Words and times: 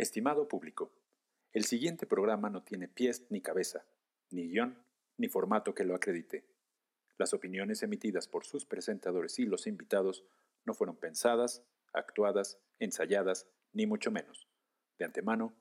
Estimado 0.00 0.48
público, 0.48 0.90
el 1.52 1.64
siguiente 1.64 2.06
programa 2.06 2.48
no 2.48 2.62
tiene 2.62 2.88
pies 2.88 3.26
ni 3.28 3.42
cabeza, 3.42 3.84
ni 4.30 4.48
guion, 4.48 4.82
ni 5.18 5.28
formato 5.28 5.74
que 5.74 5.84
lo 5.84 5.94
acredite. 5.94 6.46
Las 7.18 7.34
opiniones 7.34 7.82
emitidas 7.82 8.26
por 8.26 8.46
sus 8.46 8.64
presentadores 8.64 9.38
y 9.38 9.44
los 9.44 9.66
invitados 9.66 10.24
no 10.64 10.72
fueron 10.72 10.96
pensadas, 10.96 11.62
actuadas, 11.92 12.58
ensayadas, 12.78 13.46
ni 13.74 13.84
mucho 13.84 14.10
menos. 14.10 14.48
De 14.98 15.04
antemano, 15.04 15.52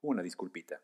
una 0.00 0.22
disculpita. 0.22 0.80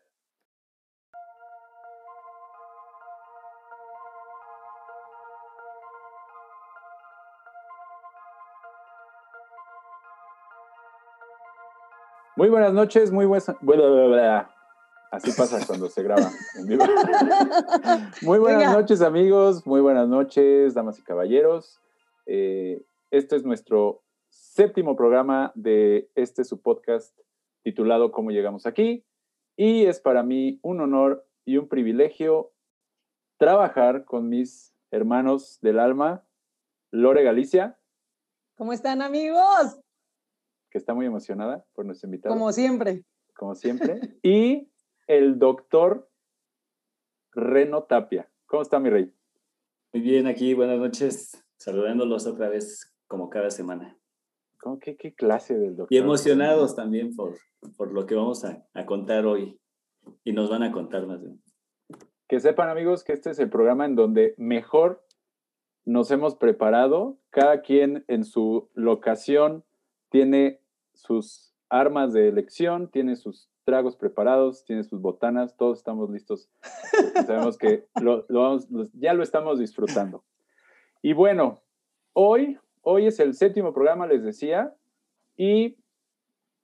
Muy 12.39 12.47
buenas 12.47 12.71
noches, 12.71 13.11
muy 13.11 13.25
buenas. 13.25 13.49
Así 15.11 15.31
pasa 15.35 15.59
cuando 15.67 15.89
se 15.89 16.01
graba 16.03 16.31
en 16.57 16.67
vivo. 16.67 16.85
Muy 18.21 18.39
buenas 18.39 18.71
noches, 18.71 19.01
amigos. 19.01 19.67
Muy 19.67 19.81
buenas 19.81 20.07
noches, 20.07 20.73
damas 20.73 20.97
y 20.99 21.03
caballeros. 21.03 21.81
Eh, 22.27 22.81
este 23.11 23.35
es 23.35 23.43
nuestro 23.43 24.05
séptimo 24.29 24.95
programa 24.95 25.51
de 25.53 26.09
este 26.15 26.45
su 26.45 26.61
podcast 26.61 27.13
titulado 27.61 28.13
¿Cómo 28.13 28.31
llegamos 28.31 28.65
aquí? 28.65 29.05
Y 29.57 29.83
es 29.87 29.99
para 29.99 30.23
mí 30.23 30.61
un 30.61 30.79
honor 30.79 31.27
y 31.43 31.57
un 31.57 31.67
privilegio 31.67 32.53
trabajar 33.37 34.05
con 34.05 34.29
mis 34.29 34.73
hermanos 34.91 35.59
del 35.59 35.77
alma, 35.77 36.25
Lore 36.89 37.21
Galicia. 37.21 37.77
¿Cómo 38.55 38.71
están, 38.71 39.01
amigos? 39.01 39.81
Que 40.69 40.77
está 40.77 40.93
muy 40.93 41.05
emocionada 41.05 41.65
por 41.73 41.85
nuestro 41.85 42.07
invitado. 42.07 42.33
Como 42.33 42.51
siempre. 42.51 43.05
Como 43.35 43.55
siempre. 43.55 43.99
y 44.23 44.71
el 45.07 45.39
doctor 45.39 46.09
Reno 47.33 47.83
Tapia. 47.83 48.29
¿Cómo 48.45 48.61
está, 48.61 48.79
mi 48.79 48.89
rey? 48.89 49.13
Muy 49.93 50.03
bien, 50.03 50.27
aquí, 50.27 50.53
buenas 50.53 50.79
noches. 50.79 51.43
Saludándolos 51.57 52.27
otra 52.27 52.49
vez, 52.49 52.95
como 53.07 53.29
cada 53.29 53.49
semana. 53.49 53.97
¿Cómo, 54.59 54.79
qué, 54.79 54.97
qué 54.97 55.13
clase 55.13 55.57
del 55.57 55.75
doctor? 55.75 55.95
Y 55.95 55.97
emocionados 55.97 56.75
también 56.75 57.15
por, 57.15 57.35
por 57.77 57.93
lo 57.93 58.05
que 58.05 58.15
vamos 58.15 58.43
a, 58.45 58.65
a 58.73 58.85
contar 58.85 59.25
hoy. 59.25 59.59
Y 60.23 60.33
nos 60.33 60.49
van 60.49 60.63
a 60.63 60.71
contar 60.71 61.05
más 61.07 61.21
bien. 61.21 61.41
Que 62.27 62.39
sepan, 62.39 62.69
amigos, 62.69 63.03
que 63.03 63.13
este 63.13 63.31
es 63.31 63.39
el 63.39 63.49
programa 63.49 63.85
en 63.85 63.95
donde 63.95 64.35
mejor 64.37 65.03
nos 65.85 66.11
hemos 66.11 66.35
preparado, 66.35 67.19
cada 67.31 67.61
quien 67.61 68.05
en 68.07 68.23
su 68.23 68.69
locación, 68.75 69.65
tiene 70.11 70.58
sus 70.99 71.53
armas 71.69 72.13
de 72.13 72.27
elección, 72.27 72.89
tiene 72.89 73.15
sus 73.15 73.49
tragos 73.63 73.95
preparados, 73.95 74.65
tiene 74.65 74.83
sus 74.83 75.01
botanas, 75.01 75.55
todos 75.55 75.77
estamos 75.77 76.09
listos. 76.09 76.49
Sabemos 77.27 77.57
que 77.57 77.87
lo, 78.01 78.25
vamos, 78.29 78.67
ya 78.93 79.13
lo 79.13 79.23
estamos 79.23 79.59
disfrutando. 79.59 80.23
Y 81.01 81.13
bueno, 81.13 81.61
hoy, 82.13 82.57
hoy 82.81 83.07
es 83.07 83.19
el 83.19 83.33
séptimo 83.33 83.73
programa, 83.73 84.07
les 84.07 84.23
decía, 84.23 84.75
y 85.37 85.77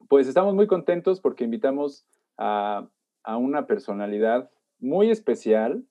pues 0.09 0.27
estamos 0.27 0.53
muy 0.55 0.67
contentos 0.67 1.21
porque 1.21 1.43
invitamos 1.43 2.05
a, 2.37 2.87
a 3.23 3.37
una 3.37 3.67
personalidad 3.67 4.49
muy 4.79 5.11
especial. 5.11 5.83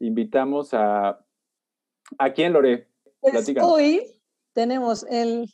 Invitamos 0.00 0.74
a... 0.74 1.24
¿A 2.18 2.32
quién, 2.32 2.54
Lore? 2.54 2.88
Pues 3.20 3.54
hoy 3.60 4.02
tenemos 4.54 5.04
el 5.10 5.46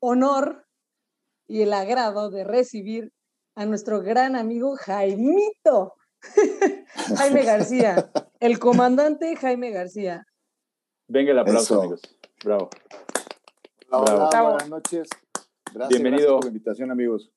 honor 0.00 0.66
y 1.50 1.62
el 1.62 1.72
agrado 1.72 2.30
de 2.30 2.44
recibir 2.44 3.12
a 3.56 3.66
nuestro 3.66 4.00
gran 4.00 4.36
amigo 4.36 4.76
Jaimito. 4.76 5.94
Jaime 7.16 7.42
García, 7.42 8.10
el 8.38 8.60
comandante 8.60 9.34
Jaime 9.34 9.70
García. 9.70 10.24
Venga 11.08 11.32
el 11.32 11.38
aplauso, 11.40 11.80
amigos. 11.80 12.02
Bravo. 12.44 12.70
Bravo. 13.88 14.28
Buenas 14.30 14.68
noches. 14.68 15.08
Gracias, 15.74 15.88
Bienvenido. 15.88 16.36
por 16.36 16.44
la 16.44 16.50
invitación, 16.50 16.90
amigos. 16.92 17.32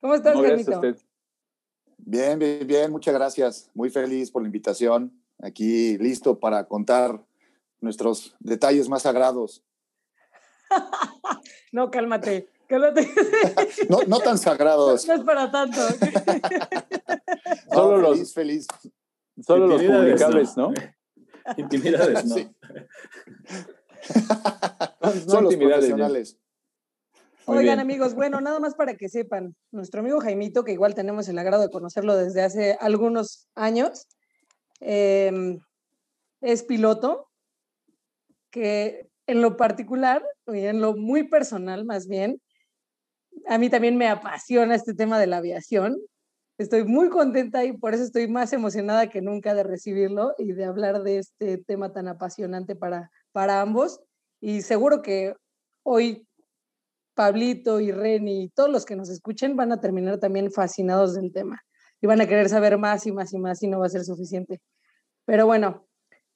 ¿Cómo 0.00 0.14
estás, 0.14 0.36
Jaimito? 0.36 0.80
Bien, 1.96 2.38
bien, 2.38 2.64
bien. 2.64 2.92
Muchas 2.92 3.14
gracias. 3.14 3.70
Muy 3.74 3.90
feliz 3.90 4.30
por 4.30 4.42
la 4.42 4.46
invitación. 4.46 5.20
Aquí 5.40 5.98
listo 5.98 6.38
para 6.38 6.68
contar 6.68 7.24
nuestros 7.80 8.36
detalles 8.38 8.88
más 8.88 9.02
sagrados. 9.02 9.64
no, 11.72 11.90
cálmate. 11.90 12.48
no, 13.88 14.02
no 14.06 14.20
tan 14.20 14.36
sagrados. 14.36 15.06
No, 15.06 15.14
es 15.14 15.22
para 15.22 15.50
tanto. 15.50 15.80
Solo 17.72 17.96
los 17.96 18.34
feliz, 18.34 18.34
feliz. 18.34 18.66
Solo 19.40 19.66
los 19.66 19.82
publicables, 19.82 20.56
¿no? 20.56 20.72
Intimidades, 21.56 22.26
¿no? 22.26 22.34
Sí. 22.34 22.48
no 25.00 25.12
Son 25.12 25.44
los 25.44 25.52
intimidades, 25.54 25.86
profesionales. 25.86 26.38
Muy 27.46 27.58
Oigan, 27.58 27.76
bien. 27.76 27.80
amigos, 27.80 28.14
bueno, 28.14 28.42
nada 28.42 28.60
más 28.60 28.74
para 28.74 28.94
que 28.96 29.08
sepan, 29.08 29.56
nuestro 29.70 30.00
amigo 30.00 30.20
Jaimito, 30.20 30.64
que 30.64 30.72
igual 30.72 30.94
tenemos 30.94 31.26
el 31.28 31.38
agrado 31.38 31.62
de 31.62 31.70
conocerlo 31.70 32.14
desde 32.14 32.42
hace 32.42 32.76
algunos 32.78 33.48
años, 33.54 34.06
eh, 34.80 35.58
es 36.42 36.62
piloto, 36.64 37.30
que 38.50 39.08
en 39.26 39.40
lo 39.40 39.56
particular, 39.56 40.22
y 40.46 40.58
en 40.66 40.82
lo 40.82 40.94
muy 40.94 41.24
personal 41.24 41.86
más 41.86 42.06
bien, 42.06 42.42
a 43.48 43.58
mí 43.58 43.70
también 43.70 43.96
me 43.96 44.08
apasiona 44.08 44.74
este 44.74 44.94
tema 44.94 45.18
de 45.18 45.26
la 45.26 45.38
aviación. 45.38 45.98
Estoy 46.58 46.84
muy 46.84 47.08
contenta 47.08 47.64
y 47.64 47.72
por 47.72 47.94
eso 47.94 48.02
estoy 48.02 48.28
más 48.28 48.52
emocionada 48.52 49.08
que 49.08 49.22
nunca 49.22 49.54
de 49.54 49.62
recibirlo 49.62 50.34
y 50.38 50.52
de 50.52 50.64
hablar 50.64 51.02
de 51.02 51.18
este 51.18 51.58
tema 51.58 51.92
tan 51.92 52.08
apasionante 52.08 52.76
para, 52.76 53.10
para 53.32 53.60
ambos. 53.60 54.00
Y 54.40 54.62
seguro 54.62 55.02
que 55.02 55.34
hoy 55.82 56.26
Pablito 57.14 57.80
y 57.80 57.90
Reni 57.90 58.44
y 58.44 58.48
todos 58.50 58.70
los 58.70 58.84
que 58.84 58.96
nos 58.96 59.08
escuchen 59.08 59.56
van 59.56 59.72
a 59.72 59.80
terminar 59.80 60.18
también 60.18 60.52
fascinados 60.52 61.14
del 61.14 61.32
tema 61.32 61.60
y 62.00 62.06
van 62.06 62.20
a 62.20 62.26
querer 62.26 62.48
saber 62.48 62.78
más 62.78 63.06
y 63.06 63.12
más 63.12 63.32
y 63.32 63.38
más 63.38 63.62
y 63.62 63.68
no 63.68 63.80
va 63.80 63.86
a 63.86 63.90
ser 63.90 64.04
suficiente. 64.04 64.60
Pero 65.24 65.46
bueno, 65.46 65.86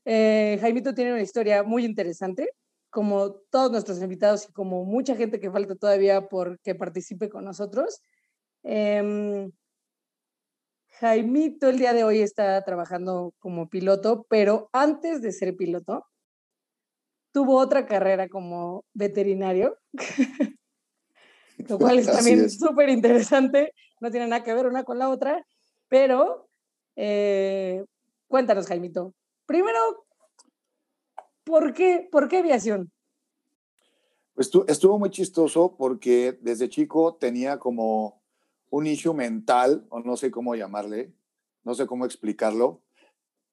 eh, 0.04 0.58
Jaimito 0.60 0.94
tiene 0.94 1.12
una 1.12 1.22
historia 1.22 1.62
muy 1.62 1.84
interesante, 1.84 2.48
como 2.92 3.32
todos 3.50 3.72
nuestros 3.72 4.02
invitados 4.02 4.46
y 4.48 4.52
como 4.52 4.84
mucha 4.84 5.16
gente 5.16 5.40
que 5.40 5.50
falta 5.50 5.74
todavía 5.74 6.28
por 6.28 6.60
que 6.60 6.74
participe 6.74 7.30
con 7.30 7.44
nosotros. 7.44 8.02
Eh, 8.62 9.50
Jaimito 11.00 11.68
el 11.68 11.78
día 11.78 11.94
de 11.94 12.04
hoy 12.04 12.20
está 12.20 12.62
trabajando 12.62 13.32
como 13.38 13.68
piloto, 13.68 14.26
pero 14.28 14.68
antes 14.72 15.22
de 15.22 15.32
ser 15.32 15.56
piloto, 15.56 16.06
tuvo 17.32 17.56
otra 17.58 17.86
carrera 17.86 18.28
como 18.28 18.84
veterinario, 18.92 19.78
lo 21.56 21.78
cual 21.78 21.98
es 21.98 22.06
también 22.06 22.50
súper 22.50 22.90
interesante, 22.90 23.72
no 24.00 24.10
tiene 24.10 24.28
nada 24.28 24.44
que 24.44 24.54
ver 24.54 24.66
una 24.66 24.84
con 24.84 24.98
la 24.98 25.08
otra, 25.08 25.44
pero 25.88 26.48
eh, 26.94 27.82
cuéntanos, 28.28 28.66
Jaimito. 28.66 29.14
Primero, 29.46 30.06
¿por 31.44 31.72
qué, 31.72 32.08
¿por 32.10 32.28
qué 32.28 32.38
aviación? 32.38 32.90
Pues 34.34 34.50
tu- 34.50 34.64
estuvo 34.68 34.98
muy 34.98 35.10
chistoso 35.10 35.76
porque 35.76 36.38
desde 36.40 36.68
chico 36.68 37.16
tenía 37.16 37.58
como 37.58 38.22
un 38.70 38.86
issue 38.86 39.12
mental, 39.14 39.86
o 39.90 40.00
no 40.00 40.16
sé 40.16 40.30
cómo 40.30 40.54
llamarle, 40.54 41.12
no 41.64 41.74
sé 41.74 41.86
cómo 41.86 42.06
explicarlo, 42.06 42.82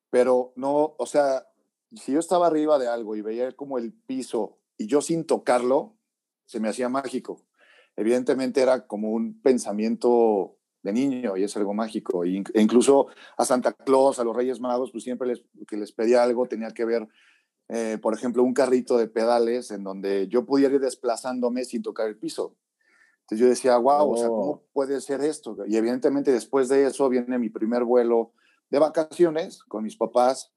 pero 0.09 0.53
no, 0.55 0.95
o 0.97 1.05
sea, 1.05 1.47
si 1.93 2.13
yo 2.13 2.19
estaba 2.19 2.47
arriba 2.47 2.79
de 2.79 2.87
algo 2.87 3.15
y 3.15 3.21
veía 3.21 3.51
como 3.51 3.77
el 3.77 3.91
piso 3.91 4.59
y 4.77 4.87
yo 4.87 5.01
sin 5.01 5.25
tocarlo, 5.25 5.97
se 6.45 6.59
me 6.59 6.69
hacía 6.69 6.87
mágico. 6.87 7.45
Evidentemente 7.97 8.61
era 8.61 8.87
como 8.87 9.11
un 9.11 9.41
pensamiento 9.41 10.55
de 10.81 10.93
niño 10.93 11.35
y 11.35 11.43
es 11.43 11.57
algo 11.57 11.73
mágico. 11.73 12.23
E 12.23 12.41
e 12.53 12.61
incluso 12.61 13.07
a 13.37 13.43
Santa 13.43 13.73
Claus, 13.73 14.19
a 14.19 14.23
los 14.23 14.35
Reyes 14.35 14.61
Magos, 14.61 14.91
pues 14.91 15.03
siempre 15.03 15.27
les, 15.27 15.43
que 15.67 15.75
les 15.75 15.91
pedía 15.91 16.23
algo 16.23 16.47
tenía 16.47 16.71
que 16.71 16.85
ver 16.85 17.07
eh, 17.69 17.97
por 18.01 18.13
ejemplo, 18.13 18.43
un 18.43 18.53
carrito 18.53 18.97
de 18.97 19.07
pedales 19.07 19.71
en 19.71 19.83
donde 19.83 20.27
yo 20.27 20.45
pudiera 20.45 20.75
ir 20.75 20.81
desplazándome 20.81 21.63
sin 21.65 21.81
tocar 21.81 22.07
el 22.07 22.17
piso. 22.17 22.55
Entonces 23.21 23.39
yo 23.39 23.47
decía, 23.49 23.77
wow, 23.77 24.11
o 24.11 24.17
sea, 24.17 24.29
Oh. 24.29 24.35
¿cómo 24.41 24.63
puede 24.73 24.99
ser 25.01 25.21
esto? 25.21 25.55
Y 25.67 25.77
evidentemente 25.77 26.31
después 26.31 26.67
de 26.67 26.85
eso 26.85 27.07
viene 27.09 27.37
mi 27.37 27.49
primer 27.49 27.83
vuelo 27.83 28.33
de 28.71 28.79
vacaciones 28.79 29.63
con 29.63 29.83
mis 29.83 29.95
papás. 29.95 30.51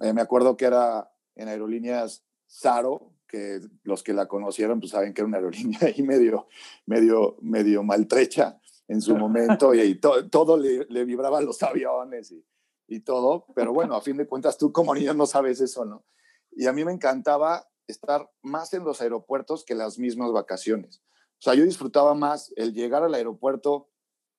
Eh, 0.00 0.12
me 0.12 0.20
acuerdo 0.20 0.56
que 0.56 0.64
era 0.66 1.12
en 1.34 1.48
aerolíneas 1.48 2.24
Saro, 2.46 3.12
que 3.26 3.60
los 3.82 4.02
que 4.02 4.12
la 4.12 4.26
conocieron 4.28 4.78
pues 4.78 4.92
saben 4.92 5.14
que 5.14 5.22
era 5.22 5.28
una 5.28 5.38
aerolínea 5.38 5.78
ahí 5.82 6.02
medio, 6.02 6.46
medio, 6.86 7.36
medio 7.40 7.82
maltrecha 7.82 8.60
en 8.88 9.00
su 9.00 9.16
momento 9.16 9.72
y, 9.74 9.80
y 9.80 9.94
to- 9.96 10.28
todo 10.28 10.56
le, 10.58 10.84
le 10.90 11.04
vibraba 11.06 11.38
a 11.38 11.40
los 11.42 11.62
aviones 11.62 12.30
y, 12.30 12.44
y 12.88 13.00
todo, 13.00 13.46
pero 13.54 13.72
bueno, 13.74 13.94
a 13.96 14.00
fin 14.02 14.16
de 14.18 14.26
cuentas 14.26 14.58
tú 14.58 14.70
como 14.70 14.94
niño 14.94 15.14
no 15.14 15.24
sabes 15.26 15.60
eso, 15.60 15.84
¿no? 15.84 16.04
Y 16.54 16.66
a 16.66 16.72
mí 16.72 16.84
me 16.84 16.92
encantaba 16.92 17.68
estar 17.86 18.30
más 18.42 18.72
en 18.74 18.84
los 18.84 19.00
aeropuertos 19.00 19.64
que 19.64 19.74
las 19.74 19.98
mismas 19.98 20.32
vacaciones. 20.32 21.02
sea, 21.38 21.54
yo 21.54 21.64
disfrutaba 21.64 22.14
más 22.14 22.52
el 22.56 22.72
llegar 22.72 23.02
al 23.02 23.14
aeropuerto, 23.14 23.88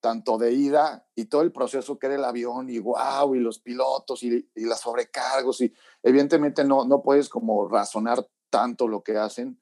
tanto 0.00 0.36
de 0.36 0.52
ida 0.52 1.06
y 1.14 1.26
todo 1.26 1.42
el 1.42 1.52
proceso 1.52 1.98
que 1.98 2.06
era 2.06 2.16
el 2.16 2.24
avión 2.24 2.68
y 2.68 2.78
wow, 2.78 3.34
y 3.34 3.40
los 3.40 3.58
pilotos 3.58 4.22
y, 4.22 4.50
y 4.54 4.64
las 4.66 4.80
sobrecargos 4.80 5.62
y 5.62 5.72
evidentemente 6.02 6.62
no, 6.62 6.84
no 6.84 7.02
puedes 7.02 7.30
como 7.30 7.68
razonar 7.68 8.26
tanto 8.50 8.86
lo 8.86 9.02
que 9.02 9.16
hacen 9.16 9.58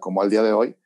como 0.00 0.22
al 0.22 0.30
día 0.30 0.42
de 0.42 0.52
hoy, 0.52 0.76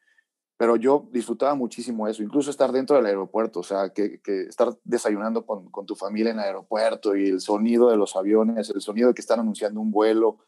pero 0.56 0.76
yo 0.76 1.08
disfrutaba 1.12 1.54
muchísimo 1.54 2.08
eso, 2.08 2.22
incluso 2.22 2.50
estar 2.50 2.72
dentro 2.72 2.96
del 2.96 3.06
aeropuerto, 3.06 3.60
o 3.60 3.62
sea, 3.62 3.90
que, 3.90 4.20
que 4.20 4.42
estar 4.42 4.76
desayunando 4.84 5.46
con, 5.46 5.70
con, 5.70 5.86
tu 5.86 5.94
familia 5.94 6.32
en 6.32 6.38
el 6.38 6.44
aeropuerto 6.44 7.14
y 7.14 7.28
el 7.28 7.40
sonido 7.40 7.90
de 7.90 7.96
los 7.96 8.16
aviones, 8.16 8.70
el 8.70 8.80
sonido 8.80 9.08
de 9.08 9.14
que 9.14 9.20
están 9.20 9.40
anunciando 9.40 9.80
un 9.80 9.90
vuelo, 9.90 10.38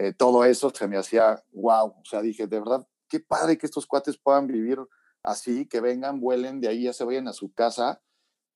eh, 0.00 0.12
todo 0.12 0.44
eso 0.44 0.70
se 0.70 0.86
me 0.86 0.96
hacía 0.96 1.42
wow, 1.50 1.88
o 1.88 2.04
sea, 2.04 2.22
dije, 2.22 2.46
de 2.46 2.60
verdad, 2.60 2.86
qué 3.08 3.18
padre 3.18 3.58
que 3.58 3.66
estos 3.66 3.84
cuates 3.84 4.16
puedan 4.16 4.46
vivir 4.46 4.78
así, 5.24 5.66
que 5.66 5.80
vengan, 5.80 6.20
vuelen, 6.20 6.60
de 6.60 6.68
ahí 6.68 6.84
ya 6.84 6.92
se 6.92 7.02
vayan 7.02 7.26
a 7.26 7.32
su 7.32 7.52
casa, 7.52 8.00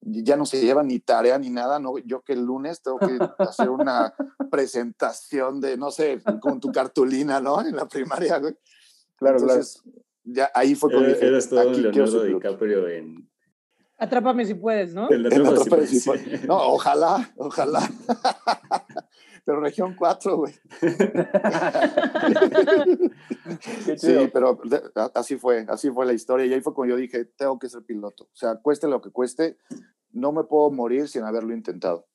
ya 0.02 0.36
no 0.36 0.46
se 0.46 0.60
llevan 0.60 0.86
ni 0.86 1.00
tarea 1.00 1.36
ni 1.40 1.50
nada, 1.50 1.80
¿no? 1.80 1.98
Yo 1.98 2.22
que 2.22 2.34
el 2.34 2.44
lunes 2.44 2.80
tengo 2.80 3.00
que 3.00 3.18
hacer 3.38 3.70
una 3.70 4.14
presentación 4.52 5.60
de, 5.60 5.76
no 5.76 5.90
sé, 5.90 6.22
con 6.40 6.60
tu 6.60 6.70
cartulina, 6.70 7.40
¿no? 7.40 7.60
En 7.60 7.74
la 7.74 7.88
primaria, 7.88 8.38
güey. 8.38 8.56
Claro, 9.16 9.40
Entonces, 9.40 9.80
claro. 9.82 9.98
Ya 10.22 10.50
ahí 10.54 10.76
fue 10.76 10.92
cuando 10.92 11.08
dije, 11.08 11.26
Eres 11.26 11.48
todo 11.48 11.68
aquí 11.68 11.80
Leonardo 11.80 12.22
DiCaprio 12.22 12.88
en... 12.88 13.28
Atrápame 13.98 14.44
si 14.46 14.54
puedes, 14.54 14.94
¿no? 14.94 15.10
En 15.10 15.26
Atrápame 15.26 15.88
si 15.88 16.00
puedes. 16.06 16.44
No, 16.44 16.56
ojalá, 16.56 17.32
ojalá. 17.36 17.80
pero 19.44 19.60
región 19.60 19.96
4, 19.96 20.36
güey. 20.36 20.52
sí, 23.96 24.30
pero 24.32 24.60
así 25.14 25.36
fue, 25.36 25.66
así 25.68 25.90
fue 25.90 26.06
la 26.06 26.12
historia. 26.12 26.46
Y 26.46 26.52
ahí 26.52 26.60
fue 26.60 26.74
cuando 26.74 26.94
yo 26.94 27.00
dije, 27.00 27.24
tengo 27.24 27.58
que 27.58 27.68
ser 27.68 27.82
piloto. 27.82 28.24
O 28.24 28.36
sea, 28.36 28.56
cueste 28.56 28.86
lo 28.86 29.00
que 29.00 29.10
cueste, 29.10 29.56
no 30.10 30.32
me 30.32 30.44
puedo 30.44 30.70
morir 30.70 31.08
sin 31.08 31.24
haberlo 31.24 31.54
intentado. 31.54 32.06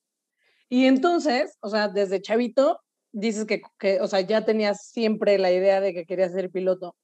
Y 0.68 0.86
entonces, 0.86 1.56
o 1.60 1.68
sea, 1.68 1.88
desde 1.88 2.22
chavito, 2.22 2.80
dices 3.12 3.44
que, 3.44 3.60
que 3.78 4.00
o 4.00 4.06
sea, 4.06 4.20
ya 4.20 4.44
tenías 4.44 4.86
siempre 4.86 5.38
la 5.38 5.52
idea 5.52 5.80
de 5.80 5.92
que 5.92 6.06
querías 6.06 6.32
ser 6.32 6.50
piloto. 6.50 6.96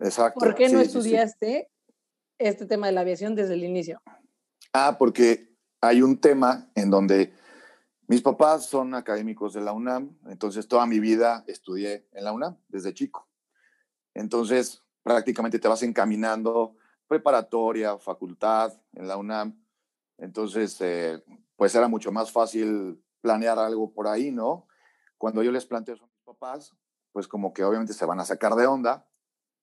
Exacto. 0.00 0.40
¿Por 0.40 0.54
qué 0.54 0.68
no 0.68 0.80
estudiaste 0.80 1.68
este 2.38 2.66
tema 2.66 2.86
de 2.86 2.92
la 2.92 3.02
aviación 3.02 3.34
desde 3.34 3.54
el 3.54 3.64
inicio? 3.64 4.00
Ah, 4.72 4.96
porque 4.98 5.52
hay 5.80 6.02
un 6.02 6.20
tema 6.20 6.70
en 6.74 6.90
donde 6.90 7.32
mis 8.12 8.20
papás 8.20 8.66
son 8.66 8.94
académicos 8.94 9.54
de 9.54 9.62
la 9.62 9.72
UNAM, 9.72 10.18
entonces 10.26 10.68
toda 10.68 10.84
mi 10.84 11.00
vida 11.00 11.44
estudié 11.46 12.06
en 12.12 12.24
la 12.24 12.32
UNAM 12.32 12.58
desde 12.68 12.92
chico. 12.92 13.26
Entonces 14.12 14.84
prácticamente 15.02 15.58
te 15.58 15.66
vas 15.66 15.82
encaminando 15.82 16.76
preparatoria, 17.08 17.96
facultad 17.96 18.70
en 18.92 19.08
la 19.08 19.16
UNAM. 19.16 19.64
Entonces, 20.18 20.78
eh, 20.82 21.24
pues 21.56 21.74
era 21.74 21.88
mucho 21.88 22.12
más 22.12 22.30
fácil 22.30 23.02
planear 23.22 23.58
algo 23.58 23.94
por 23.94 24.06
ahí, 24.06 24.30
¿no? 24.30 24.66
Cuando 25.16 25.42
yo 25.42 25.50
les 25.50 25.64
planteo 25.64 25.94
eso 25.94 26.04
a 26.04 26.08
mis 26.08 26.22
papás, 26.22 26.76
pues 27.12 27.26
como 27.26 27.54
que 27.54 27.64
obviamente 27.64 27.94
se 27.94 28.04
van 28.04 28.20
a 28.20 28.26
sacar 28.26 28.54
de 28.56 28.66
onda, 28.66 29.08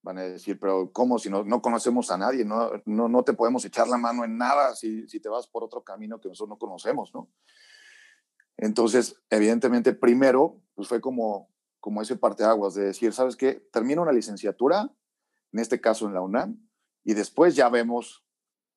van 0.01 0.17
a 0.17 0.23
decir, 0.23 0.59
pero 0.59 0.91
¿cómo 0.91 1.19
si 1.19 1.29
no, 1.29 1.43
no 1.43 1.61
conocemos 1.61 2.09
a 2.09 2.17
nadie? 2.17 2.43
No, 2.45 2.71
no, 2.85 3.07
no 3.07 3.23
te 3.23 3.33
podemos 3.33 3.63
echar 3.63 3.87
la 3.87 3.97
mano 3.97 4.25
en 4.25 4.39
nada 4.39 4.73
si, 4.73 5.07
si 5.07 5.19
te 5.19 5.29
vas 5.29 5.45
por 5.45 5.63
otro 5.63 5.83
camino 5.83 6.19
que 6.19 6.29
nosotros 6.29 6.49
no 6.49 6.57
conocemos, 6.57 7.13
¿no? 7.13 7.29
Entonces, 8.61 9.15
evidentemente, 9.29 9.93
primero, 9.93 10.61
pues 10.75 10.87
fue 10.87 10.99
como, 10.99 11.49
como 11.79 12.01
ese 12.01 12.17
parteaguas 12.17 12.75
de 12.75 12.85
decir, 12.85 13.13
¿sabes 13.13 13.37
qué? 13.37 13.53
Termino 13.71 14.01
una 14.01 14.11
licenciatura, 14.11 14.91
en 15.53 15.59
este 15.59 15.79
caso 15.79 16.07
en 16.07 16.13
la 16.13 16.21
UNAM, 16.21 16.59
y 17.05 17.13
después 17.13 17.55
ya 17.55 17.69
vemos 17.69 18.25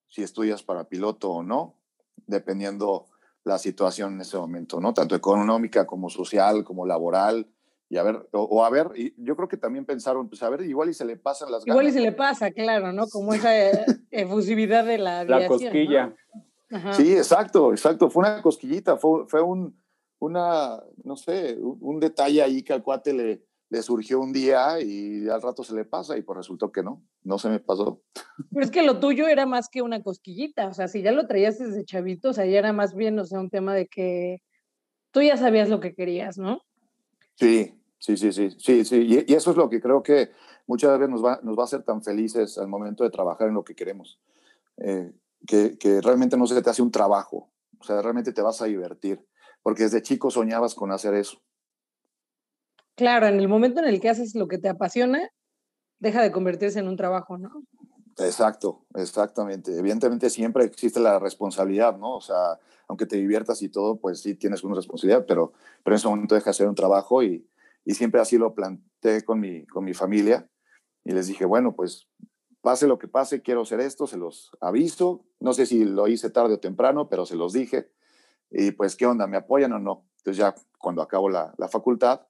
si 0.08 0.22
estudias 0.22 0.62
para 0.62 0.88
piloto 0.88 1.30
o 1.30 1.42
no, 1.42 1.80
dependiendo 2.26 3.06
la 3.44 3.58
situación 3.58 4.14
en 4.14 4.20
ese 4.20 4.36
momento, 4.36 4.80
¿no? 4.80 4.94
Tanto 4.94 5.16
económica 5.16 5.84
como 5.84 6.08
social, 6.10 6.62
como 6.62 6.86
laboral, 6.86 7.50
y 7.88 7.98
a 7.98 8.04
ver, 8.04 8.28
o, 8.30 8.64
a 8.64 8.70
ver, 8.70 8.88
y 8.94 9.12
yo 9.18 9.36
creo 9.36 9.48
que 9.48 9.56
también 9.56 9.84
pensaron, 9.84 10.28
pues 10.28 10.42
a 10.44 10.48
ver, 10.48 10.62
igual 10.62 10.90
y 10.90 10.94
se 10.94 11.04
le 11.04 11.16
pasan 11.16 11.50
las 11.50 11.64
ganas. 11.64 11.74
Igual 11.74 11.88
y 11.88 11.92
se 11.92 12.00
le 12.00 12.12
pasa, 12.12 12.52
claro, 12.52 12.92
¿no? 12.92 13.08
Como 13.08 13.34
esa 13.34 13.50
efusividad 14.10 14.86
de 14.86 14.98
la 14.98 15.20
aviación, 15.20 15.42
La 15.42 15.48
cosquilla. 15.48 16.14
Sí, 16.92 17.14
exacto, 17.14 17.72
exacto. 17.72 18.10
Fue 18.10 18.22
una 18.22 18.40
cosquillita, 18.42 18.96
fue, 18.96 19.26
fue 19.26 19.42
un, 19.42 19.78
una, 20.18 20.82
no 21.04 21.16
sé, 21.16 21.58
un, 21.60 22.00
detalle 22.00 22.42
ahí 22.42 22.62
que 22.62 22.72
al 22.72 22.82
cuate 22.82 23.12
le, 23.12 23.44
le 23.68 23.82
surgió 23.82 24.20
un 24.20 24.32
día 24.32 24.80
y 24.80 25.28
al 25.28 25.42
rato 25.42 25.64
se 25.64 25.74
le 25.74 25.84
pasa 25.84 26.16
y 26.16 26.22
pues 26.22 26.38
resultó 26.38 26.72
que 26.72 26.82
no, 26.82 27.02
no 27.24 27.38
se 27.38 27.48
me 27.48 27.60
pasó. 27.60 28.02
Pero 28.50 28.64
es 28.64 28.70
que 28.70 28.82
lo 28.82 29.00
tuyo 29.00 29.28
era 29.28 29.46
más 29.46 29.68
que 29.68 29.82
una 29.82 30.02
cosquillita, 30.02 30.68
o 30.68 30.74
sea, 30.74 30.88
si 30.88 31.02
ya 31.02 31.12
lo 31.12 31.26
traías 31.26 31.58
desde 31.58 31.84
chavito, 31.84 32.30
o 32.30 32.32
sea, 32.32 32.46
ya 32.46 32.58
era 32.58 32.72
más 32.72 32.94
bien, 32.94 33.18
o 33.18 33.24
sea, 33.24 33.40
un 33.40 33.50
tema 33.50 33.74
de 33.74 33.86
que 33.86 34.42
tú 35.10 35.20
ya 35.20 35.36
sabías 35.36 35.68
lo 35.68 35.80
que 35.80 35.94
querías, 35.94 36.38
¿no? 36.38 36.62
Sí, 37.34 37.74
Sí, 38.02 38.16
sí, 38.16 38.32
sí, 38.32 38.50
sí, 38.58 38.84
sí. 38.84 39.24
Y, 39.28 39.32
eso 39.32 39.52
es 39.52 39.56
lo 39.56 39.70
que 39.70 39.80
creo 39.80 40.02
que 40.02 40.32
muchas 40.66 40.98
veces 40.98 41.08
nos 41.08 41.24
va, 41.24 41.38
nos 41.44 41.56
va 41.56 41.62
a 41.62 41.66
hacer 41.66 41.84
tan 41.84 42.02
felices 42.02 42.58
al 42.58 42.66
momento 42.66 43.04
de 43.04 43.10
trabajar 43.10 43.46
en 43.46 43.54
lo 43.54 43.62
que 43.62 43.76
queremos. 43.76 44.18
Eh, 44.78 45.12
que, 45.46 45.78
que, 45.78 46.00
realmente 46.00 46.36
no 46.36 46.46
se 46.46 46.60
te 46.60 46.70
hace 46.70 46.82
un 46.82 46.90
trabajo, 46.90 47.50
o 47.78 47.84
sea, 47.84 48.00
realmente 48.02 48.32
te 48.32 48.42
vas 48.42 48.60
a 48.62 48.66
divertir, 48.66 49.24
porque 49.62 49.84
desde 49.84 50.02
chico 50.02 50.30
soñabas 50.30 50.74
con 50.74 50.92
hacer 50.92 51.14
eso. 51.14 51.42
Claro, 52.94 53.26
en 53.26 53.40
el 53.40 53.48
momento 53.48 53.80
en 53.80 53.86
el 53.86 54.00
que 54.00 54.10
haces 54.10 54.34
lo 54.34 54.48
que 54.48 54.58
te 54.58 54.68
apasiona, 54.68 55.30
deja 55.98 56.22
de 56.22 56.32
convertirse 56.32 56.78
en 56.78 56.88
un 56.88 56.96
trabajo, 56.96 57.38
¿no? 57.38 57.62
Exacto, 58.18 58.84
exactamente. 58.94 59.76
Evidentemente 59.76 60.28
siempre 60.28 60.64
existe 60.64 61.00
la 61.00 61.18
responsabilidad, 61.18 61.96
¿no? 61.96 62.16
O 62.16 62.20
sea, 62.20 62.58
aunque 62.88 63.06
te 63.06 63.16
diviertas 63.16 63.62
y 63.62 63.68
todo, 63.68 63.98
pues 63.98 64.20
sí 64.20 64.34
tienes 64.34 64.62
una 64.64 64.74
responsabilidad, 64.74 65.24
pero, 65.26 65.52
pero 65.82 65.94
en 65.94 65.98
ese 65.98 66.08
momento 66.08 66.34
deja 66.34 66.50
de 66.50 66.54
ser 66.54 66.68
un 66.68 66.74
trabajo 66.74 67.22
y, 67.22 67.48
y 67.84 67.94
siempre 67.94 68.20
así 68.20 68.36
lo 68.36 68.54
planteé 68.54 69.22
con 69.24 69.40
mi, 69.40 69.64
con 69.66 69.84
mi 69.84 69.94
familia 69.94 70.46
y 71.04 71.12
les 71.12 71.26
dije, 71.26 71.44
bueno, 71.44 71.74
pues 71.74 72.06
pase 72.62 72.86
lo 72.86 72.98
que 72.98 73.08
pase, 73.08 73.42
quiero 73.42 73.62
hacer 73.62 73.80
esto, 73.80 74.06
se 74.06 74.16
los 74.16 74.50
aviso, 74.60 75.24
no 75.40 75.52
sé 75.52 75.66
si 75.66 75.84
lo 75.84 76.08
hice 76.08 76.30
tarde 76.30 76.54
o 76.54 76.60
temprano, 76.60 77.08
pero 77.08 77.26
se 77.26 77.36
los 77.36 77.52
dije 77.52 77.90
y 78.52 78.70
pues 78.72 78.96
qué 78.96 79.06
onda, 79.06 79.26
¿me 79.26 79.36
apoyan 79.36 79.72
o 79.72 79.78
no? 79.78 80.04
Entonces 80.18 80.36
ya 80.36 80.54
cuando 80.78 81.02
acabo 81.02 81.28
la, 81.28 81.54
la 81.58 81.68
facultad, 81.68 82.22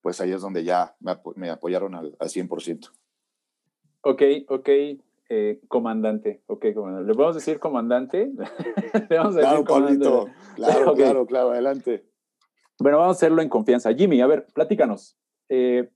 pues 0.00 0.20
ahí 0.20 0.32
es 0.32 0.40
donde 0.40 0.64
ya 0.64 0.94
me, 1.00 1.18
me 1.36 1.50
apoyaron 1.50 1.94
al, 1.94 2.16
al, 2.18 2.28
100%. 2.28 2.90
Ok, 4.02 4.22
ok, 4.48 4.68
eh, 5.28 5.60
comandante, 5.68 6.42
ok, 6.46 6.66
comandante. 6.74 7.08
¿Le 7.08 7.14
podemos 7.14 7.34
decir 7.34 7.58
comandante? 7.58 8.32
¿Le 9.10 9.16
vamos 9.16 9.36
a 9.36 9.38
decir 9.38 9.50
claro, 9.50 9.64
comandante? 9.64 10.32
claro, 10.56 10.94
claro, 10.94 11.26
claro, 11.26 11.50
adelante. 11.52 12.04
Bueno, 12.78 12.98
vamos 12.98 13.16
a 13.16 13.18
hacerlo 13.18 13.42
en 13.42 13.48
confianza. 13.48 13.92
Jimmy, 13.94 14.20
a 14.20 14.26
ver, 14.26 14.46
platícanos. 14.52 15.16
Eh, 15.48 15.90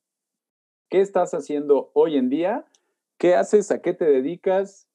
¿Qué 0.89 1.01
estás 1.01 1.35
haciendo 1.35 1.91
hoy 1.95 2.17
en 2.17 2.29
día? 2.29 2.65
¿Qué 3.19 3.35
haces? 3.35 3.71
¿A 3.71 3.81
qué 3.81 3.95
te 3.95 4.05
dedicas? 4.05 4.89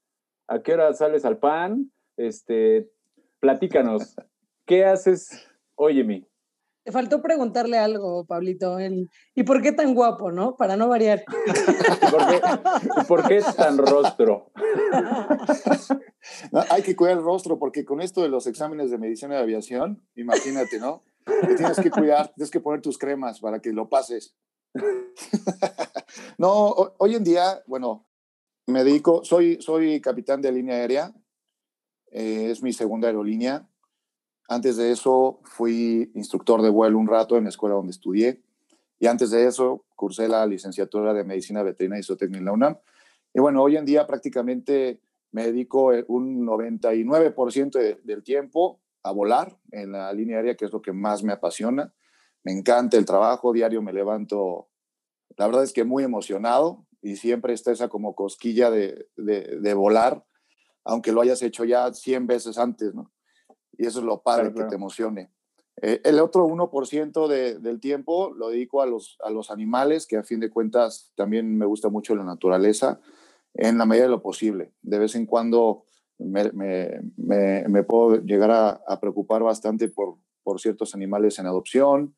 ¿A 0.48 0.62
qué 0.62 0.74
hora 0.74 0.94
sales 0.94 1.26
al 1.26 1.40
pan? 1.40 1.92
Este, 2.18 2.92
platícanos. 3.40 4.16
¿Qué 4.66 4.86
haces 4.86 5.48
hoy, 5.76 5.96
Jimmy? 5.96 6.28
Te 6.84 6.92
faltó 6.92 7.22
preguntarle 7.22 7.78
algo, 7.78 8.26
Pablito. 8.26 8.78
¿Y 9.36 9.44
por 9.44 9.62
qué 9.62 9.72
tan 9.72 9.94
guapo, 9.94 10.32
no? 10.32 10.56
Para 10.56 10.78
no 10.78 10.88
variar. 10.88 11.24
¿Por 12.12 12.28
qué, 12.28 12.42
¿por 13.08 13.28
qué 13.28 13.42
tan 13.56 13.78
rostro? 13.78 14.52
hay 16.70 16.82
que 16.82 16.96
cuidar 16.96 17.18
el 17.18 17.24
rostro 17.24 17.60
porque 17.60 17.86
con 17.86 18.02
esto 18.02 18.22
de 18.22 18.30
los 18.30 18.48
exámenes 18.48 18.90
de 18.90 18.98
medicina 18.98 19.36
de 19.36 19.42
aviación, 19.42 20.04
imagínate, 20.16 20.80
¿no? 20.80 21.04
Te 21.26 21.56
tienes 21.56 21.80
que 21.80 21.92
cuidar, 21.92 22.34
tienes 22.34 22.50
que 22.50 22.60
poner 22.60 22.82
tus 22.82 22.98
cremas 22.98 23.40
para 23.40 23.60
que 23.60 23.74
lo 23.74 23.88
pases. 23.88 24.36
no, 26.40 26.74
hoy 26.98 27.16
en 27.16 27.24
día, 27.24 27.62
bueno, 27.68 28.08
me 28.68 28.84
dedico, 28.84 29.24
soy, 29.24 29.62
soy 29.62 30.02
capitán 30.02 30.42
de 30.42 30.52
línea 30.52 30.76
aérea, 30.76 31.14
eh, 32.12 32.50
es 32.52 32.62
mi 32.62 32.74
segunda 32.74 33.08
aerolínea. 33.08 33.68
Antes 34.48 34.78
de 34.78 34.92
eso 34.92 35.40
fui 35.44 36.12
instructor 36.14 36.62
de 36.62 36.70
vuelo 36.70 36.98
un 36.98 37.08
rato 37.08 37.38
en 37.38 37.46
la 37.46 37.50
escuela 37.50 37.76
donde 37.76 37.92
estudié 37.92 38.42
y 39.00 39.08
antes 39.08 39.32
de 39.32 39.48
eso 39.48 39.86
cursé 39.96 40.28
la 40.28 40.46
licenciatura 40.46 41.14
de 41.14 41.24
Medicina 41.24 41.64
Veterinaria 41.64 42.02
y 42.02 42.04
Zootecnia 42.04 42.38
en 42.38 42.46
la 42.46 42.52
UNAM. 42.52 42.78
Y 43.34 43.40
bueno, 43.40 43.64
hoy 43.64 43.78
en 43.78 43.86
día 43.86 44.06
prácticamente 44.06 45.02
me 45.32 45.46
dedico 45.46 45.92
un 46.08 46.46
99% 46.46 48.04
del 48.04 48.24
tiempo 48.24 48.82
a 49.02 49.12
volar 49.12 49.58
en 49.72 49.94
la 49.94 50.14
línea 50.14 50.38
aérea, 50.38 50.56
que 50.56 50.66
es 50.66 50.72
lo 50.72 50.82
que 50.82 50.92
más 50.92 51.24
me 51.24 51.34
apasiona. 51.34 51.94
Me 52.44 52.52
encanta 52.52 52.98
el 52.98 53.06
trabajo, 53.06 53.54
diario 53.54 53.82
me 53.82 53.94
levanto, 53.94 54.70
la 55.38 55.48
verdad 55.48 55.64
es 55.64 55.74
que 55.74 55.84
muy 55.84 56.04
emocionado 56.04 56.86
y 57.02 57.16
siempre 57.16 57.54
está 57.54 57.72
esa 57.72 57.90
como 57.90 58.16
cosquilla 58.16 58.70
de, 58.70 59.08
de, 59.16 59.74
volar, 59.74 60.24
aunque 60.84 61.12
lo 61.12 61.22
hayas 61.22 61.42
hecho 61.42 61.64
ya 61.66 61.92
100 61.92 62.28
veces 62.28 62.58
antes, 62.58 62.94
¿no? 62.94 63.12
Y 63.78 63.86
eso 63.86 64.00
es 64.00 64.06
lo 64.06 64.22
padre 64.22 64.54
que 64.54 64.64
te 64.66 64.76
emocione. 64.76 65.32
Eh, 65.82 66.02
el 66.04 66.20
otro 66.20 66.46
1% 66.46 67.28
de, 67.28 67.58
del 67.58 67.80
tiempo 67.80 68.34
lo 68.34 68.50
dedico 68.50 68.82
a 68.82 68.86
los, 68.86 69.18
a 69.24 69.32
los 69.32 69.50
animales, 69.50 70.06
que 70.06 70.18
a 70.18 70.24
fin 70.24 70.40
de 70.40 70.52
cuentas 70.52 71.12
también 71.16 71.58
me 71.58 71.66
gusta 71.66 71.90
mucho 71.90 72.16
la 72.16 72.24
naturaleza. 72.24 73.00
en 73.54 73.78
la 73.78 73.86
medida 73.86 74.04
de 74.06 74.12
lo 74.12 74.22
posible. 74.22 74.72
De 74.82 75.00
vez 75.00 75.16
en 75.16 75.26
cuando 75.26 75.86
me, 76.20 76.52
me, 76.54 77.84
puedo 77.84 78.22
llegar 78.22 78.52
a, 78.52 78.70
a, 78.88 79.00
preocupar 79.00 79.42
bastante 79.44 79.90
por, 79.90 80.18
por 80.44 80.62
ciertos 80.62 80.94
animales 80.94 81.40
en 81.40 81.48
adopción 81.48 82.16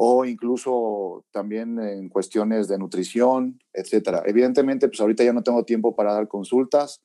o 0.00 0.24
incluso 0.24 1.24
también 1.32 1.80
en 1.80 2.08
cuestiones 2.08 2.68
de 2.68 2.78
nutrición, 2.78 3.58
etcétera. 3.72 4.22
Evidentemente, 4.26 4.86
pues 4.86 5.00
ahorita 5.00 5.24
ya 5.24 5.32
no 5.32 5.42
tengo 5.42 5.64
tiempo 5.64 5.96
para 5.96 6.12
dar 6.12 6.28
consultas, 6.28 7.02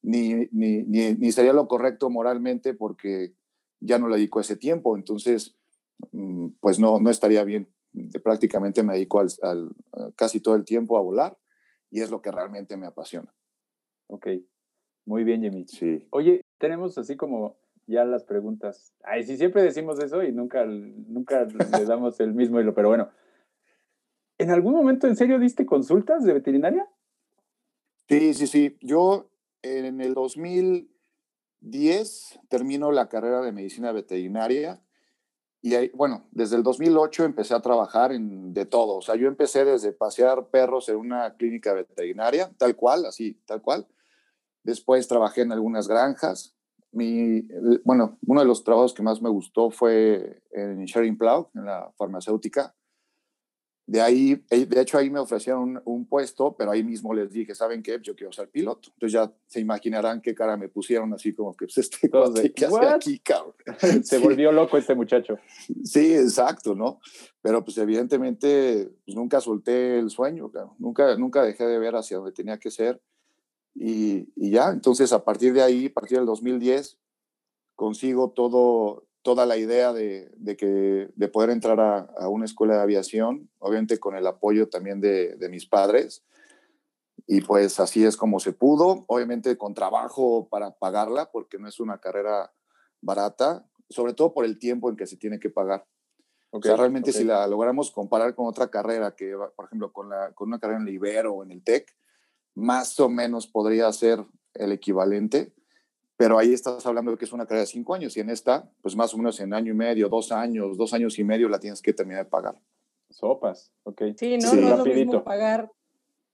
ni, 0.00 0.46
ni, 0.52 0.84
ni, 0.84 1.32
sería 1.32 1.52
lo 1.52 1.66
correcto 1.66 2.08
moralmente 2.08 2.72
porque 2.72 3.34
ya 3.80 3.98
no 3.98 4.06
le 4.06 4.14
dedico 4.14 4.38
ese 4.38 4.54
tiempo, 4.54 4.96
entonces, 4.96 5.56
mm, 6.12 6.50
pues 6.60 6.78
no, 6.78 7.00
no 7.00 7.10
estaría 7.10 7.42
bien. 7.42 7.68
Prácticamente 8.22 8.84
me 8.84 8.92
dedico 8.92 9.18
al, 9.18 9.74
casi 10.14 10.38
todo 10.38 10.54
el 10.54 10.64
tiempo 10.64 10.96
a 10.96 11.02
volar 11.02 11.36
y 11.90 12.00
es 12.00 12.12
lo 12.12 12.22
que 12.22 12.30
realmente 12.30 12.76
me 12.76 12.86
apasiona. 12.86 13.34
Ok, 14.06 14.28
muy 15.04 15.24
bien, 15.24 15.42
Jimmy. 15.42 15.66
Sí. 15.66 16.06
Oye, 16.10 16.42
tenemos 16.58 16.96
así 16.96 17.16
como 17.16 17.56
ya 17.86 18.04
las 18.04 18.24
preguntas. 18.24 18.92
Ay, 19.02 19.24
sí, 19.24 19.36
siempre 19.36 19.62
decimos 19.62 20.02
eso 20.02 20.22
y 20.22 20.32
nunca, 20.32 20.64
nunca 20.64 21.44
le 21.44 21.84
damos 21.84 22.18
el 22.20 22.32
mismo 22.34 22.60
hilo, 22.60 22.74
pero 22.74 22.88
bueno. 22.88 23.10
¿En 24.38 24.50
algún 24.50 24.74
momento 24.74 25.06
en 25.06 25.16
serio 25.16 25.38
diste 25.38 25.64
consultas 25.64 26.24
de 26.24 26.34
veterinaria? 26.34 26.86
Sí, 28.08 28.34
sí, 28.34 28.46
sí. 28.46 28.76
Yo 28.80 29.30
en 29.62 30.00
el 30.00 30.14
2010 30.14 32.40
termino 32.48 32.92
la 32.92 33.08
carrera 33.08 33.40
de 33.40 33.52
medicina 33.52 33.92
veterinaria 33.92 34.82
y 35.62 35.74
ahí, 35.74 35.90
bueno, 35.94 36.28
desde 36.30 36.56
el 36.56 36.62
2008 36.62 37.24
empecé 37.24 37.54
a 37.54 37.60
trabajar 37.60 38.12
en 38.12 38.54
de 38.54 38.66
todo. 38.66 38.96
O 38.96 39.02
sea, 39.02 39.16
yo 39.16 39.26
empecé 39.26 39.64
desde 39.64 39.92
pasear 39.92 40.48
perros 40.48 40.88
en 40.88 40.96
una 40.96 41.34
clínica 41.34 41.72
veterinaria, 41.72 42.52
tal 42.56 42.76
cual, 42.76 43.06
así, 43.06 43.40
tal 43.46 43.62
cual. 43.62 43.88
Después 44.62 45.08
trabajé 45.08 45.42
en 45.42 45.52
algunas 45.52 45.88
granjas, 45.88 46.55
mi, 46.96 47.42
bueno, 47.84 48.18
uno 48.26 48.40
de 48.40 48.46
los 48.46 48.64
trabajos 48.64 48.94
que 48.94 49.02
más 49.02 49.20
me 49.20 49.28
gustó 49.28 49.70
fue 49.70 50.42
en 50.50 50.84
Sharing 50.86 51.18
Plow, 51.18 51.50
en 51.54 51.66
la 51.66 51.92
farmacéutica. 51.96 52.74
De 53.86 54.00
ahí, 54.00 54.44
eh, 54.50 54.66
de 54.66 54.80
hecho, 54.80 54.98
ahí 54.98 55.10
me 55.10 55.20
ofrecieron 55.20 55.80
un, 55.84 56.06
puesto, 56.06 56.56
pero 56.56 56.72
ahí 56.72 56.82
mismo 56.82 57.14
les 57.14 57.30
dije, 57.30 57.54
¿saben 57.54 57.84
qué? 57.84 58.00
Yo 58.02 58.16
quiero 58.16 58.32
ser 58.32 58.48
piloto. 58.48 58.90
Entonces 58.94 59.12
ya 59.12 59.32
se 59.46 59.60
imaginarán 59.60 60.20
qué 60.20 60.34
cara 60.34 60.56
me 60.56 60.68
pusieron, 60.68 61.12
así 61.14 61.32
como 61.32 61.54
que, 61.54 61.66
pues, 61.66 61.78
este 61.78 62.08
de, 62.08 62.52
¿qué 62.52 62.64
hace 62.64 62.86
aquí, 62.86 63.18
cabrón? 63.20 63.54
se 64.04 64.18
volvió 64.18 64.50
loco 64.50 64.76
este 64.76 64.96
muchacho. 64.96 65.38
Sí, 65.84 66.14
exacto, 66.14 66.74
¿no? 66.74 66.98
Pero 67.40 67.62
pues 67.62 67.78
evidentemente, 67.78 68.90
pues, 69.04 69.16
nunca 69.16 69.40
solté 69.40 70.00
el 70.00 70.10
sueño, 70.10 70.50
Nunca, 70.78 71.16
nunca 71.16 71.42
dejé 71.42 71.66
de 71.66 71.78
ver 71.78 71.94
hacia 71.94 72.16
donde 72.16 72.32
tenía 72.32 72.58
que 72.58 72.72
ser. 72.72 73.00
Y, 73.78 74.50
ya, 74.50 74.70
entonces 74.70 75.12
a 75.12 75.24
partir 75.24 75.52
de 75.52 75.62
ahí, 75.62 75.86
a 75.86 75.92
partir 75.92 76.16
del 76.16 76.26
2010, 76.26 76.98
consigo 77.74 78.30
todo, 78.30 79.04
toda 79.20 79.44
la 79.44 79.58
idea 79.58 79.92
de, 79.92 80.32
de 80.36 80.56
que, 80.56 81.10
de 81.14 81.28
poder 81.28 81.50
entrar 81.50 81.78
a, 81.80 81.98
a, 82.18 82.28
una 82.28 82.46
escuela 82.46 82.76
de 82.76 82.82
aviación, 82.82 83.50
obviamente 83.58 83.98
con 83.98 84.16
el 84.16 84.26
apoyo 84.26 84.70
también 84.70 85.00
de, 85.00 85.36
de, 85.36 85.48
mis 85.50 85.66
padres. 85.66 86.24
Y 87.26 87.42
pues 87.42 87.78
así 87.78 88.04
es 88.04 88.16
como 88.16 88.40
se 88.40 88.52
pudo, 88.52 89.04
obviamente 89.08 89.58
con 89.58 89.74
trabajo 89.74 90.48
para 90.48 90.70
pagarla, 90.70 91.30
porque 91.30 91.58
no 91.58 91.68
es 91.68 91.78
una 91.78 91.98
carrera 91.98 92.52
barata, 93.02 93.66
sobre 93.90 94.14
todo 94.14 94.32
por 94.32 94.46
el 94.46 94.58
tiempo 94.58 94.88
en 94.88 94.96
que 94.96 95.06
se 95.06 95.18
tiene 95.18 95.38
que 95.38 95.50
pagar. 95.50 95.86
o 96.50 96.62
sea, 96.62 96.76
realmente 96.76 97.12
si 97.12 97.24
la 97.24 97.46
logramos 97.46 97.90
comparar 97.90 98.34
con 98.34 98.46
otra 98.46 98.68
carrera, 98.68 99.14
que 99.14 99.34
por 99.54 99.66
ejemplo 99.66 99.92
con, 99.92 100.08
la, 100.08 100.32
con 100.32 100.48
una 100.48 100.58
carrera 100.58 100.80
en 100.80 100.88
el 100.88 100.94
Ibero 100.94 101.34
o 101.34 101.42
en 101.42 101.50
el 101.50 101.62
TEC, 101.62 101.94
más 102.56 102.98
o 102.98 103.08
menos 103.08 103.46
podría 103.46 103.92
ser 103.92 104.24
el 104.54 104.72
equivalente, 104.72 105.52
pero 106.16 106.38
ahí 106.38 106.54
estás 106.54 106.84
hablando 106.86 107.12
de 107.12 107.18
que 107.18 107.26
es 107.26 107.32
una 107.32 107.44
carrera 107.44 107.60
de 107.60 107.66
cinco 107.66 107.94
años 107.94 108.16
y 108.16 108.20
en 108.20 108.30
esta, 108.30 108.68
pues 108.80 108.96
más 108.96 109.12
o 109.12 109.18
menos 109.18 109.38
en 109.40 109.52
año 109.52 109.72
y 109.72 109.76
medio, 109.76 110.08
dos 110.08 110.32
años, 110.32 110.78
dos 110.78 110.94
años 110.94 111.18
y 111.18 111.24
medio 111.24 111.48
la 111.48 111.60
tienes 111.60 111.82
que 111.82 111.92
terminar 111.92 112.24
de 112.24 112.30
pagar. 112.30 112.58
Sopas, 113.10 113.70
ok. 113.84 114.02
Sí, 114.16 114.38
no, 114.38 114.54
no 114.54 114.68
es 114.68 114.78
lo 114.78 114.84
mismo 114.86 115.22
pagar, 115.22 115.70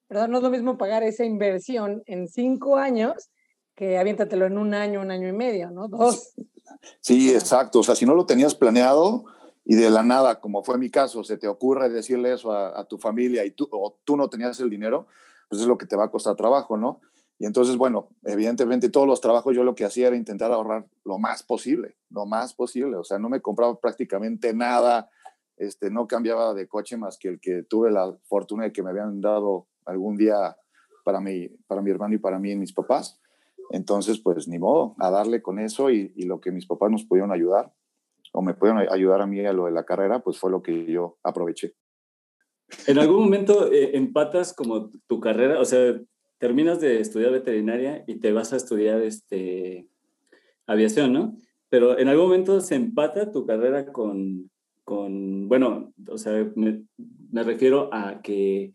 perdón, 0.07 0.31
no 0.31 0.37
es 0.38 0.43
lo 0.45 0.50
mismo 0.50 0.79
pagar 0.79 1.02
esa 1.02 1.25
inversión 1.25 2.02
en 2.07 2.29
cinco 2.29 2.76
años 2.76 3.31
que 3.75 3.99
aviéntatelo 3.99 4.47
en 4.47 4.59
un 4.59 4.75
año, 4.75 5.00
un 5.00 5.11
año 5.11 5.29
y 5.29 5.33
medio, 5.33 5.71
¿no? 5.71 5.88
Dos. 5.88 6.35
Sí, 7.00 7.35
exacto. 7.35 7.81
O 7.81 7.83
sea, 7.83 7.97
si 7.97 8.07
no 8.07 8.14
lo 8.14 8.26
tenías 8.26 8.55
planeado 8.55 9.25
y 9.64 9.75
de 9.75 9.91
la 9.91 10.05
nada, 10.05 10.41
como 10.41 10.62
fue 10.62 10.79
mi 10.79 10.91
caso, 10.91 11.25
se 11.25 11.37
te 11.37 11.49
ocurre 11.49 11.88
decirle 11.88 12.33
eso 12.33 12.52
a, 12.52 12.79
a 12.79 12.85
tu 12.85 12.99
familia 12.99 13.45
y 13.45 13.50
tú, 13.50 13.69
o 13.73 13.99
tú 14.05 14.17
no 14.17 14.29
tenías 14.29 14.61
el 14.61 14.71
dinero, 14.71 15.09
pues 15.53 15.61
es 15.61 15.69
lo 15.69 15.77
que 15.77 15.85
te 15.85 15.97
va 15.97 16.05
a 16.05 16.11
costar 16.11 16.35
trabajo, 16.35 16.79
¿no? 16.79 17.03
Y 17.39 17.45
entonces, 17.45 17.77
bueno, 17.77 18.09
evidentemente 18.23 18.89
todos 18.89 19.07
los 19.07 19.21
trabajos 19.21 19.55
yo 19.55 19.65
lo 19.65 19.75
que 19.75 19.85
hacía 19.85 20.07
era 20.07 20.17
intentar 20.17 20.51
ahorrar 20.51 20.87
lo 21.05 21.19
más 21.19 21.43
posible, 21.43 21.99
lo 22.09 22.25
más 22.25 22.55
posible. 22.55 22.97
O 22.97 23.05
sea, 23.05 23.19
no 23.19 23.29
me 23.29 23.43
compraba 23.43 23.79
prácticamente 23.79 24.55
nada, 24.55 25.11
este, 25.59 25.91
no 25.91 26.07
cambiaba 26.07 26.55
de 26.55 26.67
coche 26.69 26.97
más 26.97 27.19
que 27.19 27.29
el 27.29 27.39
que 27.39 27.65
tuve 27.65 27.91
la 27.91 28.17
fortuna 28.25 28.65
de 28.65 28.73
que 28.73 28.83
me 28.83 28.89
habían 28.89 29.21
dado 29.21 29.67
algún 29.85 30.17
día 30.17 30.57
para 31.05 31.21
mi, 31.21 31.49
para 31.67 31.83
mi 31.83 31.91
hermano 31.91 32.15
y 32.15 32.19
para 32.19 32.39
mí 32.39 32.53
y 32.53 32.57
mis 32.57 32.73
papás. 32.73 33.21
Entonces, 33.73 34.21
pues 34.21 34.49
ni 34.49 34.59
modo, 34.59 34.95
a 35.01 35.11
darle 35.11 35.43
con 35.43 35.59
eso 35.59 35.91
y, 35.91 36.15
y 36.17 36.23
lo 36.23 36.41
que 36.41 36.51
mis 36.51 36.65
papás 36.65 36.91
nos 36.91 37.05
pudieron 37.05 37.31
ayudar 37.31 37.75
o 38.33 38.41
me 38.41 38.55
pudieron 38.55 38.91
ayudar 38.91 39.21
a 39.21 39.27
mí 39.27 39.45
a 39.45 39.53
lo 39.53 39.67
de 39.67 39.73
la 39.73 39.85
carrera, 39.85 40.21
pues 40.21 40.39
fue 40.39 40.51
lo 40.51 40.63
que 40.63 40.91
yo 40.91 41.19
aproveché. 41.23 41.75
¿En 42.87 42.99
algún 42.99 43.25
momento 43.25 43.73
eh, 43.73 43.97
empatas 43.97 44.52
como 44.52 44.91
tu 45.07 45.21
carrera? 45.21 45.61
O 45.61 45.64
sea, 45.64 46.00
terminas 46.38 46.81
de 46.81 47.00
estudiar 47.00 47.31
veterinaria 47.31 48.05
y 48.07 48.17
te 48.17 48.33
vas 48.33 48.52
a 48.52 48.57
estudiar 48.57 49.00
este, 49.02 49.87
aviación, 50.67 51.12
¿no? 51.12 51.37
Pero 51.69 51.99
en 51.99 52.09
algún 52.09 52.26
momento 52.26 52.61
se 52.61 52.75
empata 52.75 53.31
tu 53.31 53.47
carrera 53.47 53.93
con, 53.93 54.50
con 54.85 55.49
bueno, 55.49 55.93
o 56.09 56.19
sea, 56.19 56.50
me, 56.57 56.83
me 57.31 57.43
refiero 57.43 57.88
a 57.93 58.21
que 58.23 58.75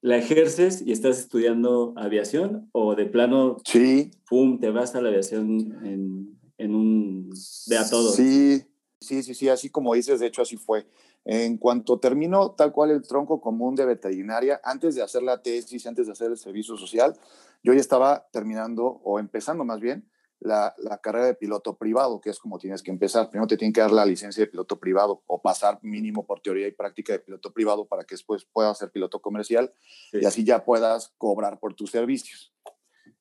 la 0.00 0.16
ejerces 0.16 0.82
y 0.86 0.92
estás 0.92 1.18
estudiando 1.18 1.92
aviación 1.96 2.68
o 2.72 2.94
de 2.94 3.06
plano, 3.06 3.56
sí. 3.64 4.10
pum, 4.28 4.60
te 4.60 4.70
vas 4.70 4.94
a 4.94 5.02
la 5.02 5.08
aviación 5.08 5.84
en, 5.84 6.38
en 6.56 6.74
un, 6.74 7.30
de 7.66 7.78
a 7.78 7.88
todo. 7.88 8.12
Sí, 8.12 8.62
sí, 9.00 9.22
sí, 9.22 9.34
sí, 9.34 9.48
así 9.48 9.70
como 9.70 9.94
dices, 9.94 10.20
de 10.20 10.26
hecho 10.26 10.42
así 10.42 10.56
fue. 10.56 10.86
En 11.24 11.58
cuanto 11.58 12.00
terminó 12.00 12.52
tal 12.52 12.72
cual 12.72 12.90
el 12.90 13.02
tronco 13.02 13.40
común 13.40 13.74
de 13.74 13.84
veterinaria, 13.84 14.60
antes 14.64 14.94
de 14.94 15.02
hacer 15.02 15.22
la 15.22 15.42
tesis, 15.42 15.86
antes 15.86 16.06
de 16.06 16.12
hacer 16.12 16.30
el 16.30 16.38
servicio 16.38 16.76
social, 16.76 17.18
yo 17.62 17.74
ya 17.74 17.80
estaba 17.80 18.26
terminando 18.32 18.86
o 18.86 19.18
empezando 19.18 19.64
más 19.64 19.80
bien 19.80 20.08
la, 20.40 20.74
carrera 21.02 21.26
de 21.26 21.34
piloto 21.34 21.76
privado, 21.76 22.20
que 22.20 22.30
es 22.30 22.38
como 22.38 22.58
tienes 22.58 22.82
que 22.82 22.90
empezar. 22.90 23.28
Primero 23.30 23.46
te 23.46 23.56
tienen 23.56 23.72
que 23.72 23.80
dar 23.80 23.90
la 23.90 24.06
licencia 24.06 24.42
de 24.42 24.46
piloto 24.46 24.78
privado 24.78 25.22
o 25.26 25.42
pasar 25.42 25.78
mínimo 25.82 26.24
por 26.24 26.40
teoría 26.40 26.68
y 26.68 26.72
práctica 26.72 27.12
de 27.12 27.18
piloto 27.18 27.52
privado 27.52 27.86
para 27.86 28.04
que 28.04 28.14
después 28.14 28.44
puedas 28.44 28.78
ser 28.78 28.90
piloto 28.90 29.20
comercial 29.20 29.72
y 30.12 30.24
así 30.24 30.44
ya 30.44 30.64
puedas 30.64 31.12
cobrar 31.18 31.58
por 31.58 31.74
tus 31.74 31.90
servicios. 31.90 32.54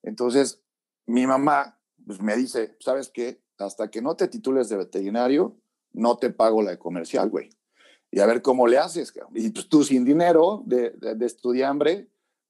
Entonces, 0.03 0.63
mi 1.05 1.25
mamá 1.25 1.79
pues, 2.05 2.21
me 2.21 2.35
dice, 2.35 2.77
¿sabes 2.79 3.09
qué? 3.09 3.41
Hasta 3.57 3.89
que 3.89 4.01
no 4.01 4.15
te 4.15 4.27
titules 4.27 4.69
de 4.69 4.77
veterinario, 4.77 5.57
no 5.91 6.17
te 6.17 6.29
pago 6.29 6.61
la 6.61 6.71
de 6.71 6.77
comercial, 6.77 7.29
güey 7.29 7.49
y 8.11 8.19
a 8.19 8.25
ver 8.25 8.41
cómo 8.41 8.67
le 8.67 8.77
haces. 8.77 9.13
Y 9.33 9.49
pues 9.49 9.67
tú 9.67 9.83
sin 9.83 10.05
dinero 10.05 10.63
de, 10.65 10.91
de, 10.91 11.25
estudiambre, 11.25 12.07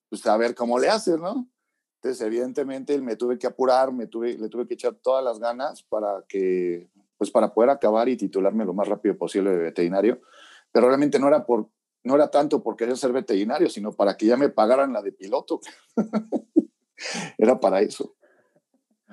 pues 0.10 0.26
a 0.26 0.38
ver 0.38 0.56
cómo 0.56 0.80
le 0.80 0.90
haces, 0.90 1.18
¿no? 1.18 1.50
Entonces, 1.96 2.26
evidentemente, 2.26 3.00
me 3.02 3.16
tuve 3.16 3.40
que 3.40 3.48
apurar, 3.48 3.92
me 3.92 4.08
tuve, 4.08 4.38
le 4.38 4.50
tuve 4.50 4.68
que 4.68 4.76
echar 4.76 4.94
todas 4.96 5.24
las 5.24 5.40
ganas 5.40 5.84
para 5.84 6.24
que, 6.28 6.90
pues 7.18 7.32
para 7.32 7.54
poder 7.54 7.72
acabar 7.72 8.08
y 8.08 8.18
titularme 8.18 8.66
lo 8.66 8.74
más 8.74 8.88
rápido 8.88 9.18
posible 9.18 9.50
de 9.52 9.58
veterinario. 9.58 10.22
Pero 10.72 10.88
realmente 10.88 11.18
no 11.20 11.28
era 11.28 11.46
por, 11.46 11.70
no 12.04 12.16
era 12.16 12.30
tanto 12.30 12.62
por 12.62 12.76
querer 12.76 12.98
ser 12.98 13.12
veterinario, 13.12 13.70
sino 13.70 13.94
para 13.94 14.16
que 14.16 14.28
ya 14.28 14.38
me 14.38 14.50
pagaran 14.50 14.94
la 14.94 15.02
de 15.02 15.12
piloto. 15.12 15.60
era 17.38 17.60
para 17.60 17.82
eso. 17.82 18.16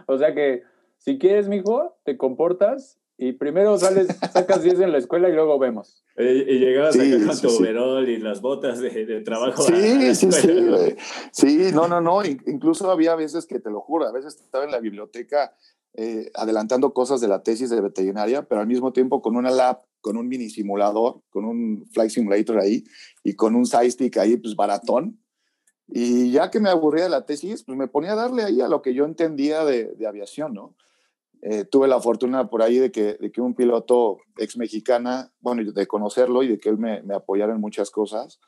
O 0.07 0.19
sea 0.19 0.35
que, 0.35 0.63
si 0.99 1.19
quieres, 1.19 1.49
mijo, 1.49 1.99
te 2.05 2.19
comportas 2.19 3.01
y 3.16 3.33
primero 3.33 3.78
sales, 3.78 4.09
sacas 4.33 4.62
10 4.62 4.80
en 4.80 4.92
la 4.92 4.99
escuela 4.99 5.28
y 5.28 5.33
luego 5.33 5.59
vemos. 5.59 6.02
Y, 6.16 6.59
llegabas 6.59 6.94
sí, 6.94 7.12
con 7.25 7.40
tu 7.40 7.49
overol 7.49 8.09
y 8.09 8.18
las 8.18 8.40
botas 8.40 8.80
de, 8.80 9.21
trabajo. 9.21 9.62
Sí, 9.62 10.14
sí, 10.14 10.33
sí. 10.33 10.97
Sí, 11.30 11.71
no, 11.73 11.87
no, 11.87 12.00
no. 12.00 12.25
Incluso 12.25 12.90
había 12.90 13.14
veces 13.14 13.47
que 13.47 13.61
te 13.61 13.71
lo 13.71 13.80
juro, 13.80 14.06
a 14.06 14.12
veces 14.12 14.35
estaba 14.40 14.64
en 14.64 14.73
la 14.73 14.80
biblioteca 14.80 15.54
eh, 15.94 16.30
adelantando 16.35 16.92
cosas 16.92 17.21
de 17.21 17.28
la 17.28 17.44
tesis 17.44 17.71
de 17.71 17.80
veterinaria, 17.80 18.42
pero 18.49 18.61
al 18.61 18.66
mismo 18.66 18.92
tiempo 18.92 19.23
con 19.23 19.37
una 19.37 19.52
lab, 19.52 19.78
con 20.00 20.16
un 20.16 20.26
mini 20.26 20.50
simulador, 20.50 21.23
con 21.30 21.44
un 21.44 21.87
flight 21.92 22.11
simulator 22.11 22.59
ahí 22.59 22.85
y 23.23 23.35
con 23.35 23.54
un 23.54 23.64
side 23.64 23.92
stick 23.92 24.16
ahí, 24.16 24.37
pues 24.37 24.56
baratón. 24.56 25.21
Y 25.87 26.33
ya 26.33 26.50
que 26.50 26.59
me 26.59 26.71
aburría 26.71 27.04
de 27.04 27.11
la 27.11 27.26
tesis, 27.26 27.62
pues 27.62 27.78
me 27.78 27.87
ponía 27.87 28.12
a 28.12 28.16
darle 28.16 28.42
ahí 28.42 28.61
a 28.61 28.68
lo 28.68 28.83
que 28.83 28.92
yo 28.92 29.04
entendía 29.04 29.64
de, 29.64 29.94
de 29.94 30.06
aviación, 30.09 30.52
¿no? 30.52 30.75
Eh, 31.47 31.67
tuve 31.67 31.89
la 31.89 32.01
fortuna 32.01 32.49
por 32.49 32.63
ahí 32.63 32.79
de 32.79 32.91
que, 32.91 33.19
de 33.21 33.31
que 33.31 33.43
un 33.43 33.55
piloto 33.55 34.17
ex 34.39 34.57
mexicana, 34.57 35.31
bueno, 35.41 35.73
de 35.73 35.87
conocerlo 35.87 36.43
y 36.43 36.49
de 36.49 36.59
que 36.59 36.71
él 36.71 36.79
me, 36.79 37.03
me 37.03 37.15
apoyara 37.15 37.53
en 37.53 37.61
muchas 37.61 37.91
cosas, 37.91 38.41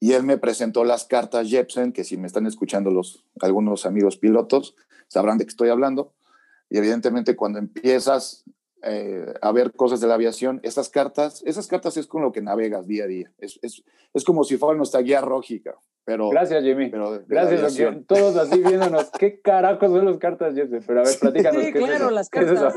y 0.00 0.12
él 0.12 0.24
me 0.24 0.36
presentó 0.36 0.84
las 0.84 1.06
cartas 1.06 1.48
Jepsen, 1.48 1.92
que 1.94 2.04
si 2.04 2.18
me 2.18 2.26
están 2.26 2.44
escuchando 2.44 2.90
los, 2.90 3.24
algunos 3.40 3.86
amigos 3.86 4.18
pilotos, 4.18 4.76
sabrán 5.08 5.38
de 5.38 5.46
qué 5.46 5.48
estoy 5.48 5.70
hablando. 5.70 6.12
Y 6.68 6.76
evidentemente 6.76 7.36
cuando 7.36 7.58
empiezas 7.58 8.44
eh, 8.82 9.32
a 9.40 9.52
ver 9.52 9.72
cosas 9.72 10.02
de 10.02 10.06
la 10.06 10.14
aviación, 10.14 10.60
esas 10.62 10.90
cartas, 10.90 11.42
esas 11.46 11.68
cartas 11.68 11.96
es 11.96 12.06
con 12.06 12.20
lo 12.20 12.32
que 12.32 12.42
navegas 12.42 12.86
día 12.86 13.04
a 13.04 13.06
día. 13.06 13.32
Es, 13.38 13.58
es, 13.62 13.82
es 14.12 14.24
como 14.24 14.44
si 14.44 14.58
fuera 14.58 14.76
nuestra 14.76 15.00
guía 15.00 15.22
rógica. 15.22 15.78
Pero, 16.04 16.30
Gracias, 16.30 16.64
Jimmy. 16.64 16.90
pero 16.90 17.22
Gracias, 17.26 17.60
porque 17.60 18.04
todos 18.06 18.36
así 18.36 18.58
viéndonos. 18.62 19.10
¿Qué 19.18 19.40
carajos 19.40 19.90
son 19.90 20.06
las 20.06 20.18
cartas, 20.18 20.54
Jesse? 20.54 20.82
Pero 20.86 21.00
a 21.00 21.04
ver, 21.04 21.18
platícanos. 21.20 21.62
Sí, 21.64 21.72
¿qué 21.72 21.78
es 21.78 21.84
claro, 21.84 22.10
las 22.10 22.28
¿Qué 22.30 22.40
es 22.40 22.50
eso? 22.50 22.72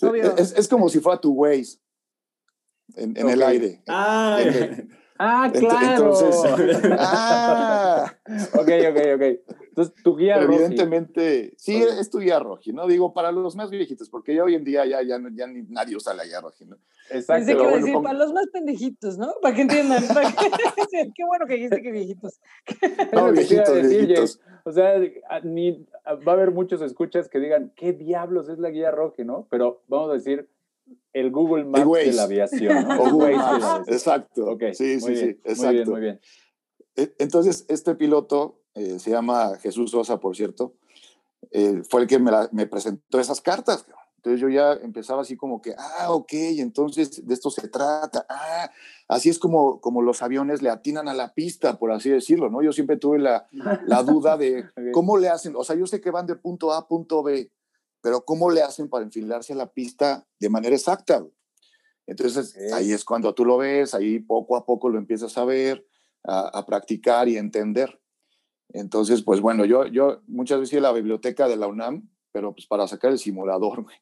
cartas. 0.00 0.38
Es, 0.38 0.58
es 0.58 0.68
como 0.68 0.88
si 0.88 1.00
fuera 1.00 1.20
tu 1.20 1.32
Waze 1.32 1.78
en, 2.96 3.16
en 3.16 3.30
el 3.30 3.42
aire. 3.42 3.82
Ah, 3.88 4.38
Ah, 5.18 5.50
claro. 5.52 6.12
entonces- 6.14 6.82
Ah, 6.98 8.12
ok, 8.54 8.68
ok, 8.90 8.98
ok. 9.14 9.22
Entonces, 9.68 9.94
tu 10.02 10.16
guía 10.16 10.38
Rocky. 10.40 10.54
evidentemente, 10.54 11.54
sí, 11.58 11.82
Ok. 11.82 11.90
es 12.00 12.10
tu 12.10 12.18
guía 12.18 12.38
roji, 12.38 12.72
¿no? 12.72 12.86
Digo, 12.86 13.12
para 13.12 13.30
los 13.30 13.56
más 13.56 13.70
viejitos, 13.70 14.08
porque 14.08 14.34
ya 14.34 14.42
hoy 14.44 14.54
en 14.54 14.64
día 14.64 14.86
ya, 14.86 15.02
ya, 15.02 15.18
ya 15.34 15.46
ni 15.46 15.62
nadie 15.68 15.96
usa 15.96 16.14
la 16.14 16.24
guía 16.24 16.40
roji, 16.40 16.64
¿no? 16.64 16.76
Exacto. 17.10 17.34
Pensé 17.34 17.52
que 17.52 17.58
iba 17.58 17.62
a 17.62 17.70
bueno, 17.72 17.86
decir, 17.86 18.02
para 18.02 18.18
los 18.18 18.32
más 18.32 18.46
pendejitos, 18.52 19.18
¿no? 19.18 19.34
Para 19.42 19.54
que 19.54 19.62
entiendan. 19.62 20.02
para 20.08 20.32
que- 20.32 20.36
Qué 21.14 21.24
bueno 21.26 21.46
que 21.46 21.54
dijiste 21.54 21.82
que 21.82 21.90
viejitos. 21.92 22.40
Es 22.80 23.12
No, 23.12 23.28
lo 23.28 23.34
que 23.34 23.44
te 23.44 23.54
iba 23.54 23.62
a 23.64 23.70
viejitos, 23.70 23.74
decir, 23.74 24.06
viejitos. 24.06 24.40
O 24.64 24.72
sea, 24.72 24.94
ni, 25.44 25.86
va 26.06 26.32
a 26.32 26.34
haber 26.34 26.50
muchos 26.52 26.80
escuchas 26.82 27.28
que 27.28 27.38
digan, 27.38 27.72
¿qué 27.76 27.92
diablos 27.92 28.48
es 28.48 28.58
la 28.58 28.70
guía 28.70 28.90
Rocky, 28.90 29.24
no? 29.24 29.46
Pero 29.50 29.82
vamos 29.88 30.10
a 30.10 30.14
decir, 30.14 30.48
el 31.20 31.30
Google 31.30 31.64
Maps 31.64 31.80
de 31.80 31.86
Waze. 31.86 32.12
la 32.12 32.22
aviación. 32.24 32.88
¿no? 32.88 33.00
O 33.00 33.04
El 33.06 33.12
Google 33.12 33.28
de 33.28 33.32
la 33.36 33.38
Maps, 33.38 33.64
aviación. 33.64 33.94
exacto. 33.94 34.46
Ok, 34.50 34.62
sí, 34.74 34.84
muy 34.84 35.00
sí, 35.00 35.10
bien, 35.12 35.18
sí, 35.44 35.50
exacto. 35.50 35.64
Muy 35.66 35.74
bien, 35.74 35.90
muy 35.90 36.00
bien. 36.00 36.20
E- 36.96 37.14
Entonces, 37.18 37.64
este 37.68 37.94
piloto, 37.94 38.60
eh, 38.74 38.98
se 38.98 39.10
llama 39.10 39.56
Jesús 39.58 39.90
Sosa, 39.90 40.18
por 40.20 40.36
cierto, 40.36 40.74
eh, 41.50 41.82
fue 41.88 42.02
el 42.02 42.06
que 42.06 42.18
me, 42.18 42.30
la- 42.30 42.48
me 42.52 42.66
presentó 42.66 43.18
esas 43.20 43.40
cartas. 43.40 43.86
Entonces 44.16 44.40
yo 44.40 44.48
ya 44.48 44.72
empezaba 44.72 45.22
así 45.22 45.36
como 45.36 45.62
que, 45.62 45.72
ah, 45.78 46.10
ok, 46.12 46.32
entonces 46.58 47.24
de 47.24 47.32
esto 47.32 47.48
se 47.48 47.68
trata. 47.68 48.26
Ah, 48.28 48.70
así 49.06 49.28
es 49.28 49.38
como, 49.38 49.80
como 49.80 50.02
los 50.02 50.20
aviones 50.20 50.62
le 50.62 50.68
atinan 50.70 51.06
a 51.08 51.14
la 51.14 51.32
pista, 51.32 51.78
por 51.78 51.92
así 51.92 52.10
decirlo, 52.10 52.50
¿no? 52.50 52.60
Yo 52.60 52.72
siempre 52.72 52.96
tuve 52.96 53.20
la, 53.20 53.46
la 53.86 54.02
duda 54.02 54.36
de 54.36 54.64
cómo 54.92 55.16
le 55.16 55.28
hacen. 55.28 55.54
O 55.54 55.62
sea, 55.62 55.76
yo 55.76 55.86
sé 55.86 56.00
que 56.00 56.10
van 56.10 56.26
de 56.26 56.34
punto 56.34 56.72
A 56.72 56.78
a 56.78 56.88
punto 56.88 57.22
B, 57.22 57.52
pero 58.06 58.24
¿cómo 58.24 58.52
le 58.52 58.62
hacen 58.62 58.88
para 58.88 59.04
enfilarse 59.04 59.52
a 59.52 59.56
la 59.56 59.72
pista 59.72 60.28
de 60.38 60.48
manera 60.48 60.76
exacta? 60.76 61.26
Entonces, 62.06 62.54
Ok. 62.54 62.74
ahí 62.74 62.92
es 62.92 63.04
cuando 63.04 63.34
tú 63.34 63.44
lo 63.44 63.56
ves, 63.56 63.94
ahí 63.94 64.20
poco 64.20 64.54
a 64.54 64.64
poco 64.64 64.88
lo 64.88 64.96
empiezas 64.96 65.36
a 65.36 65.44
ver, 65.44 65.84
a, 66.22 66.56
a 66.56 66.64
practicar 66.64 67.26
y 67.26 67.36
a 67.36 67.40
entender. 67.40 68.00
Entonces, 68.68 69.22
pues 69.22 69.40
bueno, 69.40 69.64
yo, 69.64 69.86
yo 69.88 70.22
muchas 70.28 70.60
veces 70.60 70.74
iba 70.74 70.88
a 70.88 70.92
la 70.92 70.96
biblioteca 70.96 71.48
de 71.48 71.56
la 71.56 71.66
UNAM, 71.66 72.08
pero 72.30 72.52
pues 72.52 72.68
para 72.68 72.86
sacar 72.86 73.10
el 73.10 73.18
simulador, 73.18 73.82
güey. 73.82 73.96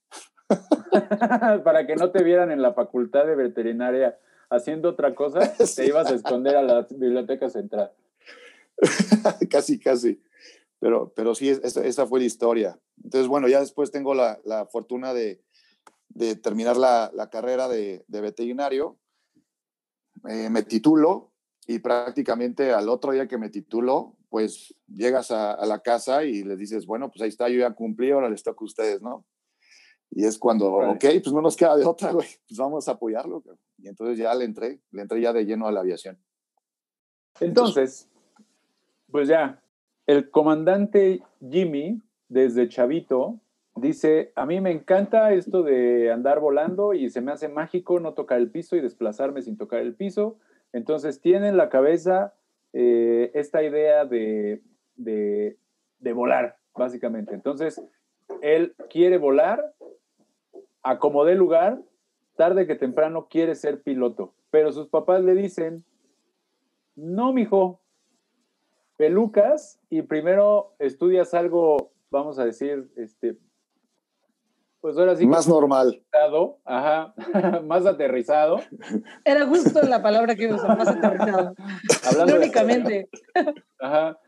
Para 1.65 1.87
que 1.87 1.97
no 1.97 2.11
te 2.11 2.23
vieran 2.23 2.51
en 2.51 2.61
la 2.61 2.75
facultad 2.75 3.25
de 3.25 3.37
veterinaria 3.37 4.19
haciendo 4.51 4.91
otra 4.91 5.15
cosa, 5.15 5.41
Sí. 5.65 5.77
te 5.77 5.87
ibas 5.87 6.11
a 6.11 6.15
esconder 6.15 6.57
a 6.57 6.63
la 6.63 6.87
biblioteca 6.91 7.49
central. 7.49 7.91
casi, 9.51 9.79
casi. 9.79 10.21
Pero, 10.85 11.15
pero 11.17 11.35
sí, 11.35 11.49
es- 11.49 11.65
esa, 11.65 11.83
esa 11.83 12.07
fue 12.07 12.21
la 12.21 12.27
historia. 12.27 12.79
Entonces, 13.03 13.27
bueno, 13.27 13.49
ya 13.49 13.59
después 13.59 13.91
tengo 13.91 14.13
la, 14.13 14.39
la 14.45 14.67
fortuna 14.67 15.15
de, 15.15 15.43
de 16.11 16.37
terminar 16.37 16.77
la, 16.77 17.11
la 17.15 17.31
carrera 17.31 17.69
de, 17.69 18.05
de 18.07 18.21
veterinario. 18.21 18.99
Eh, 20.29 20.51
me 20.51 20.63
titulo 20.63 21.33
y 21.67 21.79
prácticamente 21.79 22.71
al 22.75 22.91
otro 22.91 23.13
día 23.13 23.27
que 23.27 23.39
me 23.39 23.49
titulo, 23.49 24.19
pues 24.29 24.75
llegas 24.87 25.31
a, 25.31 25.53
a 25.53 25.65
la 25.65 25.79
casa 25.79 26.23
y 26.25 26.43
les 26.43 26.59
dices, 26.59 26.85
bueno, 26.85 27.11
pues 27.11 27.23
ahí 27.23 27.31
está, 27.31 27.49
yo 27.49 27.61
ya 27.61 27.71
cumplí, 27.75 28.11
ahora 28.11 28.29
les 28.29 28.43
toca 28.43 28.59
a 28.61 28.65
ustedes, 28.67 29.01
¿no? 29.01 29.25
Y 30.11 30.27
es 30.27 30.37
cuando, 30.39 30.71
ok, 30.71 31.01
pues 31.01 31.33
no 31.33 31.41
nos 31.41 31.57
queda 31.57 31.77
de 31.79 31.87
otra, 31.87 32.13
güey, 32.13 32.29
pues 32.47 32.59
vamos 32.59 32.87
a 32.89 32.93
apoyarlo. 32.93 33.43
Y 33.79 33.89
entonces 33.89 34.19
ya 34.19 34.35
le 34.35 34.45
entré, 34.45 34.83
le 34.91 35.01
entré 35.01 35.19
ya 35.23 35.33
de 35.33 35.47
lleno 35.47 35.67
a 35.67 35.73
la 35.73 35.81
aviación. 35.81 36.23
Entonces, 37.41 38.07
pues 39.11 39.29
ya, 39.29 39.64
el 40.07 40.31
comandante 40.31 41.23
Jimmy, 41.41 42.01
desde 42.29 42.69
Chavito, 42.69 43.41
dice, 43.77 44.33
a 44.37 44.47
mí 44.47 44.61
me 44.61 44.71
encanta 44.71 45.33
esto 45.33 45.63
de 45.63 46.13
andar 46.13 46.41
volando 46.41 46.95
y 46.95 47.11
se 47.11 47.21
me 47.21 47.33
hace 47.33 47.49
mágico 47.49 48.01
no 48.01 48.15
tocar 48.15 48.39
el 48.39 48.51
piso 48.51 48.77
y 48.77 48.81
desplazarme 48.81 49.43
sin 49.43 49.57
tocar 49.57 49.81
el 49.81 49.95
piso. 49.95 50.39
Entonces 50.73 51.21
tiene 51.21 51.49
en 51.49 51.57
la 51.57 51.69
cabeza 51.69 52.35
eh, 52.73 53.31
esta 53.35 53.63
idea 53.63 54.05
de, 54.05 54.63
de, 54.97 55.57
de 55.99 56.13
volar, 56.13 56.57
básicamente. 56.75 57.35
Entonces, 57.35 57.83
él 58.43 58.75
quiere 58.91 59.19
volar, 59.19 59.75
acomodé 60.83 61.35
lugar, 61.35 61.81
tarde 62.37 62.67
que 62.67 62.75
temprano 62.75 63.29
quiere 63.29 63.55
ser 63.55 63.83
piloto, 63.83 64.35
pero 64.51 64.73
sus 64.73 64.89
papás 64.89 65.23
le 65.23 65.35
dicen, 65.35 65.85
no, 66.97 67.33
mijo, 67.33 67.81
pelucas 68.97 69.81
y 69.91 70.03
primero 70.03 70.75
estudias 70.79 71.35
algo, 71.35 71.93
vamos 72.11 72.39
a 72.39 72.45
decir, 72.45 72.93
este, 72.97 73.37
pues 74.81 74.97
ahora 74.99 75.17
sí 75.17 75.25
que 75.25 75.31
Más 75.31 75.49
normal. 75.49 75.89
aterrizado, 76.13 76.59
ajá, 76.65 77.15
más 77.65 77.87
aterrizado, 77.87 78.61
Era 79.25 79.47
justo 79.47 79.81
la 79.83 80.03
palabra 80.03 80.35
que 80.37 80.53
usar, 80.53 80.77
más 80.79 80.89
aterrizado. 80.89 81.55
hablando 82.07 82.33
de- 82.33 82.39
Irónicamente. 82.39 83.09
Ajá. 83.81 84.19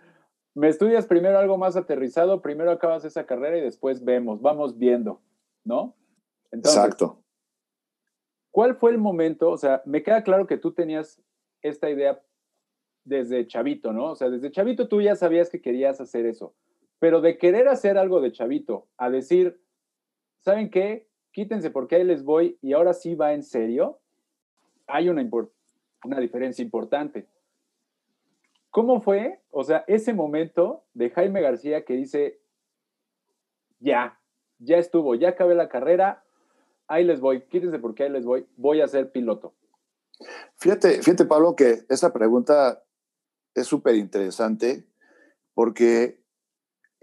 Me 0.54 0.68
estudias 0.68 1.06
primero 1.06 1.38
algo 1.38 1.58
más 1.58 1.76
aterrizado, 1.76 2.40
primero 2.40 2.70
acabas 2.70 3.04
esa 3.04 3.26
carrera 3.26 3.58
y 3.58 3.60
después 3.60 4.02
vemos, 4.02 4.40
vamos 4.40 4.78
viendo, 4.78 5.20
¿no? 5.64 5.94
Entonces, 6.50 6.82
Exacto. 6.82 7.22
¿cuál 8.50 8.74
fue 8.76 8.90
el 8.92 8.96
momento? 8.98 9.50
O 9.50 9.58
sea, 9.58 9.82
me 9.84 10.02
queda 10.02 10.22
claro 10.22 10.46
que 10.46 10.56
tú 10.56 10.72
tenías 10.72 11.20
esta 11.60 11.90
idea 11.90 12.22
desde 13.06 13.46
chavito, 13.46 13.92
¿no? 13.92 14.10
O 14.10 14.16
sea, 14.16 14.28
desde 14.28 14.50
chavito 14.50 14.88
tú 14.88 15.00
ya 15.00 15.14
sabías 15.14 15.48
que 15.48 15.62
querías 15.62 16.00
hacer 16.00 16.26
eso, 16.26 16.54
pero 16.98 17.20
de 17.20 17.38
querer 17.38 17.68
hacer 17.68 17.96
algo 17.96 18.20
de 18.20 18.32
chavito 18.32 18.88
a 18.98 19.08
decir, 19.08 19.60
¿saben 20.40 20.70
qué? 20.70 21.08
Quítense 21.30 21.70
porque 21.70 21.96
ahí 21.96 22.04
les 22.04 22.24
voy 22.24 22.58
y 22.60 22.72
ahora 22.72 22.92
sí 22.92 23.14
va 23.14 23.32
en 23.32 23.44
serio, 23.44 24.00
hay 24.88 25.08
una, 25.08 25.26
una 26.04 26.20
diferencia 26.20 26.62
importante. 26.62 27.28
¿Cómo 28.70 29.00
fue? 29.00 29.40
O 29.50 29.62
sea, 29.62 29.84
ese 29.86 30.12
momento 30.12 30.84
de 30.92 31.10
Jaime 31.10 31.40
García 31.40 31.84
que 31.84 31.94
dice, 31.94 32.40
ya, 33.78 34.18
ya 34.58 34.78
estuvo, 34.78 35.14
ya 35.14 35.30
acabé 35.30 35.54
la 35.54 35.68
carrera, 35.68 36.24
ahí 36.88 37.04
les 37.04 37.20
voy, 37.20 37.42
quítense 37.42 37.78
porque 37.78 38.02
ahí 38.02 38.10
les 38.10 38.24
voy, 38.24 38.46
voy 38.56 38.80
a 38.80 38.88
ser 38.88 39.12
piloto. 39.12 39.54
Fíjate, 40.56 41.02
fíjate, 41.02 41.24
Pablo, 41.26 41.54
que 41.54 41.84
esa 41.88 42.12
pregunta 42.12 42.82
es 43.60 43.66
súper 43.66 43.96
interesante 43.96 44.86
porque 45.54 46.20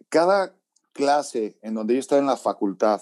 cada 0.10 0.54
clase 0.94 1.58
en 1.62 1.74
donde 1.74 1.96
yo 1.96 2.00
estaba 2.00 2.20
en 2.20 2.28
la 2.28 2.38
facultad, 2.38 3.02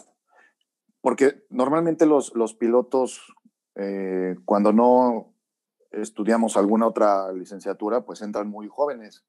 porque 1.02 1.44
normalmente 1.50 2.06
los, 2.06 2.34
los 2.36 2.54
pilotos, 2.54 3.34
eh, 3.76 4.36
cuando 4.46 4.72
no 4.72 5.34
estudiamos 5.92 6.56
alguna 6.56 6.88
otra 6.88 7.32
licenciatura, 7.34 8.06
pues 8.06 8.22
entran 8.22 8.48
muy 8.48 8.68
jóvenes, 8.70 9.26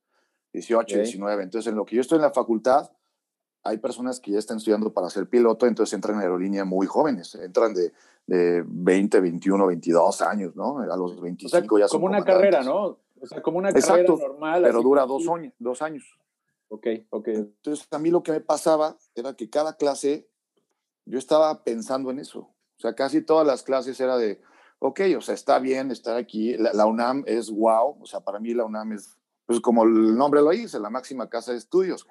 18, 0.52 0.94
Ok. 0.96 1.02
19. 1.02 1.42
Entonces, 1.42 1.70
en 1.70 1.76
lo 1.76 1.84
que 1.84 1.96
yo 1.96 2.02
estoy 2.02 2.16
en 2.16 2.22
la 2.22 2.30
facultad, 2.30 2.92
hay 3.64 3.78
personas 3.78 4.20
que 4.20 4.32
ya 4.32 4.38
están 4.38 4.58
estudiando 4.58 4.92
para 4.92 5.08
ser 5.10 5.28
piloto, 5.28 5.66
entonces 5.66 5.92
entran 5.94 6.16
en 6.16 6.22
aerolínea 6.22 6.64
muy 6.64 6.86
jóvenes, 6.86 7.34
entran 7.36 7.74
de, 7.74 7.92
de 8.26 8.62
20, 8.66 9.20
21, 9.20 9.66
22 9.66 10.22
años, 10.22 10.54
¿no? 10.56 10.78
A 10.80 10.96
los 10.96 11.12
O 11.18 11.20
25 11.20 11.48
sea, 11.48 11.84
ya 11.84 11.88
son 11.88 12.00
como 12.00 12.10
una 12.10 12.18
comandantes. 12.18 12.34
carrera, 12.34 12.62
¿no? 12.62 12.98
O 13.22 13.26
sea, 13.26 13.40
como 13.40 13.58
una 13.58 13.70
Exacto, 13.70 14.16
carrera 14.16 14.28
normal. 14.28 14.62
Pero 14.62 14.78
así 14.78 14.84
dura 14.84 15.06
dos 15.06 15.28
años, 15.28 15.54
dos 15.58 15.80
años. 15.80 16.04
Ok, 16.68 16.86
ok. 17.10 17.28
Entonces, 17.28 17.86
a 17.90 17.98
mí 17.98 18.10
lo 18.10 18.22
que 18.22 18.32
me 18.32 18.40
pasaba 18.40 18.96
era 19.14 19.34
que 19.34 19.48
cada 19.48 19.76
clase, 19.76 20.28
yo 21.04 21.18
estaba 21.18 21.62
pensando 21.62 22.10
en 22.10 22.18
eso. 22.18 22.40
O 22.40 22.80
sea, 22.80 22.94
casi 22.94 23.22
todas 23.22 23.46
las 23.46 23.62
clases 23.62 24.00
era 24.00 24.16
de, 24.16 24.40
ok, 24.80 25.00
o 25.16 25.20
sea, 25.20 25.34
está 25.34 25.60
bien 25.60 25.92
estar 25.92 26.16
aquí. 26.16 26.56
La, 26.56 26.72
la 26.72 26.86
UNAM 26.86 27.22
es 27.26 27.50
wow. 27.50 27.98
O 28.00 28.06
sea, 28.06 28.20
para 28.20 28.40
mí 28.40 28.54
la 28.54 28.64
UNAM 28.64 28.92
es, 28.92 29.16
pues 29.46 29.60
como 29.60 29.84
el 29.84 30.16
nombre 30.16 30.40
lo 30.42 30.50
dice, 30.50 30.80
la 30.80 30.90
máxima 30.90 31.28
casa 31.28 31.52
de 31.52 31.58
estudios. 31.58 32.06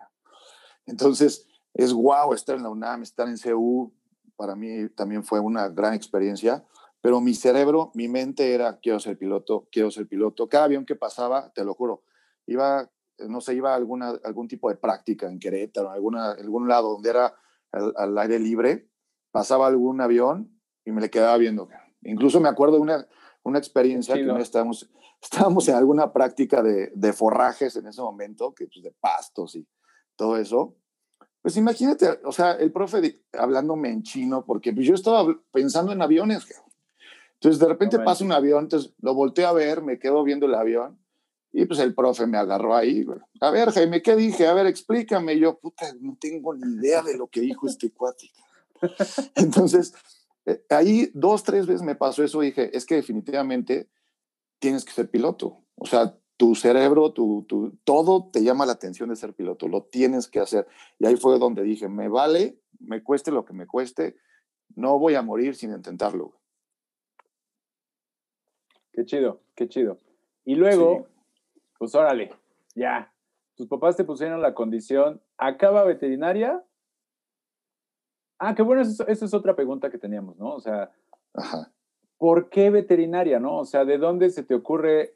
Entonces, 0.86 1.48
es 1.74 1.92
wow 1.92 2.34
estar 2.34 2.56
en 2.56 2.64
la 2.64 2.70
UNAM, 2.70 3.02
estar 3.02 3.28
en 3.28 3.38
CU. 3.38 3.94
Para 4.38 4.56
mí 4.56 4.88
también 4.90 5.24
fue 5.24 5.42
una 5.42 5.68
gran 5.68 5.94
experiencia. 5.94 6.64
Pero 7.02 7.20
mi 7.20 7.34
cerebro, 7.34 7.92
mi 7.96 8.08
mente 8.08 8.54
era, 8.54 8.80
quiero 8.80 9.00
ser 9.00 9.18
piloto, 9.18 9.68
quiero 9.72 9.90
ser 9.92 10.08
piloto. 10.08 10.48
Cada 10.48 10.66
avión 10.66 10.86
que 10.86 10.96
pasaba, 10.96 11.52
te 11.54 11.64
lo 11.64 11.74
juro, 11.74 12.04
iba 12.46 12.90
no 13.28 13.42
sé, 13.42 13.54
iba 13.56 13.74
a 13.74 13.76
alguna, 13.76 14.14
algún 14.24 14.48
tipo 14.48 14.70
de 14.70 14.76
práctica 14.76 15.28
en 15.28 15.40
Querétaro, 15.40 15.92
alguna, 15.92 16.32
algún 16.32 16.68
lado 16.68 16.94
donde 16.94 17.10
era 17.10 17.36
al, 17.72 17.94
al, 17.96 18.18
aire 18.18 18.40
libre, 18.40 18.90
pasaba 19.32 19.68
algún 19.68 20.02
avión 20.02 20.60
y 20.86 20.92
me 20.92 21.02
le 21.02 21.10
quedaba 21.10 21.38
viendo. 21.38 21.70
Incluso 22.04 22.40
me 22.40 22.50
acuerdo 22.50 22.76
de 22.76 22.82
una, 22.82 23.08
una 23.44 23.60
experencia 23.60 24.16
Chido. 24.16 24.28
que 24.28 24.34
vez 24.34 24.44
estábamos, 24.44 24.90
estábamos 25.22 25.68
en 25.70 25.76
alguna 25.76 26.12
práctica 26.12 26.62
de, 26.64 26.92
de 26.96 27.14
forrajes 27.14 27.76
en 27.76 27.88
ese 27.88 28.02
momento, 28.02 28.54
que 28.54 28.68
pues 28.68 28.84
de 28.84 28.92
pastos 29.00 29.56
y 29.56 29.68
todo 30.16 30.38
eso. 30.38 30.76
Pues 31.42 31.58
imagínate, 31.58 32.08
o 32.24 32.32
sea, 32.32 32.52
el 32.54 32.72
profe 32.72 33.24
hablándome 33.34 33.90
en 33.90 34.04
chino, 34.04 34.46
porque 34.46 34.74
pues 34.74 34.86
yo 34.86 34.94
estaba 34.94 35.26
pensando 35.52 35.92
en 35.92 36.02
aviones. 36.02 36.46
Entonces 37.42 37.60
de 37.60 37.68
repente 37.68 37.98
pasa 37.98 38.24
un 38.24 38.32
avión, 38.32 38.66
entonces 38.66 38.94
lo 39.02 39.16
volteo 39.16 39.48
a 39.48 39.54
ver, 39.54 39.82
me 39.82 39.98
quedo 39.98 40.24
viendo 40.24 40.46
el 40.46 40.54
avión 40.54 41.00
y 41.52 41.66
pues 41.66 41.80
el 41.80 41.96
profe 41.96 42.28
me 42.28 42.38
agarró 42.38 42.76
ahí. 42.76 43.04
A 43.40 43.50
ver, 43.50 43.72
Jaime, 43.72 44.04
¿qué 44.04 44.16
dije? 44.16 44.46
A 44.46 44.54
ver, 44.54 44.68
explícame. 44.68 45.40
yo, 45.40 45.58
puta, 45.58 45.88
no 46.00 46.16
tengo 46.22 46.54
ni 46.54 46.76
idea 46.76 47.02
de 47.02 47.18
lo 47.18 47.28
que 47.28 47.42
dijo 47.42 47.68
este 47.68 47.92
cuate. 47.92 48.30
Entonces, 49.36 49.96
eh, 50.46 50.64
ahí 50.70 51.10
dos, 51.16 51.44
tres 51.44 51.66
veces 51.66 51.82
me 51.82 51.96
pasó 51.96 52.24
eso. 52.24 52.42
Dije, 52.42 52.78
es 52.78 52.86
que 52.86 52.96
definitivamente 52.96 53.90
tienes 54.60 54.86
que 54.86 54.94
ser 54.94 55.10
piloto. 55.10 55.64
O 55.76 55.88
sea, 55.88 56.16
tu 56.38 56.54
cerebro, 56.54 57.12
tu, 57.12 57.44
tu, 57.48 57.76
todo 57.84 58.30
te 58.32 58.44
llama 58.44 58.68
la 58.68 58.74
atención 58.74 59.10
de 59.10 59.16
ser 59.16 59.34
piloto. 59.34 59.68
Lo 59.68 59.84
tienes 59.86 60.28
que 60.28 60.40
hacer. 60.40 60.68
Y 61.00 61.08
ahí 61.08 61.16
fue 61.16 61.40
donde 61.40 61.64
dije, 61.64 61.90
me 61.90 62.08
vale, 62.08 62.62
me 62.80 63.02
cueste 63.02 63.32
lo 63.32 63.46
que 63.46 63.54
me 63.54 63.66
cueste. 63.66 64.16
No 64.76 65.00
voy 65.00 65.16
a 65.16 65.24
morir 65.24 65.56
sin 65.56 65.72
intentarlo. 65.72 66.41
Qué 68.94 69.06
chido, 69.06 69.40
qué 69.56 69.68
chido. 69.68 69.98
Y 70.46 70.56
luego, 70.56 71.08
pues 71.78 71.96
órale, 71.96 72.32
ya. 72.76 73.14
Tus 73.56 73.68
papás 73.68 73.96
te 73.96 74.04
pusieron 74.04 74.42
la 74.42 74.54
condición, 74.54 75.22
acaba 75.38 75.84
veterinaria. 75.84 76.64
Ah, 78.40 78.56
qué 78.56 78.64
bueno, 78.64 78.82
esa 78.82 79.06
es 79.08 79.34
otra 79.34 79.56
pregunta 79.56 79.92
que 79.92 80.00
teníamos, 80.00 80.38
¿no? 80.38 80.56
O 80.56 80.60
sea, 80.60 80.92
¿por 82.18 82.50
qué 82.50 82.70
veterinaria, 82.70 83.40
no? 83.40 83.60
O 83.60 83.66
sea, 83.66 83.86
¿de 83.86 83.98
dónde 83.98 84.30
se 84.30 84.44
te 84.44 84.56
ocurre? 84.56 85.14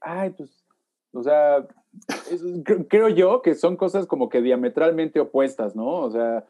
Ay, 0.00 0.30
pues, 0.30 0.64
o 1.12 1.22
sea, 1.22 1.66
creo 2.88 3.08
yo 3.08 3.42
que 3.42 3.54
son 3.54 3.76
cosas 3.76 4.06
como 4.06 4.28
que 4.28 4.42
diametralmente 4.42 5.20
opuestas, 5.20 5.74
¿no? 5.74 6.00
O 6.00 6.10
sea, 6.10 6.44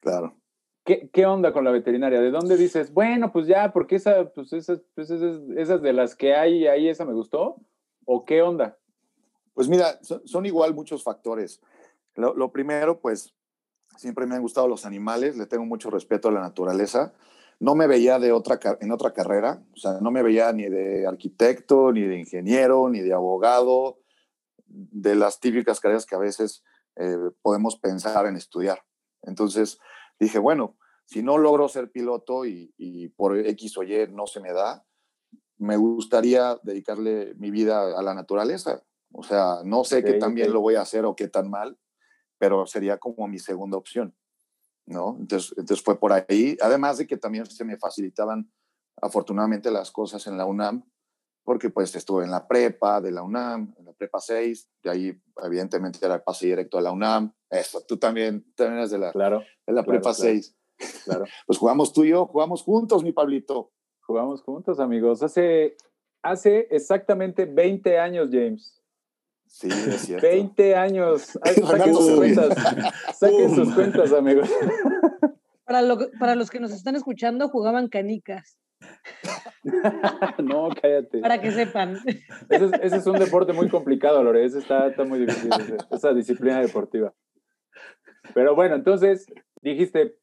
claro. 0.00 0.34
¿Qué, 0.86 1.26
onda 1.26 1.52
con 1.52 1.64
la 1.64 1.72
veterinaria? 1.72 2.20
¿De 2.20 2.30
dónde 2.30 2.56
dices, 2.56 2.94
bueno, 2.94 3.32
pues 3.32 3.48
ya, 3.48 3.72
porque 3.72 3.96
esa, 3.96 4.30
pues 4.32 4.52
esas, 4.52 4.82
pues 4.94 5.10
esas, 5.10 5.82
de 5.82 5.92
las 5.92 6.14
que 6.14 6.36
hay 6.36 6.68
ahí, 6.68 6.88
esa 6.88 7.04
me 7.04 7.12
gustó? 7.12 7.56
¿O 8.04 8.24
qué 8.24 8.40
onda? 8.40 8.78
Pues 9.52 9.68
mira, 9.68 9.98
son, 10.02 10.46
igual 10.46 10.74
muchos 10.74 11.02
factores. 11.02 11.60
Lo, 12.14 12.52
primero, 12.52 13.00
pues 13.00 13.34
siempre 13.96 14.26
me 14.26 14.36
han 14.36 14.42
gustado 14.42 14.68
los 14.68 14.86
animales, 14.86 15.36
le 15.36 15.46
tengo 15.46 15.64
mucho 15.64 15.90
respeto 15.90 16.28
a 16.28 16.32
la 16.32 16.40
naturaleza. 16.40 17.12
No 17.58 17.74
me 17.74 17.88
veía 17.88 18.20
de 18.20 18.30
otra, 18.30 18.60
en 18.80 18.92
otra 18.92 19.12
carrera, 19.12 19.64
o 19.74 19.76
sea, 19.76 19.98
no 20.00 20.12
me 20.12 20.22
veía 20.22 20.52
ni 20.52 20.68
de 20.68 21.04
arquitecto, 21.04 21.90
ni 21.90 22.02
de 22.02 22.20
ingeniero, 22.20 22.88
ni 22.90 23.00
de 23.00 23.12
abogado, 23.12 23.98
de 24.68 25.16
las 25.16 25.40
típicas 25.40 25.80
carreras 25.80 26.06
que 26.06 26.14
a 26.14 26.20
veces 26.20 26.62
eh, 26.94 27.16
podemos 27.42 27.76
pensar 27.76 28.26
en 28.26 28.36
estudiar. 28.36 28.84
Entonces, 29.22 29.80
dije, 30.18 30.38
bueno, 30.38 30.76
si 31.04 31.22
no 31.22 31.38
logro 31.38 31.68
ser 31.68 31.90
piloto 31.90 32.44
y, 32.44 33.12
por 33.16 33.38
X 33.38 33.78
o 33.78 33.82
Y 33.82 34.08
no 34.08 34.26
se 34.26 34.40
me 34.40 34.52
da, 34.52 34.84
me 35.58 35.76
gustaría 35.76 36.58
dedicarle 36.62 37.34
mi 37.36 37.50
vida 37.50 37.98
a 37.98 38.02
la 38.02 38.14
naturaleza. 38.14 38.82
O 39.12 39.22
sea, 39.22 39.60
no 39.64 39.84
sé 39.84 40.02
qué 40.02 40.14
tan 40.14 40.34
bien 40.34 40.52
lo 40.52 40.60
voy 40.60 40.74
a 40.74 40.82
hacer 40.82 41.04
o 41.04 41.16
qué 41.16 41.28
tan 41.28 41.48
mal, 41.48 41.78
pero 42.38 42.66
sería 42.66 42.98
como 42.98 43.28
mi 43.28 43.38
segunda 43.38 43.78
opción, 43.78 44.14
¿no? 44.84 45.16
Entonces, 45.18 45.54
entonces 45.56 45.82
fue 45.82 45.98
por 45.98 46.12
ahí. 46.12 46.56
Además 46.60 46.98
de 46.98 47.06
que 47.06 47.16
también 47.16 47.46
se 47.46 47.64
me 47.64 47.78
facilitaban 47.78 48.50
afortunadamente 49.00 49.70
las 49.70 49.90
cosas 49.90 50.26
en 50.26 50.36
la 50.36 50.44
UNAM, 50.44 50.84
porque 51.46 51.70
pues 51.70 51.94
estuve 51.94 52.24
en 52.24 52.32
la 52.32 52.48
prepa 52.48 53.00
de 53.00 53.12
la 53.12 53.22
UNAM, 53.22 53.72
en 53.78 53.84
la 53.84 53.92
prepa 53.92 54.18
6, 54.18 54.68
de 54.82 54.90
ahí 54.90 55.22
evidentemente 55.44 56.00
era 56.02 56.16
el 56.16 56.22
pase 56.22 56.46
directo 56.46 56.76
a 56.76 56.80
la 56.80 56.90
UNAM. 56.90 57.32
Eso, 57.48 57.84
tú 57.86 57.96
también, 57.98 58.44
también 58.56 58.78
eres 58.78 58.90
de 58.90 58.98
la, 58.98 59.12
claro, 59.12 59.44
de 59.64 59.72
la 59.72 59.84
prepa 59.84 60.12
6. 60.12 60.56
Claro. 61.04 61.24
pues 61.46 61.56
jugamos 61.56 61.92
tú 61.92 62.02
y 62.02 62.08
yo, 62.08 62.26
jugamos 62.26 62.64
juntos, 62.64 63.04
mi 63.04 63.12
Pablito. 63.12 63.70
Jugamos 64.00 64.42
juntos, 64.42 64.80
amigos. 64.80 65.22
Hace, 65.22 65.76
hace 66.20 66.66
exactamente 66.68 67.44
20 67.44 67.96
años, 67.96 68.28
James. 68.32 68.82
Sí, 69.46 69.68
es 69.70 70.00
cierto. 70.00 70.26
20 70.28 70.74
años. 70.74 71.22
Saquen 71.44 71.94
sus 71.94 72.10
cuentas. 72.16 72.58
Saquen 73.14 73.54
sus 73.54 73.72
cuentas, 73.72 74.12
amigos. 74.12 74.50
Para, 75.64 75.82
para 76.18 76.34
los 76.34 76.50
que 76.50 76.58
nos 76.58 76.72
están 76.72 76.96
escuchando, 76.96 77.48
jugaban 77.50 77.88
canicas. 77.88 78.58
no, 80.38 80.68
cállate. 80.80 81.20
Para 81.20 81.40
que 81.40 81.50
sepan. 81.52 81.98
Ese 82.48 82.96
es, 82.96 83.06
un 83.06 83.18
deporte 83.18 83.52
muy 83.52 83.68
complicado, 83.68 84.22
Lore. 84.22 84.44
Ese 84.44 84.58
está, 84.58 84.86
está 84.88 85.04
muy 85.04 85.20
difícil, 85.20 85.76
esa 85.90 86.12
disciplina 86.12 86.60
deportiva. 86.60 87.12
Pero 88.34 88.54
bueno, 88.54 88.74
entonces 88.74 89.26
dijiste, 89.62 90.16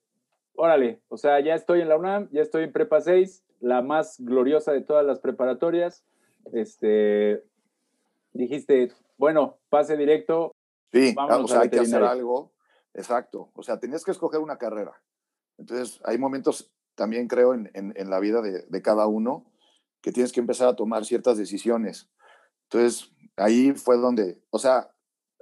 órale, 0.55 1.01
o 1.07 1.17
sea, 1.17 1.39
ya 1.39 1.55
estoy 1.55 1.81
en 1.81 1.89
la 1.89 1.97
UNAM, 1.97 2.29
ya 2.31 2.41
estoy 2.41 2.63
en 2.63 2.71
Prepa 2.71 3.01
6, 3.01 3.43
la 3.59 3.81
más 3.81 4.19
gloriosa 4.19 4.71
de 4.71 4.81
todas 4.81 5.05
las 5.05 5.19
preparatorias. 5.19 6.05
Este, 6.51 7.43
dijiste, 8.33 8.91
bueno, 9.17 9.57
pase 9.69 9.97
directo. 9.97 10.55
Sí, 10.91 11.15
o 11.17 11.47
sea, 11.47 11.61
hay 11.61 11.69
que 11.69 11.79
hacer 11.79 12.03
algo. 12.03 12.51
Exacto. 12.93 13.49
O 13.55 13.63
sea, 13.63 13.79
tenías 13.79 14.03
que 14.03 14.11
escoger 14.11 14.39
una 14.39 14.57
carrera. 14.57 15.01
Entonces, 15.57 15.99
hay 16.03 16.17
momentos 16.17 16.71
también 16.95 17.27
creo 17.27 17.53
en, 17.53 17.69
en, 17.73 18.10
la 18.10 18.19
vida 18.19 18.41
de, 18.41 18.63
de, 18.67 18.82
cada 18.82 19.08
uno 19.08 19.45
que 20.01 20.12
tienes 20.12 20.32
que 20.32 20.39
empezar 20.39 20.67
a 20.67 20.75
tomar 20.75 21.06
ciertas 21.06 21.38
decisiones. 21.38 22.10
Entonces, 22.63 23.12
ahí 23.38 23.73
fue 23.73 23.97
donde, 23.97 24.41
o 24.49 24.60
sea, 24.60 24.91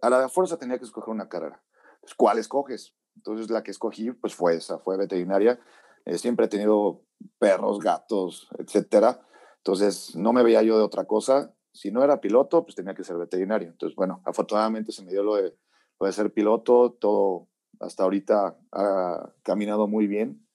a 0.01 0.09
la 0.09 0.29
fuerza 0.29 0.57
tenía 0.57 0.77
que 0.77 0.85
escoger 0.85 1.13
una 1.13 1.29
carrera. 1.29 1.63
Pues, 2.01 2.13
¿Cuál 2.15 2.37
escoges? 2.37 2.93
Entonces, 3.15 3.49
la 3.49 3.63
que 3.63 3.71
escogí, 3.71 4.11
pues 4.11 4.35
fue 4.35 4.55
esa, 4.55 4.79
fue 4.79 4.97
veterinaria. 4.97 5.59
Eh, 6.05 6.17
siempre 6.17 6.45
he 6.45 6.49
tenido 6.49 7.03
perros, 7.37 7.79
gatos, 7.79 8.47
etcétera. 8.57 9.21
Entonces, 9.57 10.15
no 10.15 10.33
me 10.33 10.43
veía 10.43 10.63
yo 10.63 10.77
de 10.77 10.83
otra 10.83 11.05
cosa. 11.05 11.53
Si 11.73 11.91
no 11.91 12.03
era 12.03 12.21
piloto, 12.21 12.63
pues 12.63 12.75
tenía 12.75 12.95
que 12.95 13.03
ser 13.03 13.17
veterinario. 13.17 13.69
Entonces, 13.69 13.95
bueno, 13.95 14.21
afortunadamente 14.25 14.91
se 14.91 15.03
me 15.03 15.11
dio 15.11 15.23
lo 15.23 15.35
de, 15.35 15.55
lo 15.99 16.07
de 16.07 16.13
ser 16.13 16.33
piloto. 16.33 16.97
Todo 16.99 17.47
hasta 17.79 18.03
ahorita 18.03 18.57
ha 18.71 19.33
caminado 19.43 19.87
muy 19.87 20.07
bien 20.07 20.45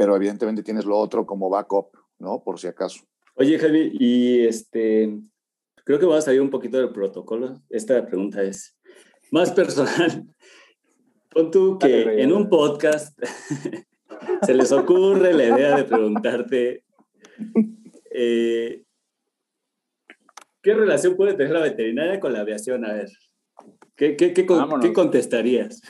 pero 0.00 0.16
evidentemente 0.16 0.62
tienes 0.62 0.86
lo 0.86 0.96
otro 0.96 1.26
como 1.26 1.50
backup, 1.50 1.90
¿no? 2.18 2.42
Por 2.42 2.58
si 2.58 2.68
acaso. 2.68 3.04
Oye, 3.34 3.58
Javi, 3.58 3.90
y 3.92 4.46
este, 4.46 5.14
creo 5.84 5.98
que 5.98 6.06
voy 6.06 6.16
a 6.16 6.22
salir 6.22 6.40
un 6.40 6.48
poquito 6.48 6.78
del 6.78 6.90
protocolo. 6.90 7.60
Esta 7.68 8.06
pregunta 8.06 8.42
es 8.42 8.78
más 9.30 9.52
personal. 9.52 10.24
Pon 11.30 11.50
tú 11.50 11.78
que 11.78 12.22
en 12.22 12.32
un 12.32 12.48
podcast 12.48 13.14
se 14.46 14.54
les 14.54 14.72
ocurre 14.72 15.34
la 15.34 15.44
idea 15.44 15.76
de 15.76 15.84
preguntarte 15.84 16.82
eh, 18.10 18.82
¿qué 20.62 20.72
relación 20.72 21.14
puede 21.14 21.34
tener 21.34 21.52
la 21.52 21.60
veterinaria 21.60 22.18
con 22.20 22.32
la 22.32 22.40
aviación? 22.40 22.86
A 22.86 22.94
ver, 22.94 23.10
¿qué, 23.96 24.16
qué, 24.16 24.32
qué, 24.32 24.46
¿qué 24.80 24.92
contestarías? 24.94 25.82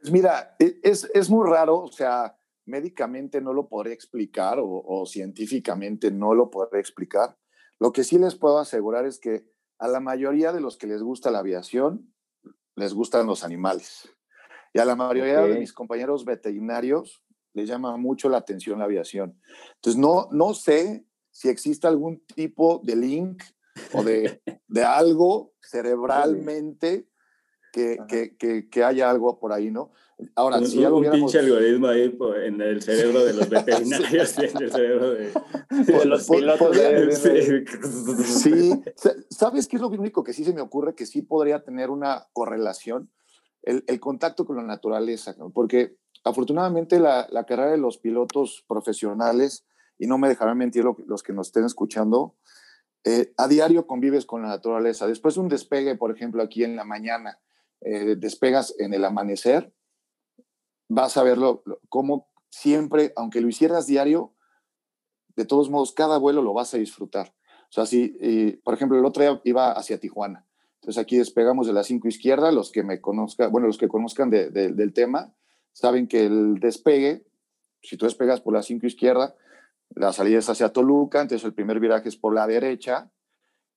Pues 0.00 0.10
mira, 0.10 0.56
e, 0.58 0.80
es, 0.82 1.06
es 1.12 1.28
muy 1.28 1.46
raro, 1.46 1.80
o 1.80 1.92
sea, 1.92 2.34
médicamente 2.70 3.40
no 3.40 3.52
lo 3.52 3.68
podré 3.68 3.92
explicar 3.92 4.58
o, 4.60 5.04
científicamente 5.06 6.10
no 6.10 6.34
lo 6.34 6.50
podré 6.50 6.80
explicar. 6.80 7.36
Lo 7.78 7.92
que 7.92 8.04
sí 8.04 8.18
les 8.18 8.36
puedo 8.36 8.58
asegurar 8.58 9.06
es 9.06 9.18
que 9.18 9.44
a 9.78 9.88
la 9.88 10.00
mayoría 10.00 10.52
de 10.52 10.60
los 10.60 10.76
que 10.76 10.86
les 10.86 11.02
gusta 11.02 11.30
la 11.30 11.40
aviación, 11.40 12.14
les 12.76 12.94
gustan 12.94 13.26
los 13.26 13.44
animales. 13.44 14.08
Y 14.72 14.78
a 14.78 14.84
la 14.84 14.94
mayoría 14.94 15.40
de 15.40 15.58
mis 15.58 15.72
compañeros 15.72 16.24
veterinarios 16.24 17.24
les 17.52 17.68
llama 17.68 17.96
mucho 17.96 18.28
la 18.28 18.38
atención 18.38 18.78
la 18.78 18.84
aviación. 18.84 19.40
Entonces, 19.76 20.00
no, 20.00 20.28
no 20.30 20.54
sé 20.54 21.04
si 21.32 21.48
existe 21.48 21.88
algún 21.88 22.24
tipo 22.24 22.80
de 22.84 22.96
link 22.96 23.42
o 23.92 24.04
de, 24.04 24.40
de 24.68 24.84
algo 24.84 25.52
cerebralmente 25.60 27.09
que, 27.72 27.98
que, 28.38 28.68
que, 28.68 28.84
haya 28.84 29.10
algo 29.10 29.38
por 29.38 29.52
ahí, 29.52 29.70
¿no? 29.70 29.90
Ahora, 30.34 30.58
un, 30.58 30.66
si 30.66 30.84
un 30.84 31.10
pinche 31.10 31.38
algoritmo 31.38 31.88
ahí 31.88 32.16
en 32.44 32.60
el 32.60 32.82
cerebro 32.82 33.24
de 33.24 33.32
los 33.32 33.48
veterinarios 33.48 34.38
y 34.38 34.44
en 34.44 34.62
el 34.62 34.70
cerebro 34.70 35.10
de, 35.12 35.32
los 36.04 36.28
pilotos. 36.28 36.76
sí, 38.24 38.72
¿sabes 39.30 39.66
qué 39.66 39.76
es 39.76 39.82
lo 39.82 39.88
único 39.88 40.22
que 40.22 40.32
sí 40.32 40.44
se 40.44 40.52
me 40.52 40.60
ocurre 40.60 40.94
que 40.94 41.06
sí 41.06 41.22
podría 41.22 41.62
tener 41.62 41.90
una 41.90 42.26
correlación? 42.32 43.10
El, 43.62 43.84
el 43.88 44.00
contacto 44.00 44.46
con 44.46 44.56
la 44.56 44.62
naturaleza, 44.62 45.36
porque 45.52 45.96
afortunadamente 46.24 46.98
la, 46.98 47.26
la, 47.30 47.44
carrera 47.44 47.72
de 47.72 47.78
los 47.78 47.98
pilotos 47.98 48.64
profesionales, 48.66 49.66
y 49.98 50.06
no 50.06 50.16
me 50.16 50.28
dejarán 50.28 50.56
mentir 50.56 50.84
los 51.06 51.22
que 51.22 51.34
nos 51.34 51.48
estén 51.48 51.66
escuchando, 51.66 52.34
eh, 53.04 53.32
a 53.36 53.48
diario 53.48 53.86
convives 53.86 54.26
con 54.26 54.42
la 54.42 54.48
naturaleza. 54.48 55.06
Después 55.06 55.34
de 55.34 55.40
un 55.40 55.48
despegue, 55.48 55.94
por 55.96 56.14
ejemplo, 56.14 56.42
aquí 56.42 56.64
en 56.64 56.76
la 56.76 56.84
mañana, 56.84 57.38
eh, 57.80 58.16
despegas 58.16 58.74
en 58.78 58.94
el 58.94 59.04
amanecer, 59.04 59.72
vas 60.88 61.16
a 61.16 61.22
verlo 61.22 61.62
como 61.88 62.28
siempre, 62.50 63.12
aunque 63.16 63.40
lo 63.40 63.48
hicieras 63.48 63.86
diario, 63.86 64.34
de 65.36 65.44
todos 65.44 65.70
modos, 65.70 65.92
cada 65.92 66.18
vuelo 66.18 66.42
lo 66.42 66.52
vas 66.52 66.74
a 66.74 66.78
disfrutar. 66.78 67.34
O 67.70 67.72
sea, 67.72 67.86
si, 67.86 68.16
eh, 68.20 68.60
por 68.64 68.74
ejemplo, 68.74 68.98
el 68.98 69.04
otro 69.04 69.22
día 69.22 69.40
iba 69.44 69.72
hacia 69.72 70.00
Tijuana. 70.00 70.46
Entonces 70.80 71.00
aquí 71.00 71.18
despegamos 71.18 71.66
de 71.66 71.72
la 71.72 71.84
5 71.84 72.08
izquierda, 72.08 72.50
los 72.52 72.72
que 72.72 72.82
me 72.82 73.00
conozcan, 73.00 73.52
bueno, 73.52 73.66
los 73.66 73.78
que 73.78 73.88
conozcan 73.88 74.30
de, 74.30 74.50
de, 74.50 74.72
del 74.72 74.92
tema, 74.92 75.34
saben 75.72 76.08
que 76.08 76.24
el 76.24 76.58
despegue, 76.58 77.26
si 77.82 77.96
tú 77.96 78.06
despegas 78.06 78.40
por 78.40 78.54
la 78.54 78.62
5 78.62 78.86
izquierda, 78.86 79.36
la 79.90 80.12
salida 80.12 80.38
es 80.38 80.48
hacia 80.48 80.72
Toluca, 80.72 81.20
entonces 81.20 81.44
el 81.44 81.54
primer 81.54 81.80
viraje 81.80 82.08
es 82.08 82.16
por 82.16 82.34
la 82.34 82.46
derecha. 82.46 83.12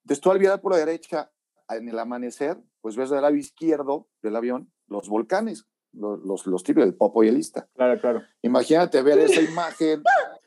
Entonces 0.04 0.22
tú 0.22 0.32
al 0.32 0.40
virar 0.40 0.62
por 0.62 0.72
la 0.72 0.78
derecha, 0.78 1.32
en 1.76 1.90
el 1.90 2.00
amanecer, 2.00 2.58
pues 2.82 2.96
ves 2.96 3.10
del 3.10 3.22
lado 3.22 3.36
izquierdo 3.36 4.08
del 4.22 4.36
avión 4.36 4.72
los 4.88 5.10
volcanes, 5.10 5.66
los, 5.92 6.20
los, 6.24 6.46
los 6.48 6.64
tipos 6.64 6.84
del 6.84 6.96
Popo 6.96 7.24
y 7.24 7.28
el 7.30 7.38
Ista. 7.38 7.68
Claro, 7.76 8.00
claro. 8.00 8.22
Imagínate 8.42 9.02
ver 9.02 9.20
esa 9.20 9.42
imagen 9.42 10.04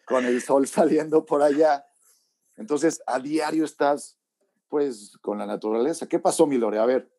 con 0.06 0.24
el 0.24 0.40
sol 0.42 0.66
saliendo 0.66 1.24
por 1.24 1.42
allá. 1.42 1.84
Entonces, 2.56 3.02
a 3.06 3.18
diario 3.18 3.64
estás, 3.64 4.18
pues, 4.68 5.16
con 5.20 5.38
la 5.38 5.46
naturaleza. 5.46 6.06
¿Qué 6.08 6.18
pasó, 6.18 6.46
mi 6.46 6.58
Lore? 6.58 6.78
A 6.78 6.86
ver. 6.86 7.10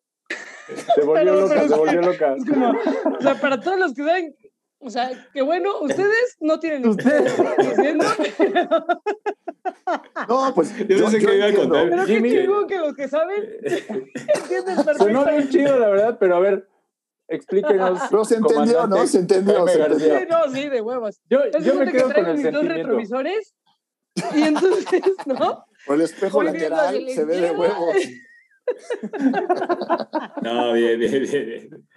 Se 0.94 1.02
volvió 1.02 1.14
Pero- 1.14 1.40
loca, 1.40 1.54
pero 1.54 1.68
se 1.68 1.74
volvió 1.76 2.00
loca. 2.02 2.36
Como, 2.48 2.70
o 2.70 3.20
sea, 3.22 3.40
para 3.40 3.60
todos 3.60 3.78
los 3.78 3.94
que 3.94 4.04
saben, 4.04 4.36
o 4.80 4.90
sea, 4.90 5.10
que 5.32 5.42
bueno, 5.42 5.78
ustedes 5.82 6.36
no 6.40 6.58
tienen 6.60 6.86
Ustedes. 6.88 7.34
diciendo, 7.70 8.04
No, 10.28 10.52
pues 10.54 10.76
Yo 10.76 10.86
pensé 10.98 11.18
que 11.18 11.36
iba 11.36 11.46
a 11.46 11.54
contar. 11.54 11.88
pero 11.90 12.04
qué 12.06 12.14
Jimmy. 12.14 12.30
chingón 12.30 12.66
que 12.66 12.78
los 12.78 12.94
que 12.94 13.08
saben 13.08 13.42
entienden 13.62 14.76
Sonó 14.76 14.84
perfectamente. 14.84 15.32
bien 15.36 15.48
chido, 15.48 15.78
la 15.78 15.88
verdad, 15.88 16.16
pero 16.20 16.36
a 16.36 16.40
ver, 16.40 16.68
explíquenos. 17.28 18.00
Pero 18.10 18.24
se 18.24 18.36
entendió, 18.36 18.86
¿no? 18.86 19.06
Se 19.06 19.18
entendió, 19.18 19.66
se 19.68 19.78
García. 19.78 20.20
Sí, 20.20 20.26
no, 20.28 20.50
sí, 20.52 20.68
de 20.68 20.80
huevos. 20.80 21.20
Yo, 21.28 21.40
yo 21.60 21.74
me 21.74 21.86
que 21.86 21.92
quedo 21.92 22.08
trae 22.08 22.22
con 22.22 22.30
el 22.30 22.36
mis 22.36 22.44
dos 22.44 22.52
sentimiento. 22.52 22.74
retrovisores 22.88 23.54
y 24.34 24.42
entonces, 24.42 25.00
¿no? 25.26 25.64
Por 25.86 25.94
el 25.96 26.00
espejo 26.02 26.40
viendo 26.40 26.58
lateral 26.70 27.04
la 27.06 27.12
se 27.12 27.24
ve 27.24 27.40
de 27.40 27.50
huevos. 27.52 27.96
No, 30.42 30.72
bien, 30.72 30.98
bien, 30.98 31.22
bien. 31.22 31.46
bien. 31.46 31.88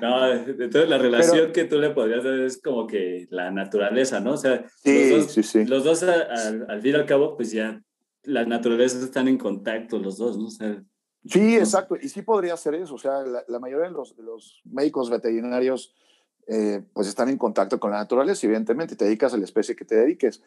No, 0.00 0.32
entonces 0.32 0.88
la 0.88 0.98
relación 0.98 1.52
que 1.52 1.64
tú 1.64 1.78
le 1.78 1.90
podrías 1.90 2.24
dar 2.24 2.34
es 2.40 2.60
como 2.60 2.86
que 2.86 3.26
la 3.30 3.50
naturaleza, 3.50 4.20
¿no? 4.20 4.32
O 4.32 4.36
sea, 4.36 4.64
Sí, 4.82 5.10
los 5.10 5.24
dos, 5.24 5.32
sí, 5.32 5.42
sí. 5.42 5.64
los 5.64 5.84
dos 5.84 6.02
al, 6.02 6.66
al 6.68 6.80
fin 6.80 6.92
y 6.92 6.94
al 6.94 7.06
cabo, 7.06 7.36
pues 7.36 7.50
ya 7.52 7.82
la 8.24 8.44
naturaleza 8.44 8.98
están 8.98 9.28
en 9.28 9.38
contacto 9.38 9.98
los 9.98 10.18
dos, 10.18 10.38
¿no? 10.38 10.46
O 10.46 10.50
sea, 10.50 10.82
Sí, 11.24 11.56
exacto. 11.56 11.96
Y 12.00 12.08
sí 12.08 12.22
podría 12.22 12.56
ser 12.56 12.74
eso. 12.76 12.94
O 12.94 12.98
sea, 12.98 13.22
la, 13.22 13.44
la 13.48 13.58
mayoría 13.58 13.86
de 13.88 13.92
los, 13.92 14.16
de 14.16 14.22
los 14.22 14.62
médicos 14.64 15.10
veterinarios 15.10 15.94
eh, 16.46 16.82
pues 16.94 17.06
están 17.06 17.28
en 17.28 17.36
contacto 17.36 17.78
con 17.78 17.90
la 17.90 17.98
naturaleza, 17.98 18.46
evidentemente, 18.46 18.96
te 18.96 19.04
dedicas 19.04 19.34
a 19.34 19.36
la 19.36 19.44
especie 19.44 19.76
que 19.76 19.84
te 19.84 19.96
dediques. 19.96 20.42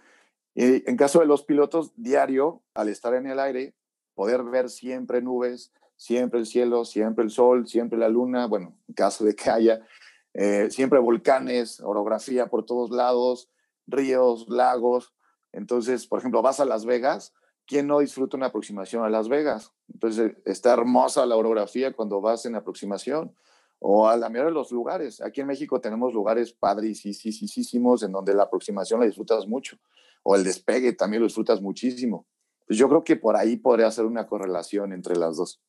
Y 0.56 0.90
en 0.90 0.98
caso 0.98 1.20
de 1.20 1.28
los 1.28 1.44
pilotos, 1.44 1.92
diario, 1.96 2.64
al 2.74 2.90
estar 2.90 3.14
en 3.14 3.28
el 3.28 3.40
aire, 3.40 3.76
poder 4.16 4.44
ver 4.44 4.70
siempre 4.70 5.22
nubes, 5.22 5.72
siempre 6.02 6.40
el 6.40 6.48
cielo, 6.48 6.84
siempre 6.84 7.24
el 7.24 7.30
sol, 7.30 7.68
siempre 7.68 8.00
la 8.00 8.10
luna, 8.10 8.48
bueno, 8.48 8.76
en 8.88 8.96
caso 8.96 9.24
de 9.24 9.36
que 9.36 9.52
haya, 9.52 9.86
eh, 10.34 10.72
siempre 10.72 10.98
volcanes, 10.98 11.80
orografía 11.80 12.48
por 12.48 12.66
todos 12.66 12.90
lados, 12.90 13.52
ríos, 13.86 14.48
lagos. 14.50 15.14
Entonces, 15.52 16.08
por 16.08 16.18
ejemplo, 16.18 16.42
vas 16.42 16.60
a 16.60 16.66
Las 16.66 16.86
Vegas, 16.86 17.36
¿quién 17.68 17.86
no 17.86 18.00
disfruta 18.00 18.36
una 18.36 18.48
aproximación 18.48 19.04
a 19.04 19.12
Las 19.12 19.30
Vegas? 19.30 19.74
Entonces, 19.94 20.34
está 20.44 20.74
hermosa 20.74 21.28
la 21.28 21.36
orografía 21.36 21.94
cuando 21.94 22.20
vas 22.20 22.48
en 22.48 22.56
aproximación. 22.56 23.36
O 23.84 24.08
a 24.08 24.16
la 24.16 24.30
mayoría 24.30 24.50
de 24.50 24.54
los 24.54 24.72
lugares. 24.72 25.22
Aquí 25.22 25.42
en 25.42 25.48
México 25.48 25.82
tenemos 25.82 26.14
lugares 26.14 26.54
padricísimos 26.54 28.04
en 28.04 28.12
donde 28.12 28.36
la 28.36 28.44
aproximación 28.44 29.00
la 29.00 29.08
disfrutas 29.08 29.48
mucho. 29.48 29.78
O 30.22 30.36
el 30.36 30.44
despegue 30.44 30.94
también 30.94 31.22
lo 31.22 31.28
disfrutas 31.28 31.62
muchísimo. 31.62 32.28
Pues 32.68 32.78
yo 32.78 32.88
creo 32.90 33.04
que 33.04 33.16
por 33.16 33.36
ahí 33.36 33.58
podría 33.58 33.90
ser 33.90 34.06
una 34.06 34.28
correlación 34.28 34.94
entre 34.94 35.16
las 35.16 35.38
dos. 35.38 35.62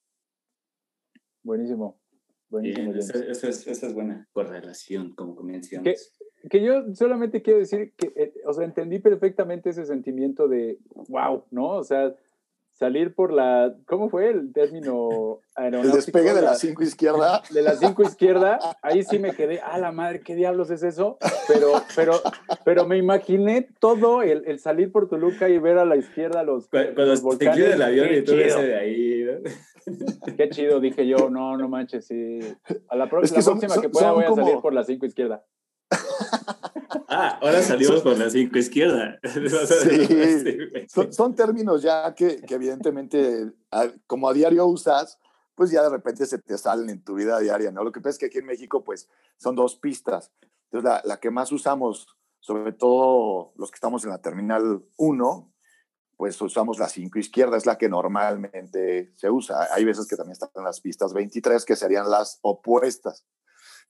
Buenísimo. 1.43 1.99
Buenísimo. 2.49 2.93
esa, 2.95 3.19
es, 3.49 3.67
esa 3.67 3.87
es 3.87 3.95
buena 3.95 4.29
correlación, 4.33 5.15
como. 5.15 5.35
¿Qué? 5.83 5.95
Que 6.51 6.63
yo 6.63 6.95
solamente 6.95 7.41
quiero 7.41 7.61
decir 7.61 7.95
que, 7.97 8.13
eh, 8.17 8.35
o 8.45 8.53
sea, 8.53 8.65
entendí 8.65 8.99
perfectamente 8.99 9.71
ese 9.71 9.87
sentimiento 9.87 10.49
de 10.49 10.79
wow, 11.09 11.45
¿no? 11.51 11.71
O 11.71 11.85
sea, 11.85 12.15
salir 12.73 13.15
por 13.15 13.33
la, 13.33 13.75
¿cómo 13.87 14.09
fue 14.11 14.31
el 14.31 14.53
término 14.53 15.39
El 15.57 15.65
aeronáutico? 15.65 15.97
despegue 15.97 16.33
de 16.35 16.43
la 16.43 16.55
5 16.55 16.83
izquierda. 16.83 17.43
de 17.51 17.63
la 17.63 17.77
5 17.77 18.03
izquierda, 18.03 18.59
ahí 18.83 19.05
sí 19.05 19.19
me 19.19 19.33
quedé, 19.35 19.61
a 19.61 19.79
la 19.79 19.93
madre, 19.93 20.21
¿qué 20.21 20.35
diablos 20.35 20.71
es 20.71 20.83
eso? 20.83 21.19
Pero, 21.49 21.73
pero, 21.95 22.21
pero 22.65 22.87
me 22.87 22.97
imaginé 22.99 23.69
todo 23.79 24.23
el, 24.23 24.45
el 24.47 24.59
salir 24.59 24.91
por 24.91 25.09
Toluca 25.09 25.49
y 25.49 25.59
ver 25.59 25.79
a 25.79 25.85
la 25.85 25.97
izquierda 25.97 26.43
los, 26.43 26.65
Cu- 26.69 26.79
Cuando 26.79 27.07
los 27.07 27.23
volcanes. 27.23 27.57
inclina 27.57 27.75
el 27.77 27.83
avión 27.83 28.09
qué 28.09 28.19
y 28.19 28.25
tú 28.25 28.35
ves 28.37 28.55
chido, 28.55 28.63
de 28.67 28.75
ahí, 28.77 29.25
¿no? 29.25 30.35
Qué 30.37 30.49
chido, 30.51 30.81
dije 30.81 31.07
yo, 31.07 31.29
no, 31.29 31.57
no 31.57 31.69
manches, 31.69 32.07
sí. 32.07 32.39
A 32.89 32.97
la, 32.97 33.09
pro- 33.09 33.23
Es 33.23 33.31
que 33.33 33.37
la 33.39 33.43
son- 33.43 33.59
próxima 33.59 33.75
son- 33.75 33.83
que 33.83 33.89
pueda 33.91 34.13
voy 34.13 34.25
a 34.25 34.33
salir 34.35 34.61
por 34.61 34.73
la 34.73 34.85
5 34.85 35.07
izquierda. 35.07 35.45
Ah, 37.09 37.39
ahora 37.43 37.63
salimos 37.63 38.01
por 38.01 38.19
la 38.19 38.31
5 38.31 38.59
izquierda. 38.59 39.19
Sí. 39.83 40.59
Son, 40.89 41.13
son 41.13 41.35
términos 41.35 41.83
ya 41.83 42.15
que, 42.15 42.37
que 42.37 42.55
evidentemente, 42.55 43.53
como 44.07 44.29
a 44.29 44.33
diario 44.33 44.67
usas, 44.67 45.19
pues 45.55 45.71
ya 45.71 45.83
de 45.83 45.91
repente 45.91 46.27
se 46.27 46.39
te 46.39 46.57
salen 46.59 46.91
en 46.91 47.05
tu 47.05 47.15
vida 47.15 47.39
diaria, 47.39 47.71
¿no? 47.71 47.85
Lo 47.85 47.93
que 47.93 48.01
pasa 48.01 48.11
es 48.11 48.19
que 48.19 48.27
aquí 48.27 48.39
en 48.39 48.47
México, 48.47 48.83
pues, 48.83 49.09
son 49.37 49.55
dos 49.55 49.77
pistas. 49.77 50.33
Entonces, 50.71 50.85
la, 50.85 51.03
la 51.05 51.21
que 51.21 51.31
más 51.31 51.53
usamos, 51.53 52.07
sobre 52.41 52.73
todo 52.73 53.53
los 53.57 53.71
que 53.71 53.77
estamos 53.77 54.05
en 54.05 54.11
la 54.11 54.21
Terminal 54.21 54.83
1, 54.97 55.53
pues 56.17 56.41
usamos 56.41 56.79
la 56.79 56.89
5 56.89 57.19
izquierda, 57.19 57.57
es 57.57 57.67
la 57.67 57.77
que 57.77 57.89
normalmente 57.89 59.13
se 59.17 59.31
usa. 59.31 59.69
Hay 59.73 59.85
veces 59.85 60.07
que 60.07 60.17
también 60.17 60.33
están 60.33 60.51
las 60.65 60.81
pistas 60.81 61.13
23, 61.13 61.65
que 61.65 61.77
serían 61.77 62.11
las 62.11 62.39
opuestas. 62.43 63.27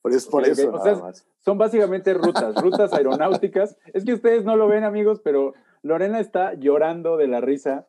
Pero 0.03 0.15
es 0.15 0.27
por 0.27 0.45
eso, 0.47 0.69
O 0.69 0.71
nada 0.73 0.83
sea, 0.83 0.95
más. 1.03 1.25
Son 1.39 1.57
básicamente 1.57 2.13
rutas, 2.13 2.53
rutas 2.61 2.93
aeronáuticas. 2.93 3.77
Es 3.93 4.03
que 4.05 4.13
ustedes 4.13 4.43
no 4.43 4.55
lo 4.57 4.67
ven, 4.67 4.83
amigos, 4.83 5.21
pero 5.23 5.53
Lorena 5.81 6.19
está 6.19 6.53
llorando 6.53 7.17
de 7.17 7.27
la 7.27 7.41
risa 7.41 7.87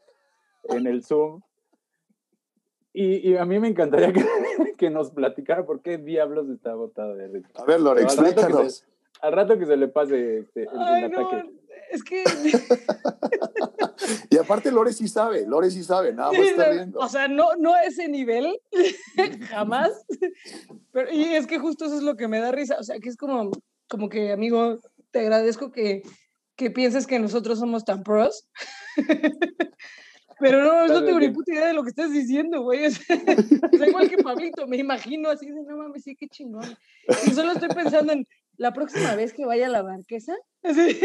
en 0.69 0.87
el 0.87 1.05
Zoom. 1.05 1.43
Y, 2.93 3.29
y 3.29 3.37
a 3.37 3.45
mí 3.45 3.59
me 3.59 3.69
encantaría 3.69 4.13
que, 4.13 4.25
que 4.79 4.91
nos 4.91 5.11
platicara 5.11 5.67
por 5.67 5.81
qué 5.81 5.99
diablos 5.99 6.49
está 6.49 6.75
botada 6.75 7.15
de 7.15 7.27
risa. 7.29 7.49
A 7.57 7.65
ver, 7.65 7.81
Lore, 7.81 8.03
Pero 8.07 8.11
al 8.13 8.17
rato 8.17 8.25
que 8.35 8.41
explícanos. 8.41 8.75
se- 8.77 8.85
Al 9.21 9.33
rato 9.33 9.59
que 9.59 9.67
se 9.67 9.77
le 9.77 9.89
pase 9.89 10.39
este, 10.39 10.63
el, 10.63 10.69
el 10.69 10.79
Ay, 10.79 11.09
no, 11.11 11.21
ataque. 11.21 11.51
Es 11.91 12.03
que 12.03 12.25
Y 14.31 14.37
aparte, 14.37 14.71
Lore 14.71 14.93
sí 14.93 15.09
sabe, 15.09 15.47
Lore 15.47 15.71
sí 15.71 15.83
sabe, 15.83 16.13
nada 16.13 16.33
más 16.33 16.41
está 16.41 16.71
riendo. 16.71 16.99
O 16.99 17.09
sea, 17.09 17.29
no, 17.29 17.55
no 17.59 17.75
a 17.75 17.85
ese 17.85 18.09
nivel, 18.09 18.59
jamás. 19.49 19.91
Pero, 20.93 21.13
y 21.13 21.35
es 21.35 21.47
que 21.47 21.59
justo 21.59 21.87
eso 21.87 21.97
es 21.97 22.03
lo 22.03 22.17
que 22.17 22.29
me 22.29 22.41
da 22.41 22.53
risa. 22.53 22.77
O 22.79 22.83
sea, 22.83 22.99
que 22.99 23.09
es 23.09 23.17
como, 23.17 23.51
como 23.89 24.09
que, 24.09 24.33
amigo, 24.33 24.79
te 25.11 25.21
agradezco 25.21 25.71
que, 25.71 26.03
que 26.57 26.71
pienses 26.71 27.07
que 27.07 27.19
nosotros 27.19 27.59
somos 27.59 27.85
tan 27.85 28.03
pros. 28.03 28.49
Pero 30.41 30.65
no, 30.65 30.89
no 30.89 31.05
tengo 31.05 31.21
ni 31.21 31.31
puta 31.31 31.53
idea 31.53 31.69
de 31.69 31.75
lo 31.75 31.85
que 31.85 31.91
estás 31.91 32.13
diciendo, 32.13 32.63
güey. 32.63 32.87
O 32.87 32.91
sea, 32.91 33.17
o 33.73 33.77
sea, 33.77 33.89
igual 33.89 34.11
que 34.11 34.19
Pablito, 34.19 34.67
me 34.67 34.77
imagino 34.77 35.31
así 35.31 35.47
de, 35.47 35.63
no 35.63 35.77
mames, 35.77 36.03
sí, 36.03 36.17
qué 36.17 36.29
chingón. 36.29 36.77
Y 37.27 37.31
solo 37.31 37.53
estoy 37.53 37.69
pensando 37.69 38.13
en 38.13 38.27
la 38.57 38.73
próxima 38.73 39.15
vez 39.15 39.33
que 39.33 39.45
vaya 39.47 39.67
a 39.67 39.71
la 39.71 39.83
marquesa, 39.83 40.35
así, 40.63 41.01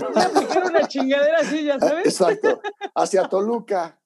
voy 0.00 0.22
a 0.22 0.26
aplicar 0.26 0.64
una 0.66 0.86
chingadera 0.88 1.38
así, 1.40 1.64
ya 1.64 1.78
sabes. 1.78 2.06
Exacto. 2.06 2.60
Hacia 2.94 3.24
Toluca. 3.28 4.00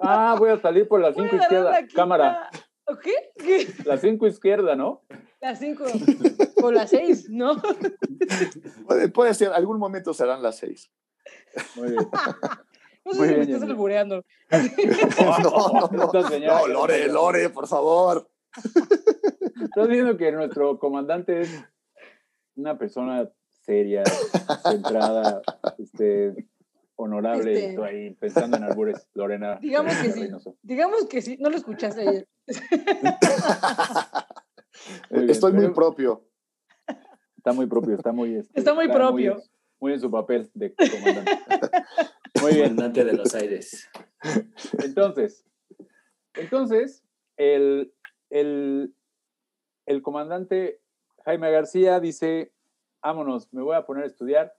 Ah, 0.00 0.36
voy 0.38 0.50
a 0.50 0.60
salir 0.60 0.86
por 0.86 1.00
la 1.00 1.10
Voy 1.10 1.26
a 1.26 1.30
5 1.30 1.36
agarrar 1.36 1.52
izquierda. 1.52 1.70
la 1.80 1.86
Cámara, 1.94 2.50
¿O 2.88 2.96
qué? 2.98 3.12
¿Qué? 3.36 3.66
la 3.84 3.96
5 3.98 4.26
izquierda, 4.28 4.76
¿no? 4.76 5.02
Las 5.40 5.58
cinco 5.58 5.84
o 6.62 6.70
las 6.72 6.90
seis, 6.90 7.28
¿no? 7.28 7.60
Puede, 8.86 9.08
puede 9.08 9.34
ser, 9.34 9.52
algún 9.52 9.78
momento 9.78 10.14
serán 10.14 10.42
las 10.42 10.58
seis. 10.58 10.90
Muy 11.76 11.90
bien. 11.90 12.08
No 13.04 13.12
sé 13.12 13.18
Muy 13.18 13.28
si 13.28 13.34
bien, 13.34 13.46
me 13.46 13.52
estás 13.54 13.62
albureando. 13.68 14.24
No, 14.50 15.38
no, 15.38 15.88
no. 15.92 16.38
No, 16.40 16.66
Lore, 16.68 17.06
Lore, 17.08 17.50
por 17.50 17.68
favor. 17.68 18.28
Estás 19.62 19.88
viendo 19.88 20.16
que 20.16 20.32
nuestro 20.32 20.78
comandante 20.78 21.40
es 21.40 21.64
una 22.56 22.78
persona 22.78 23.30
seria, 23.62 24.02
centrada, 24.62 25.42
este, 25.78 26.48
honorable, 26.96 27.70
Este- 27.70 27.84
ahí 27.84 28.14
pensando 28.14 28.56
en 28.56 28.64
albures, 28.64 29.08
Lorena. 29.14 29.58
Digamos 29.60 29.94
que 29.96 30.12
sí. 30.12 30.20
Reynoso. 30.20 30.56
Digamos 30.62 31.06
que 31.06 31.22
sí, 31.22 31.36
no 31.38 31.50
lo 31.50 31.56
escuchaste 31.56 32.00
ayer. 32.08 32.28
Muy 35.10 35.20
bien, 35.20 35.30
Estoy 35.30 35.52
muy 35.52 35.62
pero 35.62 35.74
propio. 35.74 36.28
Está 37.38 37.52
muy 37.52 37.66
propio, 37.66 37.94
está 37.94 38.12
muy... 38.12 38.36
este, 38.36 38.58
Está 38.58 38.74
muy 38.74 38.88
propio. 38.88 39.34
Muy, 39.34 39.42
muy 39.80 39.92
en 39.94 40.00
su 40.00 40.10
papel 40.10 40.50
de 40.54 40.74
comandante. 40.74 41.32
Muy 42.42 42.52
bien. 42.52 42.68
Comandante 42.70 43.04
de 43.04 43.12
los 43.14 43.34
aires. 43.34 43.88
Entonces, 44.84 45.44
entonces, 46.34 47.02
el, 47.36 47.92
el, 48.30 48.94
el 49.86 50.02
comandante 50.02 50.80
Jaime 51.24 51.50
García 51.50 52.00
dice, 52.00 52.52
vámonos, 53.02 53.52
me 53.52 53.62
voy 53.62 53.76
a 53.76 53.84
poner 53.84 54.04
a 54.04 54.06
estudiar. 54.06 54.54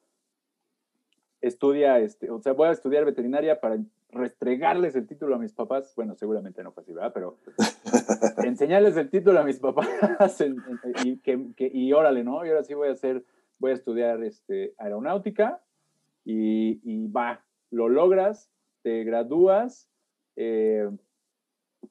Estudia, 1.39 1.99
este, 1.99 2.31
o 2.31 2.39
sea, 2.39 2.53
voy 2.53 2.67
a 2.67 2.71
estudiar 2.71 3.05
veterinaria 3.05 3.59
para 3.59 3.77
restregarles 4.09 4.95
el 4.95 5.05
título 5.05 5.35
a 5.35 5.39
mis 5.39 5.53
papás, 5.53 5.93
bueno, 5.95 6.15
seguramente 6.15 6.63
no 6.63 6.71
fue 6.71 6.83
así, 6.83 6.93
¿verdad? 6.93 7.11
Pero 7.13 7.37
enseñarles 8.43 8.95
el 8.97 9.09
título 9.09 9.39
a 9.39 9.43
mis 9.43 9.59
papás 9.59 10.41
y, 11.03 11.19
que, 11.19 11.53
y 11.59 11.93
órale, 11.93 12.23
¿no? 12.23 12.45
Y 12.45 12.49
ahora 12.49 12.63
sí 12.63 12.73
voy 12.73 12.87
a 12.87 12.93
hacer, 12.93 13.23
voy 13.59 13.71
a 13.71 13.75
estudiar 13.75 14.23
este, 14.23 14.73
aeronáutica 14.77 15.61
y, 16.25 16.79
y 16.83 17.07
va, 17.07 17.43
lo 17.69 17.89
logras, 17.89 18.49
te 18.81 19.03
gradúas 19.03 19.89
eh, 20.37 20.89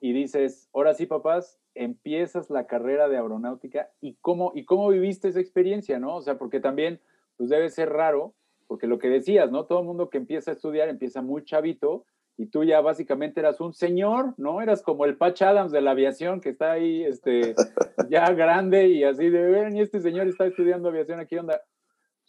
y 0.01 0.13
dices, 0.13 0.69
ahora 0.73 0.95
sí, 0.95 1.07
papás, 1.07 1.61
empiezas 1.77 2.51
la 2.51 2.67
carrera 2.67 3.09
de 3.09 3.17
aeronáutica 3.17 3.91
y 4.01 4.17
cómo, 4.21 4.53
y 4.55 4.65
cómo 4.65 4.89
viviste 4.89 5.29
esa 5.29 5.41
experiencia, 5.41 5.99
¿no? 5.99 6.17
O 6.17 6.23
sea, 6.23 6.39
porque 6.39 6.61
también, 6.61 7.01
pues 7.37 7.51
debe 7.51 7.69
ser 7.71 7.91
raro, 7.91 8.35
porque 8.67 8.87
lo 8.87 8.99
que 8.99 9.09
decías, 9.09 9.51
¿no? 9.51 9.67
Todo 9.67 9.81
el 9.81 9.87
mundo 9.87 10.11
que 10.11 10.19
empieza 10.19 10.51
a 10.51 10.55
estudiar 10.55 10.89
empieza 10.89 11.23
muy 11.23 11.45
chavito 11.45 12.05
y 12.37 12.47
tú 12.47 12.65
ya 12.65 12.81
básicamente 12.81 13.41
eras 13.41 13.61
un 13.61 13.73
señor, 13.73 14.35
¿no? 14.37 14.61
Eras 14.61 14.83
como 14.83 15.05
el 15.05 15.17
Patch 15.17 15.43
Adams 15.43 15.73
de 15.73 15.81
la 15.81 15.93
aviación 15.93 16.41
que 16.41 16.51
está 16.51 16.73
ahí, 16.73 17.03
este, 17.05 17.55
ya 18.11 18.31
grande 18.33 18.89
y 18.89 19.05
así 19.05 19.31
de, 19.31 19.43
ver, 19.43 19.75
y 19.75 19.81
este 19.81 20.01
señor 20.01 20.27
está 20.29 20.47
estudiando 20.47 20.89
aviación, 20.89 21.21
aquí 21.21 21.37
onda. 21.37 21.63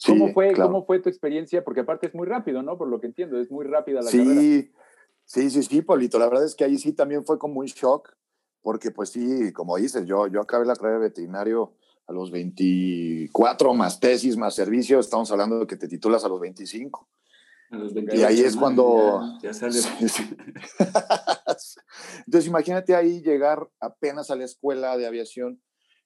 ¿Cómo, 0.06 0.32
fue, 0.32 0.54
¿Cómo 0.54 0.86
fue 0.86 1.00
tu 1.00 1.10
experiencia? 1.10 1.64
Porque 1.64 1.82
aparte 1.82 2.06
es 2.06 2.14
muy 2.14 2.28
rápido, 2.28 2.62
¿no? 2.62 2.78
Por 2.78 2.88
lo 2.88 3.00
que 3.00 3.08
entiendo, 3.08 3.40
es 3.40 3.50
muy 3.50 3.66
rápida 3.66 4.02
la 4.02 4.12
carrera. 4.12 4.30
Sí, 4.30 4.72
sí, 5.26 5.50
sí, 5.50 5.64
sí, 5.64 5.82
Polito. 5.82 6.20
La 6.20 6.30
verdad 6.30 6.46
es 6.46 6.54
que 6.54 6.64
ahí 6.64 6.78
sí 6.78 6.94
también 6.94 7.26
fue 7.26 7.40
como 7.40 7.62
un 7.62 7.66
shock, 7.66 8.16
porque 8.62 8.92
pues 8.92 9.10
sí, 9.10 9.52
como 9.54 9.78
dices, 9.78 10.06
yo, 10.06 10.28
yo 10.28 10.42
acabé 10.42 10.66
la 10.66 10.76
carrera 10.76 11.00
de 11.00 11.08
veterinario 11.08 11.74
a 12.08 12.14
los 12.14 12.32
24, 12.32 13.74
más 13.74 14.00
tesis, 14.00 14.38
más 14.38 14.56
servicio, 14.56 15.00
estamos 15.00 15.32
hablando 15.32 15.60
de 15.60 15.68
que 15.68 15.76
te 15.76 15.88
titulas 15.88 16.24
a 16.24 16.30
los 16.30 16.40
25. 16.40 17.08
y 18.14 18.22
ahí 18.22 18.40
es 18.42 18.56
cuando... 18.56 19.38
Ya, 19.42 19.52
Entonces 22.26 22.48
imagínate 22.48 22.96
ahí 22.96 23.22
llegar 23.22 23.70
apenas 23.80 24.32
a 24.32 24.36
la 24.36 24.46
escuela 24.46 24.96
de 24.98 25.06
aviación 25.06 25.62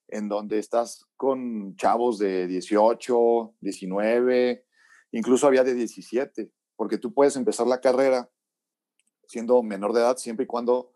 en 0.07 0.27
donde 0.27 0.59
estás 0.59 1.07
con 1.15 1.75
chavos 1.77 2.17
de 2.17 2.47
18, 2.47 3.55
19, 3.61 4.65
incluso 5.11 5.47
había 5.47 5.63
de 5.63 5.73
17, 5.73 6.51
porque 6.75 6.97
tú 6.97 7.13
puedes 7.13 7.35
empezar 7.35 7.67
la 7.67 7.79
carrera 7.79 8.29
siendo 9.25 9.63
menor 9.63 9.93
de 9.93 10.01
edad 10.01 10.17
siempre 10.17 10.43
y 10.43 10.47
cuando 10.47 10.93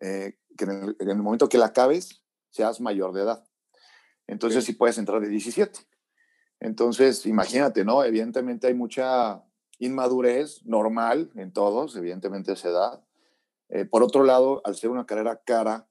eh, 0.00 0.38
que 0.56 0.64
en, 0.64 0.70
el, 0.70 0.96
en 0.98 1.10
el 1.10 1.16
momento 1.16 1.48
que 1.48 1.58
la 1.58 1.66
acabes 1.66 2.22
seas 2.50 2.80
mayor 2.80 3.12
de 3.12 3.22
edad. 3.22 3.44
Entonces 4.26 4.64
sí. 4.64 4.72
puedes 4.72 4.98
entrar 4.98 5.20
de 5.20 5.28
17. 5.28 5.80
Entonces, 6.60 7.26
imagínate, 7.26 7.84
¿no? 7.84 8.02
Evidentemente 8.02 8.66
hay 8.66 8.74
mucha 8.74 9.42
inmadurez 9.78 10.64
normal 10.64 11.30
en 11.34 11.52
todos, 11.52 11.96
evidentemente 11.96 12.50
a 12.50 12.54
esa 12.54 12.68
edad. 12.68 13.04
Eh, 13.68 13.84
por 13.84 14.02
otro 14.02 14.24
lado, 14.24 14.62
al 14.64 14.74
ser 14.74 14.90
una 14.90 15.06
carrera 15.06 15.42
cara, 15.44 15.88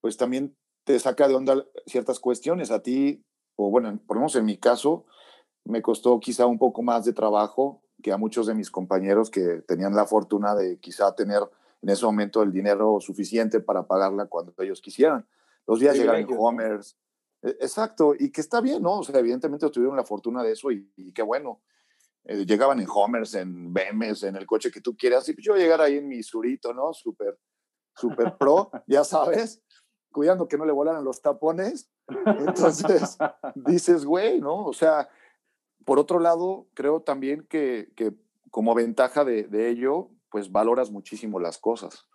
pues 0.00 0.16
también 0.16 0.56
te 0.84 0.98
saca 0.98 1.28
de 1.28 1.34
onda 1.34 1.64
ciertas 1.86 2.18
cuestiones. 2.18 2.70
A 2.70 2.82
ti, 2.82 3.24
o 3.56 3.70
bueno, 3.70 3.98
por 4.06 4.16
lo 4.16 4.22
menos 4.22 4.36
en 4.36 4.44
mi 4.44 4.58
caso, 4.58 5.06
me 5.64 5.82
costó 5.82 6.18
quizá 6.18 6.46
un 6.46 6.58
poco 6.58 6.82
más 6.82 7.04
de 7.04 7.12
trabajo 7.12 7.82
que 8.02 8.12
a 8.12 8.16
muchos 8.16 8.46
de 8.46 8.54
mis 8.54 8.70
compañeros 8.70 9.30
que 9.30 9.62
tenían 9.68 9.94
la 9.94 10.06
fortuna 10.06 10.54
de 10.54 10.78
quizá 10.80 11.14
tener 11.14 11.42
en 11.82 11.88
ese 11.88 12.04
momento 12.04 12.42
el 12.42 12.52
dinero 12.52 12.98
suficiente 13.00 13.60
para 13.60 13.86
pagarla 13.86 14.26
cuando 14.26 14.54
ellos 14.58 14.80
quisieran. 14.80 15.26
Los 15.66 15.80
días 15.80 15.96
llegar 15.96 16.16
en 16.16 16.28
Homers, 16.36 16.96
e, 17.42 17.48
Exacto, 17.60 18.14
y 18.18 18.30
que 18.30 18.40
está 18.40 18.60
bien, 18.60 18.82
¿no? 18.82 18.98
O 18.98 19.04
sea, 19.04 19.18
evidentemente 19.18 19.68
tuvieron 19.70 19.96
la 19.96 20.04
fortuna 20.04 20.42
de 20.42 20.52
eso 20.52 20.70
y, 20.70 20.90
y 20.96 21.12
qué 21.12 21.22
bueno. 21.22 21.62
Eh, 22.24 22.44
llegaban 22.44 22.80
en 22.80 22.86
Homers, 22.92 23.34
en 23.34 23.72
BMs, 23.72 24.24
en 24.24 24.36
el 24.36 24.46
coche 24.46 24.70
que 24.70 24.80
tú 24.80 24.96
quieras, 24.96 25.28
y 25.28 25.32
pues 25.32 25.44
yo 25.44 25.56
llegar 25.56 25.80
ahí 25.80 25.96
en 25.96 26.08
mi 26.08 26.22
surito, 26.22 26.74
¿no? 26.74 26.92
Súper, 26.92 27.38
súper 27.94 28.36
pro, 28.36 28.70
ya 28.86 29.04
sabes, 29.04 29.62
cuidando 30.12 30.46
que 30.46 30.58
no 30.58 30.66
le 30.66 30.72
volaran 30.72 31.04
los 31.04 31.22
tapones. 31.22 31.90
Entonces, 32.26 33.16
dices, 33.54 34.04
güey, 34.04 34.40
¿no? 34.40 34.66
O 34.66 34.72
sea, 34.72 35.08
por 35.84 35.98
otro 35.98 36.18
lado, 36.18 36.68
creo 36.74 37.00
también 37.00 37.46
que, 37.48 37.92
que 37.96 38.14
como 38.50 38.74
ventaja 38.74 39.24
de, 39.24 39.44
de 39.44 39.70
ello, 39.70 40.10
pues 40.30 40.50
valoras 40.50 40.90
muchísimo 40.90 41.40
las 41.40 41.58
cosas. 41.58 42.06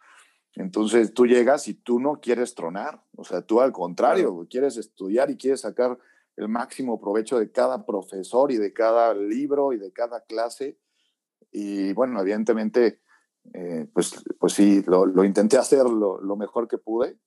Entonces 0.56 1.14
tú 1.14 1.26
llegas 1.26 1.68
y 1.68 1.74
tú 1.74 2.00
no 2.00 2.22
quieres 2.22 2.56
tronar, 2.56 3.04
o 3.18 3.26
sea, 3.26 3.42
tú 3.42 3.60
al 3.60 3.74
contrario, 3.74 4.32
claro. 4.32 4.48
quieres 4.50 4.78
estudiar 4.78 5.30
y 5.30 5.38
quieres 5.38 5.62
sacar 5.62 5.98
el 6.38 6.48
máximo 6.48 7.00
provecho 7.00 7.38
de 7.40 7.52
cada 7.52 7.86
profesor 7.86 8.52
y 8.52 8.58
de 8.58 8.74
cada 8.74 9.14
libro 9.14 9.74
y 9.74 9.78
de 9.78 9.92
cada 9.92 10.22
clase. 10.22 10.80
Y 11.52 11.94
bueno, 11.94 12.22
evidentemente, 12.22 13.02
eh, 13.54 13.88
pues, 13.94 14.24
pues 14.40 14.54
sí, 14.54 14.82
lo, 14.88 15.06
lo 15.06 15.24
intenté 15.26 15.58
hacer 15.58 15.84
lo, 15.84 16.22
lo, 16.22 16.36
mejor 16.38 16.68
que 16.68 16.78
pude, 16.78 17.20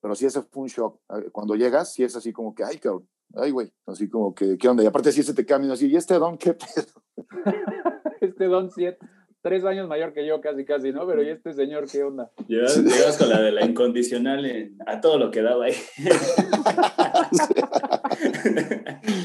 pero 0.00 0.14
sí 0.14 0.26
ese 0.26 0.42
fue 0.42 0.64
un 0.64 0.68
shock. 0.68 1.00
Cuando 1.32 1.54
llegas, 1.54 1.94
sí 1.94 2.04
es 2.04 2.14
así 2.16 2.32
como 2.32 2.54
que, 2.54 2.64
ay, 2.64 2.78
cabrón, 2.78 3.08
ay, 3.34 3.50
güey, 3.50 3.72
así 3.86 4.10
como 4.10 4.34
que, 4.34 4.58
¿qué 4.58 4.68
onda? 4.68 4.82
Y 4.82 4.86
aparte 4.86 5.10
sí 5.10 5.22
se 5.22 5.34
te 5.34 5.46
cambia 5.46 5.72
así, 5.72 5.86
¿y 5.86 5.96
este 5.96 6.14
don 6.18 6.36
qué 6.36 6.54
pedo? 6.54 7.02
este 8.20 8.44
don 8.44 8.70
siete 8.70 8.98
tres 9.44 9.62
años 9.66 9.86
mayor 9.86 10.14
que 10.14 10.26
yo, 10.26 10.40
casi, 10.40 10.64
casi, 10.64 10.90
¿no? 10.90 11.06
Pero 11.06 11.22
¿y 11.22 11.28
este 11.28 11.52
señor 11.52 11.84
qué 11.86 12.02
onda? 12.02 12.30
Llegas, 12.48 12.82
llegas 12.82 13.18
con 13.18 13.28
la 13.28 13.42
de 13.42 13.52
la 13.52 13.66
incondicional 13.66 14.46
en, 14.46 14.78
a 14.86 15.02
todo 15.02 15.18
lo 15.18 15.30
que 15.30 15.42
daba 15.42 15.66
ahí. 15.66 15.74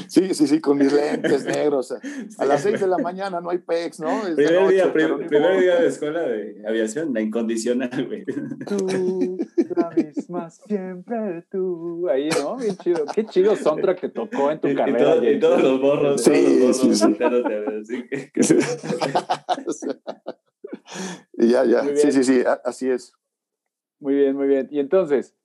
Sí, 0.08 0.34
sí, 0.34 0.48
sí, 0.48 0.60
con 0.60 0.76
mis 0.76 0.92
lentes 0.92 1.44
negros. 1.44 1.92
A 1.92 2.00
sí, 2.00 2.44
las 2.44 2.62
seis 2.62 2.80
de 2.80 2.88
la 2.88 2.98
mañana 2.98 3.40
no 3.40 3.50
hay 3.50 3.58
PEX, 3.58 4.00
¿no? 4.00 4.26
Es 4.26 4.34
primer, 4.34 4.62
noche, 4.62 4.74
día, 4.74 4.92
prim, 4.92 5.28
primer 5.28 5.60
día 5.60 5.76
de 5.76 5.86
escuela 5.86 6.22
de 6.22 6.60
aviación, 6.66 7.14
la 7.14 7.20
incondicional, 7.20 8.08
güey. 8.08 8.24
Tú, 8.24 9.38
la 9.76 9.90
misma 9.90 10.50
siempre 10.50 11.42
tú. 11.50 12.08
Ahí, 12.08 12.28
¿no? 12.40 12.56
Bien 12.56 12.76
chido. 12.76 13.04
Qué 13.14 13.24
chido 13.26 13.56
soundtrack 13.56 14.00
que 14.00 14.08
tocó 14.08 14.50
en 14.50 14.60
tu 14.60 14.68
y, 14.68 14.74
carrera. 14.74 15.16
Y, 15.16 15.20
todo, 15.20 15.30
y 15.30 15.40
todos 15.40 15.62
los 15.62 15.80
borros, 15.80 16.22
sí, 16.22 16.30
todos 16.30 16.84
los 16.84 17.42
borros 17.42 17.86
sí, 17.86 18.04
sí. 18.40 18.60
sí. 19.70 19.88
y 21.34 21.48
ya, 21.48 21.64
ya. 21.64 21.84
Sí, 21.96 22.12
sí, 22.12 22.24
sí, 22.24 22.42
así 22.64 22.90
es. 22.90 23.12
Muy 24.00 24.14
bien, 24.14 24.36
muy 24.36 24.46
bien. 24.46 24.68
Y 24.70 24.80
entonces, 24.80 25.36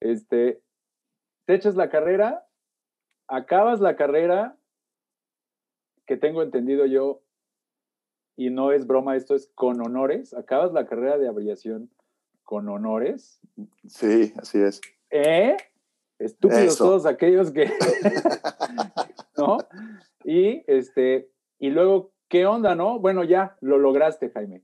este, 0.00 0.62
te 1.46 1.54
echas 1.54 1.76
la 1.76 1.90
carrera, 1.90 2.46
acabas 3.28 3.80
la 3.80 3.96
carrera, 3.96 4.58
que 6.06 6.16
tengo 6.16 6.42
entendido 6.42 6.86
yo, 6.86 7.22
y 8.36 8.50
no 8.50 8.72
es 8.72 8.86
broma, 8.86 9.16
esto 9.16 9.34
es 9.34 9.50
con 9.54 9.80
honores, 9.80 10.34
acabas 10.34 10.72
la 10.72 10.86
carrera 10.86 11.18
de 11.18 11.28
aviación 11.28 11.90
con 12.46 12.68
honores. 12.70 13.40
Sí, 13.86 14.32
así 14.38 14.58
es. 14.62 14.80
¿Eh? 15.10 15.56
Estúpidos 16.18 16.62
Eso. 16.62 16.84
todos 16.84 17.04
aquellos 17.04 17.50
que... 17.50 17.70
¿No? 19.36 19.58
Y, 20.24 20.62
este, 20.66 21.30
y 21.58 21.68
luego, 21.68 22.12
¿qué 22.28 22.46
onda, 22.46 22.74
no? 22.74 22.98
Bueno, 22.98 23.24
ya, 23.24 23.58
lo 23.60 23.78
lograste, 23.78 24.30
Jaime. 24.30 24.62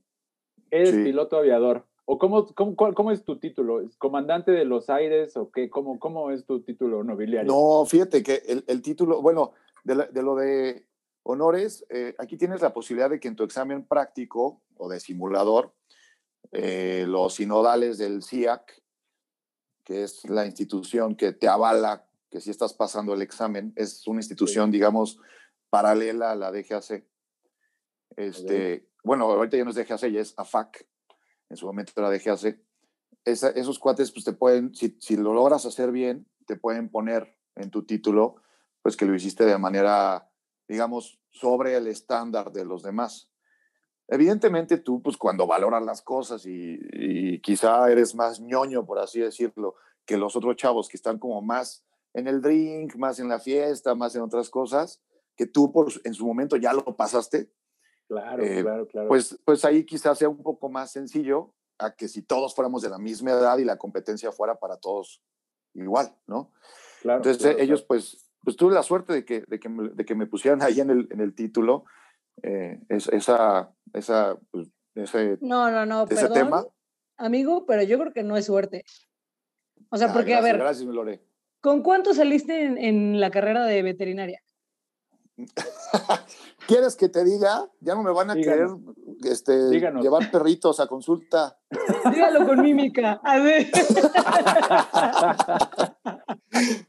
Eres 0.71 0.91
sí. 0.91 1.03
piloto 1.03 1.37
aviador. 1.37 1.85
¿O 2.05 2.17
cómo, 2.17 2.47
cómo, 2.55 2.75
cómo, 2.75 3.11
es 3.11 3.23
tu 3.23 3.39
título? 3.39 3.81
¿Es 3.81 3.95
comandante 3.97 4.51
de 4.51 4.65
los 4.65 4.89
aires 4.89 5.37
o 5.37 5.51
qué? 5.51 5.69
¿Cómo, 5.69 5.99
cómo 5.99 6.31
es 6.31 6.45
tu 6.45 6.61
título 6.61 7.03
nobiliario? 7.03 7.51
No, 7.51 7.85
fíjate 7.85 8.23
que 8.23 8.41
el, 8.47 8.63
el 8.67 8.81
título, 8.81 9.21
bueno, 9.21 9.53
de, 9.83 9.95
la, 9.95 10.05
de, 10.07 10.23
lo 10.23 10.35
de 10.35 10.85
honores, 11.23 11.85
eh, 11.89 12.15
aquí 12.17 12.37
tienes 12.37 12.61
la 12.61 12.73
posibilidad 12.73 13.09
de 13.09 13.19
que 13.19 13.27
en 13.27 13.35
tu 13.35 13.43
examen 13.43 13.85
práctico 13.85 14.61
o 14.75 14.89
de 14.89 14.99
simulador, 14.99 15.73
eh, 16.51 17.05
los 17.07 17.35
sinodales 17.35 17.97
del 17.97 18.23
CIAC, 18.23 18.83
que 19.83 20.03
es 20.03 20.27
la 20.29 20.45
institución 20.45 21.15
que 21.15 21.33
te 21.33 21.47
avala 21.47 22.07
que 22.29 22.41
si 22.41 22.49
estás 22.49 22.73
pasando 22.73 23.13
el 23.13 23.21
examen, 23.21 23.73
es 23.75 24.07
una 24.07 24.19
institución, 24.19 24.67
sí. 24.67 24.71
digamos, 24.73 25.19
paralela 25.69 26.31
a 26.31 26.35
la 26.35 26.51
DGAC. 26.51 27.05
Este, 28.15 28.73
okay. 28.73 28.87
Bueno, 29.03 29.25
ahorita 29.25 29.57
ya 29.57 29.63
no 29.63 29.69
es 29.69 29.75
DGAC, 29.75 30.07
ya 30.07 30.19
es 30.19 30.33
AFAC, 30.37 30.87
en 31.49 31.57
su 31.57 31.67
momento 31.67 31.93
era 31.95 32.09
DGAC. 32.09 32.59
Esa, 33.23 33.49
esos 33.49 33.77
cuates, 33.77 34.11
pues 34.11 34.25
te 34.25 34.33
pueden, 34.33 34.73
si, 34.73 34.97
si, 34.99 35.15
lo 35.15 35.33
logras 35.33 35.65
hacer 35.65 35.91
bien, 35.91 36.27
te 36.47 36.55
pueden 36.55 36.89
poner 36.89 37.37
en 37.55 37.69
tu 37.69 37.85
título, 37.85 38.35
pues 38.81 38.97
que 38.97 39.05
lo 39.05 39.15
hiciste 39.15 39.45
de 39.45 39.57
manera, 39.59 40.29
digamos, 40.67 41.19
sobre 41.29 41.75
el 41.75 41.87
estándar 41.87 42.51
de 42.51 42.65
los 42.65 42.81
demás. 42.81 43.29
Evidentemente 44.07 44.77
tú, 44.77 45.01
pues 45.01 45.17
cuando 45.17 45.47
valoras 45.47 45.83
las 45.83 46.01
cosas 46.01 46.45
y, 46.45 46.77
y 46.91 47.39
quizá 47.39 47.89
eres 47.89 48.15
más 48.15 48.39
ñoño, 48.39 48.85
por 48.85 48.99
así 48.99 49.19
decirlo, 49.19 49.75
que 50.05 50.17
los 50.17 50.35
otros 50.35 50.55
chavos 50.55 50.89
que 50.89 50.97
están 50.97 51.19
como 51.19 51.41
más 51.41 51.85
en 52.13 52.27
el 52.27 52.41
drink, 52.41 52.95
más 52.95 53.19
en 53.19 53.29
la 53.29 53.39
fiesta, 53.39 53.95
más 53.95 54.15
en 54.15 54.21
otras 54.21 54.49
cosas, 54.49 55.01
que 55.35 55.47
tú 55.47 55.71
por, 55.71 55.91
en 56.03 56.13
su 56.13 56.25
momento 56.25 56.57
ya 56.57 56.73
lo 56.73 56.83
pasaste. 56.95 57.51
Claro, 58.07 58.43
eh, 58.43 58.61
claro, 58.61 58.87
claro. 58.87 59.07
Pues, 59.07 59.39
pues 59.45 59.65
ahí 59.65 59.85
quizás 59.85 60.17
sea 60.17 60.29
un 60.29 60.43
poco 60.43 60.69
más 60.69 60.91
sencillo 60.91 61.53
a 61.79 61.95
que 61.95 62.07
si 62.07 62.21
todos 62.21 62.53
fuéramos 62.53 62.81
de 62.81 62.89
la 62.89 62.99
misma 62.99 63.31
edad 63.31 63.57
y 63.57 63.65
la 63.65 63.77
competencia 63.77 64.31
fuera 64.31 64.59
para 64.59 64.77
todos 64.77 65.23
igual, 65.73 66.15
¿no? 66.27 66.51
Claro, 67.01 67.17
Entonces 67.17 67.41
claro, 67.41 67.59
ellos 67.59 67.79
claro. 67.81 67.87
pues, 67.87 68.29
pues 68.43 68.55
tuve 68.55 68.73
la 68.73 68.83
suerte 68.83 69.13
de 69.13 69.25
que, 69.25 69.43
de 69.47 69.59
que, 69.59 69.69
me, 69.69 69.89
de 69.89 70.05
que 70.05 70.13
me 70.13 70.27
pusieran 70.27 70.61
ahí 70.61 70.79
en 70.79 70.91
el, 70.91 71.07
en 71.11 71.19
el 71.19 71.33
título 71.33 71.85
eh, 72.41 72.79
es, 72.89 73.07
esa, 73.09 73.71
esa 73.93 74.37
pues, 74.51 74.67
ese, 74.95 75.37
No, 75.41 75.69
no, 75.71 75.85
no, 75.85 76.05
de 76.05 76.15
ese 76.15 76.27
perdón, 76.27 76.43
tema. 76.45 76.65
amigo, 77.17 77.65
pero 77.65 77.83
yo 77.83 77.99
creo 77.99 78.13
que 78.13 78.23
no 78.23 78.35
es 78.37 78.45
suerte. 78.45 78.83
O 79.89 79.97
sea, 79.97 80.09
Ah, 80.09 80.13
porque, 80.13 80.31
gracias, 80.31 80.49
a 80.49 80.53
ver, 80.53 80.61
Gracias, 80.61 80.85
mi 80.87 80.93
Lore. 80.93 81.21
¿con 81.61 81.83
cuánto 81.83 82.13
saliste 82.13 82.65
en, 82.65 82.77
en 82.77 83.19
la 83.19 83.29
carrera 83.31 83.65
de 83.65 83.81
veterinaria? 83.83 84.41
¿Quieres 86.67 86.95
que 86.95 87.09
te 87.09 87.23
diga? 87.23 87.69
Ya 87.81 87.95
no 87.95 88.03
me 88.03 88.11
van 88.11 88.29
a 88.29 88.35
Díganos. 88.35 88.79
querer 89.21 89.31
este, 89.33 89.69
Díganos. 89.69 90.03
llevar 90.03 90.29
perritos 90.31 90.79
a 90.79 90.87
consulta. 90.87 91.57
Dígalo 92.13 92.45
con 92.47 92.61
mímica. 92.61 93.19
A 93.23 93.39
ver. 93.39 93.67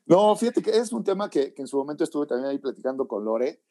No, 0.07 0.37
fíjate 0.37 0.61
que 0.63 0.71
es 0.77 0.93
un 0.93 1.03
tema 1.03 1.31
que, 1.31 1.55
que 1.55 1.63
en 1.63 1.69
su 1.69 1.79
momento 1.79 2.05
estuve 2.05 2.27
también 2.27 2.51
ahí 2.51 2.59
platicando 2.59 3.09
con 3.09 3.25
Lore 3.25 3.63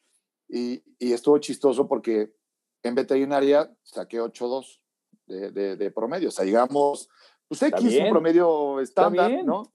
y, 0.48 0.82
y 0.98 1.12
estuvo 1.12 1.38
chistoso 1.38 1.86
porque 1.88 2.34
en 2.82 2.94
veterinaria 2.94 3.74
saqué 3.82 4.20
8.2 4.20 4.80
de, 5.26 5.50
de, 5.50 5.76
de 5.76 5.90
promedio. 5.90 6.28
O 6.28 6.32
sea, 6.32 6.44
digamos, 6.44 7.08
pues 7.48 7.62
Está 7.62 7.78
X, 7.78 7.98
un 8.02 8.10
promedio 8.10 8.80
estándar. 8.80 9.32
¿no? 9.44 9.72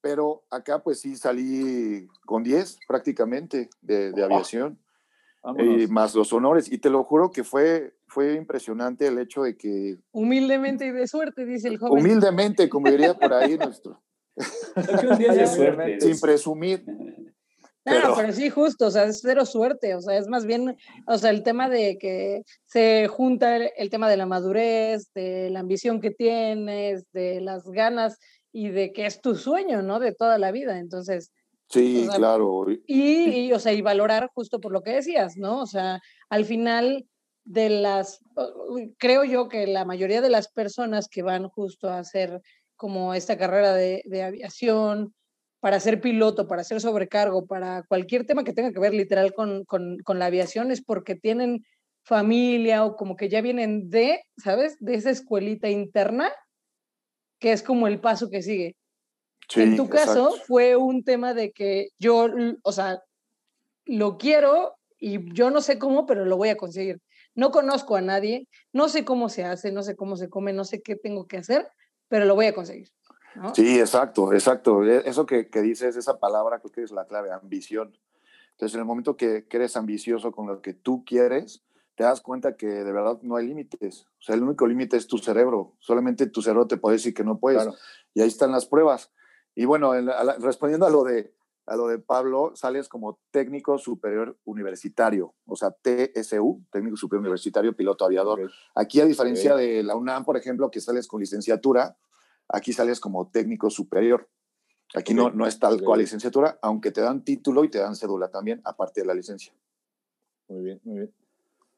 Pero 0.00 0.44
acá 0.50 0.82
pues 0.82 1.00
sí 1.00 1.14
salí 1.16 2.08
con 2.26 2.42
10 2.42 2.78
prácticamente 2.88 3.70
de, 3.80 4.10
de 4.12 4.22
Oh, 4.22 4.26
aviación. 4.26 4.78
Y 5.58 5.88
más 5.88 6.14
los 6.14 6.32
honores. 6.32 6.70
Y 6.70 6.78
te 6.78 6.88
lo 6.88 7.02
juro 7.02 7.30
que 7.32 7.42
fue, 7.42 7.96
fue 8.06 8.34
impresionante 8.34 9.08
el 9.08 9.18
hecho 9.18 9.42
de 9.42 9.56
que, 9.56 9.98
Humildemente 10.12 10.86
y 10.86 10.90
de 10.92 11.06
suerte, 11.08 11.44
dice 11.44 11.66
el 11.68 11.78
joven. 11.78 12.00
humildemente, 12.00 12.68
como 12.68 12.88
diría 12.88 13.14
por 13.14 13.32
ahí 13.32 13.58
nuestro, 13.58 14.00
Creo 14.74 15.00
que 15.00 15.06
un 15.08 15.18
día 15.18 15.32
de 15.34 15.46
suerte. 15.48 16.00
sin 16.00 16.20
presumir, 16.20 16.84
No, 17.84 17.92
pero- 17.92 18.14
pero 18.16 18.32
sí, 18.32 18.48
justo, 18.48 18.86
o 18.86 18.90
sea, 18.90 19.04
es 19.04 19.20
cero 19.22 19.44
suerte, 19.44 19.94
o 19.96 20.00
sea, 20.00 20.16
es 20.16 20.28
más 20.28 20.46
bien, 20.46 20.76
o 21.06 21.18
sea, 21.18 21.30
el 21.30 21.42
tema 21.42 21.68
de 21.68 21.98
que 21.98 22.42
se 22.64 23.08
junta 23.08 23.56
el, 23.56 23.70
el 23.76 23.90
tema 23.90 24.08
de 24.08 24.16
la 24.16 24.26
madurez, 24.26 25.10
de 25.14 25.50
la 25.50 25.60
ambición 25.60 26.00
que 26.00 26.12
tienes, 26.12 27.04
de 27.12 27.40
las 27.40 27.64
ganas 27.64 28.18
y 28.52 28.68
de 28.68 28.92
que 28.92 29.06
es 29.06 29.20
tu 29.20 29.34
sueño, 29.34 29.82
¿no? 29.82 29.98
De 29.98 30.12
toda 30.14 30.38
la 30.38 30.52
vida, 30.52 30.78
entonces, 30.78 31.32
sí, 31.68 32.04
O 32.06 32.10
sea, 32.10 32.18
claro. 32.18 32.66
y, 32.86 33.46
y, 33.46 33.52
o 33.52 33.58
sea, 33.58 33.72
y 33.72 33.82
valorar 33.82 34.30
justo 34.32 34.60
por 34.60 34.70
lo 34.72 34.82
que 34.82 34.92
decías, 34.92 35.36
¿no? 35.36 35.60
O 35.62 35.66
sea, 35.66 36.00
al 36.30 36.44
final 36.44 37.06
de 37.44 37.68
las, 37.70 38.20
creo 38.98 39.24
yo 39.24 39.48
que 39.48 39.66
la 39.66 39.84
mayoría 39.84 40.20
de 40.20 40.30
las 40.30 40.46
personas 40.52 41.08
que 41.08 41.22
van 41.22 41.48
justo 41.48 41.88
a 41.88 41.98
hacer 41.98 42.40
como 42.76 43.14
esta 43.14 43.36
carrera 43.36 43.72
de, 43.74 44.02
de 44.04 44.22
aviación, 44.22 45.14
para 45.62 45.78
ser 45.78 46.00
piloto, 46.00 46.48
para 46.48 46.64
ser 46.64 46.80
sobrecargo, 46.80 47.46
para 47.46 47.84
cualquier 47.84 48.26
tema 48.26 48.42
que 48.42 48.52
tenga 48.52 48.72
que 48.72 48.80
ver 48.80 48.92
literal 48.92 49.32
con, 49.32 49.64
con, 49.64 49.98
con 50.00 50.18
la 50.18 50.26
aviación, 50.26 50.72
es 50.72 50.82
porque 50.82 51.14
tienen 51.14 51.64
familia 52.02 52.84
o 52.84 52.96
como 52.96 53.14
que 53.14 53.28
ya 53.28 53.40
vienen 53.40 53.88
de, 53.88 54.24
¿sabes? 54.36 54.76
De 54.80 54.94
esa 54.94 55.10
escuelita 55.10 55.68
interna, 55.70 56.32
que 57.38 57.52
es 57.52 57.62
como 57.62 57.86
el 57.86 58.00
paso 58.00 58.28
que 58.28 58.42
sigue 58.42 58.74
en 59.54 59.70
Sí, 59.70 59.76
tu 59.76 59.88
caso 59.88 60.30
exacto. 60.30 60.44
fue 60.46 60.74
un 60.74 61.04
tema 61.04 61.32
de 61.32 61.52
que 61.52 61.90
yo, 62.00 62.28
o 62.62 62.72
sea, 62.72 63.00
lo 63.84 64.18
quiero 64.18 64.74
y 64.98 65.32
yo 65.32 65.50
no 65.50 65.60
sé 65.60 65.78
cómo, 65.78 66.06
pero 66.06 66.24
lo 66.24 66.36
voy 66.36 66.48
a 66.48 66.56
conseguir. 66.56 67.00
No 67.36 67.52
conozco 67.52 67.94
a 67.94 68.00
nadie, 68.00 68.48
no 68.72 68.88
sé 68.88 69.04
cómo 69.04 69.28
se 69.28 69.44
hace, 69.44 69.70
no 69.70 69.84
sé 69.84 69.94
cómo 69.94 70.16
se 70.16 70.28
come, 70.28 70.52
no 70.52 70.64
sé 70.64 70.82
qué 70.82 70.96
tengo 70.96 71.26
que 71.26 71.38
hacer, 71.38 71.68
pero 72.08 72.24
lo 72.24 72.34
voy 72.34 72.46
a 72.46 72.54
conseguir. 72.54 72.88
¿No? 73.36 73.54
Sí, 73.54 73.78
exacto, 73.78 74.32
exacto. 74.32 74.84
E- 74.84 75.02
Eso 75.08 75.26
que, 75.26 75.48
que 75.48 75.60
dices, 75.62 75.96
esa 75.96 76.18
palabra, 76.18 76.58
creo 76.60 76.72
que 76.72 76.82
es 76.82 76.92
la 76.92 77.06
clave, 77.06 77.30
ambición. 77.32 77.96
Entonces, 78.52 78.74
en 78.74 78.80
el 78.80 78.86
momento 78.86 79.16
que, 79.16 79.46
que 79.48 79.56
eres 79.56 79.76
ambicioso 79.76 80.32
con 80.32 80.46
lo 80.46 80.60
que 80.62 80.74
tú 80.74 81.04
quieres, 81.04 81.62
te 81.94 82.04
das 82.04 82.20
cuenta 82.20 82.56
que 82.56 82.66
de 82.66 82.92
verdad 82.92 83.18
no 83.22 83.36
hay 83.36 83.46
límites. 83.46 84.06
O 84.18 84.22
sea, 84.22 84.34
el 84.34 84.42
único 84.42 84.66
límite 84.66 84.96
es 84.96 85.06
tu 85.06 85.18
cerebro. 85.18 85.74
Solamente 85.80 86.26
tu 86.26 86.40
cerebro 86.42 86.66
te 86.66 86.76
puede 86.76 86.96
decir 86.96 87.12
que 87.14 87.24
no 87.24 87.38
puedes. 87.38 87.62
Claro. 87.62 87.76
Y 88.14 88.20
ahí 88.22 88.28
están 88.28 88.52
las 88.52 88.66
pruebas. 88.66 89.10
Y 89.54 89.64
bueno, 89.64 89.94
en 89.94 90.06
la- 90.06 90.18
a 90.18 90.24
la- 90.24 90.36
respondiendo 90.38 90.86
a 90.86 90.90
lo, 90.90 91.02
de, 91.04 91.34
a 91.66 91.76
lo 91.76 91.88
de 91.88 91.98
Pablo, 91.98 92.52
sales 92.54 92.88
como 92.88 93.18
técnico 93.30 93.78
superior 93.78 94.36
universitario, 94.44 95.34
o 95.46 95.54
sea, 95.56 95.70
TSU, 95.70 96.62
técnico 96.70 96.96
superior 96.96 97.20
universitario, 97.20 97.74
piloto 97.76 98.04
aviador. 98.04 98.50
Aquí, 98.74 99.00
a 99.00 99.04
diferencia 99.04 99.54
de 99.56 99.82
la 99.82 99.94
UNAM, 99.96 100.24
por 100.24 100.36
ejemplo, 100.36 100.70
que 100.70 100.80
sales 100.80 101.06
con 101.06 101.20
licenciatura, 101.20 101.96
aquí 102.52 102.72
sales 102.72 103.00
como 103.00 103.30
técnico 103.30 103.70
superior. 103.70 104.28
Aquí 104.94 105.14
no, 105.14 105.30
no 105.30 105.46
es 105.46 105.58
tal 105.58 105.80
cual 105.82 106.00
licenciatura, 106.00 106.58
aunque 106.60 106.90
te 106.90 107.00
dan 107.00 107.24
título 107.24 107.64
y 107.64 107.70
te 107.70 107.78
dan 107.78 107.96
cédula 107.96 108.30
también, 108.30 108.60
aparte 108.64 109.00
de 109.00 109.06
la 109.06 109.14
licencia. 109.14 109.54
Muy 110.48 110.62
bien, 110.64 110.80
muy 110.84 110.96
bien. 110.96 111.14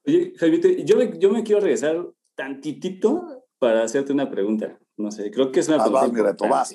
Oye, 0.06 0.32
Jaimito, 0.36 0.68
yo 0.68 0.96
me, 0.96 1.18
yo 1.18 1.30
me 1.30 1.44
quiero 1.44 1.60
regresar 1.60 2.04
tantitito 2.34 3.46
para 3.58 3.84
hacerte 3.84 4.12
una 4.12 4.30
pregunta. 4.30 4.78
No 4.96 5.10
sé, 5.10 5.30
creo 5.30 5.52
que 5.52 5.60
es 5.60 5.68
una 5.68 5.76
Ah, 5.76 5.84
pregunta 5.84 6.22
vas, 6.22 6.30
reto, 6.30 6.48
vas. 6.48 6.74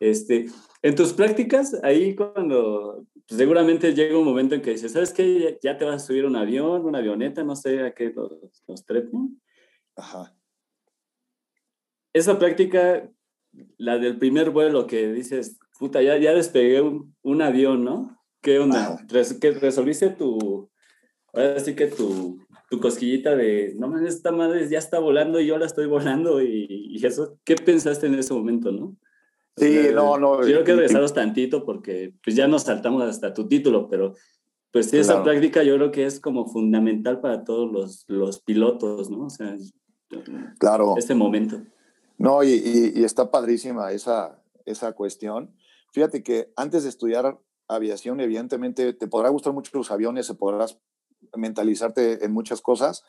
Este, 0.00 0.46
en 0.82 0.94
tus 0.94 1.12
prácticas, 1.12 1.74
ahí 1.82 2.14
cuando 2.14 3.06
pues, 3.26 3.38
seguramente 3.38 3.94
llega 3.94 4.18
un 4.18 4.24
momento 4.24 4.54
en 4.54 4.62
que 4.62 4.72
dices, 4.72 4.92
¿sabes 4.92 5.12
qué? 5.12 5.58
Ya, 5.62 5.78
te 5.78 5.84
vas 5.84 6.02
a 6.02 6.06
subir 6.06 6.26
un 6.26 6.36
avión, 6.36 6.84
una 6.84 6.98
avioneta, 6.98 7.44
no 7.44 7.56
sé 7.56 7.82
a 7.82 7.94
qué 7.94 8.12
los, 8.14 8.32
los 8.66 8.84
trepan. 8.84 9.40
Ajá. 9.94 10.36
Esa 12.16 12.38
práctica, 12.38 13.10
la 13.76 13.98
del 13.98 14.16
primer 14.18 14.48
vuelo 14.50 14.86
que 14.86 15.12
dices, 15.12 15.58
puta, 15.78 16.00
ya, 16.00 16.16
ya 16.16 16.32
despegué 16.32 16.80
un, 16.80 17.14
un 17.22 17.42
avión, 17.42 17.84
¿no? 17.84 18.16
¿Qué 18.40 18.58
onda? 18.58 18.98
Res- 19.08 19.34
que 19.38 19.50
resolviste 19.50 20.08
tu, 20.08 20.70
ahora 21.34 21.60
sí 21.60 21.74
que 21.74 21.88
tu, 21.88 22.38
tu 22.70 22.80
cosquillita 22.80 23.36
de, 23.36 23.74
no 23.76 23.88
mames, 23.88 24.14
esta 24.14 24.32
madre 24.32 24.66
ya 24.66 24.78
está 24.78 24.98
volando 24.98 25.40
y 25.40 25.46
yo 25.46 25.58
la 25.58 25.66
estoy 25.66 25.86
volando 25.86 26.40
y, 26.40 26.66
y 26.88 27.04
eso, 27.04 27.38
¿qué 27.44 27.54
pensaste 27.56 28.06
en 28.06 28.14
ese 28.14 28.32
momento, 28.32 28.72
no? 28.72 28.96
Sí, 29.58 29.66
Eh, 29.88 29.92
no, 29.94 30.16
no. 30.18 30.38
Quiero 30.40 30.64
que 30.64 30.72
regresaros 30.72 31.12
tantito 31.12 31.66
porque 31.66 32.14
pues 32.24 32.34
ya 32.34 32.48
nos 32.48 32.62
saltamos 32.62 33.02
hasta 33.02 33.34
tu 33.34 33.46
título, 33.46 33.88
pero 33.90 34.14
pues 34.70 34.88
sí, 34.88 34.96
esa 34.96 35.12
Claro. 35.12 35.24
práctica 35.24 35.62
yo 35.64 35.74
creo 35.76 35.90
que 35.90 36.06
es 36.06 36.18
como 36.18 36.46
fundamental 36.46 37.20
para 37.20 37.44
todos 37.44 37.70
los, 37.70 38.04
los 38.08 38.40
pilotos, 38.40 39.10
¿no? 39.10 39.26
O 39.26 39.30
sea, 39.30 39.54
Claro. 40.58 40.94
este 40.96 41.14
momento. 41.14 41.60
No, 42.18 42.42
y, 42.42 42.48
y- 42.52 42.92
y 43.00 43.04
está 43.04 43.30
padrísima 43.30 43.92
esa, 43.92 44.42
esa 44.64 44.92
cuestión. 44.92 45.54
Fíjate 45.92 46.22
que 46.22 46.52
antes 46.56 46.82
de 46.82 46.88
estudiar 46.88 47.38
aviación, 47.68 48.20
evidentemente 48.20 48.92
te 48.92 49.08
podrá 49.08 49.28
gustar 49.28 49.52
mucho 49.52 49.70
los 49.74 49.90
aviones, 49.90 50.26
se 50.26 50.34
podrás 50.34 50.78
mentalizarte 51.34 52.24
en 52.24 52.32
muchas 52.32 52.60
cosas, 52.60 53.02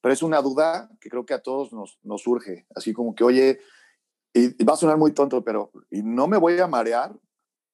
pero 0.00 0.12
es 0.12 0.22
una 0.22 0.40
duda 0.42 0.90
que 1.00 1.08
creo 1.10 1.26
que 1.26 1.34
a 1.34 1.42
todos 1.42 1.72
nos, 1.72 1.98
nos 2.02 2.22
surge, 2.22 2.66
así 2.74 2.92
como 2.92 3.14
que, 3.14 3.24
oye, 3.24 3.60
y, 4.32 4.62
va 4.64 4.74
a 4.74 4.76
sonar 4.76 4.96
muy 4.96 5.12
tonto, 5.12 5.44
pero 5.44 5.70
y 5.90 6.02
no 6.02 6.26
me 6.26 6.36
voy 6.38 6.58
a 6.58 6.66
marear 6.66 7.18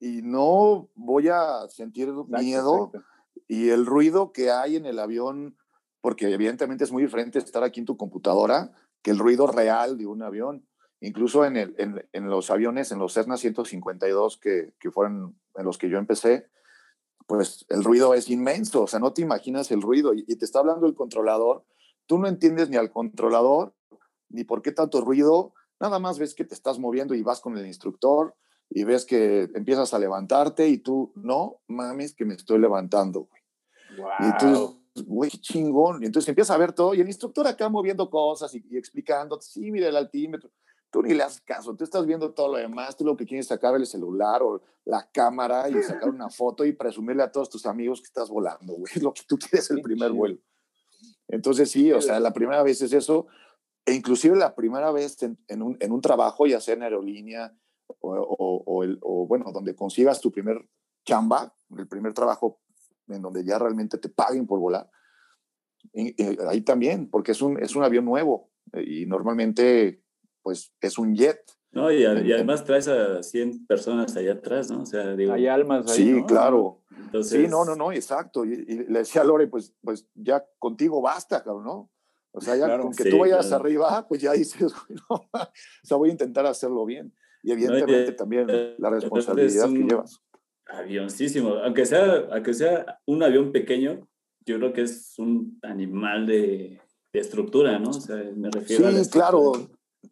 y 0.00 0.22
no 0.22 0.88
voy 0.94 1.28
a 1.28 1.68
sentir 1.68 2.08
Exacto, 2.08 2.38
miedo 2.38 2.86
exacto. 2.86 3.08
y 3.48 3.68
el 3.70 3.86
ruido 3.86 4.32
que 4.32 4.50
hay 4.50 4.76
en 4.76 4.86
el 4.86 4.98
avión, 4.98 5.56
porque 6.00 6.30
evidentemente 6.32 6.84
es 6.84 6.92
muy 6.92 7.02
diferente 7.02 7.38
estar 7.38 7.62
aquí 7.62 7.80
en 7.80 7.86
tu 7.86 7.96
computadora 7.96 8.72
que 9.02 9.10
el 9.10 9.18
ruido 9.18 9.46
real 9.46 9.96
de 9.98 10.06
un 10.06 10.22
avión. 10.22 10.66
Incluso 11.00 11.44
en, 11.44 11.56
el, 11.56 11.74
en, 11.78 12.06
en 12.12 12.30
los 12.30 12.50
aviones, 12.50 12.90
en 12.90 12.98
los 12.98 13.12
Cessna 13.12 13.36
152 13.36 14.38
que, 14.38 14.72
que 14.80 14.90
fueron 14.90 15.38
en 15.54 15.64
los 15.64 15.78
que 15.78 15.90
yo 15.90 15.98
empecé, 15.98 16.48
pues 17.26 17.66
el 17.68 17.84
ruido 17.84 18.14
es 18.14 18.30
inmenso, 18.30 18.82
o 18.82 18.86
sea, 18.86 19.00
no 19.00 19.12
te 19.12 19.22
imaginas 19.22 19.70
el 19.70 19.82
ruido 19.82 20.14
y, 20.14 20.24
y 20.26 20.36
te 20.36 20.44
está 20.44 20.60
hablando 20.60 20.86
el 20.86 20.94
controlador, 20.94 21.64
tú 22.06 22.18
no 22.18 22.28
entiendes 22.28 22.70
ni 22.70 22.76
al 22.76 22.90
controlador, 22.90 23.74
ni 24.28 24.44
por 24.44 24.62
qué 24.62 24.72
tanto 24.72 25.00
ruido, 25.00 25.54
nada 25.80 25.98
más 25.98 26.18
ves 26.18 26.34
que 26.34 26.44
te 26.44 26.54
estás 26.54 26.78
moviendo 26.78 27.14
y 27.14 27.22
vas 27.22 27.40
con 27.40 27.56
el 27.58 27.66
instructor 27.66 28.34
y 28.70 28.84
ves 28.84 29.04
que 29.04 29.48
empiezas 29.54 29.94
a 29.94 29.98
levantarte 29.98 30.68
y 30.68 30.78
tú, 30.78 31.12
no 31.14 31.60
mames 31.68 32.14
que 32.14 32.24
me 32.24 32.34
estoy 32.34 32.58
levantando. 32.58 33.28
güey". 33.28 33.42
Y 34.20 34.24
entonces, 34.24 34.76
güey, 35.06 35.30
qué 35.30 35.38
chingón. 35.38 36.02
Y 36.02 36.06
entonces 36.06 36.28
empieza 36.28 36.54
a 36.54 36.58
ver 36.58 36.72
todo 36.72 36.94
y 36.94 37.00
el 37.00 37.06
instructor 37.06 37.46
acá 37.46 37.68
moviendo 37.68 38.10
cosas 38.10 38.54
y, 38.54 38.64
y 38.70 38.76
explicando, 38.76 39.40
sí, 39.40 39.70
mira 39.70 39.88
el 39.88 39.96
altímetro. 39.96 40.50
Tú 40.90 41.02
ni 41.02 41.14
le 41.14 41.22
haces 41.24 41.40
caso, 41.42 41.74
tú 41.76 41.84
estás 41.84 42.06
viendo 42.06 42.32
todo 42.32 42.52
lo 42.52 42.58
demás, 42.58 42.96
tú 42.96 43.04
lo 43.04 43.16
que 43.16 43.26
quieres 43.26 43.44
es 43.46 43.48
sacar 43.48 43.74
el 43.74 43.86
celular 43.86 44.42
o 44.42 44.62
la 44.84 45.08
cámara 45.12 45.68
y 45.68 45.82
sacar 45.82 46.08
una 46.08 46.30
foto 46.30 46.64
y 46.64 46.72
presumirle 46.72 47.22
a 47.24 47.30
todos 47.32 47.50
tus 47.50 47.66
amigos 47.66 48.00
que 48.00 48.06
estás 48.06 48.30
volando, 48.30 48.74
güey. 48.74 48.92
Es 48.94 49.02
lo 49.02 49.12
que 49.12 49.22
tú 49.26 49.36
quieres 49.38 49.70
el 49.70 49.82
primer 49.82 50.12
vuelo. 50.12 50.38
Entonces 51.28 51.70
sí, 51.70 51.92
o 51.92 52.00
sea, 52.00 52.20
la 52.20 52.32
primera 52.32 52.62
vez 52.62 52.80
es 52.82 52.92
eso, 52.92 53.26
e 53.84 53.92
inclusive 53.94 54.36
la 54.36 54.54
primera 54.54 54.90
vez 54.92 55.22
en, 55.22 55.38
en 55.48 55.62
un, 55.62 55.76
en 55.80 55.92
un 55.92 56.00
trabajo, 56.00 56.46
ya 56.46 56.60
sea 56.60 56.74
en 56.74 56.82
aerolínea 56.84 57.52
o, 58.00 58.12
o- 58.16 58.62
o 58.64 58.82
el- 58.84 58.98
o, 59.02 59.26
bueno, 59.26 59.50
donde 59.52 59.74
consigas 59.74 60.20
tu 60.20 60.30
primer 60.30 60.68
chamba, 61.04 61.54
el 61.76 61.86
primer 61.88 62.14
trabajo 62.14 62.60
en 63.08 63.22
donde 63.22 63.44
ya 63.44 63.58
realmente 63.58 63.98
te 63.98 64.08
paguen 64.08 64.46
por 64.46 64.60
volar. 64.60 64.88
Y- 65.92 66.20
y 66.20 66.38
ahí 66.48 66.60
también, 66.62 67.10
porque 67.10 67.32
es 67.32 67.42
un, 67.42 67.60
es 67.62 67.74
un 67.76 67.82
avión 67.84 68.04
nuevo 68.04 68.50
eh, 68.72 68.84
y 68.86 69.06
normalmente 69.06 70.02
pues 70.46 70.72
es 70.80 70.96
un 70.96 71.16
jet. 71.16 71.40
No, 71.72 71.90
y, 71.90 72.04
a- 72.04 72.20
y 72.20 72.32
además 72.32 72.62
traes 72.62 72.86
a 72.86 73.20
100 73.20 73.66
personas 73.66 74.14
allá 74.16 74.34
atrás, 74.34 74.70
¿no? 74.70 74.82
O 74.82 74.86
sea, 74.86 75.16
digo, 75.16 75.32
Hay 75.32 75.48
almas 75.48 75.90
ahí. 75.90 75.96
Sí, 75.96 76.12
¿no? 76.12 76.24
claro. 76.24 76.82
entonces, 76.96 77.42
Sí, 77.42 77.48
no, 77.48 77.64
no, 77.64 77.74
no, 77.74 77.90
exacto. 77.90 78.44
Y, 78.44 78.52
y 78.52 78.84
le 78.88 79.00
decía 79.00 79.22
a 79.22 79.24
Lore, 79.24 79.48
pues, 79.48 79.74
pues 79.82 80.06
ya 80.14 80.46
contigo 80.60 81.02
basta, 81.02 81.42
cabrón, 81.42 81.64
¿no? 81.64 81.90
O 82.30 82.40
sea, 82.40 82.54
ya 82.54 82.78
con 82.78 82.92
que 82.94 83.10
tú 83.10 83.18
vayas 83.18 83.50
arriba, 83.50 84.06
pues 84.06 84.22
ya 84.22 84.34
dices, 84.34 84.72
o 85.08 85.28
sea, 85.82 85.96
voy 85.96 86.10
a 86.10 86.12
intentar 86.12 86.46
hacerlo 86.46 86.84
bien. 86.86 87.12
Y 87.42 87.50
evidentemente 87.50 88.12
también 88.12 88.46
la 88.78 88.88
responsabilidad 88.90 89.68
que 89.68 89.82
llevas. 89.82 90.22
Avioncísimo, 90.66 91.54
aunque 91.56 91.86
sea, 91.86 92.28
aunque 92.30 92.54
sea 92.54 93.00
un 93.04 93.20
avión 93.24 93.50
pequeño, 93.50 94.06
yo 94.44 94.58
creo 94.58 94.72
que 94.72 94.82
es 94.82 95.18
un 95.18 95.58
animal 95.62 96.24
de, 96.28 96.80
de 97.12 97.20
estructura, 97.20 97.80
¿no? 97.80 97.90
O 97.90 98.00
sea, 98.00 98.16
me 98.36 98.48
refiero 98.48 98.88
sí, 98.92 99.10
claro. 99.10 99.52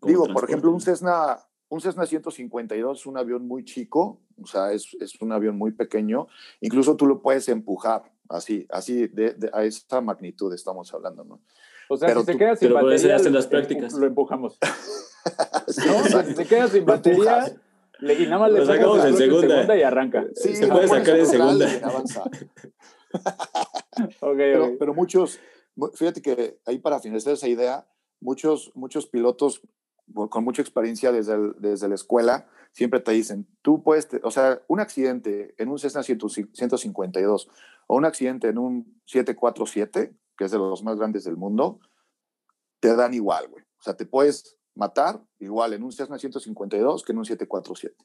Digo, 0.03 0.27
por 0.33 0.45
ejemplo, 0.45 0.71
un 0.71 0.81
Cessna, 0.81 1.39
un 1.69 1.81
Cessna 1.81 2.07
152 2.07 3.01
es 3.01 3.07
un 3.07 3.19
avión 3.19 3.47
muy 3.47 3.65
chico, 3.65 4.21
o 4.43 4.47
sea, 4.47 4.73
es, 4.73 4.97
es, 5.01 5.21
un 5.21 5.33
avión 5.33 5.57
muy 5.57 5.73
pequeño. 5.73 6.27
Incluso 6.61 6.97
tú 6.97 7.07
lo 7.07 7.23
puedes 7.23 7.49
empujar, 7.49 8.13
así, 8.29 8.67
así, 8.71 9.07
de, 9.09 9.37
a 9.53 9.65
esta 9.65 10.01
magnitud 10.01 10.53
estamos 10.53 10.93
hablando, 10.93 11.25
¿no? 11.25 11.41
O 11.89 11.97
sea, 11.97 12.15
si 12.15 12.25
se 12.25 12.37
queda 12.37 12.57
sin 12.57 12.73
batería, 12.73 13.17
en 13.17 13.33
las 13.33 13.47
prácticas. 13.47 13.93
lo 13.95 14.07
empujamos. 14.07 14.59
¿No? 15.87 16.23
si 16.25 16.35
se 16.35 16.47
queda 16.47 16.69
sin 16.69 16.85
batería, 16.85 17.55
le, 18.01 18.15
y 18.15 18.25
nada 18.25 18.39
más 18.39 18.53
le 18.53 18.59
lo 18.61 18.67
sacamos 18.67 19.05
en 19.05 19.17
segunda. 19.17 19.77
y 19.77 19.83
arranca. 19.83 20.27
Sí, 20.35 20.57
se 20.57 20.67
puede 20.67 20.89
sacar 20.89 21.17
en 21.17 21.27
segunda. 21.27 21.67
okay, 24.21 24.37
pero, 24.37 24.65
okay. 24.65 24.77
pero, 24.79 24.95
muchos, 24.95 25.39
fíjate 25.95 26.21
que 26.21 26.59
ahí 26.67 26.79
para 26.79 27.01
finalizar 27.01 27.35
esa 27.35 27.49
idea, 27.49 27.87
muchos, 28.21 28.73
muchos 28.75 29.07
pilotos 29.07 29.63
con 30.13 30.45
mucha 30.45 30.63
experiencia 30.63 31.13
desde, 31.13 31.35
el, 31.35 31.55
desde 31.59 31.89
la 31.89 31.95
escuela 31.95 32.49
siempre 32.73 33.01
te 33.01 33.13
dicen, 33.13 33.47
tú 33.63 33.83
puedes, 33.83 34.09
o 34.23 34.31
sea, 34.31 34.61
un 34.69 34.81
accidente 34.81 35.55
en 35.59 35.69
un 35.69 35.79
Cessna 35.79 36.03
152 36.03 37.49
o 37.87 37.97
un 37.97 38.05
accidente 38.05 38.49
en 38.49 38.59
un 38.59 39.01
747, 39.07 40.15
que 40.37 40.45
es 40.45 40.51
de 40.51 40.59
los 40.59 40.83
más 40.83 40.97
grandes 40.97 41.25
del 41.25 41.37
mundo, 41.37 41.81
te 42.81 42.95
dan 42.97 43.15
igual, 43.15 43.49
güey. 43.49 43.65
O 43.79 43.83
sea, 43.83 43.97
te 43.97 44.07
puedes 44.07 44.59
matar 44.75 45.23
igual 45.39 45.73
en 45.73 45.85
un 45.85 45.93
Cessna 45.93 46.19
152 46.19 47.05
que 47.05 47.13
en 47.13 47.19
un 47.19 47.25
747. 47.25 47.97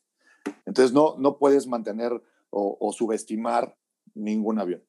Entonces 0.65 0.93
no, 0.93 1.15
no 1.17 1.37
puedes 1.37 1.67
mantener 1.67 2.11
o, 2.49 2.77
o 2.79 2.93
subestimar 2.93 3.75
ningún 4.13 4.59
avión. 4.59 4.83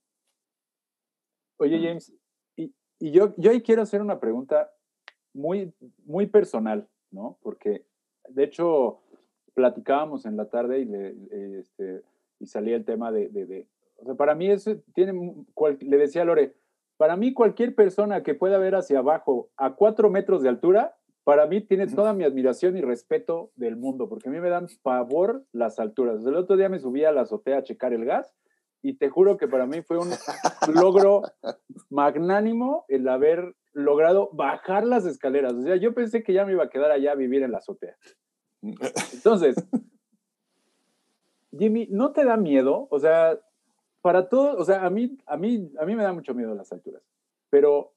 Oye, 1.59 1.79
James, 1.83 2.13
y, 2.57 2.75
y, 2.99 3.11
yo, 3.13 3.35
yo 3.37 3.51
ahí 3.51 3.63
quiero 3.63 3.83
hacer 3.83 4.01
una 4.01 4.21
pregunta 4.21 4.71
muy, 5.33 5.75
muy 6.05 6.27
personal, 6.27 6.89
¿no? 7.11 7.39
Porque, 7.43 7.85
de 8.29 8.45
hecho, 8.45 9.01
platicábamos 9.55 10.27
en 10.27 10.37
la 10.37 10.49
tarde 10.49 10.81
y, 10.81 10.85
le, 10.85 11.15
este, 11.59 12.03
y 12.39 12.47
salía 12.47 12.77
el 12.77 12.85
tema 12.85 13.13
de, 13.13 13.29
de, 13.29 13.47
de, 13.47 13.69
o 13.97 14.05
sea, 14.05 14.15
para 14.15 14.35
mí 14.35 14.51
eso 14.51 14.77
tiene, 14.95 15.35
cual, 15.55 15.79
le 15.81 15.97
decía 15.97 16.23
a 16.23 16.25
Lore, 16.25 16.55
para 16.97 17.17
mí 17.17 17.33
cualquier 17.33 17.75
persona 17.75 18.23
que 18.23 18.35
pueda 18.35 18.59
ver 18.59 18.75
hacia 18.75 18.99
abajo 18.99 19.51
a 19.57 19.75
cuatro 19.75 20.11
metros 20.11 20.43
de 20.43 20.49
altura, 20.51 20.97
para 21.25 21.47
mí 21.47 21.61
tiene 21.61 21.87
toda 21.87 22.13
mi 22.13 22.25
admiración 22.25 22.77
y 22.77 22.81
respeto 22.81 23.53
del 23.55 23.77
mundo, 23.77 24.09
porque 24.09 24.29
a 24.29 24.33
mí 24.33 24.41
me 24.41 24.49
dan 24.49 24.67
pavor 24.83 25.45
las 25.53 25.79
alturas. 25.79 26.25
El 26.25 26.35
otro 26.37 26.57
día 26.57 26.69
me 26.69 26.79
subí 26.79 27.05
a 27.05 27.13
la 27.13 27.23
azotea 27.23 27.59
a 27.59 27.63
checar 27.63 27.93
el 27.93 28.05
gas 28.05 28.35
y 28.83 28.95
te 28.95 29.11
juro 29.11 29.37
que 29.37 29.47
para 29.47 29.67
mí 29.67 29.83
fue 29.83 29.99
un 29.99 30.09
logro 30.75 31.23
magnánimo 31.91 32.85
el 32.89 33.07
haber 33.09 33.55
logrado 33.73 34.31
bajar 34.33 34.85
las 34.85 35.07
escaleras. 35.07 35.55
O 35.55 35.63
sea, 35.63 35.77
yo 35.77 35.95
pensé 35.95 36.23
que 36.23 36.33
ya 36.33 36.45
me 36.45 36.53
iba 36.53 36.65
a 36.65 36.71
quedar 36.71 36.91
allá 36.91 37.13
a 37.13 37.17
vivir 37.17 37.43
en 37.43 37.53
la 37.53 37.59
azotea. 37.59 37.97
Entonces, 39.13 39.57
Jimmy, 41.57 41.89
¿no 41.91 42.13
te 42.13 42.25
da 42.25 42.37
miedo? 42.37 42.89
O 42.91 42.99
sea, 42.99 43.39
para 44.03 44.29
todo, 44.29 44.57
o 44.57 44.65
sea, 44.65 44.85
a 44.85 44.91
mí, 44.91 45.19
a 45.27 45.37
mí, 45.37 45.73
a 45.79 45.85
mí 45.85 45.97
me 45.97 46.03
da 46.03 46.13
mucho 46.13 46.35
miedo 46.35 46.55
las 46.55 46.73
alturas, 46.73 47.03
pero 47.51 47.93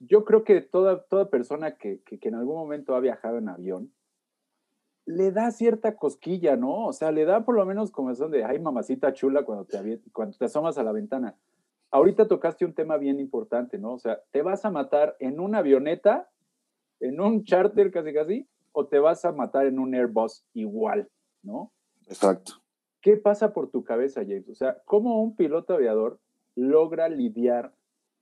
yo 0.00 0.24
creo 0.24 0.44
que 0.44 0.60
toda, 0.60 1.04
toda 1.04 1.30
persona 1.30 1.76
que, 1.76 2.00
que, 2.02 2.18
en 2.22 2.34
algún 2.34 2.56
momento 2.56 2.94
ha 2.94 3.00
viajado 3.00 3.38
en 3.38 3.48
avión, 3.48 3.92
le 5.06 5.30
da 5.30 5.50
cierta 5.52 5.96
cosquilla, 5.96 6.56
¿no? 6.56 6.86
O 6.86 6.92
sea, 6.92 7.12
le 7.12 7.24
da 7.24 7.44
por 7.44 7.54
lo 7.54 7.64
menos 7.64 7.92
como 7.92 8.14
son 8.14 8.32
de, 8.32 8.44
ay, 8.44 8.58
mamacita 8.58 9.12
chula 9.12 9.44
cuando 9.44 9.64
te, 9.64 10.00
cuando 10.12 10.36
te 10.36 10.46
asomas 10.46 10.78
a 10.78 10.82
la 10.82 10.92
ventana. 10.92 11.36
Ahorita 11.90 12.28
tocaste 12.28 12.64
un 12.64 12.74
tema 12.74 12.96
bien 12.96 13.20
importante, 13.20 13.78
¿no? 13.78 13.94
O 13.94 13.98
sea, 13.98 14.20
¿te 14.30 14.42
vas 14.42 14.64
a 14.64 14.70
matar 14.70 15.16
en 15.20 15.40
una 15.40 15.58
avioneta, 15.58 16.28
en 17.00 17.20
un 17.20 17.44
charter 17.44 17.90
casi 17.90 18.12
casi, 18.12 18.48
o 18.72 18.86
te 18.86 18.98
vas 18.98 19.24
a 19.24 19.32
matar 19.32 19.66
en 19.66 19.78
un 19.78 19.94
Airbus 19.94 20.44
igual, 20.52 21.08
¿no? 21.42 21.72
Exacto. 22.06 22.54
¿Qué 23.00 23.16
pasa 23.16 23.52
por 23.52 23.70
tu 23.70 23.84
cabeza, 23.84 24.22
James? 24.22 24.48
O 24.48 24.54
sea, 24.54 24.82
¿cómo 24.84 25.22
un 25.22 25.36
piloto 25.36 25.74
aviador 25.74 26.18
logra 26.56 27.08
lidiar 27.08 27.72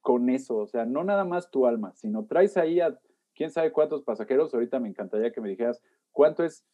con 0.01 0.29
eso? 0.29 0.59
O 0.59 0.67
sea, 0.67 0.85
no 0.85 1.05
nada 1.05 1.25
más 1.25 1.51
tu 1.51 1.67
alma, 1.67 1.93
sino 1.95 2.27
traes 2.27 2.57
ahí 2.57 2.81
a 2.81 2.99
quién 3.35 3.51
sabe 3.51 3.73
cuántos 3.73 4.03
pasajeros. 4.03 4.53
Ahorita 4.53 4.79
me 4.79 4.89
encantaría 4.89 5.33
que 5.33 5.41
me 5.41 5.49
dijeras 5.49 5.83
cuánto 6.13 6.45
es 6.45 6.65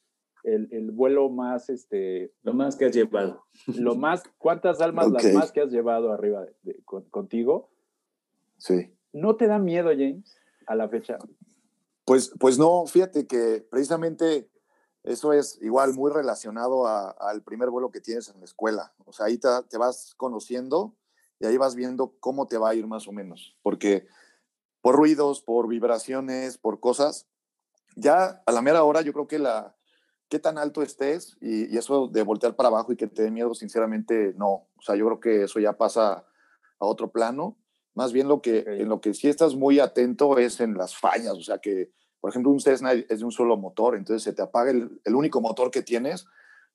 el, 0.45 0.68
el, 0.72 0.91
vuelo 0.91 1.28
más, 1.28 1.68
este... 1.68 2.32
Lo 2.43 2.55
más 2.55 2.76
que 2.76 2.86
has 2.86 2.95
llevado. 2.95 3.45
Lo 3.66 3.95
más, 3.95 4.22
¿cuántas 4.38 4.80
almas 4.80 5.09
okay. 5.09 5.32
las 5.32 5.34
más 5.34 5.53
que 5.53 5.61
has 5.61 5.70
llevado 5.70 6.12
arriba 6.12 6.43
de, 6.43 6.55
de, 6.62 6.82
con, 6.84 7.05
contigo? 7.11 7.70
Sí. 8.59 8.93
¿No 9.12 9.36
te 9.36 9.47
da 9.47 9.59
miedo, 9.59 9.91
James, 9.91 10.36
a 10.66 10.74
la 10.74 10.88
fecha? 10.88 11.18
Pues, 12.05 12.32
pues 12.38 12.59
no, 12.59 12.86
fíjate 12.86 13.26
que 13.26 13.66
precisamente 13.70 14.51
eso 15.03 15.32
es 15.32 15.59
igual 15.62 15.95
muy 15.95 16.11
relacionado 16.12 16.86
al 16.86 17.43
primer 17.43 17.70
vuelo 17.70 17.91
que 17.91 18.01
tienes 18.01 18.28
en 18.28 18.38
la 18.38 18.45
escuela. 18.45 18.93
O 19.05 19.12
sea, 19.12 19.26
ahí 19.26 19.38
te, 19.38 19.49
te 19.68 19.78
vas 19.78 20.14
conociendo 20.16 20.95
y 21.38 21.47
ahí 21.47 21.57
vas 21.57 21.74
viendo 21.74 22.16
cómo 22.20 22.47
te 22.47 22.59
va 22.59 22.70
a 22.70 22.74
ir 22.74 22.86
más 22.86 23.09
o 23.09 23.12
menos. 23.12 23.57
Porque 23.62 24.07
por 24.82 24.97
ruidos, 24.97 25.41
por 25.41 25.68
vibraciones, 25.68 26.59
por 26.59 26.80
cosas, 26.80 27.26
ya 27.97 28.43
a 28.45 28.53
la 28.53 28.62
mera 28.62 28.84
hora 28.84 29.01
yo 29.01 29.12
creo 29.12 29.26
que 29.26 29.38
la, 29.38 29.74
qué 30.31 30.39
tan 30.39 30.57
alto 30.57 30.81
estés 30.81 31.37
y, 31.41 31.74
y, 31.74 31.76
eso 31.76 32.07
de 32.07 32.22
voltear 32.22 32.55
para 32.55 32.68
abajo 32.68 32.93
y 32.93 32.97
que 32.97 33.09
te 33.09 33.24
dé 33.24 33.31
miedo, 33.31 33.55
sinceramente, 33.55 34.33
no. 34.39 34.68
O 34.78 34.83
sea, 34.83 34.95
yo 34.95 35.05
creo 35.07 35.20
que 35.20 35.43
eso 35.43 35.59
ya 35.59 35.76
pasa 35.76 36.24
a 36.78 36.87
otro 36.87 37.11
plano. 37.11 37.59
Más 37.95 38.12
bien 38.12 38.28
lo 38.28 38.41
que, 38.41 38.61
okay. 38.61 38.81
en 38.81 38.89
lo 38.89 39.01
que 39.01 39.12
sí 39.12 39.28
estás 39.28 39.57
muy 39.57 39.81
atento 39.81 40.39
es 40.39 40.61
en 40.61 40.74
las 40.74 40.97
fallas. 40.97 41.35
O 41.35 41.43
sea, 41.43 41.59
que, 41.59 41.91
por 42.20 42.31
ejemplo, 42.31 42.53
un 42.53 42.61
Cessna 42.61 42.93
es 42.93 43.18
de 43.18 43.24
un 43.24 43.33
solo 43.33 43.57
motor, 43.57 43.97
entonces 43.97 44.22
se 44.22 44.33
te 44.33 44.41
apaga 44.41 44.70
el, 44.70 45.01
el 45.05 45.14
único 45.16 45.41
motor 45.41 45.70
que 45.70 45.83
tienes, 45.83 46.24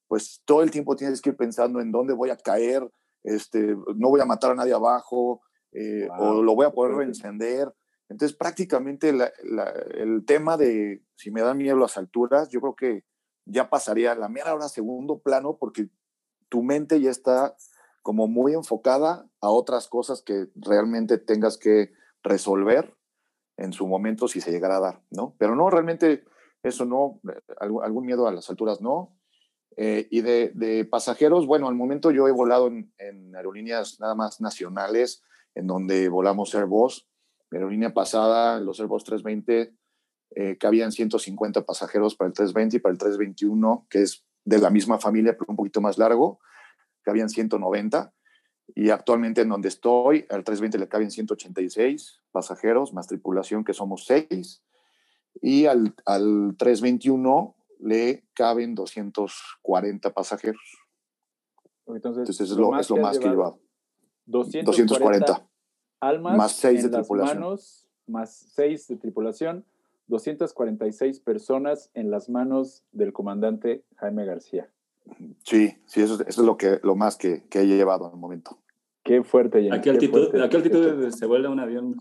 pues 0.08 0.42
todo 0.46 0.62
el 0.62 0.70
tiempo 0.70 0.98
tienes 0.98 1.22
que 1.22 1.30
ir 1.30 1.38
pensando 1.38 1.80
en 1.80 1.92
dónde 1.92 2.14
voy 2.14 2.32
a 2.32 2.38
caer, 2.38 2.88
este, 3.24 3.76
no 3.96 4.10
voy 4.10 4.20
a 4.20 4.26
matar 4.26 4.52
a 4.52 4.56
nadie 4.56 4.74
abajo, 4.74 5.42
eh, 5.72 6.08
wow. 6.10 6.40
o 6.40 6.44
lo 6.44 6.56
voy 6.56 6.66
a 6.66 6.72
poder 6.72 6.96
reencender. 6.96 7.74
Entonces, 8.10 8.38
prácticamente 8.38 9.14
la, 9.14 9.32
la, 9.44 9.70
el 9.96 10.26
tema 10.26 10.58
de 10.58 11.04
si 11.16 11.32
me 11.32 11.42
da 11.42 11.54
miedo 11.54 11.78
las 11.78 11.98
alturas, 11.98 12.50
yo 12.50 12.60
creo 12.60 12.76
que 12.76 13.04
ya 13.46 13.70
pasaría 13.70 14.12
a 14.12 14.16
la 14.16 14.30
mera 14.30 14.54
hora 14.54 14.68
segundo 14.68 15.20
plano 15.20 15.58
porque 15.58 15.90
tu 16.50 16.64
mente 16.64 17.00
ya 17.00 17.12
está 17.12 17.56
como 18.02 18.28
muy 18.28 18.54
enfocada 18.54 19.28
a 19.42 19.50
otras 19.50 19.88
cosas 19.88 20.22
que 20.22 20.48
realmente 20.56 21.18
tengas 21.18 21.58
que 21.58 21.92
resolver 22.24 22.96
en 23.58 23.74
su 23.74 23.88
momento 23.88 24.28
si 24.28 24.42
se 24.42 24.52
llegara 24.52 24.78
a 24.78 24.82
dar, 24.82 25.02
¿no? 25.10 25.36
Pero 25.38 25.56
no, 25.56 25.70
realmente 25.70 26.24
eso 26.62 26.86
no, 26.86 27.20
algún 27.60 28.06
miedo 28.06 28.28
a 28.28 28.32
las 28.32 28.50
alturas 28.50 28.82
no. 28.82 29.18
Eh, 29.78 30.08
y 30.10 30.22
de, 30.22 30.52
de, 30.56 30.86
pasajeros, 30.86 31.48
bueno, 31.48 31.68
al 31.68 31.76
momento 31.76 32.12
yo 32.12 32.28
he 32.28 32.32
volado 32.32 32.68
en, 32.68 32.94
en, 32.98 33.36
aerolíneas 33.36 34.00
nada 34.00 34.16
más 34.16 34.40
nacionales, 34.40 35.24
en 35.54 35.68
donde 35.68 36.08
volamos 36.10 36.56
Airbus. 36.56 37.08
Mi 37.52 37.58
aerolínea 37.58 37.94
pasada, 37.94 38.60
los 38.60 38.80
Airbus 38.80 39.04
320, 39.04 39.74
eh, 40.36 40.58
cabían 40.58 40.92
150 40.92 41.66
pasajeros 41.66 42.16
para 42.16 42.28
el 42.28 42.34
320 42.34 42.78
y 42.78 42.80
para 42.80 42.92
el 42.92 42.98
321, 42.98 43.88
que 43.90 44.02
es 44.02 44.26
de 44.44 44.60
la 44.60 44.70
misma 44.70 45.00
familia, 45.00 45.34
pero 45.38 45.46
un 45.50 45.56
poquito 45.56 45.82
más 45.82 45.98
largo, 45.98 46.40
cabían 47.02 47.30
190. 47.30 48.14
Y 48.76 48.90
actualmente 48.90 49.42
en 49.42 49.50
donde 49.50 49.70
estoy, 49.70 50.26
al 50.30 50.44
320 50.44 50.78
le 50.78 50.88
caben 50.88 51.10
186 51.10 52.22
pasajeros, 52.32 52.94
más 52.94 53.08
tripulación, 53.08 53.64
que 53.64 53.74
somos 53.74 54.06
6. 54.06 54.62
Y 55.42 55.68
al, 55.68 55.96
al 56.06 56.56
321 56.58 57.56
le 57.80 58.26
caben 58.34 58.76
240 58.76 60.14
pasajeros. 60.14 60.86
Entonces, 61.88 62.22
Entonces 62.22 62.52
es 62.52 62.58
lo, 62.58 62.72
más, 62.72 62.82
es 62.82 62.90
lo 62.90 62.96
que, 62.96 63.02
más 63.02 63.20
que 63.20 63.26
he 63.28 63.30
llevado. 63.30 63.60
240, 64.26 64.66
240 64.66 65.50
almas 66.00 66.38
más 66.38 66.52
6 66.54 66.84
en 66.84 66.92
de 66.92 66.98
tripulación. 66.98 67.40
Manos, 67.40 67.88
más 68.08 68.52
6 68.56 68.88
de 68.88 68.96
tripulación, 68.98 69.66
246 70.08 71.20
personas 71.20 71.90
en 71.94 72.12
las 72.12 72.30
manos 72.30 72.84
del 72.92 73.14
comandante 73.14 73.84
Jaime 73.98 74.26
García. 74.26 74.70
Sí, 75.44 75.78
sí, 75.86 76.02
eso, 76.02 76.16
eso 76.16 76.24
es 76.28 76.38
lo, 76.38 76.58
que, 76.58 76.80
lo 76.84 76.96
más 76.96 77.16
que, 77.16 77.44
que, 77.50 77.62
he 77.62 77.68
llevado 77.68 78.08
al 78.12 78.18
momento. 78.18 78.60
Qué 79.04 79.24
fuerte, 79.24 79.64
James, 79.64 79.80
¿A 79.80 79.82
qué 79.82 79.90
altitud, 79.92 80.30
fuerte, 80.30 80.44
¿a 80.44 80.50
qué 80.50 80.58
altitud 80.58 81.10
se 81.12 81.26
vuelve 81.26 81.48
un 81.48 81.60
avión? 81.60 81.96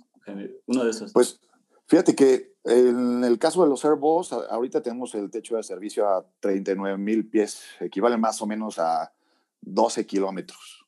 Uno 0.67 0.85
de 0.85 0.91
esos. 0.91 1.13
Pues 1.13 1.41
fíjate 1.87 2.15
que 2.15 2.55
en 2.65 3.25
el 3.25 3.39
caso 3.39 3.63
de 3.63 3.69
los 3.69 3.85
Airbus, 3.85 4.33
ahorita 4.33 4.83
tenemos 4.83 5.15
el 5.15 5.31
techo 5.31 5.57
de 5.57 5.63
servicio 5.63 6.09
a 6.09 6.27
39 6.41 6.97
mil 6.97 7.29
pies, 7.29 7.63
equivale 7.81 8.17
más 8.17 8.41
o 8.41 8.47
menos 8.47 8.79
a 8.79 9.13
12 9.61 10.07
kilómetros. 10.07 10.84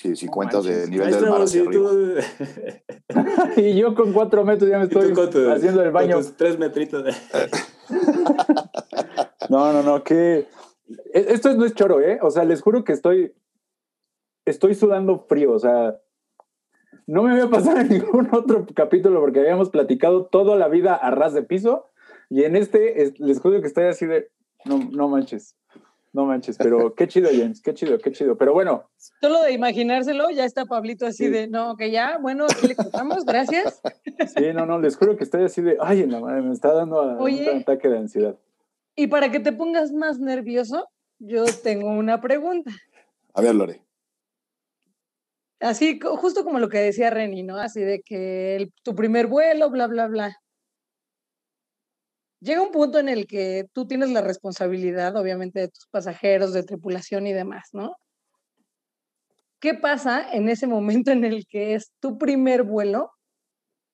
Si, 0.00 0.14
si 0.14 0.26
No 0.26 0.32
cuentas 0.32 0.64
de 0.64 0.86
nivel 0.88 1.10
del 1.10 1.28
mar 1.28 1.42
hacia 1.42 1.64
y 1.64 1.66
arriba. 1.66 1.90
tú- 1.90 2.14
y 3.60 3.74
yo 3.76 3.96
con 3.96 4.12
cuatro 4.12 4.44
metros 4.44 4.70
ya 4.70 4.78
me 4.78 4.84
estoy 4.84 5.12
tu- 5.12 5.50
haciendo 5.50 5.80
el 5.82 5.86
con 5.88 5.92
baño. 5.92 6.18
tus 6.18 6.36
tres 6.36 6.56
metritos. 6.56 7.02
de- 7.02 7.12
No, 9.48 9.72
no, 9.72 9.82
no, 9.82 10.04
que 10.04 10.46
e- 11.12 11.26
esto 11.32 11.52
no 11.54 11.64
es 11.64 11.74
choro, 11.74 12.00
¿eh? 12.00 12.18
O 12.22 12.30
sea, 12.30 12.44
les 12.44 12.60
juro 12.62 12.84
que 12.84 12.92
estoy 12.92 13.34
estoy 14.44 14.74
sudando 14.76 15.26
frío, 15.28 15.52
o 15.52 15.58
sea, 15.58 15.98
no 17.08 17.22
me 17.24 17.32
voy 17.32 17.40
a 17.40 17.50
pasar 17.50 17.78
en 17.78 17.88
ningún 17.88 18.28
otro 18.32 18.66
capítulo 18.74 19.20
porque 19.20 19.40
habíamos 19.40 19.68
platicado 19.70 20.26
toda 20.26 20.54
la 20.56 20.68
vida 20.68 20.94
a 20.94 21.10
ras 21.10 21.34
de 21.34 21.42
piso 21.42 21.86
y 22.30 22.44
en 22.44 22.54
este 22.54 23.02
es- 23.02 23.18
les 23.18 23.40
juro 23.40 23.60
que 23.60 23.66
estoy 23.66 23.86
así 23.86 24.06
de 24.06 24.30
no, 24.64 24.78
no 24.92 25.08
manches. 25.08 25.56
No 26.12 26.24
manches, 26.24 26.56
pero 26.56 26.94
qué 26.94 27.06
chido, 27.06 27.28
James, 27.30 27.60
qué 27.60 27.74
chido, 27.74 27.98
qué 27.98 28.10
chido. 28.12 28.36
Pero 28.38 28.54
bueno, 28.54 28.88
Solo 29.20 29.42
de 29.42 29.52
imaginárselo, 29.52 30.30
ya 30.30 30.44
está 30.44 30.64
Pablito 30.64 31.06
así 31.06 31.26
Sí. 31.26 31.30
de, 31.30 31.48
no, 31.48 31.76
que 31.76 31.90
ya, 31.90 32.18
bueno, 32.18 32.46
aquí 32.46 32.66
le 32.66 32.74
cortamos, 32.76 33.24
gracias. 33.26 33.80
sí, 34.36 34.52
no, 34.54 34.64
no, 34.66 34.80
les 34.80 34.96
juro 34.96 35.16
que 35.16 35.24
estoy 35.24 35.44
así 35.44 35.60
de, 35.60 35.76
ay, 35.80 36.00
en 36.02 36.12
la 36.12 36.20
madre, 36.20 36.40
me 36.42 36.52
está 36.54 36.72
dando 36.72 37.00
a- 37.02 37.18
Oye. 37.18 37.50
un 37.50 37.58
ataque 37.60 37.88
de 37.88 37.98
ansiedad. 37.98 38.36
Y 38.96 39.06
para 39.08 39.30
que 39.30 39.38
te 39.40 39.52
pongas 39.52 39.92
más 39.92 40.18
nervioso, 40.18 40.88
yo 41.18 41.44
tengo 41.62 41.88
una 41.90 42.20
pregunta. 42.20 42.70
A 43.34 43.42
ver, 43.42 43.54
Lore. 43.54 43.82
Así, 45.60 45.98
justo 46.00 46.44
como 46.44 46.58
lo 46.60 46.68
que 46.68 46.78
decía 46.78 47.10
Reni, 47.10 47.42
¿no? 47.42 47.56
Así 47.58 47.80
de 47.80 48.00
que 48.00 48.56
el- 48.56 48.72
tu 48.82 48.94
primer 48.94 49.26
vuelo, 49.26 49.70
bla, 49.70 49.88
bla, 49.88 50.06
bla. 50.06 50.36
Llega 52.40 52.62
un 52.62 52.70
punto 52.70 52.98
en 52.98 53.08
el 53.08 53.26
que 53.26 53.66
tú 53.72 53.86
tienes 53.86 54.10
la 54.10 54.20
responsabilidad, 54.20 55.16
obviamente, 55.16 55.60
de 55.60 55.68
tus 55.68 55.86
pasajeros, 55.88 56.52
de 56.52 56.62
tripulación 56.62 57.26
y 57.26 57.32
demás, 57.32 57.70
¿no? 57.72 57.96
¿Qué 59.60 59.74
pasa 59.74 60.24
en 60.32 60.48
ese 60.48 60.68
momento 60.68 61.10
en 61.10 61.24
el 61.24 61.46
que 61.46 61.74
es 61.74 61.90
tu 61.98 62.16
primer 62.16 62.62
vuelo 62.62 63.10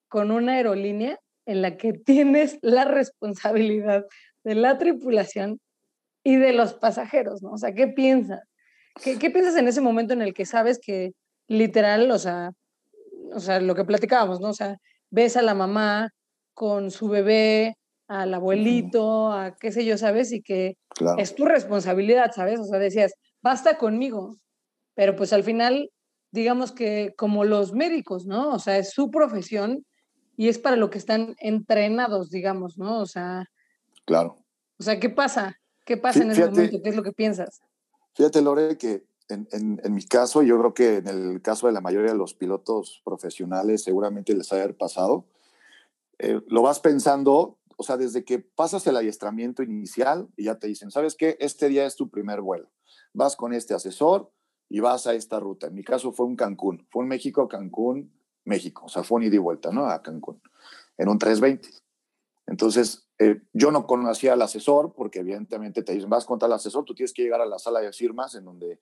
con 0.09 0.31
una 0.31 0.55
aerolínea 0.55 1.19
en 1.47 1.63
la 1.63 1.77
que 1.77 1.93
tienes 1.93 2.59
la 2.61 2.85
responsabilidad 2.85 4.05
de 4.45 4.55
la 4.55 4.77
tripulación 4.79 5.59
y 6.23 6.37
de 6.37 6.53
los 6.53 6.75
pasajeros, 6.75 7.43
¿no? 7.43 7.53
O 7.53 7.59
sea, 7.59 7.73
¿qué 7.73 7.89
piensas? 7.89 8.41
¿Qué, 9.03 9.31
piensas 9.31 9.57
en 9.57 9.69
ese 9.69 9.81
momento 9.81 10.13
en 10.13 10.23
el 10.23 10.35
que 10.35 10.47
sabes 10.47 10.79
que 10.79 11.13
literal, 11.49 12.11
o 12.11 12.19
sea, 12.19 12.51
o 13.33 13.41
sea, 13.41 13.61
lo 13.61 13.75
que 13.75 13.85
platicábamos, 13.85 14.41
¿no? 14.41 14.51
O 14.51 14.55
sea, 14.55 14.77
ves 15.11 15.37
a 15.37 15.43
la 15.43 15.55
mamá 15.55 16.11
con 16.55 16.91
su 16.91 17.09
bebé, 17.09 17.77
al 18.09 18.35
abuelito, 18.35 19.33
a 19.33 19.57
qué 19.57 19.73
sé 19.73 19.85
yo, 19.85 19.97
¿sabes? 19.99 20.33
Y 20.33 20.43
que 20.43 20.77
Claro. 20.91 21.19
es 21.19 21.35
tu 21.35 21.45
responsabilidad, 21.45 22.33
¿sabes? 22.35 22.61
O 22.61 22.65
sea, 22.65 22.79
decías, 22.79 23.15
basta 23.43 23.79
conmigo, 23.79 24.37
pero 24.95 25.17
pues 25.17 25.33
al 25.33 25.43
final, 25.43 25.91
digamos 26.31 26.73
que 26.73 27.15
como 27.17 27.45
los 27.45 27.73
médicos, 27.73 28.27
¿no? 28.27 28.51
O 28.53 28.59
sea, 28.59 28.79
es 28.79 28.91
su 28.91 29.11
profesión 29.11 29.85
y 30.37 30.49
es 30.49 30.59
para 30.59 30.77
lo 30.77 30.91
que 30.91 30.99
están 30.99 31.35
entrenados, 31.39 32.31
digamos, 32.31 32.79
¿no? 32.79 33.01
O 33.01 33.07
sea, 33.07 33.45
Claro. 34.05 34.37
o 34.79 34.83
sea, 34.83 35.01
¿qué 35.01 35.09
pasa? 35.11 35.57
¿Qué 35.87 35.97
pasa 35.97 36.23
en 36.23 36.31
ese 36.31 36.47
momento? 36.47 36.79
¿Qué 36.83 36.91
es 36.91 36.97
lo 36.97 37.03
que 37.03 37.13
piensas? 37.13 37.61
Fíjate, 38.15 38.41
Lore, 38.43 38.79
que 38.79 39.05
en, 39.29 39.49
en- 39.53 39.81
en 39.83 39.95
mi 39.95 40.05
caso, 40.05 40.43
yo 40.43 40.59
creo 40.59 40.75
que 40.75 40.97
en 40.99 41.09
el 41.09 41.43
caso 41.43 41.67
de 41.67 41.73
la 41.73 41.81
mayoría 41.81 42.13
de 42.13 42.19
los 42.19 42.35
pilotos 42.35 43.01
profesionales, 43.05 43.83
seguramente 43.83 44.35
les 44.35 44.53
ha 44.53 44.57
de 44.57 44.63
haber 44.63 44.77
pasado. 44.77 45.25
Eh, 46.19 46.41
lo 46.47 46.63
vas 46.63 46.79
pensando, 46.81 47.59
o 47.77 47.83
sea, 47.83 47.97
desde 47.97 48.25
que 48.25 48.39
pasas 48.39 48.87
el 48.87 48.97
adiestramiento 48.97 49.63
inicial 49.63 50.29
y 50.37 50.45
ya 50.45 50.59
te 50.59 50.67
dicen, 50.67 50.91
¿sabes 50.91 51.15
qué? 51.17 51.37
Este 51.41 51.69
día 51.69 51.87
es 51.87 51.97
tu 51.97 52.11
primer 52.11 52.41
vuelo. 52.41 52.71
Vas 53.13 53.37
con 53.37 53.53
este 53.53 53.75
asesor 53.75 54.31
y 54.69 54.81
vas 54.81 55.07
a 55.07 55.15
esta 55.15 55.39
ruta. 55.41 55.67
En 55.69 55.75
mi 55.75 55.85
caso 55.85 56.13
fue 56.13 56.27
un 56.27 56.37
Cancún, 56.37 56.87
fue 56.91 57.03
un 57.03 57.09
México, 57.09 57.49
Cancún, 57.49 58.13
México. 58.45 58.87
O 58.87 58.89
sea, 58.89 59.03
fue 59.03 59.17
un 59.17 59.25
ida 59.25 59.37
y 59.37 59.39
vuelta, 59.39 59.71
¿no? 59.71 59.87
A 59.87 60.03
Cancún, 60.03 60.41
en 60.99 61.09
un 61.09 61.19
320. 61.19 61.69
Entonces, 62.47 63.07
eh, 63.19 63.41
yo 63.53 63.71
no 63.71 63.87
conocía 63.87 64.33
al 64.35 64.43
asesor 64.43 64.93
porque 64.95 65.21
evidentemente 65.21 65.83
te 65.83 65.95
dicen, 65.95 66.11
vas 66.11 66.25
contra 66.25 66.47
el 66.47 66.53
asesor, 66.53 66.85
tú 66.85 66.95
tienes 66.95 67.13
que 67.13 67.23
llegar 67.23 67.41
a 67.41 67.47
la 67.47 67.59
sala 67.59 67.81
de 67.81 67.93
firmas 67.93 68.35
en 68.35 68.45
donde, 68.45 68.81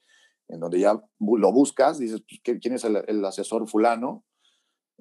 en 0.48 0.60
donde 0.60 0.80
ya 0.80 1.00
lo 1.20 1.52
buscas, 1.52 1.98
dices, 1.98 2.22
pues, 2.28 2.40
¿qué- 2.42 2.58
¿quién 2.58 2.74
es 2.74 2.84
el, 2.84 3.24
asesor 3.24 3.68
fulano? 3.68 4.24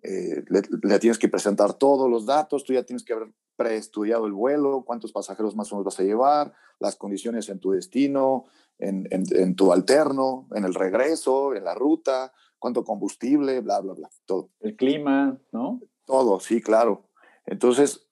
Eh, 0.04 0.44
le, 0.50 0.62
le 0.84 1.00
tienes 1.00 1.18
que 1.18 1.30
presentar 1.30 1.74
todos 1.76 2.10
los 2.10 2.26
datos, 2.26 2.64
tú 2.64 2.74
ya 2.74 2.84
tienes 2.84 3.04
que 3.04 3.14
haber 3.14 3.32
preestudiado 3.62 4.26
el 4.26 4.34
vuelo, 4.34 4.84
cuántos 4.86 5.12
pasajeros 5.12 5.56
más 5.56 5.72
o 5.72 5.76
menos 5.76 5.86
vas 5.86 6.00
a 6.00 6.04
llevar, 6.04 6.54
las 6.80 6.96
condiciones 6.96 7.48
en 7.50 7.60
tu 7.60 7.72
destino, 7.72 8.46
en, 8.80 9.08
en- 9.12 9.26
en 9.36 9.56
tu 9.56 9.72
alterno, 9.72 10.48
en 10.56 10.66
el 10.66 10.74
regreso, 10.74 11.54
en 11.54 11.64
la 11.64 11.76
ruta, 11.76 12.34
cuánto 12.58 12.84
combustible, 12.84 13.60
bla, 13.62 13.80
bla, 13.82 13.94
bla, 13.94 14.10
todo. 14.26 14.50
El 14.60 14.76
clima, 14.76 15.38
¿no? 15.52 15.80
Todo, 16.06 16.40
sí, 16.40 16.62
claro. 16.62 17.08
Entonces, 17.46 18.08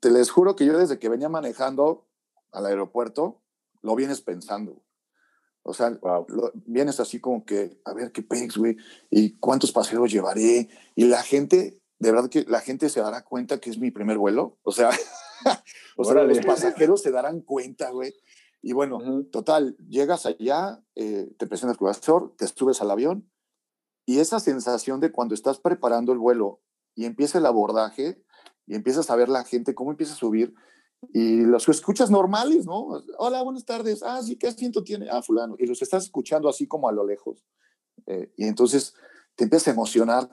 te 0.00 0.10
les 0.10 0.30
juro 0.30 0.56
que 0.56 0.66
yo 0.66 0.76
desde 0.78 0.98
que 0.98 1.08
venía 1.08 1.28
manejando 1.28 2.06
al 2.52 2.66
aeropuerto, 2.66 3.40
lo 3.82 3.94
vienes 3.94 4.20
pensando. 4.20 4.82
O 5.62 5.72
sea, 5.72 5.90
Wow. 5.90 6.26
lo- 6.28 6.52
vienes 6.66 7.00
así 7.00 7.20
como 7.20 7.44
que, 7.44 7.80
a 7.84 7.94
ver 7.94 8.12
qué 8.12 8.22
pex, 8.22 8.56
güey, 8.56 8.76
y 9.10 9.38
cuántos 9.38 9.72
pasajeros 9.72 10.12
llevaré. 10.12 10.68
Y 10.94 11.04
la 11.06 11.22
gente, 11.22 11.80
de 12.04 12.12
verdad 12.12 12.28
que 12.28 12.44
la 12.46 12.60
gente 12.60 12.90
se 12.90 13.00
dará 13.00 13.24
cuenta 13.24 13.58
que 13.58 13.70
es 13.70 13.78
mi 13.78 13.90
primer 13.90 14.18
vuelo. 14.18 14.58
O 14.62 14.72
sea, 14.72 14.90
o 15.96 16.04
sea 16.04 16.22
los 16.22 16.38
pasajeros 16.44 17.02
se 17.02 17.10
darán 17.10 17.40
cuenta, 17.40 17.90
güey. 17.90 18.14
Y 18.60 18.72
bueno, 18.72 18.98
Ujú. 18.98 19.24
Total, 19.24 19.76
llegas 19.88 20.26
allá, 20.26 20.82
eh, 20.94 21.30
te 21.38 21.46
presentas 21.46 21.78
el 21.80 21.86
asesor, 21.86 22.34
te 22.36 22.46
subes 22.46 22.80
al 22.80 22.90
avión 22.90 23.30
y 24.06 24.18
esa 24.18 24.38
sensación 24.38 25.00
de 25.00 25.12
cuando 25.12 25.34
estás 25.34 25.58
preparando 25.58 26.12
el 26.12 26.18
vuelo 26.18 26.60
y 26.94 27.06
empieza 27.06 27.38
el 27.38 27.46
abordaje 27.46 28.22
y 28.66 28.74
empiezas 28.74 29.10
a 29.10 29.16
ver 29.16 29.28
la 29.28 29.44
gente, 29.44 29.74
cómo 29.74 29.90
empieza 29.90 30.12
a 30.12 30.16
subir 30.16 30.54
y 31.12 31.42
los 31.42 31.68
escuchas 31.68 32.10
normales, 32.10 32.66
¿no? 32.66 33.02
Hola, 33.18 33.42
buenas 33.42 33.64
tardes. 33.64 34.02
Ah, 34.02 34.22
sí, 34.22 34.36
¿qué 34.36 34.48
asiento 34.48 34.82
tiene? 34.82 35.08
Ah, 35.10 35.22
fulano. 35.22 35.56
Y 35.58 35.66
los 35.66 35.80
estás 35.82 36.04
escuchando 36.04 36.48
así 36.48 36.66
como 36.66 36.88
a 36.88 36.92
lo 36.92 37.06
lejos. 37.06 37.44
Eh, 38.06 38.32
y 38.36 38.44
entonces 38.44 38.94
te 39.36 39.44
empiezas 39.44 39.68
a 39.68 39.70
emocionar, 39.72 40.30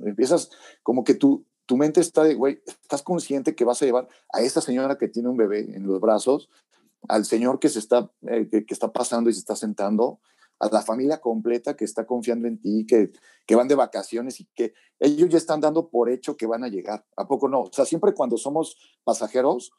empiezas 0.00 0.50
como 0.82 1.04
que 1.04 1.14
tu, 1.14 1.44
tu 1.66 1.76
mente 1.76 2.00
está 2.00 2.24
de, 2.24 2.34
güey, 2.34 2.62
estás 2.66 3.02
consciente 3.02 3.54
que 3.54 3.64
vas 3.64 3.80
a 3.82 3.86
llevar 3.86 4.08
a 4.32 4.40
esta 4.40 4.60
señora 4.60 4.98
que 4.98 5.08
tiene 5.08 5.28
un 5.28 5.36
bebé 5.36 5.60
en 5.74 5.86
los 5.86 6.00
brazos 6.00 6.48
al 7.08 7.24
señor 7.24 7.58
que 7.58 7.68
se 7.68 7.78
está, 7.78 8.10
eh, 8.28 8.48
que, 8.50 8.64
que 8.64 8.74
está 8.74 8.92
pasando 8.92 9.28
y 9.28 9.32
se 9.32 9.40
está 9.40 9.56
sentando, 9.56 10.20
a 10.62 10.68
la 10.70 10.80
familia 10.80 11.20
completa 11.20 11.74
que 11.74 11.84
está 11.84 12.06
confiando 12.06 12.46
en 12.46 12.60
ti, 12.60 12.86
que, 12.86 13.10
que 13.46 13.56
van 13.56 13.66
de 13.66 13.74
vacaciones 13.74 14.38
y 14.38 14.44
que 14.54 14.74
ellos 15.00 15.28
ya 15.28 15.36
están 15.36 15.60
dando 15.60 15.88
por 15.88 16.08
hecho 16.08 16.36
que 16.36 16.46
van 16.46 16.62
a 16.62 16.68
llegar. 16.68 17.04
¿A 17.16 17.26
poco 17.26 17.48
no? 17.48 17.62
O 17.62 17.72
sea, 17.72 17.84
siempre 17.84 18.14
cuando 18.14 18.38
somos 18.38 18.76
pasajeros, 19.02 19.72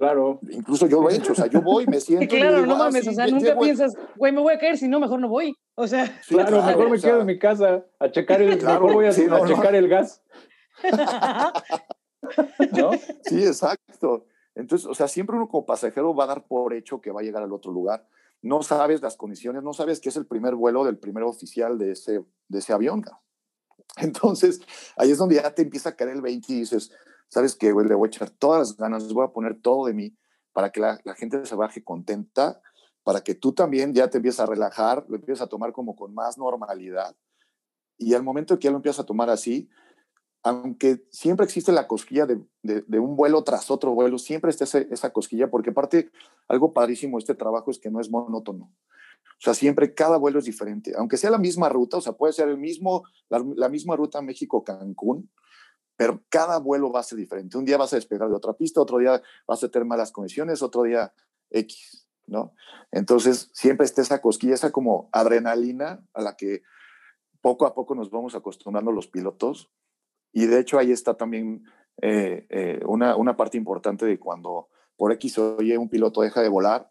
Claro. 0.00 0.40
incluso 0.50 0.86
yo 0.86 1.02
lo 1.02 1.10
he 1.10 1.16
hecho, 1.16 1.32
o 1.32 1.34
sea, 1.34 1.44
yo 1.46 1.60
voy, 1.60 1.86
me 1.86 2.00
siento. 2.00 2.24
y 2.24 2.28
claro, 2.28 2.54
digo, 2.56 2.66
no 2.68 2.74
"Ah, 2.76 2.78
mames, 2.86 3.04
sí, 3.04 3.10
o 3.10 3.12
sea, 3.12 3.26
nunca 3.26 3.54
piensas, 3.58 3.92
güey, 4.16 4.32
me 4.32 4.40
voy 4.40 4.54
a 4.54 4.58
caer, 4.58 4.78
si 4.78 4.88
no, 4.88 4.98
mejor 4.98 5.20
no 5.20 5.28
voy. 5.28 5.54
O 5.74 5.86
sea, 5.86 6.06
Sí, 6.22 6.34
Claro, 6.34 6.48
claro, 6.56 6.66
mejor 6.68 6.88
me 6.90 6.96
o 6.96 6.98
sea, 6.98 7.10
quedo 7.10 7.20
en 7.20 7.26
mi 7.26 7.38
casa 7.38 7.84
a 7.98 8.10
checar 8.10 8.40
el, 8.40 8.58
Claro, 8.58 8.80
mejor 8.80 8.94
voy 8.94 9.06
a, 9.06 9.12
sí, 9.12 9.26
no, 9.28 9.36
a 9.36 9.40
no. 9.40 9.46
checar 9.46 9.74
el 9.74 9.88
gas, 9.88 10.22
¿no? 12.72 12.90
Sí, 13.24 13.44
exacto. 13.44 14.24
Entonces, 14.54 14.86
o 14.88 14.94
sea, 14.94 15.06
siempre 15.06 15.36
uno 15.36 15.48
como 15.48 15.66
pasajero 15.66 16.14
va 16.14 16.24
a 16.24 16.28
dar 16.28 16.46
por 16.46 16.72
hecho 16.74 17.00
que 17.00 17.10
va 17.10 17.20
a 17.20 17.22
llegar 17.22 17.42
al 17.42 17.52
otro 17.52 17.70
lugar. 17.70 18.06
No 18.42 18.62
sabes 18.62 19.02
las 19.02 19.16
condiciones, 19.16 19.62
no 19.62 19.72
sabes 19.74 20.00
que 20.00 20.08
es 20.08 20.16
el 20.16 20.26
primer 20.26 20.54
vuelo 20.54 20.84
del 20.84 20.96
primer 20.98 21.24
oficial 21.24 21.76
de 21.78 21.92
ese, 21.92 22.24
de 22.48 22.58
ese 22.58 22.72
avión. 22.72 23.04
Entonces, 23.98 24.60
ahí 24.96 25.10
es 25.10 25.18
donde 25.18 25.34
ya 25.36 25.54
te 25.54 25.62
empieza 25.62 25.90
a 25.90 25.96
caer 25.96 26.10
el 26.10 26.22
20 26.22 26.52
y 26.52 26.60
dices, 26.60 26.90
¿sabes 27.30 27.56
qué, 27.56 27.72
güey? 27.72 27.88
Le 27.88 27.94
voy 27.94 28.08
a 28.08 28.10
echar 28.10 28.28
todas 28.30 28.58
las 28.60 28.76
ganas, 28.76 29.10
voy 29.12 29.24
a 29.24 29.32
poner 29.32 29.58
todo 29.60 29.86
de 29.86 29.94
mí 29.94 30.14
para 30.52 30.70
que 30.70 30.80
la, 30.80 31.00
la 31.04 31.14
gente 31.14 31.46
se 31.46 31.54
baje 31.54 31.82
contenta, 31.82 32.60
para 33.02 33.22
que 33.22 33.34
tú 33.34 33.52
también 33.54 33.94
ya 33.94 34.10
te 34.10 34.18
empieces 34.18 34.40
a 34.40 34.46
relajar, 34.46 35.06
lo 35.08 35.16
empieces 35.16 35.40
a 35.40 35.46
tomar 35.46 35.72
como 35.72 35.96
con 35.96 36.12
más 36.12 36.36
normalidad. 36.36 37.16
Y 37.96 38.14
al 38.14 38.22
momento 38.22 38.58
que 38.58 38.64
ya 38.64 38.70
lo 38.70 38.76
empiezas 38.76 39.00
a 39.00 39.06
tomar 39.06 39.30
así, 39.30 39.68
aunque 40.42 41.04
siempre 41.10 41.44
existe 41.44 41.70
la 41.70 41.86
cosquilla 41.86 42.26
de, 42.26 42.40
de- 42.62 42.98
un 42.98 43.14
vuelo 43.14 43.44
tras 43.44 43.70
otro 43.70 43.92
vuelo, 43.94 44.18
siempre 44.18 44.50
está 44.50 44.64
ese- 44.64 44.88
esa 44.90 45.12
cosquilla, 45.12 45.50
porque 45.50 45.70
aparte, 45.70 46.10
algo 46.48 46.72
padrísimo 46.72 47.18
de 47.18 47.20
este 47.20 47.34
trabajo 47.34 47.70
es 47.70 47.78
que 47.78 47.90
no 47.90 48.00
es 48.00 48.10
monótono. 48.10 48.64
O 48.64 49.42
sea, 49.42 49.54
siempre 49.54 49.94
cada 49.94 50.16
vuelo 50.16 50.38
es 50.38 50.46
diferente, 50.46 50.92
aunque 50.96 51.16
sea 51.18 51.30
la 51.30 51.38
misma 51.38 51.68
ruta, 51.68 51.98
o 51.98 52.00
sea, 52.00 52.14
puede 52.14 52.32
ser 52.32 52.48
el 52.48 52.58
mismo, 52.58 53.04
la, 53.28 53.44
la 53.56 53.68
misma 53.68 53.96
ruta 53.96 54.22
México-Cancún, 54.22 55.30
pero 56.00 56.24
cada 56.30 56.58
vuelo 56.58 56.90
va 56.90 57.00
a 57.00 57.02
ser 57.02 57.18
diferente. 57.18 57.58
Un 57.58 57.66
día 57.66 57.76
vas 57.76 57.92
a 57.92 57.96
despegar 57.96 58.26
de 58.30 58.34
otra 58.34 58.54
pista, 58.54 58.80
otro 58.80 58.96
día 58.96 59.20
vas 59.46 59.62
a 59.62 59.68
tener 59.68 59.86
malas 59.86 60.10
condiciones, 60.10 60.62
otro 60.62 60.84
día 60.84 61.12
X, 61.50 62.08
¿no? 62.26 62.54
Entonces, 62.90 63.50
siempre 63.52 63.84
está 63.84 64.00
esa 64.00 64.22
cosquilla, 64.22 64.54
esa 64.54 64.72
como 64.72 65.10
adrenalina 65.12 66.02
a 66.14 66.22
la 66.22 66.38
que 66.38 66.62
poco 67.42 67.66
a 67.66 67.74
poco 67.74 67.94
nos 67.94 68.10
vamos 68.10 68.34
acostumbrando 68.34 68.92
los 68.92 69.08
pilotos. 69.08 69.70
Y 70.32 70.46
de 70.46 70.60
hecho 70.60 70.78
ahí 70.78 70.90
está 70.90 71.18
también 71.18 71.64
eh, 72.00 72.46
eh, 72.48 72.80
una, 72.86 73.14
una 73.16 73.36
parte 73.36 73.58
importante 73.58 74.06
de 74.06 74.18
cuando 74.18 74.70
por 74.96 75.12
X 75.12 75.36
o 75.36 75.58
un 75.58 75.90
piloto 75.90 76.22
deja 76.22 76.40
de 76.40 76.48
volar, 76.48 76.88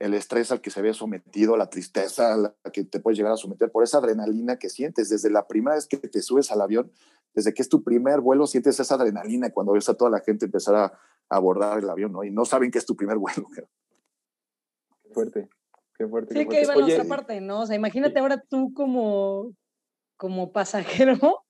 el 0.00 0.12
estrés 0.12 0.52
al 0.52 0.60
que 0.60 0.70
se 0.70 0.82
ve 0.82 0.92
sometido, 0.92 1.56
la 1.56 1.70
tristeza 1.70 2.34
a 2.34 2.36
la 2.36 2.54
que 2.74 2.84
te 2.84 3.00
puedes 3.00 3.16
llegar 3.16 3.32
a 3.32 3.38
someter 3.38 3.70
por 3.70 3.84
esa 3.84 3.98
adrenalina 3.98 4.58
que 4.58 4.68
sientes 4.68 5.08
desde 5.08 5.30
la 5.30 5.46
primera 5.46 5.76
vez 5.76 5.86
que 5.86 5.96
te 5.96 6.20
subes 6.20 6.50
al 6.50 6.60
avión, 6.60 6.92
desde 7.34 7.54
que 7.54 7.62
es 7.62 7.68
tu 7.68 7.82
primer 7.82 8.20
vuelo, 8.20 8.46
sientes 8.46 8.78
esa 8.80 8.94
adrenalina 8.94 9.50
cuando 9.50 9.72
ves 9.72 9.88
a 9.88 9.94
toda 9.94 10.10
la 10.10 10.20
gente 10.20 10.46
empezar 10.46 10.74
a, 10.74 10.98
abordar 11.32 11.78
el 11.78 11.88
avión, 11.88 12.10
¿no? 12.10 12.24
Y 12.24 12.32
no 12.32 12.44
saben 12.44 12.72
que 12.72 12.78
es 12.78 12.86
tu 12.86 12.96
primer 12.96 13.16
vuelo. 13.16 13.46
Qué 13.54 15.14
fuerte, 15.14 15.48
qué 15.96 16.08
fuerte. 16.08 16.34
Sí, 16.34 16.48
que 16.48 16.62
iba 16.62 16.74
a 16.74 16.78
otra 16.78 17.04
parte, 17.04 17.40
¿no? 17.40 17.60
O 17.60 17.66
sea, 17.66 17.76
imagínate 17.76 18.18
ahora 18.18 18.42
tú 18.48 18.74
como, 18.74 19.52
como 20.16 20.50
pasajero 20.50 21.44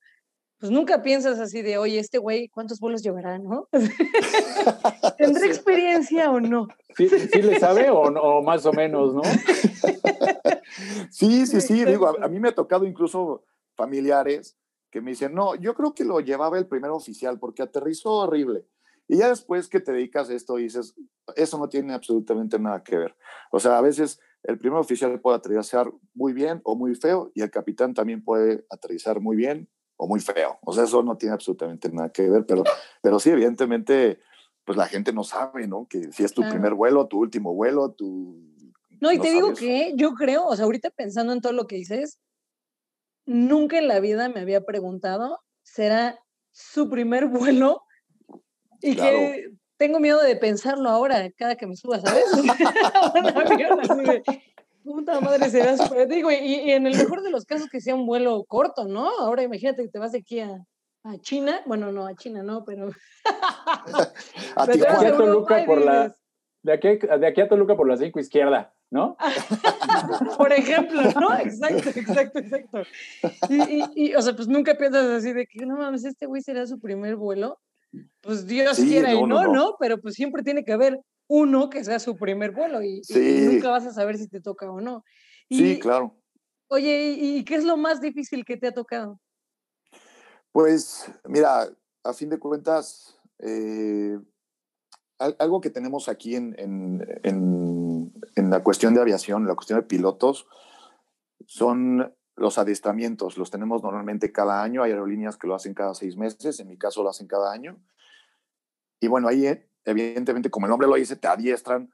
pues 0.61 0.71
nunca 0.71 1.03
piensas 1.03 1.41
así 1.41 1.63
de, 1.63 1.79
oye, 1.79 1.99
este 1.99 2.19
güey, 2.19 2.49
¿cuántos 2.49 2.81
vuelos 2.81 3.03
llevará, 3.03 3.39
no? 3.39 3.67
¿Tendrá 5.19 5.47
experiencia 5.47 6.31
o 6.31 6.39
no? 6.39 6.69
Sí, 6.97 7.09
sí 7.09 7.41
le 7.41 7.59
sabe 7.59 7.89
o, 7.89 8.43
más 8.43 8.67
o 8.67 8.73
menos, 8.75 9.15
¿no? 9.15 9.23
sí, 11.11 11.47
sí, 11.47 11.63
sí, 11.63 11.85
digo, 11.87 12.09
a, 12.09 12.29
mí 12.29 12.39
me 12.39 12.51
ha 12.51 12.55
tocado 12.55 12.85
incluso 12.85 13.43
familiares 13.75 14.59
que 14.91 15.01
me 15.01 15.11
dicen, 15.11 15.35
no, 15.35 15.55
yo 15.55 15.75
creo 15.75 15.95
que 15.95 16.05
lo 16.05 16.21
llevaba 16.21 16.59
el 16.59 16.67
primer 16.67 16.91
oficial 16.91 17.39
porque 17.39 17.63
aterrizó 17.63 18.13
horrible. 18.13 18.67
Y 19.09 19.19
ya 19.19 19.29
después 19.29 19.69
que 19.69 19.81
te 19.81 19.93
dedicas 19.93 20.31
a 20.31 20.35
esto 20.35 20.57
dices, 20.57 20.95
eso 21.35 21.59
no 21.59 21.69
tiene 21.69 21.95
absolutamente 21.95 22.59
nada 22.59 22.83
que 22.83 22.97
ver. 22.97 23.17
O 23.51 23.59
sea, 23.59 23.79
a 23.79 23.81
veces 23.81 24.21
el 24.45 24.59
primer 24.59 24.79
oficial 24.79 25.21
puede 25.21 25.37
aterrizar 25.37 25.91
muy 26.15 26.33
bien 26.33 26.61
o 26.65 26.77
muy 26.77 26.95
feo 26.95 27.31
y 27.35 27.43
el 27.43 27.51
capitán 27.51 27.93
también 27.93 28.23
puede 28.23 28.65
aterrizar 28.71 29.21
muy 29.21 29.37
bien 29.37 29.69
o 29.97 30.07
muy 30.07 30.21
feo. 30.21 30.59
O 30.63 30.73
sea, 30.73 30.85
eso 30.85 31.03
no 31.03 31.17
tiene 31.17 31.35
absolutamente 31.35 31.91
nada 31.91 32.11
que 32.11 32.29
ver, 32.29 32.47
pero, 32.47 32.65
pero 33.03 33.21
sí, 33.21 33.31
evidentemente, 33.31 34.21
pues 34.65 34.79
la 34.79 34.87
gente 34.87 35.13
no 35.13 35.25
sabe, 35.25 35.67
¿no? 35.67 35.87
Que 35.89 36.13
si 36.13 36.25
es 36.25 36.33
tu 36.33 36.43
primer 36.43 36.75
vuelo, 36.75 37.07
tu 37.07 37.19
último 37.19 37.55
vuelo, 37.55 37.93
tu... 37.93 38.49
No, 39.01 39.13
y 39.13 39.19
te 39.19 39.31
digo 39.31 39.55
que 39.55 39.93
yo 39.97 40.15
creo, 40.15 40.47
o 40.47 40.57
sea, 40.57 40.67
ahorita 40.67 40.91
pensando 40.91 41.33
en 41.33 41.41
todo 41.41 41.53
lo 41.53 41.67
que 41.67 41.77
dices, 41.77 42.19
nunca 43.31 43.79
en 43.79 43.87
la 43.87 44.01
vida 44.01 44.29
me 44.29 44.41
había 44.41 44.65
preguntado, 44.65 45.39
¿será 45.63 46.19
su 46.51 46.91
primer 46.91 47.29
vuelo? 47.29 47.85
Y 48.83 48.97
que 48.97 49.51
tengo 49.77 50.01
miedo 50.01 50.21
de 50.21 50.37
pensarlo 50.37 50.91
ahora, 50.91 51.31
cada 51.37 51.55
que 51.55 51.67
me 51.67 51.77
suba, 51.77 52.01
¿sabes? 52.01 52.25
Puta 54.83 55.21
madre, 55.21 55.49
será 55.49 55.77
súper. 55.77 56.09
Digo, 56.09 56.31
y, 56.33 56.73
en 56.73 56.87
el 56.87 56.97
mejor 56.97 57.23
de 57.23 57.31
los 57.31 57.45
casos 57.45 57.69
que 57.69 57.81
sea 57.81 57.95
un 57.95 58.07
vuelo 58.07 58.45
corto, 58.49 58.89
¿no? 58.89 59.09
Ahora 59.21 59.43
imagínate 59.43 59.83
que 59.83 59.91
te 59.91 59.99
vas 59.99 60.13
de 60.13 60.19
aquí 60.19 60.41
a, 60.41 60.67
China. 61.21 61.61
Bueno, 61.67 61.93
no, 61.93 62.07
a 62.07 62.17
China 62.17 62.43
no, 62.43 62.65
pero. 62.65 62.91
a 64.57 64.67
de, 64.67 64.89
aquí 64.89 65.07
a 65.07 65.17
Toluca 65.17 65.65
por 65.67 65.85
la, 65.85 66.17
de, 66.63 66.73
aquí, 66.73 66.99
de 66.99 67.27
aquí 67.27 67.41
a 67.41 67.49
Toluca 67.49 67.77
por 67.77 67.89
la 67.89 67.97
5 67.97 68.19
izquierda, 68.19 68.75
¿no? 68.91 69.17
por 70.37 70.53
ejemplo, 70.53 71.03
¿no? 71.19 71.39
Exacto, 71.39 71.91
exacto, 71.91 72.39
exacto. 72.39 72.83
Y, 73.49 74.09
y, 74.09 74.15
o 74.15 74.23
sea, 74.23 74.35
pues 74.35 74.49
nunca 74.49 74.77
piensas 74.77 75.07
así 75.07 75.33
de 75.33 75.47
que 75.47 75.65
no 75.65 75.77
mames, 75.77 76.05
este 76.05 76.27
güey 76.27 76.43
será 76.43 76.67
su 76.67 76.81
primer 76.81 77.17
vuelo. 77.17 77.59
Pues 78.21 78.47
Dios 78.47 78.79
quiera 78.79 79.13
y 79.13 79.23
no, 79.23 79.53
no, 79.53 79.77
pero 79.79 80.01
pues 80.01 80.15
siempre 80.15 80.43
tiene 80.43 80.65
que 80.65 80.73
haber 80.73 81.01
uno 81.29 81.71
que 81.71 81.85
sea 81.85 81.99
su 81.99 82.17
primer 82.17 82.53
vuelo 82.53 82.83
y, 82.83 83.03
nunca 83.09 83.71
vas 83.71 83.87
a 83.87 83.93
saber 83.93 84.19
si 84.19 84.29
te 84.29 84.41
toca 84.41 84.71
o 84.71 84.81
no. 84.81 85.05
sí, 85.49 85.79
claro. 85.79 86.17
Oye, 86.73 87.17
¿y, 87.19 87.45
qué 87.45 87.57
es 87.57 87.65
lo 87.65 87.77
más 87.77 88.01
difícil 88.01 88.45
que 88.45 88.57
te 88.57 88.69
ha 88.69 88.73
tocado? 88.73 89.21
Pues 90.53 91.11
mira, 91.25 91.69
a 92.05 92.13
fin 92.13 92.29
de 92.29 92.39
cuentas, 92.39 93.19
eh, 93.41 94.19
algo 95.19 95.61
que 95.61 95.71
tenemos 95.71 96.09
aquí 96.09 96.37
en, 96.37 96.55
en, 96.59 97.21
en, 97.25 97.90
la 98.37 98.63
cuestión 98.63 98.95
de 98.95 99.01
aviación, 99.01 99.47
la 99.47 99.55
cuestión 99.55 99.81
de 99.81 99.87
pilotos, 99.87 100.47
son 101.47 102.15
los 102.37 102.59
adiestramientos. 102.59 103.37
Los 103.37 103.51
tenemos 103.51 103.83
normalmente 103.83 104.33
cada 104.33 104.63
año. 104.63 104.83
Hay 104.83 104.93
aerolíneas 104.93 105.37
que 105.37 105.47
lo 105.47 105.55
hacen 105.55 105.75
cada 105.75 105.95
seis 105.95 106.17
meses. 106.17 106.61
En 106.61 106.69
mi 106.69 106.79
caso 106.79 107.03
lo 107.03 107.11
hacen 107.11 107.27
cada 107.27 107.53
año. 107.53 107.79
Y 109.01 109.09
bueno, 109.09 109.29
ahí 109.29 109.47
evidentemente, 109.85 110.51
como 110.51 110.67
el 110.67 110.71
nombre 110.71 110.89
lo 110.89 110.95
dice, 110.95 111.17
te 111.17 111.29
adiestran, 111.29 111.93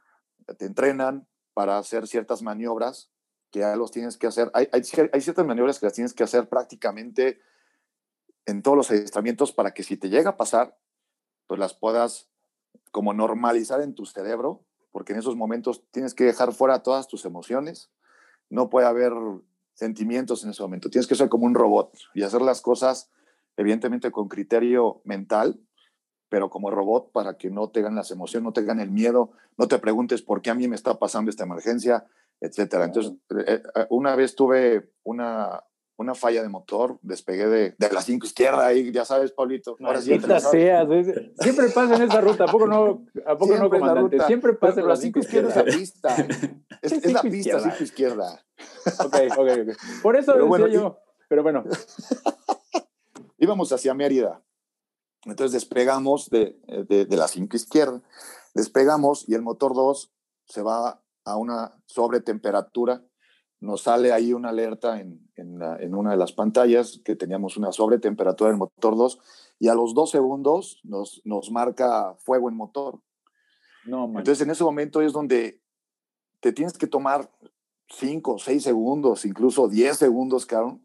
te 0.59 0.67
entrenan 0.67 1.27
para 1.55 1.79
hacer 1.79 2.07
ciertas 2.07 2.43
maniobras 2.43 3.11
que 3.51 3.61
ya 3.61 3.77
los 3.77 3.91
tienes 3.91 4.17
que 4.17 4.27
hacer. 4.27 4.51
Hay, 4.55 4.69
hay, 4.73 4.83
ciertas 4.83 5.47
maniobras 5.47 5.79
que 5.79 5.87
las 5.87 5.95
tienes 5.95 6.15
que 6.15 6.25
hacer 6.25 6.49
prácticamente 6.49 7.41
en 8.45 8.63
todos 8.63 8.77
los 8.77 8.91
adiestramientos 8.91 9.53
para 9.53 9.73
que 9.73 9.83
si 9.83 9.97
te 9.97 10.09
llega 10.09 10.31
a 10.31 10.37
pasar, 10.37 10.79
pues 11.47 11.59
las 11.59 11.75
puedas 11.75 12.29
como 12.91 13.13
normalizar 13.13 13.81
en 13.81 13.95
tu 13.95 14.07
cerebro, 14.07 14.65
porque 14.97 15.13
en 15.13 15.19
esos 15.19 15.37
momentos 15.37 15.85
tienes 15.91 16.15
que 16.15 16.25
dejar 16.25 16.55
fuera 16.55 16.83
todas 16.83 17.07
tus 17.07 17.27
emociones, 17.27 17.91
no 18.49 18.71
puede 18.71 18.87
haber 18.87 19.13
sentimientos 19.75 20.43
en 20.43 20.49
ese 20.49 20.63
momento, 20.63 20.89
tienes 20.89 21.07
que 21.07 21.15
ser 21.15 21.29
como 21.29 21.45
un 21.45 21.55
robot 21.55 21.93
y 22.15 22.23
hacer 22.23 22.41
las 22.41 22.63
cosas 22.63 23.11
evidentemente 23.59 24.11
con 24.11 24.29
criterio 24.29 25.03
mental 25.05 25.61
pero 26.31 26.49
como 26.49 26.71
robot 26.71 27.13
para 27.13 27.37
que 27.37 27.51
no 27.51 27.69
tengan 27.69 27.95
las 27.95 28.11
emociones, 28.11 28.43
no 28.43 28.55
tengan 28.55 28.81
el 28.81 28.91
miedo, 28.91 29.33
no 29.59 29.69
te 29.69 29.79
preguntes 29.79 30.23
por 30.23 30.41
qué 30.41 30.49
a 30.49 30.55
mí 30.55 30.67
me 30.67 30.77
está 30.77 30.99
pasando 30.99 31.31
esta 31.31 31.45
emergencia, 31.45 32.07
etcétera. 32.41 32.87
Entonces, 32.87 33.13
eh, 33.47 33.63
eh, 33.75 33.87
una 33.91 34.17
vez 34.17 34.35
tuve 34.35 34.93
una, 35.05 35.63
una 35.97 36.15
falla 36.15 36.43
de 36.43 36.49
motor, 36.49 36.99
despegué 37.03 37.47
de, 37.47 37.75
de 37.79 37.93
la 37.93 38.03
5 38.03 38.27
izquierda 38.27 38.67
ahí, 38.67 38.93
ya 38.93 39.05
sabes, 39.05 39.33
Paulito. 39.33 39.77
Ahora 39.83 40.01
sí 40.01 40.09
siempre 40.09 41.69
pasa 41.71 41.97
en 41.97 42.03
esa 42.03 42.21
ruta, 42.21 42.45
¿a 42.45 42.49
poco 42.49 42.67
no, 42.67 43.05
a 43.27 43.39
poco 43.39 43.57
no 43.57 43.71
comandante? 43.71 44.21
Siempre 44.27 44.53
pasa 44.55 44.81
en 44.81 44.89
la 44.89 44.97
5 44.97 45.19
izquierda. 45.19 45.49
Es 45.49 45.57
la 45.57 45.65
pista, 45.65 46.17
es, 46.83 46.93
es 46.93 47.13
la 47.13 47.23
pista 47.23 47.61
5 47.61 47.77
izquierda. 47.81 48.45
Ok, 49.05 49.17
ok, 49.37 49.39
ok. 49.39 50.03
Por 50.03 50.17
eso 50.17 50.33
pero 50.35 50.49
decía 50.49 50.69
yo, 50.69 50.99
pero 51.29 51.43
bueno. 51.43 51.65
Íbamos 53.39 53.71
hacia 53.71 53.93
Mérida 53.93 54.43
entonces 55.27 55.53
despegamos 55.53 56.31
de, 56.31 56.57
de, 56.89 57.17
la 57.17 57.27
5 57.27 57.57
izquierda, 57.57 58.01
despegamos 58.55 59.29
y 59.29 59.35
el 59.35 59.43
motor 59.43 59.75
2 59.75 60.13
se 60.47 60.63
va 60.63 61.03
a 61.25 61.37
una 61.37 61.83
sobretemperatura. 61.87 63.05
Nos 63.59 63.83
sale 63.83 64.13
ahí 64.13 64.33
una 64.33 64.51
alerta 64.51 65.01
en, 65.01 65.26
en, 65.37 65.95
una 65.95 66.11
de 66.11 66.17
las 66.17 66.33
pantallas 66.33 67.01
que 67.05 67.17
teníamos 67.17 67.57
una 67.57 67.73
sobretemperatura 67.73 68.51
del 68.51 68.59
motor 68.59 68.97
2 68.97 69.19
y 69.59 69.69
a 69.69 69.75
los 69.75 69.95
dos 69.95 70.11
segundos 70.11 70.81
nos, 70.85 71.21
nos 71.25 71.51
marca 71.51 72.15
fuego 72.19 72.49
en 72.49 72.57
motor. 72.57 73.01
No, 73.85 74.07
Entonces 74.07 74.41
en 74.41 74.51
ese 74.51 74.65
momento 74.65 75.01
es 75.01 75.13
donde 75.13 75.61
te 76.41 76.53
tienes 76.53 76.77
que 76.77 76.87
tomar 76.87 77.31
5, 77.89 78.39
6 78.39 78.63
segundos, 78.63 79.25
incluso 79.25 79.69
10 79.69 79.97
segundos, 79.97 80.47
Carlos, 80.47 80.79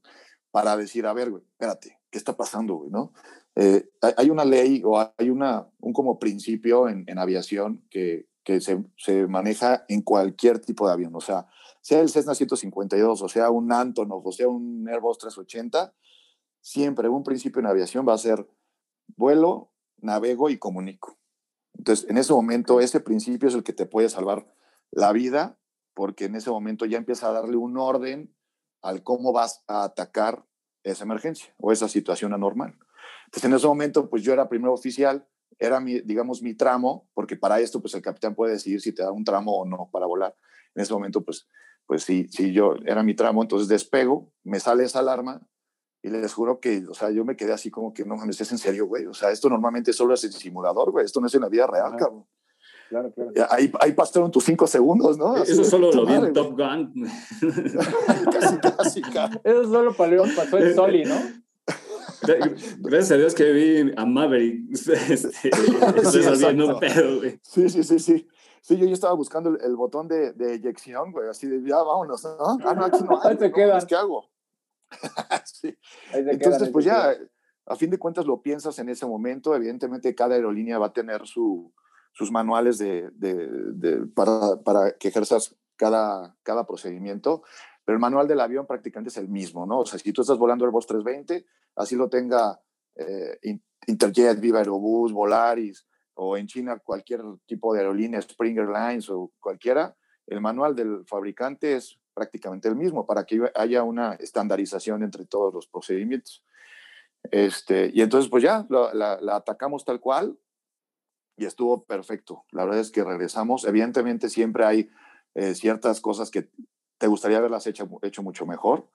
para 0.51 0.77
decir, 0.77 1.05
a 1.05 1.13
ver, 1.13 1.31
güey, 1.31 1.43
espérate, 1.43 1.97
¿qué 2.09 2.17
está 2.17 2.37
pasando, 2.37 2.75
güey? 2.75 2.91
¿no? 2.91 3.13
Eh, 3.55 3.89
hay 4.17 4.29
una 4.29 4.45
ley 4.45 4.81
o 4.85 4.99
hay 4.99 5.29
una, 5.29 5.67
un 5.79 5.93
como 5.93 6.19
principio 6.19 6.87
en, 6.87 7.17
aviación 7.17 7.83
que, 7.89 8.27
que 8.43 8.61
se, 8.61 8.83
se, 8.97 9.27
maneja 9.27 9.83
en 9.87 10.01
cualquier 10.01 10.59
tipo 10.59 10.87
de 10.87 10.93
avión, 10.93 11.15
o 11.15 11.21
sea, 11.21 11.47
sea 11.81 11.99
el 11.99 12.09
Cessna 12.09 12.35
152, 12.35 13.21
o 13.21 13.27
sea 13.27 13.49
un 13.49 13.71
Antonov, 13.73 14.25
o 14.25 14.31
sea 14.31 14.47
un 14.47 14.87
Airbus 14.87 15.17
380, 15.17 15.93
siempre 16.61 17.09
un 17.09 17.23
principio 17.23 17.59
en 17.59 17.65
aviación 17.65 18.07
va 18.07 18.13
a 18.13 18.19
ser 18.19 18.47
vuelo, 19.15 19.71
navego 19.97 20.49
y 20.49 20.57
comunico. 20.57 21.17
Entonces, 21.73 22.09
en 22.09 22.17
ese 22.17 22.33
momento, 22.33 22.79
ese 22.79 22.99
principio 22.99 23.49
es 23.49 23.55
el 23.55 23.63
que 23.63 23.73
te 23.73 23.85
puede 23.85 24.09
salvar 24.09 24.45
la 24.91 25.11
vida, 25.11 25.57
porque 25.93 26.25
en 26.25 26.35
ese 26.35 26.49
momento 26.49 26.85
ya 26.85 26.97
empieza 26.97 27.29
a 27.29 27.33
darle 27.33 27.57
un 27.57 27.77
orden 27.77 28.35
al 28.81 29.03
cómo 29.03 29.31
vas 29.33 29.63
a 29.67 29.83
atacar 29.83 30.45
esa 30.83 31.03
emergencia 31.03 31.53
o 31.57 31.71
esa 31.71 31.87
situación 31.87 32.33
anormal. 32.33 32.77
Entonces, 33.25 33.45
en 33.45 33.53
ese 33.53 33.67
momento, 33.67 34.09
pues 34.09 34.23
yo 34.23 34.33
era 34.33 34.49
primer 34.49 34.69
oficial, 34.69 35.27
era 35.59 35.79
mi, 35.79 36.01
digamos, 36.01 36.41
mi 36.41 36.55
tramo, 36.55 37.07
porque 37.13 37.35
para 37.35 37.59
esto, 37.59 37.81
pues 37.81 37.93
el 37.93 38.01
capitán 38.01 38.35
puede 38.35 38.53
decidir 38.53 38.81
si 38.81 38.93
te 38.93 39.03
da 39.03 39.11
un 39.11 39.23
tramo 39.23 39.53
o 39.53 39.65
no 39.65 39.89
para 39.91 40.05
volar. 40.05 40.35
En 40.75 40.81
ese 40.81 40.93
momento, 40.93 41.23
pues, 41.23 41.47
pues 41.91 42.05
sí, 42.05 42.25
sí, 42.31 42.53
yo 42.53 42.75
era 42.85 43.03
mi 43.03 43.13
tramo, 43.15 43.41
entonces 43.41 43.67
despego, 43.67 44.31
me 44.45 44.61
sale 44.61 44.85
esa 44.85 44.99
alarma 44.99 45.41
y 46.01 46.09
les 46.09 46.33
juro 46.33 46.61
que, 46.61 46.85
o 46.89 46.93
sea, 46.93 47.11
yo 47.11 47.25
me 47.25 47.35
quedé 47.35 47.51
así 47.51 47.69
como 47.69 47.93
que 47.93 48.05
no 48.05 48.15
mames, 48.15 48.39
es 48.39 48.49
en 48.49 48.59
serio, 48.59 48.87
güey. 48.87 49.07
O 49.07 49.13
sea, 49.13 49.29
esto 49.29 49.49
normalmente 49.49 49.91
solo 49.91 50.13
es 50.13 50.23
el 50.23 50.31
simulador, 50.31 50.89
güey. 50.91 51.03
Esto 51.03 51.19
no 51.19 51.27
es 51.27 51.35
en 51.35 51.41
la 51.41 51.49
vida 51.49 51.67
real, 51.67 51.97
cabrón. 51.97 52.25
Claro, 52.87 53.11
claro. 53.11 53.33
Ahí, 53.49 53.69
ahí 53.81 53.91
pasaron 53.91 54.31
tus 54.31 54.45
cinco 54.45 54.67
segundos, 54.67 55.17
¿no? 55.17 55.35
Eso 55.35 55.65
solo 55.65 55.91
lo 55.91 56.05
vi 56.05 56.13
en 56.13 56.31
Top 56.31 56.57
Gun. 56.57 56.93
casi, 58.31 58.57
casi, 58.59 59.01
casi. 59.01 59.39
Eso 59.43 59.63
solo 59.65 59.93
pasó 59.93 60.59
en 60.59 60.73
Soli, 60.73 61.03
¿no? 61.03 61.17
Gracias 62.79 63.11
a 63.11 63.17
Dios 63.17 63.35
que 63.35 63.51
vi 63.51 63.91
a 63.97 64.05
Maverick. 64.05 64.61
Este, 65.09 65.51
sí, 67.41 67.69
sí, 67.69 67.83
sí, 67.83 67.99
sí. 67.99 67.99
Sí, 67.99 68.27
yo, 68.69 68.75
yo 68.75 68.93
estaba 68.93 69.13
buscando 69.13 69.57
el, 69.57 69.75
botón 69.75 70.07
de, 70.07 70.33
de, 70.33 70.53
eyección, 70.53 71.11
güey, 71.11 71.29
así 71.29 71.47
de 71.47 71.67
ya 71.67 71.81
vámonos, 71.81 72.23
¿no? 72.23 72.57
Ah, 72.65 72.73
no, 72.73 72.85
aquí 72.85 73.03
no 73.03 73.19
hay. 73.21 73.37
quedas. 73.51 73.85
¿Qué 73.85 73.95
hago? 73.95 74.29
sí. 75.45 75.75
Entonces, 76.13 76.69
pues 76.69 76.85
ya, 76.85 77.15
a 77.65 77.75
fin 77.75 77.89
de 77.89 77.99
cuentas 77.99 78.25
lo 78.25 78.41
piensas 78.41 78.77
en 78.79 78.89
ese 78.89 79.05
momento. 79.05 79.55
Evidentemente, 79.55 80.15
cada 80.15 80.35
aerolínea 80.35 80.79
va 80.79 80.87
a 80.87 80.93
tener 80.93 81.25
su, 81.25 81.73
sus 82.13 82.31
manuales 82.31 82.77
de, 82.77 83.09
de, 83.13 83.47
de, 83.73 84.05
para, 84.07 84.57
para 84.63 84.91
que 84.97 85.07
ejerzas 85.07 85.55
cada, 85.75 86.35
cada 86.43 86.67
procedimiento, 86.67 87.43
pero 87.83 87.95
el 87.95 88.01
manual 88.01 88.27
del 88.27 88.39
avión 88.39 88.67
prácticamente 88.67 89.09
es 89.09 89.17
el 89.17 89.29
mismo, 89.29 89.65
¿no? 89.65 89.79
O 89.79 89.85
sea, 89.85 89.97
si 89.97 90.13
tú 90.13 90.21
estás 90.21 90.37
volando 90.37 90.63
el 90.63 90.69
Airbus 90.69 90.85
320, 90.85 91.45
así 91.75 91.95
lo 91.95 92.09
tenga 92.09 92.61
eh, 92.95 93.39
Interjet, 93.87 94.39
Viva 94.39 94.59
Aerobús, 94.59 95.11
Volaris, 95.11 95.87
o 96.15 96.37
en 96.37 96.47
China 96.47 96.79
cualquier 96.79 97.21
tipo 97.45 97.73
de 97.73 97.79
aerolínea, 97.79 98.21
Springer 98.21 98.67
Lines 98.67 99.09
o 99.09 99.31
cualquiera, 99.39 99.95
el 100.27 100.41
manual 100.41 100.75
del 100.75 101.05
fabricante 101.05 101.75
es 101.75 101.99
prácticamente 102.13 102.67
el 102.67 102.75
mismo 102.75 103.05
para 103.05 103.25
que 103.25 103.51
haya 103.55 103.83
una 103.83 104.13
estandarización 104.13 105.03
entre 105.03 105.25
todos 105.25 105.53
los 105.53 105.67
procedimientos. 105.67 106.43
Este, 107.23 107.91
y 107.93 108.01
entonces, 108.01 108.29
pues 108.29 108.43
ya, 108.43 108.65
la, 108.69 109.19
atacamos 109.35 109.85
tal 109.85 109.99
cual 109.99 110.37
y 111.37 111.45
estuvo 111.45 111.83
perfecto. 111.83 112.45
La 112.51 112.65
verdad 112.65 112.79
es 112.79 112.91
que 112.91 113.03
regresamos. 113.03 113.65
Evidentemente, 113.65 114.29
siempre 114.29 114.65
hay 114.65 114.89
eh, 115.35 115.55
ciertas 115.55 116.01
cosas 116.01 116.29
que 116.31 116.49
te 116.97 117.07
gustaría 117.07 117.37
haberlas 117.37 117.67
hecho, 117.67 117.89
hecho 118.01 118.21
mucho 118.23 118.45
mejor, 118.45 118.89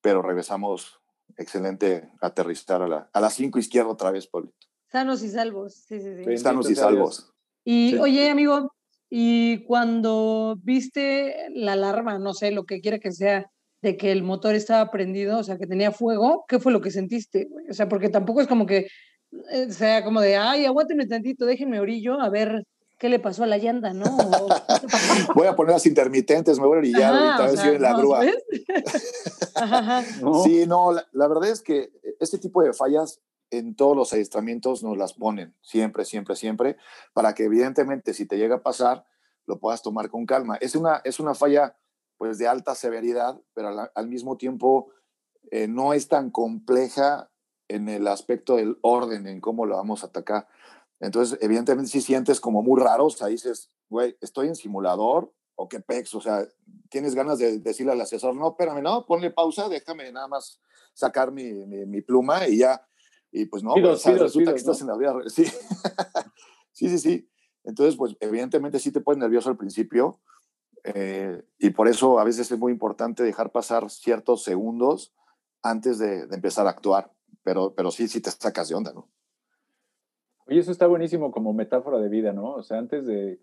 pero 0.00 0.22
regresamos 0.22 1.00
excelente 1.36 2.10
aterrizar 2.20 2.82
a, 2.82 2.88
la, 2.88 3.10
a 3.12 3.20
las 3.20 3.34
cinco 3.34 3.58
izquierda 3.58 3.90
otra 3.90 4.10
vez, 4.10 4.26
Paulito. 4.26 4.66
Sanos 4.94 5.24
y 5.24 5.28
salvos, 5.28 5.74
sí, 5.88 5.98
sí, 5.98 6.24
sí. 6.24 6.38
Sanos 6.38 6.70
y 6.70 6.76
salvos. 6.76 7.32
Y 7.64 7.96
oye, 7.96 8.30
amigo, 8.30 8.70
y 9.10 9.64
cuando 9.64 10.56
viste 10.62 11.48
la 11.52 11.72
alarma, 11.72 12.20
no 12.20 12.32
sé, 12.32 12.52
lo 12.52 12.62
que 12.62 12.80
quiera 12.80 13.00
que 13.00 13.10
sea, 13.10 13.50
de 13.82 13.96
que 13.96 14.12
el 14.12 14.22
motor 14.22 14.54
estaba 14.54 14.92
prendido, 14.92 15.40
o 15.40 15.42
sea, 15.42 15.58
que 15.58 15.66
tenía 15.66 15.90
fuego, 15.90 16.44
¿qué 16.46 16.60
fue 16.60 16.70
lo 16.70 16.80
que 16.80 16.92
sentiste? 16.92 17.48
O 17.68 17.74
sea, 17.74 17.88
porque 17.88 18.08
tampoco 18.08 18.40
es 18.40 18.46
como 18.46 18.66
que 18.66 18.86
eh, 19.50 19.72
sea 19.72 20.04
como 20.04 20.20
de, 20.20 20.36
ay, 20.36 20.64
aguántenme 20.64 21.08
tantito, 21.08 21.44
déjenme 21.44 21.80
orillo, 21.80 22.20
a 22.20 22.30
ver 22.30 22.62
qué 22.96 23.08
le 23.08 23.18
pasó 23.18 23.42
a 23.42 23.48
la 23.48 23.58
llanta, 23.58 23.92
¿no? 23.92 24.04
voy 25.34 25.48
a 25.48 25.56
poner 25.56 25.72
las 25.72 25.86
intermitentes, 25.86 26.60
me 26.60 26.68
voy 26.68 26.76
a 26.76 26.78
orillar 26.78 27.14
ahorita, 27.14 27.36
a 27.36 27.46
ver 27.48 27.56
si 27.56 27.62
viene 27.64 27.80
la 27.80 27.98
grúa. 27.98 28.20
Sí, 30.44 30.66
no, 30.68 30.92
la, 30.92 31.28
verdad 31.28 31.48
es 31.48 31.62
que 31.62 31.90
este 32.20 32.38
tipo 32.38 32.62
de 32.62 32.72
fallas 32.72 33.20
en 33.58 33.74
todos 33.74 33.96
los 33.96 34.12
adiestramientos 34.12 34.82
nos 34.82 34.96
las 34.96 35.14
ponen, 35.14 35.54
siempre, 35.60 36.04
siempre, 36.04 36.36
siempre, 36.36 36.76
para 37.12 37.34
que 37.34 37.44
evidentemente 37.44 38.14
si 38.14 38.26
te 38.26 38.38
llega 38.38 38.56
a 38.56 38.62
pasar, 38.62 39.06
lo 39.46 39.58
puedas 39.58 39.82
tomar 39.82 40.10
con 40.10 40.26
calma. 40.26 40.56
Es 40.56 40.74
una, 40.74 41.00
es 41.04 41.20
una 41.20 41.34
falla 41.34 41.76
pues 42.16 42.38
de 42.38 42.48
alta 42.48 42.74
severidad, 42.74 43.40
pero 43.54 43.90
al, 43.94 44.08
mismo 44.08 44.36
tiempo 44.36 44.90
eh, 45.50 45.68
no 45.68 45.92
es 45.92 46.08
tan 46.08 46.30
compleja 46.30 47.30
en 47.68 47.88
el 47.88 48.06
aspecto 48.06 48.56
del 48.56 48.78
orden, 48.82 49.26
en 49.26 49.40
cómo 49.40 49.66
lo 49.66 49.76
vamos 49.76 50.04
a 50.04 50.06
atacar. 50.06 50.48
Entonces, 51.00 51.38
evidentemente, 51.42 51.90
si 51.90 52.00
sientes 52.00 52.40
como 52.40 52.62
muy 52.62 52.80
raros, 52.80 53.20
ahí 53.22 53.32
dices, 53.32 53.70
güey, 53.88 54.16
estoy 54.20 54.48
en 54.48 54.54
simulador 54.54 55.32
o 55.56 55.68
qué 55.68 55.80
pex, 55.80 56.14
o 56.14 56.20
sea, 56.20 56.46
tienes 56.88 57.14
ganas 57.14 57.38
de 57.38 57.58
decirle 57.58 57.92
al 57.92 58.00
asesor, 58.00 58.34
no, 58.34 58.48
espérame, 58.48 58.82
no, 58.82 59.06
ponle 59.06 59.30
pausa, 59.30 59.68
déjame 59.68 60.10
nada 60.10 60.26
más 60.26 60.60
sacar 60.94 61.30
mi, 61.30 61.52
mi, 61.52 62.00
pluma 62.02 62.48
y 62.48 62.58
ya, 62.58 62.86
y 63.34 63.46
pues 63.46 63.64
no, 63.64 63.74
resulta 63.74 64.52
que 64.52 64.58
estás 64.58 64.80
en 64.80 64.86
la 64.86 64.96
vida, 64.96 65.12
sí. 65.26 65.44
sí, 66.72 66.88
sí, 66.88 66.98
sí. 66.98 67.28
Entonces, 67.64 67.96
pues 67.96 68.16
evidentemente 68.20 68.78
sí 68.78 68.92
te 68.92 69.00
pones 69.00 69.18
nervioso 69.18 69.50
al 69.50 69.56
principio, 69.56 70.20
eh, 70.84 71.42
y 71.58 71.70
por 71.70 71.88
eso 71.88 72.20
a 72.20 72.24
veces 72.24 72.50
es 72.52 72.58
muy 72.58 72.70
importante 72.70 73.24
dejar 73.24 73.50
pasar 73.50 73.90
ciertos 73.90 74.44
segundos 74.44 75.12
antes 75.62 75.98
de, 75.98 76.28
empezar 76.30 76.68
a 76.68 76.70
actuar. 76.70 77.10
Pero, 77.42 77.74
pero 77.74 77.90
sí, 77.90 78.06
sí 78.06 78.20
te 78.20 78.30
sacas 78.30 78.68
de 78.68 78.76
onda, 78.76 78.92
¿no? 78.92 79.08
Oye, 80.46 80.60
eso 80.60 80.70
está 80.70 80.86
buenísimo 80.86 81.32
como 81.32 81.52
metáfora 81.52 81.98
de 81.98 82.08
vida, 82.08 82.32
¿no? 82.32 82.52
O 82.52 82.62
sea, 82.62 82.78
antes 82.78 83.04
de, 83.04 83.40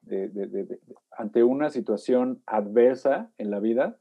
de, 0.00 0.80
ante 1.16 1.44
una 1.44 1.70
situación 1.70 2.42
adversa 2.46 3.30
en 3.38 3.50
la 3.50 3.60
vida, 3.60 4.00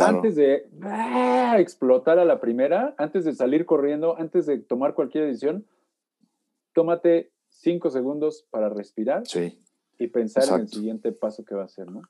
antes 0.00 0.36
de 0.36 0.68
¡ah! 0.82 1.56
explotar 1.58 2.18
a 2.18 2.24
la 2.24 2.40
primera, 2.40 2.94
antes 2.98 3.24
de 3.24 3.34
salir 3.34 3.66
corriendo, 3.66 4.16
antes 4.18 4.46
de 4.46 4.58
tomar 4.58 4.94
cualquier 4.94 5.26
decisión, 5.26 5.66
tómate 6.72 7.32
cinco 7.50 7.90
segundos 7.90 8.46
para 8.50 8.68
respirar. 8.68 9.26
Sí 9.26 9.58
y 10.02 10.08
pensar 10.08 10.44
en 10.48 10.62
el 10.62 10.68
siguiente 10.68 11.12
paso 11.12 11.44
que 11.44 11.54
va 11.54 11.64
a 11.64 11.68
ser, 11.68 11.90
¿no? 11.90 12.02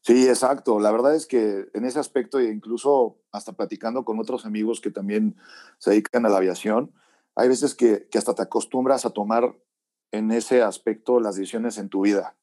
Sí, 0.00 0.26
exacto. 0.26 0.80
La 0.80 0.90
verdad 0.90 1.14
es 1.14 1.26
que 1.26 1.68
en 1.74 1.84
ese 1.84 1.98
aspecto, 1.98 2.38
e 2.38 2.50
incluso 2.50 3.18
hasta 3.32 3.52
platicando 3.52 4.04
con 4.04 4.18
otros 4.18 4.46
amigos 4.46 4.80
que 4.80 4.90
también 4.90 5.36
se 5.78 5.90
dedican 5.90 6.24
a 6.24 6.30
la 6.30 6.38
aviación, 6.38 6.92
hay 7.34 7.48
veces 7.48 7.74
que, 7.74 8.08
que 8.10 8.16
hasta 8.16 8.34
te 8.34 8.42
acostumbras 8.42 9.04
a 9.04 9.10
tomar 9.10 9.54
en 10.10 10.30
ese 10.30 10.62
aspecto 10.62 11.20
las 11.20 11.36
decisiones 11.36 11.76
en 11.76 11.90
tu 11.90 12.02
vida. 12.02 12.36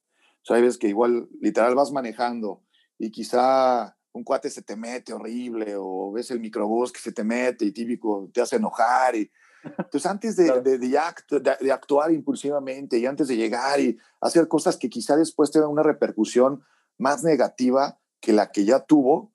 O 0.44 0.46
sea, 0.46 0.58
hay 0.58 0.62
veces 0.62 0.78
que 0.78 0.88
igual 0.88 1.28
literal 1.42 1.74
vas 1.74 1.92
manejando 1.92 2.62
y 3.00 3.10
quizá 3.12 3.97
un 4.18 4.24
cuate 4.24 4.50
se 4.50 4.62
te 4.62 4.76
mete 4.76 5.14
horrible 5.14 5.76
o 5.78 6.12
ves 6.12 6.32
el 6.32 6.40
microbús 6.40 6.92
que 6.92 7.00
se 7.00 7.12
te 7.12 7.24
mete 7.24 7.66
y 7.66 7.72
típico 7.72 8.30
te 8.34 8.42
hace 8.42 8.58
enojar 8.58 9.16
y 9.16 9.32
entonces, 9.64 10.06
antes 10.06 10.36
de, 10.38 10.62
de, 10.62 10.78
de, 10.78 11.72
actuar 11.72 12.12
impulsivamente 12.12 12.98
y 12.98 13.06
antes 13.06 13.28
de 13.28 13.38
llegar 13.38 13.80
y 13.80 13.98
hacer 14.22 14.48
cosas 14.48 14.78
que 14.78 14.90
quizá 14.90 15.16
después 15.16 15.52
tengan 15.52 15.70
una 15.70 15.84
repercusión 15.84 16.64
más 16.98 17.24
negativa 17.24 18.00
que 18.20 18.34
la 18.34 18.52
que 18.52 18.66
ya 18.66 18.80
tuvo, 18.80 19.32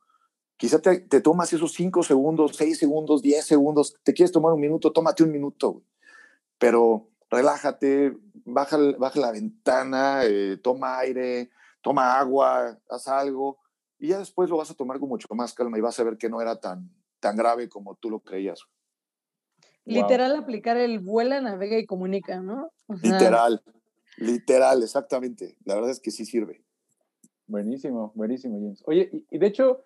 quizá 0.57 0.81
te, 0.81 1.01
te 1.01 1.21
tomas 1.21 1.53
esos 1.53 1.73
5 1.73 2.03
segundos, 2.03 2.57
6 2.57 2.79
segundos, 2.79 3.23
10 3.23 3.45
segundos, 3.45 3.97
te 4.03 4.13
quieres 4.13 4.33
tomar 4.33 4.53
un 4.53 4.61
minuto, 4.61 4.93
tómate 4.93 5.23
un 5.23 5.31
minuto, 5.31 5.83
pero 6.59 7.09
relájate, 7.31 8.17
baja, 8.45 8.79
baja 8.99 9.21
la 9.21 9.33
ventana, 9.33 10.23
eh, 10.25 10.59
toma 10.63 10.99
aire, 10.99 11.51
toma 11.81 12.19
agua, 12.19 12.79
haz 12.89 13.09
algo, 13.09 13.59
y 14.03 14.09
ya 14.09 14.19
después 14.19 14.51
lo 14.51 14.57
vas 14.57 14.69
a 14.69 14.75
tomar 14.75 14.99
con 14.99 15.09
mucho 15.09 15.29
más 15.33 15.55
calma 15.55 15.79
y 15.79 15.81
vas 15.81 15.99
a 16.01 16.03
ver 16.03 16.19
que 16.19 16.29
no 16.29 16.41
era 16.41 16.59
tan, 16.59 16.91
tan 17.21 17.37
grave 17.37 17.69
como 17.69 17.95
tú 17.95 18.11
lo 18.11 18.19
creías. 18.19 18.61
Literal 19.85 20.35
aplicar 20.35 20.77
el 20.77 20.99
vuela, 20.99 21.41
navega 21.41 21.79
y 21.79 21.87
comunica, 21.87 22.41
¿no? 22.41 22.73
literal, 23.01 23.63
literal, 24.17 24.83
exactamente. 24.83 25.57
La 25.65 25.77
verdad 25.77 25.93
es 25.93 26.01
que 26.01 26.11
sí 26.11 26.25
sirve. 26.25 26.65
Buenísimo, 27.47 28.11
buenísimo, 28.17 28.57
James. 28.57 28.83
Oye, 28.87 29.25
y, 29.31 29.39
de 29.39 29.47
hecho, 29.47 29.85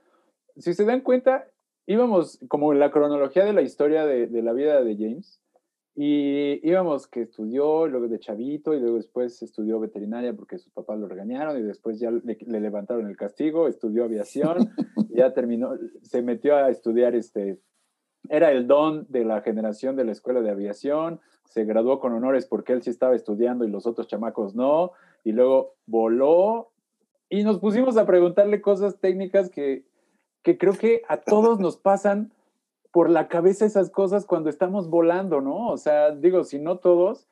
si 0.57 0.73
se 0.73 0.87
dan 0.87 1.03
cuenta, 1.03 1.47
íbamos 1.85 2.39
como 2.49 2.73
en 2.73 2.79
la 2.79 2.91
cronología 2.91 3.45
de 3.45 3.53
la 3.53 3.61
historia 3.61 4.07
de, 4.07 4.29
la 4.41 4.55
vida 4.55 4.83
de 4.83 4.95
James, 4.97 5.43
y 5.99 6.61
íbamos 6.68 7.07
que 7.07 7.22
estudió, 7.22 7.86
luego 7.86 8.07
de 8.07 8.20
chavito, 8.20 8.74
y 8.74 8.80
luego 8.80 8.97
después 8.97 9.42
estudió 9.42 9.80
veterinaria 9.80 10.34
porque 10.34 10.59
sus 10.59 10.70
papás 10.70 10.99
lo 10.99 11.09
regañaron, 11.09 11.59
y 11.59 11.62
después 11.62 11.99
ya 11.99 12.11
le, 12.11 12.36
le 12.38 12.61
levantaron 12.61 13.09
el 13.09 13.16
castigo, 13.16 13.66
estudió 13.66 14.05
aviación, 14.05 14.70
ya 15.09 15.32
terminó, 15.32 15.70
se 16.03 16.20
metió 16.20 16.55
a 16.55 16.68
estudiar 16.68 17.14
este, 17.14 17.59
era 18.28 18.53
el 18.53 18.66
don 18.66 19.07
de 19.09 19.24
la 19.24 19.40
generación 19.40 19.97
de 19.97 20.05
la 20.05 20.12
escuela 20.12 20.42
de 20.42 20.51
aviación, 20.51 21.20
se 21.47 21.64
graduó 21.64 21.99
con 21.99 22.12
honores 22.12 22.44
porque 22.44 22.74
él 22.74 22.82
sí 22.82 22.90
estaba 22.90 23.16
estudiando 23.16 23.64
y 23.64 23.70
los 23.70 23.86
otros 23.86 24.07
chamacos 24.07 24.55
no, 24.55 24.92
y 25.24 25.32
luego 25.32 25.76
voló 25.86 26.72
y 27.30 27.42
nos 27.42 27.59
pusimos 27.59 27.97
a 27.97 28.05
preguntarle 28.05 28.61
cosas 28.61 29.01
técnicas 29.01 29.49
que, 29.49 29.86
que 30.42 30.59
creo 30.59 30.74
que 30.74 31.01
a 31.09 31.16
todos 31.22 31.59
nos 31.59 31.78
pasan 31.78 32.32
por 32.97 33.11
la 33.11 33.28
cabeza 33.28 33.66
esas 33.66 33.90
cosas 33.90 34.24
cuando 34.24 34.49
estamos 34.49 34.88
volando, 34.88 35.42
¿no? 35.42 35.68
O 35.68 35.76
sea, 35.76 36.12
digo, 36.12 36.44
si 36.44 36.59
no 36.59 36.78
todos, 36.78 37.28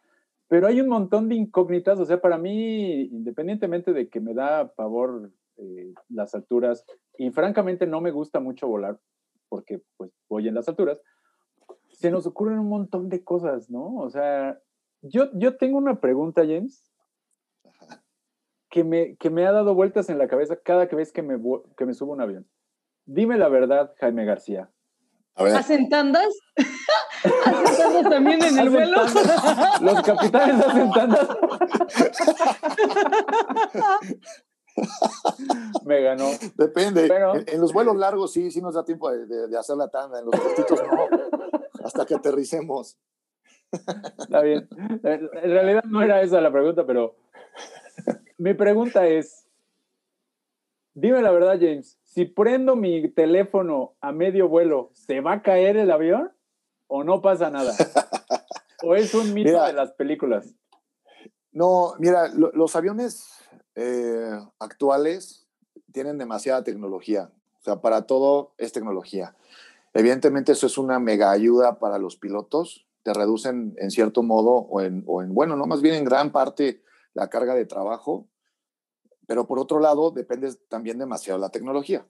pero 0.46 0.66
hay 0.66 0.78
un 0.78 0.90
montón 0.90 1.30
de 1.30 1.36
incógnitas, 1.36 1.98
o 1.98 2.04
sea, 2.04 2.20
para 2.20 2.36
mí, 2.36 3.04
independientemente 3.04 3.94
de 3.94 4.10
que 4.10 4.20
me 4.20 4.34
da 4.34 4.74
pavor 4.74 5.32
eh, 5.56 5.94
las 6.10 6.34
alturas, 6.34 6.84
y 7.16 7.30
francamente 7.30 7.86
no 7.86 8.02
me 8.02 8.10
gusta 8.10 8.40
mucho 8.40 8.68
volar, 8.68 9.00
porque 9.48 9.80
pues 9.96 10.12
voy 10.28 10.48
en 10.48 10.54
las 10.54 10.68
alturas, 10.68 11.00
se 11.88 12.10
nos 12.10 12.26
ocurren 12.26 12.58
un 12.58 12.68
montón 12.68 13.08
de 13.08 13.24
cosas, 13.24 13.70
¿no? 13.70 13.96
O 13.96 14.10
sea, 14.10 14.60
yo, 15.00 15.30
yo 15.32 15.56
tengo 15.56 15.78
una 15.78 15.98
pregunta, 15.98 16.42
James, 16.42 16.92
que 18.68 18.84
me, 18.84 19.16
que 19.16 19.30
me 19.30 19.46
ha 19.46 19.52
dado 19.52 19.74
vueltas 19.74 20.10
en 20.10 20.18
la 20.18 20.28
cabeza 20.28 20.56
cada 20.56 20.84
vez 20.84 21.10
que 21.10 21.22
me, 21.22 21.40
que 21.74 21.86
me 21.86 21.94
subo 21.94 22.12
a 22.12 22.16
un 22.16 22.20
avión. 22.20 22.46
Dime 23.06 23.38
la 23.38 23.48
verdad, 23.48 23.94
Jaime 23.98 24.26
García. 24.26 24.70
¿Hacen 25.36 25.88
tandas? 25.88 26.28
¿Hacen 26.56 27.76
tandas 27.78 28.10
también 28.10 28.42
en 28.42 28.58
el 28.58 28.70
vuelo? 28.70 29.02
Los 29.80 30.02
capitanes 30.02 30.64
hacen 30.64 30.90
tandas. 30.92 31.28
Me 35.84 36.02
ganó. 36.02 36.26
Depende. 36.56 37.08
en, 37.46 37.60
los 37.60 37.72
vuelos 37.72 37.96
largos 37.96 38.32
sí, 38.32 38.50
sí 38.50 38.60
nos 38.60 38.74
da 38.74 38.84
tiempo 38.84 39.10
de, 39.10 39.58
hacer 39.58 39.76
la 39.76 39.88
tanda. 39.88 40.20
En 40.20 40.26
los 40.26 40.38
cortitos 40.38 40.80
no. 40.82 41.08
Hasta 41.84 42.06
que 42.06 42.14
aterricemos. 42.14 42.98
Está 44.18 44.40
bien. 44.40 44.68
En 45.02 45.50
realidad 45.50 45.84
no 45.84 46.02
era 46.02 46.22
esa 46.22 46.40
la 46.40 46.52
pregunta, 46.52 46.86
pero 46.86 47.16
mi 48.38 48.54
pregunta 48.54 49.06
es, 49.06 49.43
dime 50.94 51.20
la 51.22 51.30
verdad, 51.30 51.58
James, 51.60 51.98
si 52.04 52.24
prendo 52.24 52.76
mi 52.76 53.08
teléfono 53.10 53.94
a 54.00 54.12
medio 54.12 54.48
vuelo, 54.48 54.90
¿se 54.94 55.20
va 55.20 55.32
a 55.32 55.42
caer 55.42 55.76
el 55.76 55.90
avión 55.90 56.32
o 56.86 57.04
no 57.04 57.20
pasa 57.20 57.50
nada? 57.50 57.74
¿O 58.82 58.94
es 58.94 59.14
un 59.14 59.34
mito 59.34 59.62
de 59.64 59.72
las 59.72 59.92
películas? 59.92 60.54
No, 61.52 61.94
mira, 61.98 62.28
los 62.28 62.74
aviones 62.76 63.26
eh, 63.76 64.38
actuales 64.58 65.46
tienen 65.92 66.18
demasiada 66.18 66.64
tecnología. 66.64 67.30
O 67.60 67.64
sea, 67.64 67.80
para 67.80 68.02
todo 68.02 68.52
es 68.58 68.72
tecnología. 68.72 69.36
Evidentemente 69.94 70.52
eso 70.52 70.66
es 70.66 70.76
una 70.76 70.98
mega 70.98 71.30
ayuda 71.30 71.78
para 71.78 71.98
los 71.98 72.16
pilotos. 72.16 72.86
Te 73.04 73.14
reducen 73.14 73.74
en 73.78 73.90
cierto 73.90 74.22
modo 74.22 74.50
o 74.50 74.80
en, 74.80 75.04
o 75.06 75.22
en 75.22 75.32
bueno, 75.32 75.56
no 75.56 75.66
más 75.66 75.80
bien 75.80 75.94
en 75.94 76.04
gran 76.04 76.32
parte 76.32 76.82
la 77.14 77.30
carga 77.30 77.54
de 77.54 77.64
trabajo. 77.64 78.26
Pero 79.26 79.46
por 79.46 79.58
otro 79.58 79.80
lado, 79.80 80.10
depende 80.10 80.54
también 80.68 80.98
demasiado 80.98 81.38
de 81.38 81.46
la 81.46 81.50
tecnología. 81.50 82.06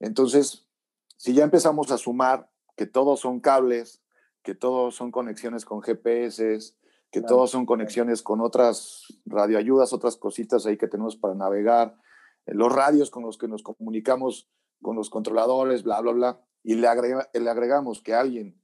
Entonces, 0.00 0.68
si 1.16 1.34
ya 1.34 1.44
empezamos 1.44 1.90
a 1.90 1.98
sumar 1.98 2.50
que 2.76 2.86
todos 2.86 3.20
son 3.20 3.40
cables, 3.40 4.02
que 4.42 4.54
todos 4.54 4.94
son 4.94 5.10
conexiones 5.10 5.64
con 5.64 5.82
GPS, 5.82 6.74
que 7.10 7.20
todos 7.20 7.50
son 7.50 7.66
conexiones 7.66 8.22
con 8.22 8.40
otras 8.40 9.04
radioayudas, 9.26 9.92
otras 9.92 10.16
cositas 10.16 10.66
ahí 10.66 10.76
que 10.76 10.88
tenemos 10.88 11.16
para 11.16 11.34
navegar, 11.34 11.96
eh, 12.46 12.54
los 12.54 12.72
radios 12.72 13.10
con 13.10 13.22
los 13.22 13.38
que 13.38 13.48
nos 13.48 13.62
comunicamos 13.62 14.50
con 14.80 14.96
los 14.96 15.10
controladores, 15.10 15.82
bla, 15.82 16.00
bla, 16.00 16.12
bla, 16.12 16.40
y 16.64 16.74
le, 16.74 16.88
le 17.34 17.50
agregamos 17.50 18.02
que 18.02 18.14
alguien 18.14 18.60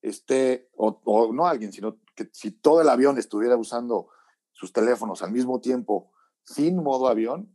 esté, 0.00 0.70
o, 0.74 1.00
o, 1.04 1.32
no 1.32 1.46
alguien, 1.46 1.72
sino 1.72 1.98
que 2.16 2.28
si 2.32 2.50
todo 2.50 2.80
el 2.80 2.88
avión 2.88 3.18
estuviera 3.18 3.56
usando 3.56 4.08
sus 4.52 4.72
teléfonos 4.72 5.22
al 5.22 5.30
mismo 5.30 5.60
tiempo 5.60 6.11
sin 6.44 6.82
modo 6.82 7.08
avión, 7.08 7.52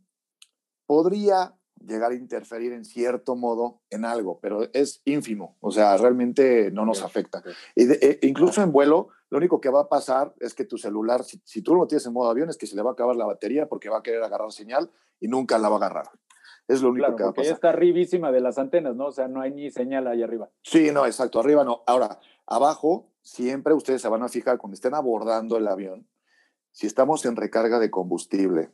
podría 0.86 1.54
llegar 1.84 2.12
a 2.12 2.14
interferir 2.14 2.72
en 2.72 2.84
cierto 2.84 3.36
modo 3.36 3.82
en 3.90 4.04
algo, 4.04 4.40
pero 4.40 4.68
es 4.72 5.00
ínfimo, 5.04 5.56
o 5.60 5.70
sea, 5.70 5.96
realmente 5.96 6.70
no 6.70 6.84
nos 6.84 7.02
afecta. 7.02 7.42
Y 7.74 7.90
e, 7.92 8.18
incluso 8.22 8.62
en 8.62 8.72
vuelo, 8.72 9.08
lo 9.30 9.38
único 9.38 9.60
que 9.60 9.68
va 9.68 9.82
a 9.82 9.88
pasar 9.88 10.34
es 10.40 10.54
que 10.54 10.64
tu 10.64 10.78
celular, 10.78 11.22
si, 11.24 11.62
tú 11.62 11.74
lo 11.74 11.86
tienes 11.86 12.06
en 12.06 12.12
modo 12.12 12.30
avión, 12.30 12.48
es 12.48 12.56
que 12.56 12.66
se 12.66 12.76
le 12.76 12.82
va 12.82 12.90
a 12.90 12.92
acabar 12.94 13.16
la 13.16 13.26
batería 13.26 13.68
porque 13.68 13.88
va 13.88 13.98
a 13.98 14.02
querer 14.02 14.22
agarrar 14.22 14.52
señal 14.52 14.90
y 15.20 15.28
nunca 15.28 15.58
la 15.58 15.68
va 15.68 15.76
a 15.76 15.78
agarrar. 15.78 16.10
Es 16.66 16.82
lo 16.82 16.90
único 16.90 17.16
que 17.16 17.22
va 17.22 17.30
a 17.30 17.32
pasar. 17.32 17.34
Porque 17.34 17.54
está 17.54 17.68
arribísima 17.70 18.30
de 18.32 18.40
las 18.40 18.58
antenas, 18.58 18.94
¿no? 18.94 19.06
O 19.06 19.12
sea, 19.12 19.28
no 19.28 19.40
hay 19.40 19.52
ni 19.52 19.70
señal 19.70 20.06
ahí 20.06 20.22
arriba. 20.22 20.50
Sí, 20.62 20.90
no, 20.92 21.06
exacto, 21.06 21.40
arriba 21.40 21.64
no. 21.64 21.82
Ahora, 21.86 22.20
abajo, 22.46 23.10
siempre 23.22 23.74
ustedes 23.74 24.02
se 24.02 24.08
van 24.08 24.22
a 24.22 24.28
fijar 24.28 24.58
cuando 24.58 24.74
estén 24.74 24.94
abordando 24.94 25.56
el 25.56 25.68
avión, 25.68 26.06
si 26.72 26.86
estamos 26.86 27.24
en 27.24 27.36
recarga 27.36 27.78
de 27.78 27.90
combustible, 27.90 28.70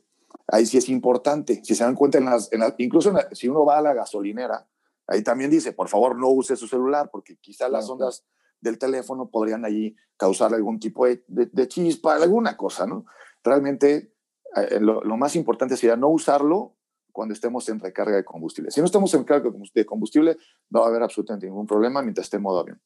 ahí 0.47 0.65
sí 0.65 0.77
es 0.77 0.89
importante. 0.89 1.61
Si 1.63 1.75
se 1.75 1.83
dan 1.83 1.95
cuenta, 1.95 2.17
en 2.17 2.25
las, 2.25 2.49
incluso 2.77 3.13
si 3.31 3.47
uno 3.47 3.65
va 3.65 3.77
a 3.77 3.81
la 3.81 3.93
gasolinera, 3.93 4.67
ahí 5.07 5.23
también 5.23 5.51
dice, 5.51 5.73
por 5.73 5.89
favor, 5.89 6.17
no 6.17 6.29
use 6.29 6.55
su 6.55 6.67
celular, 6.67 7.09
porque 7.11 7.37
quizás 7.37 7.69
las 7.71 7.89
ondas 7.89 8.25
del 8.61 8.77
teléfono 8.77 9.29
podrían 9.29 9.65
allí 9.65 9.95
causar 10.17 10.53
algún 10.53 10.79
tipo 10.79 11.05
de, 11.05 11.67
chispa, 11.67 12.15
alguna 12.15 12.55
cosa, 12.57 12.87
¿no? 12.87 13.05
Realmente, 13.43 14.13
eh, 14.55 14.79
lo, 14.79 15.01
más 15.17 15.35
importante 15.35 15.77
sería 15.77 15.95
no 15.95 16.09
usarlo 16.09 16.75
cuando 17.11 17.33
estemos 17.33 17.67
en 17.69 17.79
recarga 17.79 18.15
de 18.15 18.25
combustible. 18.25 18.71
Si 18.71 18.79
no 18.79 18.85
estamos 18.85 19.13
en 19.13 19.21
recarga 19.21 19.51
de 19.73 19.85
combustible, 19.85 20.37
no 20.69 20.79
va 20.79 20.87
a 20.87 20.89
haber 20.89 21.03
absolutamente 21.03 21.45
ningún 21.45 21.67
problema 21.67 22.01
mientras 22.01 22.25
esté 22.25 22.37
en 22.37 22.43
modo 22.43 22.59
avión. 22.59 22.81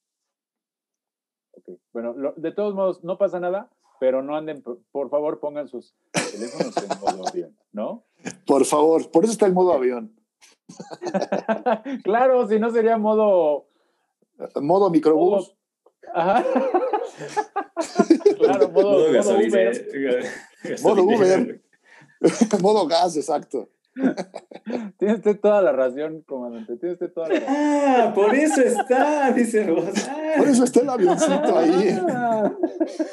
Bueno, 1.94 2.14
de 2.36 2.52
todos 2.52 2.74
modos, 2.74 3.04
no 3.04 3.18
pasa 3.18 3.40
nada 3.40 3.70
pero 4.00 4.22
no 4.24 4.36
anden, 4.36 4.64
por 4.64 5.10
favor, 5.10 5.40
pongan 5.40 5.68
sus 5.68 5.94
teléfonos 6.32 6.76
en 6.78 7.00
modo 7.00 7.28
avión, 7.28 7.58
¿no? 7.72 8.06
Por 8.46 8.66
favor, 8.66 9.12
por 9.12 9.24
eso 9.24 9.34
está 9.34 9.46
el 9.46 9.54
modo 9.54 9.74
avión. 9.74 10.16
claro, 12.04 12.48
si 12.48 12.60
no 12.60 12.72
sería 12.72 12.98
modo... 12.98 13.68
Modo 14.62 14.90
microbús. 14.90 15.56
Ajá. 16.14 16.46
claro, 18.38 18.70
modo, 18.70 19.12
modo, 19.12 19.24
modo 19.24 19.34
Uber. 19.36 20.26
Modo 20.84 21.04
Uber. 21.04 21.62
modo 22.62 22.88
gas, 22.88 23.18
exacto. 23.18 23.70
Tiene 24.98 25.16
usted 25.16 25.40
toda 25.40 25.62
la 25.62 25.72
razón, 25.72 26.22
comandante. 26.22 26.78
Tiene 26.78 26.94
usted 26.94 27.12
toda 27.12 27.30
la 27.30 27.40
razón. 27.40 27.56
Ah, 27.56 28.12
por 28.14 28.36
eso 28.36 28.62
está, 28.62 29.32
dice 29.32 29.70
vos. 29.70 29.86
Por 30.38 30.48
eso 30.48 30.64
está 30.64 30.82
el 30.82 30.90
avioncito 30.90 31.58
ahí. 31.58 32.00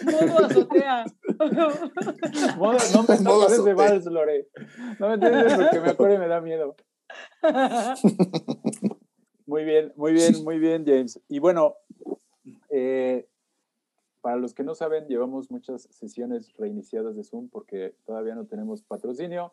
Modo 0.05 0.45
azotea. 0.45 1.05
Modo, 2.57 2.79
no 2.93 3.03
me 3.09 3.21
modo 3.21 3.65
de 3.65 3.75
vals, 3.75 4.07
Lore. 4.07 4.49
No 4.99 5.09
me 5.09 5.15
entiendes 5.15 5.55
porque 5.55 5.81
me 5.81 5.91
acuerdo 5.91 6.15
y 6.15 6.19
me 6.19 6.29
da 6.29 6.41
miedo. 6.41 6.77
Muy 9.47 9.65
bien, 9.65 9.93
muy 9.97 10.13
bien, 10.13 10.43
muy 10.43 10.59
bien, 10.59 10.85
James. 10.85 11.21
Y 11.29 11.39
bueno, 11.39 11.77
eh, 12.69 13.29
para 14.21 14.37
los 14.37 14.55
que 14.55 14.65
no 14.65 14.75
saben, 14.75 15.07
llevamos 15.07 15.53
muchas 15.53 15.89
sesiones 15.93 16.53
reiniciadas 16.59 17.15
de 17.15 17.23
Zoom 17.23 17.49
porque 17.49 17.95
todavía 18.05 18.35
no 18.35 18.47
tenemos 18.47 18.83
patrocinio 18.83 19.53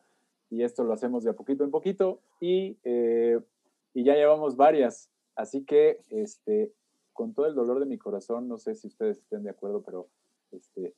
y 0.53 0.61
esto 0.61 0.83
lo 0.83 0.93
hacemos 0.93 1.23
de 1.23 1.31
a 1.31 1.33
poquito 1.33 1.63
en 1.63 1.71
poquito 1.71 2.21
y, 2.39 2.77
eh, 2.83 3.39
y 3.95 4.03
ya 4.03 4.13
llevamos 4.13 4.55
varias. 4.55 5.09
Así 5.35 5.65
que, 5.65 5.99
este, 6.11 6.71
con 7.11 7.33
todo 7.33 7.47
el 7.47 7.55
dolor 7.55 7.79
de 7.79 7.87
mi 7.87 7.97
corazón, 7.97 8.47
no 8.47 8.59
sé 8.59 8.75
si 8.75 8.87
ustedes 8.87 9.17
estén 9.17 9.43
de 9.43 9.49
acuerdo, 9.49 9.81
pero 9.81 10.09
este, 10.51 10.93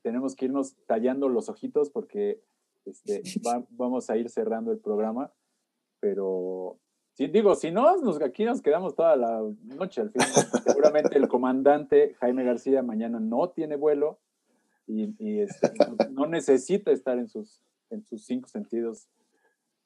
tenemos 0.00 0.34
que 0.34 0.46
irnos 0.46 0.74
tallando 0.86 1.28
los 1.28 1.50
ojitos 1.50 1.90
porque 1.90 2.40
este, 2.86 3.22
vamos 3.72 4.08
a 4.08 4.16
ir 4.16 4.30
cerrando 4.30 4.72
el 4.72 4.78
programa, 4.78 5.30
pero 6.00 6.78
si, 7.12 7.26
digo, 7.26 7.54
si 7.56 7.70
no, 7.70 7.98
nos, 7.98 8.22
aquí 8.22 8.46
nos 8.46 8.62
quedamos 8.62 8.94
toda 8.94 9.16
la 9.16 9.42
noche 9.64 10.00
al 10.00 10.12
fin. 10.12 10.22
Seguramente 10.64 11.18
el 11.18 11.28
comandante 11.28 12.14
Jaime 12.20 12.42
García 12.42 12.82
mañana 12.82 13.20
no 13.20 13.50
tiene 13.50 13.76
vuelo 13.76 14.18
y, 14.86 15.14
y 15.18 15.40
este, 15.40 15.72
no 16.10 16.26
necesita 16.26 16.90
estar 16.90 17.18
en 17.18 17.28
sus 17.28 17.60
en 17.94 18.04
sus 18.04 18.24
cinco 18.24 18.48
sentidos 18.48 19.08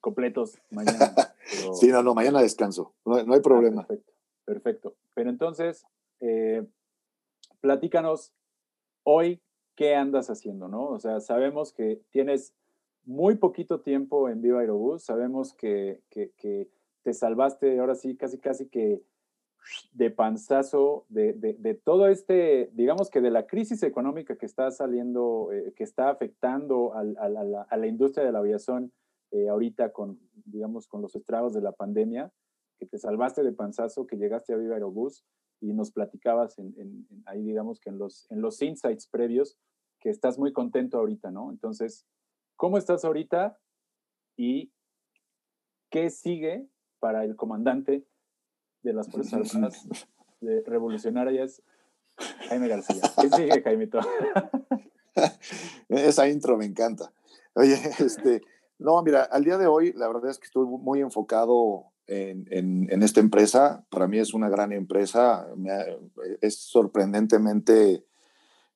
completos 0.00 0.58
mañana. 0.70 1.14
Sí, 1.72 1.88
no, 1.88 2.02
no, 2.02 2.14
mañana 2.14 2.42
descanso, 2.42 2.94
no, 3.06 3.14
hay 3.16 3.40
problema. 3.40 3.86
perfecto, 3.86 4.12
perfecto. 4.44 4.96
Pero 5.14 5.30
entonces, 5.30 5.86
eh, 6.20 6.62
platícanos 7.60 8.34
hoy 9.02 9.40
qué 9.74 9.94
andas 9.94 10.28
haciendo, 10.28 10.68
¿no? 10.68 10.88
O 10.88 11.00
sea, 11.00 11.20
sabemos 11.20 11.72
que 11.72 12.02
tienes 12.10 12.52
muy 13.04 13.36
poquito 13.36 13.80
tiempo 13.80 14.28
en 14.28 14.42
Viva 14.42 14.60
Aerobús, 14.60 15.04
sabemos 15.04 15.54
que, 15.54 16.02
que, 16.10 16.32
que 16.36 16.68
te 17.02 17.14
salvaste 17.14 17.78
ahora 17.78 17.94
sí, 17.94 18.14
casi, 18.14 18.38
casi 18.38 18.68
que 18.68 19.00
de 19.92 20.10
panzazo 20.10 21.04
de, 21.08 21.32
de, 21.34 21.74
todo 21.74 22.08
este, 22.08 22.70
digamos 22.72 23.10
que 23.10 23.20
de 23.20 23.30
la 23.30 23.46
crisis 23.46 23.82
económica 23.82 24.36
que 24.36 24.46
está 24.46 24.70
saliendo, 24.70 25.50
eh, 25.52 25.72
que 25.76 25.84
está 25.84 26.10
afectando 26.10 26.94
a, 26.94 27.02
la, 27.04 27.86
industria 27.86 28.24
de 28.24 28.32
la 28.32 28.38
aviación 28.38 28.92
eh, 29.30 29.48
ahorita 29.48 29.92
con, 29.92 30.18
digamos, 30.44 30.86
con 30.86 31.02
los 31.02 31.14
estragos 31.14 31.52
de 31.52 31.60
la 31.60 31.72
pandemia, 31.72 32.32
que 32.78 32.86
te 32.86 32.98
salvaste 32.98 33.42
de 33.42 33.52
panzazo, 33.52 34.06
que 34.06 34.16
llegaste 34.16 34.52
a 34.52 34.56
Viva 34.56 34.74
Aerobús 34.74 35.24
y 35.60 35.72
nos 35.72 35.90
platicabas 35.90 36.58
en, 36.58 37.06
ahí, 37.26 37.42
digamos 37.42 37.80
que 37.80 37.90
en 37.90 37.98
los, 37.98 38.30
en 38.30 38.40
los 38.40 38.62
insights 38.62 39.08
previos, 39.08 39.58
que 40.00 40.10
estás 40.10 40.38
muy 40.38 40.52
contento 40.52 40.98
ahorita, 40.98 41.30
¿no? 41.30 41.50
Entonces, 41.50 42.06
¿cómo 42.56 42.78
estás 42.78 43.04
ahorita 43.04 43.58
y 44.36 44.72
qué 45.90 46.10
sigue 46.10 46.68
para 47.00 47.24
el 47.24 47.34
comandante 47.34 48.06
de 48.82 48.92
las 48.92 49.08
Fuerzas 49.08 49.54
Armadas 49.54 49.86
de 50.40 50.62
revolucionarias, 50.66 51.62
Jaime 52.48 52.68
García. 52.68 53.02
¿Qué 53.20 53.30
sigue, 53.30 53.62
Jaimito? 53.62 54.00
Esa 55.88 56.28
intro 56.28 56.56
me 56.56 56.64
encanta. 56.64 57.12
Oye, 57.54 57.78
este, 57.98 58.42
no, 58.78 59.02
mira, 59.02 59.22
al 59.24 59.44
día 59.44 59.58
de 59.58 59.66
hoy 59.66 59.92
la 59.94 60.06
verdad 60.06 60.30
es 60.30 60.38
que 60.38 60.46
estoy 60.46 60.66
muy 60.66 61.00
enfocado 61.00 61.86
en, 62.06 62.46
en, 62.50 63.02
esta 63.02 63.20
empresa. 63.20 63.84
Para 63.90 64.08
mí 64.08 64.18
es 64.18 64.32
una 64.34 64.48
gran 64.48 64.72
empresa, 64.72 65.46
es 66.40 66.58
sorprendentemente 66.58 68.04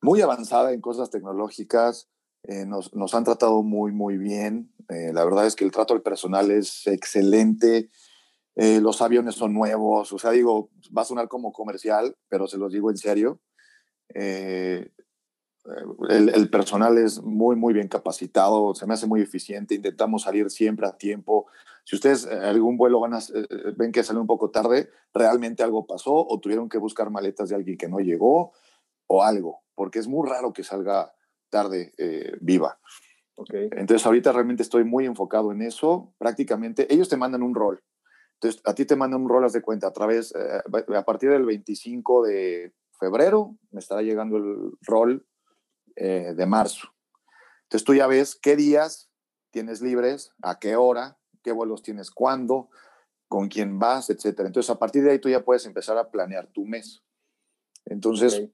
muy 0.01 0.21
avanzada 0.21 0.73
en 0.73 0.81
cosas 0.81 1.11
tecnológicas. 1.11 2.09
Eh, 2.45 2.67
nos, 2.67 2.93
nos, 2.95 3.15
han 3.15 3.25
tratado 3.25 3.63
muy, 3.63 3.93
muy 3.93 4.19
bien. 4.19 4.73
Eh, 4.89 5.13
la 5.13 5.25
verdad 5.25 5.47
es 5.47 5.55
que 5.55 5.65
el 5.65 5.71
trato 5.71 5.95
al 5.95 6.03
personal 6.03 6.51
es 6.51 6.87
excelente. 6.89 7.89
Eh, 8.55 8.81
los 8.81 9.01
aviones 9.01 9.35
son 9.35 9.55
nuevos, 9.55 10.13
o 10.13 10.19
sea, 10.19 10.31
digo, 10.31 10.71
va 10.97 11.03
a 11.03 11.07
sonar 11.07 11.29
como 11.29 11.53
comercial, 11.53 12.17
pero 12.29 12.47
se 12.47 12.59
los 12.59 12.73
digo 12.73 12.91
en 12.91 12.99
serio. 12.99 13.41
Eh, 14.15 14.91
el, 16.11 16.51
personal 16.51 16.99
es 16.99 17.23
muy, 17.23 17.57
muy 17.57 17.73
bien 17.73 17.89
capacitado, 17.89 18.75
se 18.75 18.87
me 18.87 18.95
hace 18.95 19.07
muy 19.07 19.23
eficiente, 19.23 19.77
intentamos 19.77 20.23
salir 20.23 20.51
siempre 20.51 20.87
a 20.87 20.99
tiempo. 20.99 21.47
Si 21.85 21.97
ustedes 21.97 22.27
eh, 22.27 22.35
algún 22.35 22.77
vuelo 22.77 23.01
van 23.01 23.15
a, 23.15 23.21
ven 23.77 23.93
que 23.93 24.03
sale 24.03 24.19
un 24.19 24.27
poco 24.27 24.51
tarde, 24.51 24.91
realmente 25.15 25.63
algo 25.63 25.87
pasó 25.87 26.15
o 26.15 26.41
tuvieron 26.41 26.69
que 26.69 26.79
buscar 26.79 27.11
maletas 27.11 27.49
de 27.49 27.55
alguien 27.55 27.79
que 27.79 27.89
no 27.89 28.01
llegó 28.01 28.53
o 29.07 29.23
algo, 29.23 29.63
porque 29.75 29.99
es 29.99 30.09
muy 30.09 30.29
raro 30.29 30.53
que 30.53 30.65
salga 30.65 31.15
tarde 31.49 31.93
viva. 32.41 32.79
Okay. 33.35 33.71
Entonces 33.73 34.05
ahorita 34.05 34.31
realmente 34.33 34.63
estoy 34.63 34.85
muy 34.85 35.07
enfocado 35.07 35.53
en 35.53 35.63
eso. 35.63 36.13
Prácticamente 36.19 36.93
ellos 36.93 37.09
te 37.09 37.17
mandan 37.17 37.43
un 37.43 37.55
rol. 37.55 37.83
Entonces, 38.43 38.61
a 38.64 38.74
ti 38.74 38.84
te 38.84 38.97
mandan 38.97 39.22
un 39.22 39.28
rolas 39.28 39.53
de 39.53 39.62
cuenta 39.62 39.86
a 39.86 39.93
través, 39.93 40.34
eh, 40.34 40.97
a 40.97 41.05
partir 41.05 41.30
del 41.30 41.45
25 41.45 42.24
de 42.24 42.74
febrero, 42.99 43.57
me 43.70 43.78
estará 43.78 44.03
llegando 44.03 44.36
el 44.36 44.72
rol 44.80 45.24
eh, 45.95 46.34
de 46.34 46.47
marzo. 46.47 46.88
Entonces, 47.62 47.84
tú 47.84 47.95
ya 47.95 48.09
ves 48.09 48.34
qué 48.34 48.57
días 48.57 49.12
tienes 49.53 49.80
libres, 49.80 50.32
a 50.43 50.59
qué 50.59 50.74
hora, 50.74 51.20
qué 51.45 51.53
vuelos 51.53 51.84
tienes 51.84 52.11
cuándo, 52.11 52.68
con 53.28 53.49
quién 53.49 53.78
vas, 53.78 54.11
etcétera. 54.11 54.49
Entonces, 54.49 54.70
a 54.70 54.78
partir 54.78 55.05
de 55.05 55.12
ahí 55.12 55.20
tú 55.20 55.28
ya 55.28 55.45
puedes 55.45 55.64
empezar 55.64 55.97
a 55.97 56.11
planear 56.11 56.49
tu 56.49 56.66
mes. 56.66 57.05
Entonces, 57.84 58.49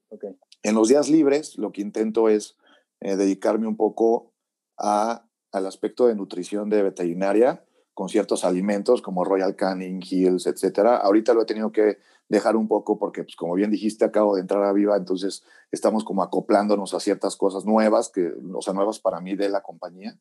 en 0.63 0.75
los 0.75 0.89
días 0.89 1.09
libres, 1.09 1.57
lo 1.57 1.73
que 1.73 1.81
intento 1.81 2.29
es 2.29 2.59
eh, 3.01 3.17
dedicarme 3.17 3.67
un 3.67 3.77
poco 3.79 4.35
a, 4.77 5.27
al 5.51 5.67
aspecto 5.67 6.09
de 6.09 6.15
nutrición 6.15 6.69
de 6.69 6.83
veterinaria 6.83 7.65
con 7.99 8.09
ciertos 8.09 8.45
alimentos 8.45 9.03
como 9.03 9.25
Royal 9.25 9.57
Canin, 9.57 10.01
Hills, 10.01 10.47
etcétera. 10.47 10.99
Ahorita 10.99 11.35
lo 11.35 11.43
he 11.43 11.47
tenido 11.47 11.73
que 11.73 11.99
dejar 12.29 12.55
un 12.55 12.69
poco 12.69 12.97
porque, 12.97 13.25
pues, 13.25 13.35
como 13.35 13.55
bien 13.55 13.73
dijiste, 13.73 14.05
acabo 14.05 14.37
de 14.37 14.41
entrar 14.41 14.63
a 14.63 14.73
Viva, 14.73 14.97
entonces 14.97 15.43
estamos 15.73 16.05
como 16.05 16.23
acoplándonos 16.23 16.95
a 16.95 17.01
ciertas 17.01 17.35
cosas 17.35 17.65
nuevas, 17.65 18.09
que, 18.11 18.33
o 18.55 18.63
sea, 18.63 18.73
nuevas 18.73 19.01
para 19.01 19.21
mí 19.21 19.35
de 19.35 19.49
la 19.49 19.63
compañía. 19.63 20.17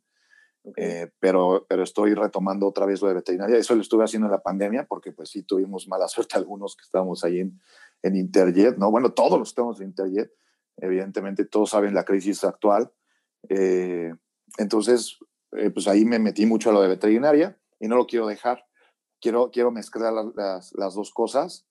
Eh, 0.76 1.12
pero, 1.20 1.68
pero 1.70 1.84
estoy 1.84 2.16
retomando 2.16 2.68
otra 2.68 2.88
vez 2.88 3.00
lo 3.04 3.10
de 3.10 3.14
veterinaria. 3.14 3.58
Eso 3.58 3.76
lo 3.76 3.82
estuve 3.82 4.06
haciendo 4.06 4.26
en 4.26 4.32
la 4.32 4.42
pandemia 4.42 4.88
porque 4.90 5.12
pues 5.12 5.30
sí 5.30 5.44
tuvimos 5.44 5.88
mala 5.88 6.08
suerte 6.08 6.36
algunos 6.36 6.76
que 6.76 6.82
estábamos 6.82 7.24
ahí 7.24 7.42
en, 7.42 7.62
en 8.02 8.16
Interjet, 8.16 8.78
¿no? 8.80 8.90
Bueno, 8.90 9.14
todos 9.14 9.38
los 9.38 9.50
que 9.50 9.52
estamos 9.52 9.80
en 9.82 9.90
Interjet, 9.90 10.32
evidentemente 10.78 11.46
todos 11.46 11.70
saben 11.70 11.94
la 11.94 12.06
crisis 12.06 12.44
actual. 12.44 12.92
Eh, 13.50 14.16
entonces, 14.58 15.20
eh, 15.52 15.70
pues 15.70 15.88
ahí 15.88 16.06
me 16.06 16.18
metí 16.18 16.48
mucho 16.48 16.72
a 16.72 16.74
lo 16.74 16.82
de 16.82 16.88
veterinaria 16.88 17.56
y 17.80 17.88
no 17.88 17.96
lo 17.96 18.08
quiero 18.08 18.28
dejar. 18.28 18.66
Quiero, 19.20 19.50
quiero 19.52 19.72
mezclar 19.72 20.14
las, 20.14 20.74
las 20.74 20.94
dos 20.94 21.12
cosas 21.12 21.66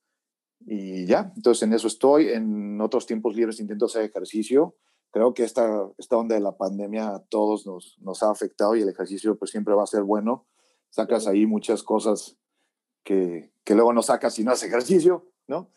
y 0.61 1.07
ya. 1.07 1.33
Entonces 1.37 1.63
en 1.63 1.73
eso 1.73 1.87
estoy. 1.87 2.29
En 2.29 2.81
otros 2.81 3.07
tiempos 3.07 3.35
libres 3.37 3.61
intento 3.61 3.87
hacer 3.87 4.03
ejercicio 4.03 4.77
creo 5.17 5.33
que 5.33 5.45
esta, 5.45 5.89
esta 5.97 6.19
onda 6.19 6.35
de 6.35 6.43
la 6.43 6.59
pandemia 6.59 7.09
a 7.09 7.21
todos 7.21 7.67
nos, 7.67 7.97
nos 8.01 8.23
ha 8.23 8.31
afectado 8.31 8.77
y 8.77 8.83
el 8.83 8.89
ejercicio 8.91 9.39
pues 9.39 9.51
siempre 9.51 9.73
va 9.73 9.83
a 9.83 9.87
ser 9.87 10.03
bueno. 10.03 10.47
Sacas 10.91 11.27
ahí 11.27 11.47
muchas 11.47 11.83
cosas 11.83 12.37
que, 13.03 13.51
que 13.65 13.75
luego 13.75 13.95
no 13.95 14.03
sacas 14.03 14.35
si 14.35 14.45
no 14.45 14.53
haces 14.53 14.69
ejercicio, 14.69 15.31
¿no? 15.47 15.71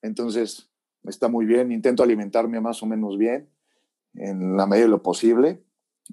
Entonces, 0.00 0.70
está 1.02 1.26
muy 1.26 1.44
bien. 1.44 1.72
Intento 1.72 2.04
alimentarme 2.04 2.60
más 2.60 2.84
o 2.84 2.86
menos 2.86 3.18
bien 3.18 3.50
en 4.14 4.56
la 4.56 4.64
medida 4.64 4.84
de 4.84 4.90
lo 4.90 5.02
posible. 5.02 5.64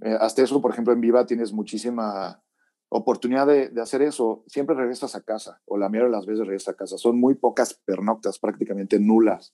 Eh, 0.03 0.17
hasta 0.19 0.41
eso, 0.41 0.59
por 0.59 0.71
ejemplo, 0.71 0.91
en 0.91 1.01
Viva 1.01 1.27
tienes 1.27 1.53
muchísima 1.53 2.40
oportunidad 2.97 3.47
de, 3.47 3.69
de, 3.69 3.81
hacer 3.81 4.01
eso. 4.01 4.43
Siempre 4.47 4.75
regresas 4.75 5.15
a 5.15 5.21
casa, 5.21 5.61
o 5.65 5.77
la 5.77 5.89
mayoría 5.89 6.09
de 6.09 6.17
las 6.17 6.25
veces 6.25 6.45
regresas 6.45 6.73
a 6.73 6.77
casa. 6.77 6.97
Son 6.97 7.19
muy 7.19 7.35
pocas 7.35 7.73
pernoctas, 7.85 8.39
prácticamente 8.39 8.99
nulas. 8.99 9.53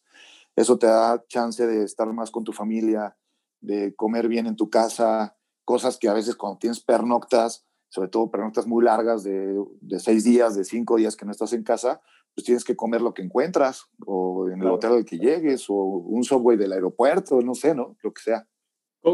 Eso 0.55 0.77
te 0.77 0.87
da 0.87 1.23
chance 1.27 1.65
de 1.65 1.83
estar 1.83 2.11
más 2.13 2.31
con 2.31 2.43
tu 2.43 2.51
familia, 2.51 3.15
de 3.61 3.95
comer 3.95 4.27
bien 4.27 4.47
en 4.47 4.55
tu 4.55 4.69
casa, 4.69 5.37
cosas 5.63 5.97
que 5.97 6.09
a 6.09 6.13
veces 6.13 6.35
cuando 6.35 6.57
tienes 6.59 6.83
pernoctas, 6.83 7.65
sobre 7.89 8.09
todo 8.09 8.31
pernoctas 8.31 8.67
muy 8.67 8.83
largas 8.83 9.23
de, 9.23 9.55
de 9.81 9.99
seis 9.99 10.23
días, 10.23 10.55
de 10.55 10.63
cinco 10.63 10.97
días 10.97 11.15
que 11.15 11.25
no 11.25 11.31
estás 11.31 11.53
en 11.53 11.63
casa, 11.63 12.01
pues 12.33 12.45
tienes 12.45 12.63
que 12.63 12.75
comer 12.75 13.01
lo 13.01 13.13
que 13.13 13.21
encuentras, 13.21 13.85
o 14.05 14.49
en 14.49 14.61
el 14.61 14.67
hotel 14.67 14.93
al 14.93 15.05
que 15.05 15.17
llegues, 15.17 15.69
o 15.69 15.75
un 15.75 16.23
subway 16.23 16.57
del 16.57 16.71
aeropuerto, 16.71 17.41
no 17.41 17.53
sé, 17.55 17.73
¿no? 17.73 17.97
Lo 18.01 18.13
que 18.13 18.21
sea. 18.21 18.47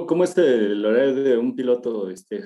¿Cómo, 0.07 0.23
es 0.23 0.35
el 0.37 0.83
horario 0.83 1.13
de 1.13 1.37
un 1.37 1.55
piloto, 1.55 2.09
este? 2.09 2.39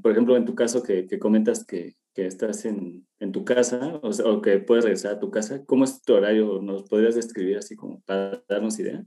Por 0.00 0.12
ejemplo, 0.12 0.36
en 0.36 0.46
tu 0.46 0.54
caso 0.54 0.82
que, 0.82 1.06
comentas 1.18 1.64
que, 1.64 1.96
estás 2.14 2.64
en, 2.64 3.06
tu 3.32 3.44
casa 3.44 4.00
o, 4.02 4.08
o, 4.08 4.40
que 4.40 4.58
puedes 4.60 4.84
regresar 4.84 5.12
a 5.12 5.18
tu 5.18 5.30
casa, 5.30 5.64
¿cómo 5.66 5.84
es 5.84 6.00
tu 6.02 6.14
horario? 6.14 6.62
¿Nos 6.62 6.84
podrías 6.84 7.14
describir 7.14 7.58
así 7.58 7.76
como 7.76 8.00
para 8.00 8.42
darnos 8.48 8.78
idea? 8.78 9.04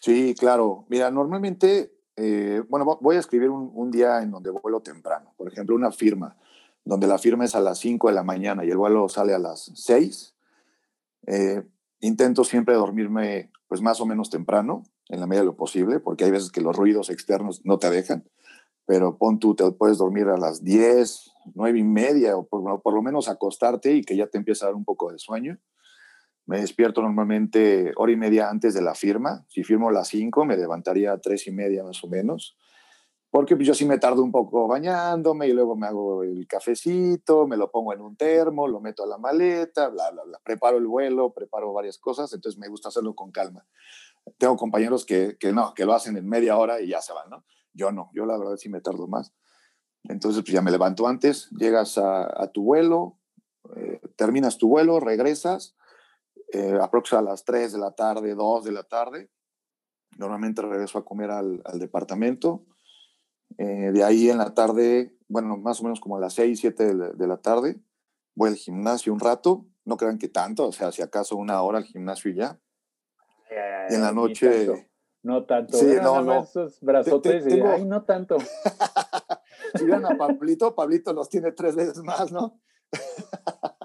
Sí, 0.00 0.36
claro. 0.38 0.86
Mira, 0.88 1.10
normalmente, 1.10 1.92
eh, 2.16 2.62
bueno, 2.68 2.98
voy 3.00 3.16
a 3.16 3.20
escribir 3.20 3.50
un, 3.50 3.72
un, 3.74 3.90
día 3.90 4.22
en 4.22 4.30
donde 4.30 4.50
vuelo 4.50 4.80
temprano. 4.80 5.34
Por 5.36 5.48
ejemplo, 5.48 5.74
una 5.74 5.90
firma, 5.90 6.36
donde 6.84 7.08
la 7.08 7.18
firma 7.18 7.44
es 7.44 7.56
a 7.56 7.60
las 7.60 7.78
5 7.80 8.08
de 8.08 8.14
la 8.14 8.22
mañana 8.22 8.64
y 8.64 8.70
el 8.70 8.76
vuelo 8.76 9.08
sale 9.08 9.34
a 9.34 9.38
las 9.40 9.72
6. 9.74 10.36
Eh, 11.26 11.62
intento 12.00 12.44
siempre 12.44 12.74
dormirme 12.74 13.50
pues 13.66 13.80
más 13.80 14.00
o 14.00 14.06
menos 14.06 14.30
temprano 14.30 14.84
en 15.08 15.20
la 15.20 15.26
medida 15.26 15.42
de 15.42 15.46
lo 15.46 15.56
posible, 15.56 16.00
porque 16.00 16.24
hay 16.24 16.30
veces 16.30 16.50
que 16.50 16.60
los 16.60 16.76
ruidos 16.76 17.10
externos 17.10 17.60
no 17.64 17.78
te 17.78 17.90
dejan, 17.90 18.24
pero 18.86 19.16
pon 19.16 19.38
tú, 19.38 19.54
te 19.54 19.70
puedes 19.72 19.98
dormir 19.98 20.26
a 20.28 20.36
las 20.36 20.64
10, 20.64 21.32
9 21.54 21.78
y 21.78 21.84
media, 21.84 22.36
o 22.36 22.46
por, 22.46 22.94
lo 22.94 23.02
menos 23.02 23.28
acostarte 23.28 23.92
y 23.92 24.02
que 24.02 24.16
ya 24.16 24.26
te 24.26 24.38
empiece 24.38 24.64
a 24.64 24.68
dar 24.68 24.74
un 24.74 24.84
poco 24.84 25.12
de 25.12 25.18
sueño. 25.18 25.58
Me 26.46 26.60
despierto 26.60 27.02
normalmente 27.02 27.92
hora 27.96 28.12
y 28.12 28.16
media 28.16 28.50
antes 28.50 28.74
de 28.74 28.82
la 28.82 28.94
firma. 28.94 29.44
Si 29.48 29.62
firmo 29.62 29.88
a 29.88 29.92
las 29.92 30.08
5, 30.08 30.44
me 30.44 30.56
levantaría 30.56 31.12
a 31.12 31.18
3 31.18 31.46
y 31.46 31.52
media 31.52 31.84
más 31.84 32.02
o 32.02 32.08
menos. 32.08 32.56
Porque 33.30 33.54
pues, 33.54 33.66
yo 33.66 33.74
sí 33.74 33.86
me 33.86 33.98
tardo 33.98 34.22
un 34.22 34.32
poco 34.32 34.66
bañándome 34.66 35.46
y 35.46 35.52
luego 35.52 35.76
me 35.76 35.86
hago 35.86 36.24
el 36.24 36.46
cafecito, 36.46 37.46
me 37.46 37.56
lo 37.56 37.70
pongo 37.70 37.94
en 37.94 38.00
un 38.00 38.16
termo, 38.16 38.66
lo 38.66 38.80
meto 38.80 39.04
a 39.04 39.06
la 39.06 39.16
maleta, 39.16 39.88
bla, 39.88 40.10
bla, 40.10 40.24
bla. 40.24 40.40
Preparo 40.44 40.76
el 40.76 40.86
vuelo, 40.86 41.32
preparo 41.32 41.72
varias 41.72 41.96
cosas, 41.96 42.32
entonces 42.34 42.58
me 42.58 42.68
gusta 42.68 42.88
hacerlo 42.88 43.14
con 43.14 43.30
calma 43.30 43.64
tengo 44.38 44.56
compañeros 44.56 45.04
que, 45.04 45.36
que, 45.38 45.52
no, 45.52 45.74
que 45.74 45.84
lo 45.84 45.94
hacen 45.94 46.16
en 46.16 46.28
media 46.28 46.56
hora 46.56 46.80
y 46.80 46.88
ya 46.88 47.00
se 47.00 47.12
van, 47.12 47.30
¿no? 47.30 47.44
Yo 47.72 47.90
no, 47.92 48.10
yo 48.14 48.26
la 48.26 48.38
verdad 48.38 48.56
sí 48.56 48.68
me 48.68 48.80
tardo 48.80 49.06
más. 49.08 49.32
Entonces, 50.04 50.42
pues 50.42 50.52
ya 50.52 50.62
me 50.62 50.70
levanto 50.70 51.06
antes, 51.06 51.48
llegas 51.50 51.96
a, 51.96 52.24
a 52.42 52.50
tu 52.50 52.64
vuelo, 52.64 53.18
eh, 53.76 54.00
terminas 54.16 54.58
tu 54.58 54.68
vuelo, 54.68 55.00
regresas, 55.00 55.76
eh, 56.52 56.78
a 56.80 57.22
las 57.22 57.44
3 57.44 57.72
de 57.72 57.78
la 57.78 57.92
tarde, 57.92 58.34
2 58.34 58.64
de 58.64 58.72
la 58.72 58.82
tarde. 58.82 59.30
Normalmente 60.18 60.60
regreso 60.60 60.98
a 60.98 61.04
comer 61.04 61.30
al, 61.30 61.62
al 61.64 61.78
departamento. 61.78 62.66
Eh, 63.58 63.90
de 63.92 64.04
ahí 64.04 64.28
en 64.28 64.38
la 64.38 64.54
tarde, 64.54 65.16
bueno, 65.28 65.56
más 65.56 65.80
o 65.80 65.84
menos 65.84 66.00
como 66.00 66.16
a 66.16 66.20
las 66.20 66.34
6, 66.34 66.58
7 66.60 66.94
de, 66.94 67.12
de 67.12 67.26
la 67.26 67.38
tarde, 67.38 67.80
voy 68.34 68.50
al 68.50 68.56
gimnasio 68.56 69.12
un 69.12 69.20
rato. 69.20 69.66
No 69.84 69.96
crean 69.96 70.18
que 70.18 70.28
tanto, 70.28 70.68
o 70.68 70.72
sea, 70.72 70.92
si 70.92 71.02
acaso 71.02 71.36
una 71.36 71.62
hora 71.62 71.78
al 71.78 71.84
gimnasio 71.84 72.30
y 72.30 72.36
ya 72.36 72.60
y 73.90 73.94
en 73.94 74.00
la 74.02 74.12
noche. 74.12 74.88
No 75.22 75.44
tanto. 75.44 75.76
Sí, 75.76 75.86
no, 76.02 76.22
no. 76.22 76.42
Esos 76.42 76.80
brazotes 76.80 77.44
tengo... 77.44 77.66
y, 77.66 77.70
ay, 77.70 77.84
no 77.84 78.02
tanto. 78.02 78.38
si 79.74 79.84
vieron 79.84 80.04
a 80.06 80.16
Pablito, 80.16 80.74
Pablito 80.74 81.12
los 81.12 81.28
tiene 81.28 81.52
tres 81.52 81.76
veces 81.76 82.02
más, 82.02 82.32
¿no? 82.32 82.60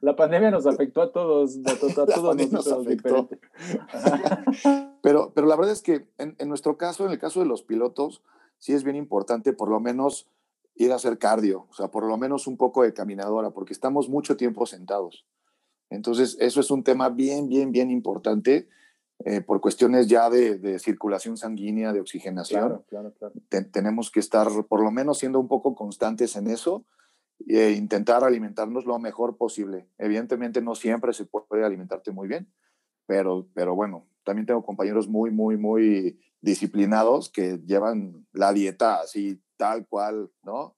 La 0.00 0.16
pandemia 0.16 0.50
nos 0.50 0.66
afectó 0.66 1.00
a 1.00 1.12
todos, 1.12 1.58
a, 1.64 1.70
a 1.70 2.06
todos 2.14 2.50
nos 2.50 2.66
afectó. 2.72 3.28
pero, 5.00 5.32
pero 5.32 5.46
la 5.46 5.54
verdad 5.54 5.70
es 5.70 5.80
que 5.80 6.08
en, 6.18 6.34
en, 6.38 6.48
nuestro 6.48 6.76
caso, 6.76 7.06
en 7.06 7.12
el 7.12 7.20
caso 7.20 7.38
de 7.38 7.46
los 7.46 7.62
pilotos, 7.62 8.20
sí 8.58 8.72
es 8.72 8.82
bien 8.82 8.96
importante 8.96 9.52
por 9.52 9.68
lo 9.70 9.78
menos 9.78 10.28
ir 10.74 10.90
a 10.90 10.96
hacer 10.96 11.18
cardio, 11.18 11.66
o 11.70 11.74
sea, 11.74 11.88
por 11.92 12.04
lo 12.04 12.16
menos 12.16 12.48
un 12.48 12.56
poco 12.56 12.82
de 12.82 12.94
caminadora, 12.94 13.50
porque 13.50 13.72
estamos 13.72 14.08
mucho 14.08 14.36
tiempo 14.36 14.66
sentados. 14.66 15.24
Entonces, 15.92 16.36
eso 16.40 16.60
es 16.60 16.70
un 16.70 16.82
tema 16.82 17.08
bien, 17.08 17.48
bien, 17.48 17.72
bien 17.72 17.90
importante 17.90 18.68
eh, 19.24 19.40
por 19.40 19.60
cuestiones 19.60 20.08
ya 20.08 20.30
de, 20.30 20.58
de, 20.58 20.78
circulación 20.78 21.36
sanguínea, 21.36 21.92
de 21.92 22.00
oxigenación. 22.00 22.60
Claro, 22.60 22.84
claro, 22.88 23.14
claro. 23.14 23.34
Te, 23.48 23.62
tenemos 23.62 24.10
que 24.10 24.20
estar 24.20 24.48
por 24.68 24.82
lo 24.82 24.90
menos 24.90 25.18
siendo 25.18 25.38
un 25.38 25.48
poco 25.48 25.74
constantes 25.74 26.34
en 26.36 26.48
eso 26.48 26.84
e 27.46 27.72
intentar 27.72 28.24
alimentarnos 28.24 28.84
lo 28.84 28.98
mejor 28.98 29.36
posible. 29.36 29.86
Evidentemente 29.98 30.60
no 30.60 30.74
siempre 30.74 31.12
se 31.12 31.24
puede 31.24 31.64
alimentarte 31.64 32.10
muy 32.10 32.26
bien, 32.26 32.52
pero, 33.06 33.46
pero 33.54 33.74
bueno, 33.74 34.06
también 34.24 34.46
tengo 34.46 34.64
compañeros 34.64 35.08
muy, 35.08 35.30
muy, 35.30 35.56
muy 35.56 36.18
disciplinados 36.40 37.30
que 37.30 37.58
llevan 37.64 38.26
la 38.32 38.52
dieta 38.52 39.00
así 39.00 39.40
tal 39.56 39.86
cual, 39.86 40.30
¿no? 40.42 40.76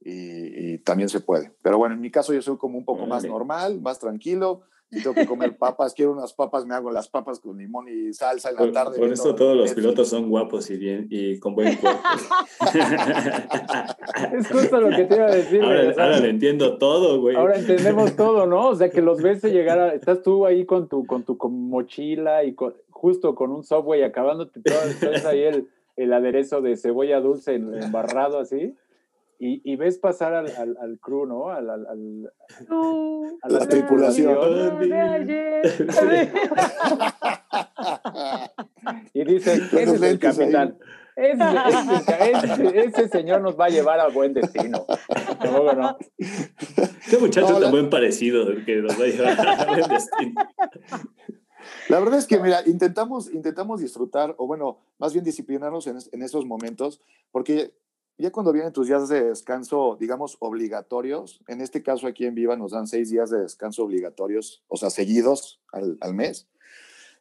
Y, 0.00 0.72
y, 0.72 0.78
también 0.78 1.08
se 1.08 1.20
puede. 1.20 1.52
Pero 1.62 1.78
bueno, 1.78 1.94
en 1.94 2.00
mi 2.00 2.10
caso 2.10 2.32
yo 2.32 2.42
soy 2.42 2.56
como 2.56 2.78
un 2.78 2.84
poco 2.84 3.06
más 3.06 3.24
normal, 3.24 3.80
más 3.80 3.98
tranquilo. 3.98 4.62
Si 4.90 5.02
tengo 5.02 5.14
que 5.14 5.26
comer 5.26 5.58
papas, 5.58 5.92
quiero 5.92 6.12
unas 6.12 6.32
papas, 6.32 6.64
me 6.64 6.74
hago 6.74 6.90
las 6.90 7.08
papas 7.08 7.40
con 7.40 7.58
limón 7.58 7.88
y 7.88 8.14
salsa 8.14 8.48
en 8.48 8.54
la 8.54 8.60
por, 8.60 8.72
tarde. 8.72 8.98
Por 8.98 9.12
eso 9.12 9.34
todos 9.34 9.54
los 9.54 9.74
pilotos 9.74 10.08
son 10.08 10.30
guapos 10.30 10.70
y 10.70 10.78
bien 10.78 11.06
y 11.10 11.38
con 11.38 11.54
buen 11.54 11.76
cuerpo. 11.76 12.00
es 14.34 14.48
justo 14.48 14.80
lo 14.80 14.88
que 14.96 15.04
te 15.04 15.14
iba 15.14 15.26
a 15.26 15.34
decir. 15.34 15.62
Ahora, 15.62 15.84
güey, 15.84 15.98
ahora 15.98 16.20
le 16.20 16.30
entiendo 16.30 16.78
todo, 16.78 17.20
güey. 17.20 17.36
Ahora 17.36 17.58
entendemos 17.58 18.16
todo, 18.16 18.46
¿no? 18.46 18.68
O 18.68 18.76
sea, 18.76 18.88
que 18.88 19.02
los 19.02 19.20
ves 19.20 19.42
llegar 19.42 19.78
a, 19.78 19.92
estás 19.92 20.22
tú 20.22 20.46
ahí 20.46 20.64
con 20.64 20.88
tu, 20.88 21.04
con 21.04 21.22
tu 21.22 21.36
con 21.36 21.68
mochila 21.68 22.44
y 22.44 22.54
con, 22.54 22.72
justo 22.88 23.34
con 23.34 23.52
un 23.52 23.64
software 23.64 24.04
acabándote 24.04 24.62
todo, 24.62 24.78
entonces 24.90 25.26
ahí 25.26 25.42
el, 25.42 25.68
el 25.96 26.12
aderezo 26.14 26.62
de 26.62 26.78
cebolla 26.78 27.20
dulce 27.20 27.56
embarrado 27.56 28.38
así 28.38 28.74
y, 29.38 29.62
y, 29.70 29.76
ves 29.76 29.98
pasar 29.98 30.34
al, 30.34 30.48
al, 30.56 30.76
al, 30.80 30.98
crew, 30.98 31.24
¿no? 31.24 31.50
Al, 31.50 31.70
al, 31.70 31.86
al 31.86 32.32
a 33.42 33.48
la, 33.48 33.58
la 33.60 33.68
tripulación. 33.68 34.36
y 39.14 39.24
dice, 39.24 39.54
ese 39.54 39.82
es 39.82 40.02
el 40.02 40.18
capitán. 40.18 40.76
Ese, 41.14 41.44
ese, 42.30 42.86
ese, 42.86 43.08
señor 43.08 43.40
nos 43.40 43.58
va 43.58 43.66
a 43.66 43.68
llevar 43.70 44.00
a 44.00 44.08
buen 44.08 44.34
destino. 44.34 44.86
¿Cómo 45.40 45.72
no? 45.72 45.96
Qué 47.10 47.18
muchacho 47.18 47.54
no, 47.54 47.60
tan 47.60 47.70
buen 47.70 47.90
parecido 47.90 48.46
que 48.64 48.76
nos 48.76 48.98
va 48.98 49.04
a 49.04 49.06
llevar 49.06 49.40
a 49.40 49.64
buen 49.66 49.88
destino. 49.88 50.48
La 51.88 51.98
verdad 52.00 52.18
es 52.18 52.26
que, 52.26 52.38
mira, 52.38 52.62
intentamos, 52.66 53.32
intentamos 53.32 53.80
disfrutar, 53.80 54.34
o 54.38 54.46
bueno, 54.46 54.78
más 54.98 55.12
bien 55.12 55.24
disciplinarnos 55.24 55.86
en, 55.86 55.98
en 56.12 56.22
esos 56.22 56.44
momentos, 56.44 57.00
porque 57.30 57.72
ya 58.18 58.32
cuando 58.32 58.52
vienen 58.52 58.72
tus 58.72 58.88
días 58.88 59.08
de 59.08 59.28
descanso, 59.28 59.96
digamos, 59.98 60.36
obligatorios, 60.40 61.40
en 61.46 61.60
este 61.60 61.82
caso 61.82 62.06
aquí 62.06 62.26
en 62.26 62.34
Viva 62.34 62.56
nos 62.56 62.72
dan 62.72 62.86
seis 62.86 63.10
días 63.10 63.30
de 63.30 63.40
descanso 63.40 63.84
obligatorios, 63.84 64.64
o 64.66 64.76
sea, 64.76 64.90
seguidos 64.90 65.60
al, 65.72 65.96
al 66.00 66.14
mes. 66.14 66.48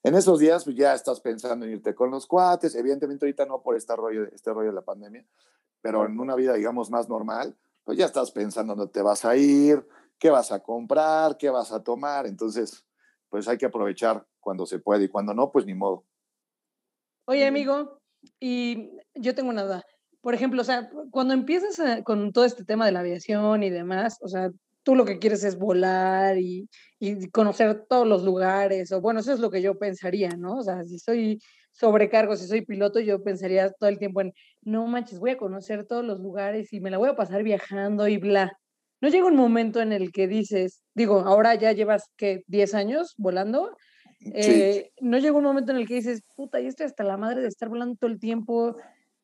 En 0.03 0.15
esos 0.15 0.40
días 0.40 0.64
pues, 0.64 0.76
ya 0.76 0.94
estás 0.94 1.19
pensando 1.19 1.65
en 1.65 1.74
irte 1.74 1.94
con 1.94 2.10
los 2.10 2.26
cuates, 2.26 2.74
evidentemente 2.76 3.26
ahorita 3.26 3.45
no 3.45 3.61
por 3.61 3.76
este 3.76 3.95
rollo, 3.95 4.26
este 4.34 4.52
rollo 4.52 4.69
de 4.69 4.76
la 4.76 4.82
pandemia, 4.82 5.26
pero 5.82 6.06
en 6.06 6.19
una 6.19 6.36
vida, 6.36 6.53
digamos, 6.53 6.90
más 6.90 7.07
normal, 7.07 7.56
pues 7.84 7.98
ya 7.98 8.06
estás 8.06 8.32
pensando 8.32 8.76
dónde 8.76 8.91
te 8.91 9.02
vas 9.02 9.24
a 9.24 9.36
ir, 9.36 9.88
qué 10.18 10.30
vas 10.30 10.52
a 10.52 10.61
comprar, 10.61 11.38
qué 11.38 11.49
vas 11.49 11.72
a 11.72 11.84
tomar, 11.84 12.26
entonces, 12.26 12.86
pues 13.30 13.48
hay 13.48 13.57
que 13.57 13.68
aprovechar 13.68 14.26
cuando 14.40 14.65
se 14.65 14.80
puede 14.80 15.06
y 15.06 15.10
cuando 15.10 15.34
no, 15.34 15.52
pues 15.52 15.65
ni 15.65 15.74
modo. 15.74 16.03
Oye, 17.26 17.45
amigo, 17.45 17.99
y 18.40 18.98
yo 19.14 19.36
tengo 19.36 19.49
una 19.49 19.64
duda. 19.64 19.86
Por 20.27 20.35
ejemplo, 20.35 20.61
o 20.61 20.65
sea, 20.65 20.89
cuando 21.09 21.33
empiezas 21.33 21.79
a- 21.79 22.03
con 22.03 22.33
todo 22.33 22.43
este 22.43 22.65
tema 22.65 22.85
de 22.85 22.91
la 22.91 22.99
aviación 22.99 23.63
y 23.63 23.69
demás, 23.69 24.17
o 24.21 24.27
sea, 24.27 24.49
tú 24.83 24.93
lo 24.93 25.05
que 25.05 25.19
quieres 25.19 25.41
es 25.45 25.57
volar 25.57 26.37
y, 26.37 26.67
y 26.99 27.29
conocer 27.29 27.85
todos 27.87 28.05
los 28.05 28.25
lugares, 28.25 28.91
o 28.91 28.99
bueno, 28.99 29.21
eso 29.21 29.31
es 29.31 29.39
lo 29.39 29.49
que 29.49 29.61
yo 29.61 29.77
pensaría, 29.79 30.31
¿no? 30.37 30.57
O 30.57 30.63
sea, 30.63 30.83
si 30.83 30.99
soy 30.99 31.39
sobrecargo, 31.71 32.35
si 32.35 32.45
soy 32.45 32.65
piloto, 32.65 32.99
yo 32.99 33.23
pensaría 33.23 33.71
todo 33.71 33.89
el 33.89 33.99
tiempo 33.99 34.19
en, 34.19 34.33
no 34.63 34.85
manches, 34.85 35.19
voy 35.19 35.31
a 35.31 35.37
conocer 35.37 35.85
todos 35.85 36.03
los 36.03 36.19
lugares 36.19 36.73
y 36.73 36.81
me 36.81 36.91
la 36.91 36.97
voy 36.97 37.07
a 37.07 37.15
pasar 37.15 37.41
viajando 37.43 38.05
y 38.09 38.17
bla. 38.17 38.51
¿No 38.99 39.07
llega 39.07 39.27
un 39.27 39.37
momento 39.37 39.79
en 39.79 39.93
el 39.93 40.11
que 40.11 40.27
dices, 40.27 40.83
digo, 40.93 41.19
ahora 41.21 41.55
ya 41.55 41.71
llevas, 41.71 42.03
¿qué? 42.17 42.43
¿10 42.47 42.73
años 42.73 43.13
volando? 43.17 43.77
Sí, 44.19 44.31
Eh, 44.33 44.91
¿no 44.99 45.19
llega 45.19 45.37
un 45.37 45.43
momento 45.45 45.71
en 45.71 45.77
el 45.77 45.87
que 45.87 45.93
dices, 45.95 46.23
puta, 46.35 46.59
yo 46.59 46.67
estoy 46.67 46.85
hasta 46.87 47.05
la 47.05 47.15
madre 47.15 47.41
de 47.43 47.47
estar 47.47 47.69
volando 47.69 47.95
todo 47.95 48.11
el 48.11 48.19
tiempo, 48.19 48.75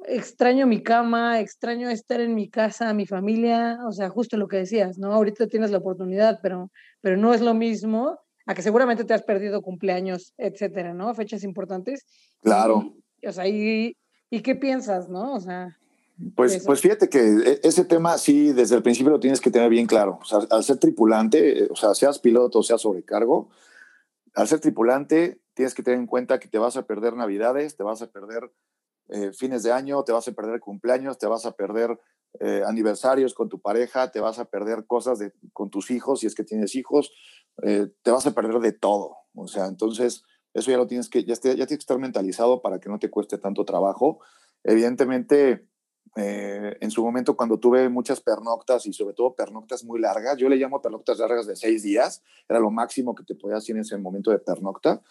extraño 0.08 0.68
mi 0.68 0.82
cama, 0.84 1.40
extraño 1.40 1.90
estar 1.90 2.22
en 2.22 2.36
mi 2.36 2.50
casa, 2.50 2.94
mi 2.94 3.06
familia, 3.06 3.80
o 3.88 3.92
sea, 3.92 4.10
justo 4.10 4.38
lo 4.38 4.48
que 4.48 4.58
decías, 4.58 4.98
¿no? 4.98 5.14
Ahorita 5.14 5.48
tienes 5.48 5.72
la 5.72 5.78
oportunidad, 5.80 6.40
pero, 6.42 6.72
pero 7.02 7.18
no 7.18 7.34
es 7.34 7.42
lo 7.42 7.54
mismo 7.54 8.20
a 8.46 8.54
que 8.54 8.62
seguramente 8.62 9.06
te 9.06 9.14
has 9.14 9.24
perdido 9.24 9.62
cumpleaños, 9.62 10.34
etcétera, 10.38 10.94
¿no? 10.94 11.14
Fechas 11.16 11.44
importantes. 11.44 12.06
claro. 12.42 12.94
Y, 13.22 13.28
o 13.28 13.32
sea, 13.32 13.48
y, 13.48 13.96
¿y 14.30 14.42
qué 14.42 14.56
piensas, 14.56 15.08
no? 15.08 15.34
O 15.34 15.40
sea, 15.40 15.78
Pues, 16.36 16.64
pues 16.66 16.82
fíjate 16.82 17.08
que 17.08 17.20
e- 17.20 17.60
ese 17.64 17.86
tema 17.86 18.18
sí, 18.18 18.52
desde 18.52 18.76
el 18.76 18.84
principio 18.84 19.12
lo 19.12 19.20
tienes 19.20 19.40
que 19.40 19.50
tener 19.50 19.70
bien 19.70 19.86
claro. 19.88 20.20
O 20.22 20.26
sea, 20.26 20.40
al 20.50 20.64
ser 20.64 20.78
tripulante, 20.78 21.64
eh, 21.64 21.68
o 21.72 21.76
sea, 21.76 21.94
seas 21.96 22.20
piloto 22.20 22.60
o 22.60 22.64
seas 22.64 22.82
sobrecargo, 22.82 23.50
al 24.36 24.48
ser 24.48 24.60
tripulante 24.60 25.40
tienes 25.54 25.74
que 25.74 25.84
tener 25.84 26.00
en 26.00 26.08
cuenta 26.08 26.40
que 26.40 26.48
te 26.48 26.58
vas 26.58 26.76
a 26.76 26.86
perder 26.86 27.16
navidades, 27.16 27.78
te 27.78 27.84
vas 27.84 28.02
a 28.02 28.08
perder 28.08 28.52
eh, 29.10 29.32
fines 29.34 29.64
de 29.64 29.72
año, 29.72 30.04
te 30.04 30.12
vas 30.12 30.28
a 30.28 30.32
perder 30.32 30.60
cumpleaños, 30.60 31.18
te 31.18 31.28
vas 31.28 31.46
a 31.46 31.52
perder 31.52 32.00
eh, 32.40 32.64
aniversarios 32.66 33.34
con 33.34 33.50
tu 33.50 33.60
pareja, 33.60 34.12
te 34.12 34.20
vas 34.20 34.40
a 34.40 34.46
perder 34.46 34.86
cosas 34.88 35.20
de, 35.20 35.34
con 35.54 35.70
tus 35.70 35.92
hijos, 35.92 36.22
si 36.22 36.28
es 36.28 36.36
que 36.36 36.44
tienes 36.44 36.76
hijos, 36.76 37.12
eh, 37.64 37.88
te 38.02 38.12
vas 38.12 38.26
a 38.26 38.32
perder 38.32 38.60
de 38.60 38.72
todo. 38.72 39.16
O 39.36 39.48
sea, 39.48 39.68
entonces 39.68 40.24
eso 40.54 40.72
ya 40.72 40.78
lo 40.78 40.88
tienes 40.88 41.10
que, 41.10 41.24
ya, 41.24 41.34
esté- 41.34 41.50
ya 41.56 41.66
tienes 41.66 41.80
que 41.80 41.84
estar 41.84 42.00
mentalizado 42.00 42.62
para 42.62 42.80
que 42.80 42.90
no 42.90 43.00
te 43.00 43.10
cueste 43.10 43.38
tanto 43.38 43.66
trabajo. 43.66 44.20
Evidentemente, 44.64 45.68
en 46.16 46.92
su 46.92 47.04
momento 47.04 47.36
cuando 47.36 47.60
tuve 47.60 47.90
muchas 47.90 48.22
pernoctas 48.22 48.86
y 48.86 48.94
sobre 48.94 49.16
todo 49.16 49.34
pernoctas 49.34 49.84
muy 49.84 50.00
largas, 50.00 50.38
yo 50.38 50.48
le 50.48 50.58
llamo 50.58 50.80
pernoctas 50.80 51.18
largas 51.18 51.48
de 51.48 51.56
seis 51.56 51.82
días, 51.82 52.22
era 52.48 52.60
lo 52.60 52.70
máximo 52.70 53.16
que 53.16 53.24
te 53.24 53.34
podías 53.34 53.60
hacer 53.60 53.76
en 53.76 53.82
ese 53.82 53.98
momento 53.98 54.30
de 54.30 54.38
pernocta. 54.38 55.02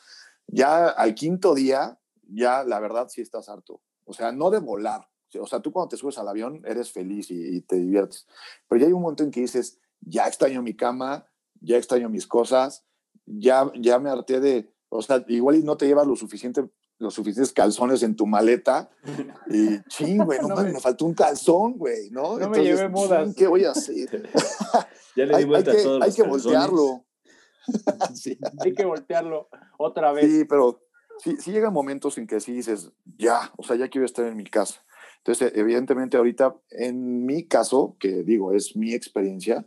Ya 0.46 0.88
al 0.88 1.14
quinto 1.14 1.54
día, 1.54 1.98
ya 2.28 2.64
la 2.64 2.80
verdad 2.80 3.08
sí 3.08 3.20
estás 3.20 3.48
harto. 3.48 3.80
O 4.04 4.12
sea, 4.12 4.32
no 4.32 4.50
de 4.50 4.58
volar. 4.58 5.08
O 5.40 5.46
sea, 5.46 5.60
tú 5.60 5.72
cuando 5.72 5.88
te 5.88 5.96
subes 5.96 6.18
al 6.18 6.28
avión 6.28 6.62
eres 6.66 6.92
feliz 6.92 7.30
y, 7.30 7.56
y 7.56 7.60
te 7.62 7.76
diviertes. 7.76 8.26
Pero 8.68 8.80
ya 8.80 8.86
hay 8.86 8.92
un 8.92 9.00
momento 9.02 9.22
en 9.22 9.30
que 9.30 9.40
dices, 9.40 9.78
ya 10.00 10.26
extraño 10.26 10.60
mi 10.62 10.74
cama, 10.76 11.26
ya 11.60 11.76
extraño 11.78 12.08
mis 12.10 12.26
cosas, 12.26 12.84
ya, 13.24 13.70
ya 13.80 13.98
me 13.98 14.10
harté 14.10 14.40
de, 14.40 14.70
o 14.90 15.00
sea, 15.00 15.24
igual 15.28 15.64
no 15.64 15.76
te 15.78 15.86
llevas 15.86 16.06
lo 16.06 16.16
suficiente, 16.16 16.68
los 16.98 17.14
suficientes 17.14 17.52
calzones 17.52 18.02
en 18.02 18.14
tu 18.14 18.26
maleta 18.26 18.90
y 19.48 19.80
ching, 19.88 20.22
güey, 20.24 20.38
no, 20.40 20.54
me- 20.56 20.72
me 20.72 20.80
faltó 20.80 21.06
un 21.06 21.14
calzón, 21.14 21.78
güey, 21.78 22.10
¿no? 22.10 22.38
No 22.38 22.50
me 22.50 22.62
llevé 22.62 22.88
mudas. 22.88 23.34
¿Qué 23.34 23.46
voy 23.46 23.64
a 23.64 23.70
hacer? 23.70 24.28
Ya 25.14 25.26
le 25.26 25.28
di 25.28 25.34
hay, 25.34 25.42
hay 25.42 25.48
vuelta 25.48 25.70
a 25.72 25.76
que, 25.76 25.82
todos 25.82 26.02
hay 26.02 26.08
los 26.08 26.16
que 26.16 26.22
calzones. 26.22 26.44
voltearlo. 26.44 27.04
sí, 28.14 28.38
Hay 28.60 28.74
que 28.74 28.84
voltearlo 28.84 29.48
otra 29.78 30.12
vez. 30.12 30.24
sí, 30.30 30.44
pero 30.46 30.80
sí, 31.18 31.36
llegan 31.50 31.72
momentos 31.72 32.18
en 32.18 32.26
que 32.26 32.40
sí 32.40 32.52
dices, 32.52 32.90
ya, 33.18 33.52
o 33.56 33.62
sea, 33.62 33.76
ya 33.76 33.88
quiero 33.88 34.04
estar 34.04 34.26
en 34.26 34.36
mi 34.36 34.44
casa. 34.44 34.84
Entonces, 35.18 35.52
evidentemente 35.54 36.16
ahorita, 36.16 36.56
en 36.70 37.24
mi 37.24 37.44
caso, 37.46 37.96
que 38.00 38.22
digo, 38.22 38.52
es 38.52 38.76
mi 38.76 38.92
experiencia, 38.92 39.66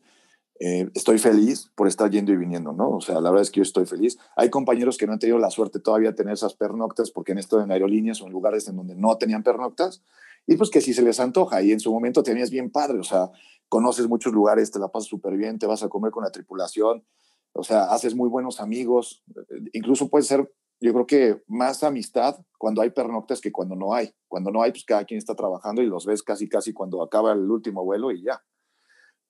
eh, 0.60 0.90
estoy 0.94 1.18
feliz 1.18 1.72
por 1.76 1.88
estar 1.88 2.10
yendo 2.10 2.32
y 2.32 2.38
viniendo, 2.38 2.74
¿no? 2.74 2.90
O 2.90 3.02
sea, 3.02 3.16
la 3.22 3.30
verdad 3.30 3.44
es 3.44 3.52
que 3.52 3.60
yo 3.60 3.64
estoy 3.64 3.86
feliz. 3.86 4.18
Hay 4.36 4.50
compañeros 4.50 4.98
que 4.98 5.06
no 5.06 5.14
han 5.14 5.20
tenido 5.20 5.38
la 5.38 5.50
suerte 5.50 5.80
todavía 5.80 6.12
de 6.12 6.16
tener 6.16 6.34
esas 6.34 6.54
pernoctas 6.54 7.12
porque 7.12 7.34
han 7.34 7.38
estado 7.38 7.62
en 7.62 7.72
aerolíneas 7.72 8.22
o 8.22 8.26
en 8.26 8.32
lugares 8.32 8.68
en 8.68 8.78
donde 8.78 8.96
no 8.96 9.18
tenían 9.18 9.44
pernoctas 9.44 10.02
y 10.48 10.58
pues 10.58 10.70
que 10.70 10.82
si 10.82 10.94
se 10.94 11.02
les 11.02 11.20
antoja 11.20 11.62
y 11.62 11.72
en 11.72 11.80
su 11.80 11.92
momento 11.92 12.24
tenías 12.24 12.52
bien 12.52 12.70
padre, 12.70 13.00
o 13.00 13.04
sea, 13.04 13.32
conoces 13.70 14.08
muchos 14.08 14.34
lugares, 14.34 14.72
te 14.72 14.80
la 14.80 14.90
pasas 14.90 15.10
súper 15.10 15.36
bien, 15.38 15.58
te 15.60 15.66
vas 15.66 15.84
a 15.84 15.90
comer 15.90 16.12
con 16.12 16.24
la 16.24 16.32
tripulación, 16.32 17.04
o 17.54 17.64
sea, 17.64 17.86
haces 17.86 18.16
muy 18.16 18.30
buenos 18.30 18.60
amigos, 18.60 19.24
eh, 19.36 19.70
incluso 19.74 20.10
puede 20.10 20.24
ser, 20.24 20.52
yo 20.80 20.94
creo 20.94 21.08
que 21.08 21.42
más 21.48 21.84
amistad 21.84 22.38
cuando 22.58 22.82
hay 22.82 22.90
pernoctas 22.90 23.42
que 23.42 23.52
cuando 23.52 23.76
no 23.76 23.94
hay. 23.94 24.14
Cuando 24.28 24.52
no 24.52 24.62
hay, 24.62 24.72
pues 24.72 24.86
cada 24.86 25.06
quien 25.06 25.18
está 25.18 25.36
trabajando 25.36 25.82
y 25.82 25.88
los 25.88 26.06
ves 26.06 26.22
casi, 26.22 26.50
casi 26.50 26.74
cuando 26.74 27.02
acaba 27.02 27.32
el 27.34 27.50
último 27.50 27.84
vuelo 27.84 28.12
y 28.12 28.24
ya. 28.24 28.42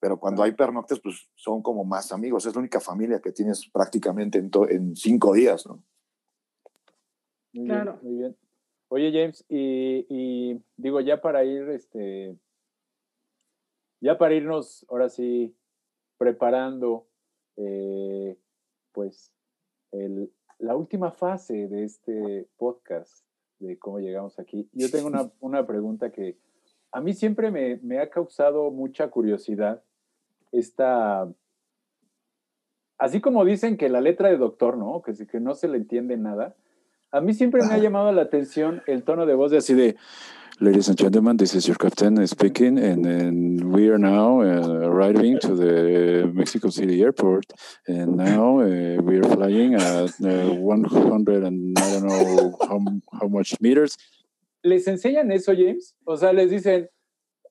Pero 0.00 0.18
cuando 0.18 0.42
hay 0.42 0.52
pernoctas, 0.52 1.00
pues 1.00 1.28
son 1.34 1.62
como 1.62 1.84
más 1.84 2.12
amigos. 2.12 2.46
Es 2.46 2.54
la 2.54 2.60
única 2.60 2.80
familia 2.80 3.20
que 3.20 3.32
tienes 3.32 3.68
prácticamente 3.72 4.38
en, 4.38 4.94
cinco 4.96 5.32
días, 5.32 5.66
¿no? 5.66 5.82
Muy 7.52 7.66
Claro. 7.66 7.98
bien, 8.02 8.12
muy 8.12 8.18
bien. 8.22 8.36
Oye, 8.88 9.10
James, 9.12 9.44
y, 9.48 10.06
y 10.08 10.62
digo, 10.76 11.00
ya 11.00 11.20
para 11.20 11.44
ir, 11.44 11.68
este, 11.70 12.38
ya 14.00 14.18
para 14.18 14.34
irnos, 14.34 14.86
ahora 14.88 15.08
sí, 15.08 15.56
preparando, 16.18 17.08
eh, 17.56 18.38
pues, 18.92 19.32
el, 19.92 20.32
la 20.58 20.76
última 20.76 21.10
fase 21.10 21.68
de 21.68 21.84
este 21.84 22.48
podcast, 22.56 23.24
de 23.58 23.78
cómo 23.78 23.98
llegamos 23.98 24.38
aquí. 24.38 24.68
Yo 24.72 24.90
tengo 24.90 25.06
una, 25.06 25.30
una 25.40 25.66
pregunta 25.66 26.10
que 26.10 26.36
a 26.92 27.00
mí 27.00 27.14
siempre 27.14 27.50
me, 27.50 27.76
me 27.82 27.98
ha 27.98 28.08
causado 28.08 28.70
mucha 28.70 29.08
curiosidad, 29.08 29.82
esta, 30.52 31.28
así 32.98 33.20
como 33.20 33.44
dicen 33.44 33.76
que 33.76 33.88
la 33.88 34.00
letra 34.00 34.28
de 34.28 34.38
doctor, 34.38 34.76
¿no? 34.76 35.02
Que, 35.02 35.12
que 35.26 35.40
no 35.40 35.54
se 35.54 35.68
le 35.68 35.76
entiende 35.76 36.16
nada. 36.16 36.56
A 37.10 37.20
mí 37.20 37.34
siempre 37.34 37.62
me 37.62 37.72
ha 37.72 37.78
llamado 37.78 38.12
la 38.12 38.22
atención 38.22 38.82
el 38.86 39.02
tono 39.02 39.26
de 39.26 39.34
voz 39.34 39.50
de 39.50 39.58
así 39.58 39.74
de, 39.74 39.96
Ladies 40.58 40.88
and 40.88 40.96
gentlemen, 40.96 41.36
this 41.36 41.54
is 41.54 41.68
your 41.68 41.76
captain 41.76 42.26
speaking, 42.26 42.78
and, 42.78 43.04
then 43.04 43.72
we 43.72 43.90
are 43.90 43.98
now 43.98 44.40
uh, 44.40 44.88
arriving 44.88 45.38
to 45.40 45.54
the 45.54 46.32
Mexico 46.32 46.70
City 46.70 47.02
airport, 47.02 47.44
and 47.86 48.16
now 48.16 48.60
uh, 48.60 48.96
we 49.02 49.18
are 49.18 49.22
flying 49.24 49.74
at 49.74 50.08
uh, 50.24 50.54
100 50.54 51.44
and 51.44 51.78
I 51.78 51.90
don't 51.90 52.06
know 52.06 52.56
how, 52.62 52.80
how 53.20 53.28
much 53.28 53.60
meters. 53.60 53.98
¿Les 54.62 54.88
enseñan 54.88 55.30
eso, 55.30 55.52
James? 55.52 55.94
O 56.06 56.16
sea, 56.16 56.32
les 56.32 56.50
dicen, 56.50 56.88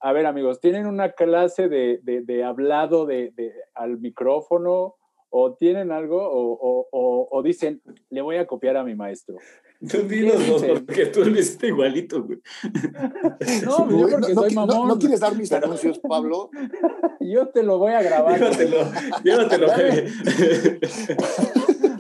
a 0.02 0.12
ver, 0.12 0.26
amigos, 0.26 0.60
¿tienen 0.60 0.88
una 0.88 1.12
clase 1.12 1.70
de, 1.70 2.00
de, 2.02 2.22
de 2.22 2.44
hablado 2.44 3.06
de, 3.06 3.32
de, 3.36 3.54
al 3.76 4.00
micrófono? 4.00 4.96
¿O 5.30 5.54
tienen 5.54 5.92
algo? 5.92 6.18
O, 6.18 6.54
o, 6.54 6.88
o, 6.92 7.28
o 7.30 7.44
dicen, 7.44 7.84
le 8.10 8.22
voy 8.22 8.38
a 8.38 8.48
copiar 8.48 8.78
a 8.78 8.84
mi 8.84 8.96
maestro? 8.96 9.38
Tú 9.80 10.08
porque 10.86 11.06
tú 11.08 11.24
lo 11.26 11.32
hiciste 11.40 11.68
igualito, 11.68 12.24
güey. 12.24 12.40
No, 13.64 13.90
yo 13.90 14.10
porque 14.10 14.34
no, 14.34 14.42
soy 14.42 14.54
no- 14.56 14.66
mamón. 14.66 14.88
no 14.88 14.98
quieres 14.98 15.20
dar 15.20 15.36
mis 15.36 15.52
anuncios, 15.52 16.00
Pablo? 16.00 16.50
Yo 17.20 17.48
te 17.50 17.62
lo 17.62 17.78
voy 17.78 17.92
a 17.94 18.02
grabar. 18.02 18.40
Llévatelo, 18.40 18.78
llévatelo, 19.24 19.68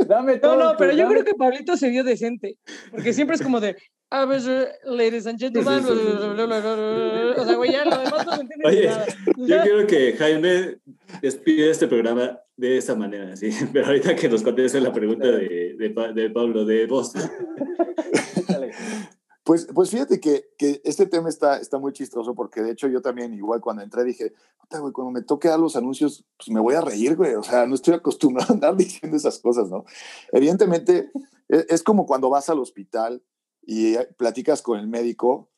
Dame. 0.09 0.37
Todo. 0.37 0.55
No, 0.57 0.71
no, 0.71 0.77
pero 0.77 0.93
yo 0.93 1.07
creo 1.07 1.23
que 1.23 1.33
Pablito 1.33 1.77
se 1.77 1.89
vio 1.89 2.03
decente, 2.03 2.57
porque 2.91 3.13
siempre 3.13 3.35
es 3.35 3.41
como 3.41 3.59
de, 3.59 3.75
a 4.09 4.25
ver, 4.25 4.41
ladies 4.85 5.27
and 5.27 5.39
gentlemen, 5.39 5.83
Sí, 5.83 5.89
sí, 5.89 5.93
sí, 5.93 6.05
sí. 6.05 6.17
bla, 6.17 6.33
bla, 6.33 6.45
bla, 6.45 6.59
bla, 6.59 6.75
bla". 6.75 7.41
o 7.41 7.45
sea, 7.45 7.55
güey, 7.55 7.71
ya 7.71 7.85
lo 7.85 7.97
demás 7.97 8.25
no 8.25 8.35
se 8.35 8.41
entiende 8.41 8.67
Oye, 8.67 8.87
nada. 8.87 9.05
Yo 9.37 9.61
quiero 9.61 9.87
que 9.87 10.13
Jaime 10.13 10.77
despide 11.21 11.69
este 11.69 11.87
programa 11.87 12.39
de 12.57 12.77
esa 12.77 12.95
manera, 12.95 13.35
¿sí? 13.35 13.49
Pero 13.73 13.87
ahorita 13.87 14.15
que 14.15 14.29
nos 14.29 14.43
conteste 14.43 14.79
la 14.79 14.93
pregunta 14.93 15.27
de, 15.27 15.75
de, 15.77 16.13
de 16.13 16.29
Pablo 16.29 16.65
de 16.65 16.85
Boston. 16.85 17.23
Pues, 19.45 19.67
pues 19.73 19.91
fíjate 19.91 20.19
que, 20.19 20.49
que 20.57 20.81
este 20.83 21.05
tema 21.05 21.29
está, 21.29 21.59
está 21.59 21.77
muy 21.77 21.93
chistoso 21.93 22.33
porque 22.33 22.61
de 22.61 22.71
hecho 22.71 22.87
yo 22.87 23.01
también 23.01 23.33
igual 23.33 23.61
cuando 23.61 23.83
entré 23.83 24.03
dije, 24.03 24.33
"Puta, 24.59 24.79
güey, 24.79 24.91
cuando 24.91 25.11
me 25.11 25.21
toque 25.21 25.47
dar 25.47 25.59
los 25.59 25.75
anuncios, 25.75 26.25
pues 26.35 26.49
me 26.49 26.59
voy 26.59 26.73
a 26.73 26.81
reír, 26.81 27.15
güey. 27.15 27.35
O 27.35 27.43
sea, 27.43 27.67
no 27.67 27.75
estoy 27.75 27.93
acostumbrado 27.93 28.51
a 28.51 28.55
andar 28.55 28.75
diciendo 28.75 29.15
esas 29.15 29.39
cosas, 29.39 29.69
¿no? 29.69 29.85
Evidentemente, 30.31 31.11
es, 31.47 31.65
es 31.69 31.83
como 31.83 32.07
cuando 32.07 32.29
vas 32.29 32.49
al 32.49 32.59
hospital 32.59 33.23
y 33.61 33.95
eh, 33.95 34.09
platicas 34.17 34.63
con 34.63 34.79
el 34.79 34.87
médico, 34.87 35.51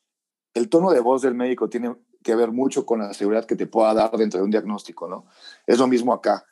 el 0.53 0.69
tono 0.69 0.91
de 0.91 0.99
voz 0.99 1.21
del 1.21 1.35
médico 1.35 1.69
tiene, 1.69 1.95
que 2.27 2.35
ver 2.35 2.51
mucho 2.51 2.85
con 2.85 2.99
la 2.99 3.13
seguridad 3.13 3.45
que 3.45 3.55
te 3.55 3.67
pueda 3.67 3.93
dar 3.93 4.11
dentro 4.17 4.39
de 4.39 4.43
un 4.43 4.51
diagnóstico, 4.51 5.07
¿no? 5.07 5.27
Es 5.65 5.79
lo 5.79 5.87
mismo 5.87 6.11
acá. 6.13 6.45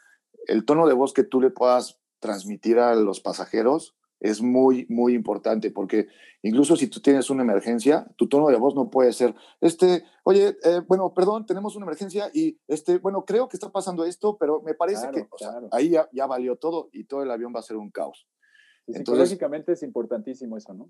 El 0.48 0.64
tono 0.64 0.88
de 0.88 0.94
voz 0.94 1.12
que 1.12 1.24
tú 1.24 1.42
le 1.42 1.50
puedas 1.50 2.00
transmitir 2.20 2.80
a 2.80 2.96
los 2.96 3.20
pasajeros 3.20 3.94
es 4.20 4.42
muy, 4.42 4.86
muy 4.90 5.14
importante 5.14 5.72
porque 5.72 6.08
incluso 6.42 6.76
si 6.76 6.88
tú 6.88 7.02
tienes 7.02 7.30
una 7.30 7.44
emergencia, 7.44 8.08
tu 8.16 8.28
tono 8.28 8.48
de 8.48 8.58
voz 8.58 8.76
no 8.76 8.90
puede 8.90 9.14
ser, 9.14 9.36
este, 9.62 10.04
oye, 10.24 10.58
eh, 10.64 10.82
bueno, 10.88 11.14
perdón, 11.14 11.46
tenemos 11.46 11.76
una 11.76 11.86
emergencia 11.86 12.30
y, 12.34 12.60
este, 12.68 12.98
bueno, 12.98 13.26
creo 13.26 13.48
que 13.48 13.58
está 13.58 13.72
pasando 13.72 14.06
esto, 14.06 14.38
pero 14.38 14.62
me 14.62 14.74
parece 14.74 15.10
que 15.12 15.28
ahí 15.72 15.90
ya, 15.90 16.10
ya, 16.12 16.26
valió 16.26 16.56
todo 16.56 16.90
y 16.92 17.06
todo 17.06 17.24
el 17.24 17.32
avión 17.32 17.54
va 17.56 17.60
a 17.60 17.64
ser 17.64 17.78
un 17.78 17.92
caos. 17.92 18.28
Entonces, 18.88 19.30
psicológicamente 19.30 19.72
es 19.72 19.84
importantísimo 19.84 20.58
eso, 20.58 20.74
¿no? 20.74 20.90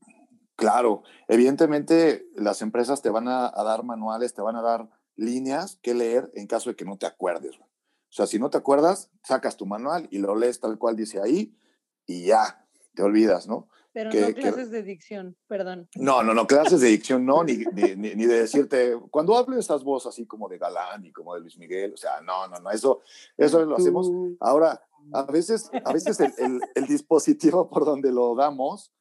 Claro, 0.55 1.03
evidentemente 1.27 2.27
las 2.35 2.61
empresas 2.61 3.01
te 3.01 3.09
van 3.09 3.27
a, 3.27 3.51
dar 3.51 3.83
manuales, 3.83 4.33
te 4.33 4.41
van 4.41 4.55
a 4.55 4.61
dar 4.61 4.89
líneas 5.15 5.79
que 5.81 5.93
leer 5.93 6.31
en 6.33 6.47
caso 6.47 6.69
de 6.69 6.75
que 6.75 6.85
no 6.85 6.97
te 6.97 7.05
acuerdes. 7.05 7.57
O 7.57 8.15
sea, 8.15 8.27
si 8.27 8.39
no 8.39 8.49
te 8.49 8.57
acuerdas, 8.57 9.11
sacas 9.23 9.57
tu 9.57 9.65
manual 9.65 10.07
y 10.11 10.19
lo 10.19 10.35
lees 10.35 10.61
tal 10.61 10.77
cual 10.77 10.95
dice 10.95 11.21
ahí 11.21 11.57
y 12.05 12.25
ya, 12.25 12.64
te 12.95 13.03
olvidas, 13.03 13.47
¿no? 13.47 13.67
Pero 13.93 14.11
no 14.11 14.33
clases 14.33 14.71
de 14.71 14.83
dicción, 14.83 15.37
perdón. 15.47 15.87
No, 15.95 16.21
no, 16.21 16.33
no, 16.33 16.47
clases 16.47 16.81
de 16.81 16.87
dicción 16.87 17.25
no, 17.25 17.43
ni, 17.43 17.57
ni, 17.95 18.25
de 18.25 18.41
decirte, 18.41 18.97
cuando 19.09 19.37
hablo 19.37 19.57
estas 19.57 19.83
voces 19.85 20.09
así 20.09 20.25
como 20.25 20.49
de 20.49 20.57
Galán 20.57 21.05
y 21.05 21.13
como 21.13 21.33
de 21.33 21.39
Luis 21.39 21.57
Miguel, 21.57 21.93
o 21.93 21.97
sea, 21.97 22.19
no, 22.21 22.47
no, 22.47 22.59
no, 22.59 22.71
eso, 22.71 23.01
eso 23.37 23.63
lo 23.63 23.77
hacemos. 23.77 24.11
Ahora, 24.41 24.81
a 25.13 25.23
veces, 25.23 25.69
a 25.85 25.93
veces 25.93 26.19
el, 26.19 26.59
el, 26.75 26.87
dispositivo 26.87 27.69
por 27.69 27.85
donde 27.85 28.11
lo 28.11 28.35
damos, 28.35 28.91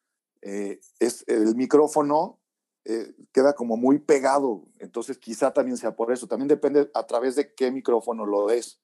eh, 0.42 0.78
es 1.00 1.24
el 1.26 1.56
micrófono 1.56 2.38
eh, 2.86 3.14
queda 3.32 3.54
como 3.54 3.78
muy 3.78 3.98
pegado, 3.98 4.66
entonces 4.78 5.16
quizá 5.16 5.52
también 5.52 5.78
sea 5.78 5.96
por 5.96 6.12
eso, 6.12 6.26
también 6.26 6.48
depende 6.48 6.90
a 6.92 7.06
través 7.06 7.34
de 7.34 7.54
qué 7.54 7.70
micrófono 7.70 8.26
lo 8.26 8.46
des. 8.46 8.78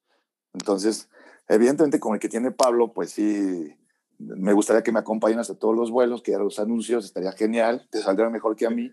Entonces, 0.54 1.10
evidentemente 1.48 2.00
con 2.00 2.14
el 2.14 2.20
que 2.20 2.30
tiene 2.30 2.50
Pablo, 2.50 2.94
pues 2.94 3.10
sí, 3.10 3.76
me 4.20 4.52
gustaría 4.52 4.82
que 4.82 4.92
me 4.92 4.98
acompañen 4.98 5.38
hasta 5.38 5.54
todos 5.54 5.74
los 5.74 5.90
vuelos, 5.90 6.22
que 6.22 6.36
los 6.36 6.58
anuncios, 6.58 7.04
estaría 7.04 7.32
genial, 7.32 7.88
te 7.90 8.00
saldrá 8.00 8.28
mejor 8.28 8.54
que 8.54 8.66
a 8.66 8.70
mí. 8.70 8.92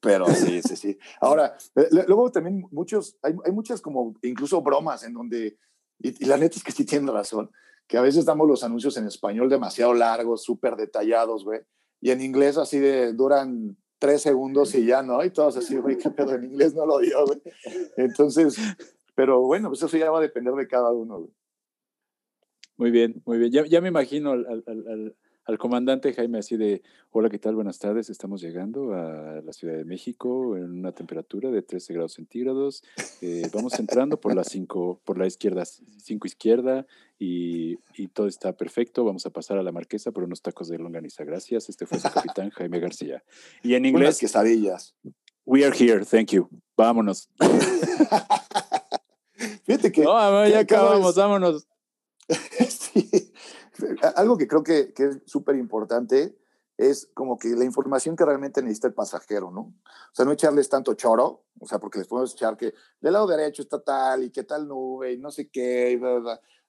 Pero 0.00 0.26
sí, 0.26 0.60
sí, 0.62 0.76
sí. 0.76 0.98
Ahora, 1.20 1.56
eh, 1.76 1.88
luego 1.90 2.30
también 2.30 2.66
muchos, 2.70 3.16
hay, 3.22 3.34
hay, 3.44 3.52
muchas 3.52 3.80
como 3.80 4.14
incluso 4.22 4.60
bromas 4.60 5.02
en 5.02 5.14
donde, 5.14 5.56
y, 5.98 6.24
la 6.26 6.36
neta 6.36 6.56
es 6.56 6.64
que 6.64 6.72
sí 6.72 6.84
tienen 6.84 7.08
razón, 7.08 7.50
que 7.86 7.96
a 7.96 8.02
veces 8.02 8.26
damos 8.26 8.46
los 8.46 8.62
anuncios 8.62 8.96
en 8.98 9.06
español 9.06 9.48
demasiado 9.48 9.94
largos, 9.94 10.42
súper 10.42 10.76
detallados, 10.76 11.44
güey, 11.44 11.60
y 12.00 12.10
en 12.10 12.20
inglés 12.20 12.58
así 12.58 12.78
de 12.78 13.14
duran 13.14 13.78
tres 13.98 14.20
segundos 14.20 14.74
y 14.74 14.84
ya, 14.84 15.02
¿no? 15.02 15.24
Y 15.24 15.30
todos 15.30 15.56
así, 15.56 15.76
güey, 15.78 15.96
qué 15.96 16.10
pedo, 16.10 16.34
en 16.34 16.44
inglés 16.44 16.74
no 16.74 16.84
lo 16.84 16.98
dio, 16.98 17.24
güey. 17.24 17.40
Entonces, 17.96 18.56
pero 19.14 19.40
bueno, 19.40 19.68
pues 19.68 19.82
eso 19.82 19.96
ya 19.96 20.10
va 20.10 20.18
a 20.18 20.22
depender 20.22 20.52
de 20.52 20.68
cada 20.68 20.90
uno, 20.92 21.20
güey. 21.20 21.30
Muy 22.76 22.90
bien, 22.90 23.22
muy 23.24 23.38
bien. 23.38 23.52
Ya, 23.52 23.64
ya 23.66 23.80
me 23.80 23.88
imagino 23.88 24.32
al, 24.32 24.46
al, 24.66 25.14
al, 25.44 25.58
comandante 25.58 26.12
Jaime 26.12 26.38
así 26.38 26.56
de, 26.56 26.82
hola, 27.10 27.30
¿qué 27.30 27.38
tal? 27.38 27.54
Buenas 27.54 27.78
tardes. 27.78 28.10
Estamos 28.10 28.40
llegando 28.40 28.94
a 28.94 29.40
la 29.42 29.52
Ciudad 29.52 29.76
de 29.76 29.84
México 29.84 30.56
en 30.56 30.72
una 30.72 30.90
temperatura 30.90 31.52
de 31.52 31.62
13 31.62 31.94
grados 31.94 32.14
centígrados. 32.14 32.82
Eh, 33.20 33.48
vamos 33.52 33.78
entrando 33.78 34.18
por 34.20 34.34
la 34.34 34.42
5, 34.42 35.02
por 35.04 35.18
la 35.18 35.28
izquierda, 35.28 35.64
5 35.64 36.26
izquierda 36.26 36.84
y, 37.16 37.78
y, 37.96 38.08
todo 38.08 38.26
está 38.26 38.56
perfecto. 38.56 39.04
Vamos 39.04 39.24
a 39.24 39.30
pasar 39.30 39.56
a 39.58 39.62
la 39.62 39.70
marquesa 39.70 40.10
por 40.10 40.24
unos 40.24 40.42
tacos 40.42 40.66
de 40.68 40.78
longaniza. 40.78 41.22
Gracias. 41.22 41.68
Este 41.68 41.86
fue 41.86 42.00
su 42.00 42.10
capitán 42.10 42.50
Jaime 42.50 42.80
García. 42.80 43.22
Y 43.62 43.74
en 43.74 43.86
inglés... 43.86 44.06
Unas 44.06 44.18
quesadillas. 44.18 44.96
We 45.46 45.64
are 45.64 45.76
here, 45.76 46.04
thank 46.04 46.32
you. 46.32 46.48
Vámonos. 46.76 47.28
Fíjate 49.64 49.92
que... 49.92 50.02
No, 50.02 50.48
ya 50.48 50.58
acabamos, 50.60 51.14
vámonos. 51.14 51.68
Algo 54.16 54.36
que 54.36 54.46
creo 54.48 54.62
que, 54.62 54.92
que 54.92 55.04
es 55.04 55.18
súper 55.26 55.56
importante 55.56 56.36
es 56.76 57.08
como 57.14 57.38
que 57.38 57.48
la 57.50 57.64
información 57.64 58.16
que 58.16 58.24
realmente 58.24 58.62
necesita 58.62 58.88
el 58.88 58.94
pasajero, 58.94 59.50
¿no? 59.50 59.60
O 59.60 60.12
sea, 60.12 60.24
no 60.24 60.32
echarles 60.32 60.68
tanto 60.68 60.94
choro, 60.94 61.44
o 61.60 61.66
sea, 61.66 61.78
porque 61.78 61.98
les 61.98 62.08
podemos 62.08 62.32
echar 62.32 62.56
que 62.56 62.74
del 63.00 63.12
lado 63.12 63.26
derecho 63.26 63.62
está 63.62 63.80
tal 63.80 64.24
y 64.24 64.30
qué 64.30 64.42
tal 64.42 64.66
nube 64.66 65.12
y 65.12 65.18
no 65.18 65.30
sé 65.30 65.48
qué, 65.48 65.92
y 65.92 66.00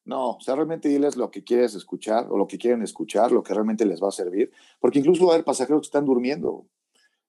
No, 0.05 0.31
o 0.31 0.41
sea, 0.41 0.55
realmente 0.55 0.89
diles 0.89 1.15
lo 1.15 1.31
que 1.31 1.43
quieres 1.43 1.73
escuchar 1.73 2.27
o 2.29 2.37
lo 2.37 2.45
que 2.45 2.59
quieren 2.59 2.83
escuchar, 2.83 3.31
lo 3.31 3.41
que 3.41 3.53
realmente 3.53 3.85
les 3.85 4.01
va 4.01 4.09
a 4.09 4.11
servir, 4.11 4.51
porque 4.79 4.99
incluso 4.99 5.25
va 5.25 5.31
a 5.31 5.35
haber 5.35 5.45
pasajeros 5.45 5.81
que 5.81 5.87
están 5.87 6.05
durmiendo. 6.05 6.67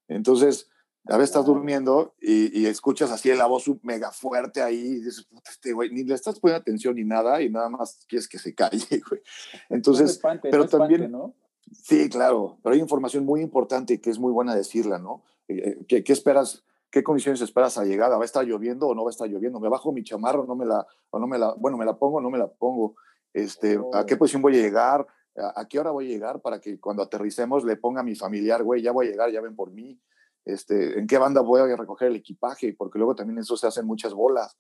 Entonces, 0.09 0.69
a 1.09 1.17
veces 1.17 1.31
estás 1.31 1.47
durmiendo 1.47 2.15
y, 2.21 2.67
escuchas 2.67 3.11
así 3.13 3.33
la 3.35 3.47
voz 3.47 3.65
mega 3.83 4.11
fuerte 4.11 4.63
ahí 4.63 4.77
y 4.77 4.95
dices, 4.97 5.29
este 5.49 5.73
güey, 5.73 5.91
ni 5.91 6.05
le 6.05 6.15
estás 6.15 6.41
poniendo 6.41 6.61
atención 6.61 6.97
ni 6.97 7.05
nada 7.05 7.41
y 7.43 7.49
nada 7.49 7.69
más 7.69 8.05
quieres 8.09 8.29
que 8.29 8.39
se 8.39 8.55
calle, 8.55 8.79
güey. 9.09 9.21
Entonces, 9.69 10.21
pero 10.43 10.67
también, 10.69 11.11
¿no? 11.11 11.35
Sí, 11.71 12.09
claro, 12.09 12.59
pero 12.63 12.75
hay 12.75 12.81
información 12.81 13.25
muy 13.25 13.41
importante 13.41 14.01
que 14.01 14.11
es 14.11 14.19
muy 14.19 14.33
buena 14.33 14.55
decirla, 14.55 14.99
¿no? 14.99 15.23
Eh, 15.49 15.79
eh, 15.89 16.03
¿Qué, 16.03 16.13
esperas? 16.13 16.65
¿Qué 16.91 17.03
condiciones 17.03 17.41
esperas 17.41 17.79
a 17.79 17.85
llegada? 17.85 18.17
¿Va 18.17 18.23
a 18.23 18.27
estar 18.27 18.45
lloviendo 18.45 18.89
o 18.89 18.95
no 18.95 19.05
va 19.05 19.11
a 19.11 19.13
estar 19.13 19.29
lloviendo? 19.29 19.61
¿Me 19.61 19.69
bajo 19.69 19.93
mi 19.93 20.03
chamarro 20.03 20.45
no 20.47 20.55
me 20.57 20.65
la, 20.65 20.87
o 21.11 21.19
no 21.19 21.27
me 21.27 21.39
la, 21.39 21.55
bueno, 21.55 21.77
me 21.77 21.85
la 21.85 21.97
pongo 21.99 22.19
o 22.19 22.21
no 22.21 22.31
me 22.31 22.39
la 22.39 22.49
pongo? 22.49 22.97
Este, 23.33 23.79
¿A 23.93 24.07
qué 24.07 24.15
oh. 24.15 24.19
posición 24.19 24.43
voy 24.43 24.57
a 24.59 24.63
llegar? 24.63 25.07
¿A, 25.37 25.61
¿A 25.61 25.69
qué 25.69 25.79
hora 25.79 25.91
voy 25.91 26.07
a 26.07 26.09
llegar 26.09 26.41
para 26.41 26.61
que 26.61 26.81
cuando 26.81 27.03
aterricemos 27.03 27.65
le 27.65 27.77
ponga 27.77 28.01
a 28.01 28.05
mi 28.05 28.15
familiar, 28.15 28.63
güey, 28.63 28.83
ya 28.83 28.93
voy 28.93 29.07
a 29.07 29.11
llegar, 29.11 29.31
ya 29.31 29.41
ven 29.41 29.55
por 29.55 29.71
mí? 29.71 30.01
Este, 30.47 30.99
en 30.99 31.07
qué 31.07 31.19
banda 31.19 31.43
voy 31.43 31.61
a 31.61 31.77
recoger 31.77 32.09
el 32.09 32.17
equipaje, 32.17 32.73
porque 32.73 32.99
luego 32.99 33.15
también 33.15 33.39
eso 33.39 33.57
se 33.57 33.67
hacen 33.67 33.85
muchas 33.85 34.15
bolas. 34.15 34.57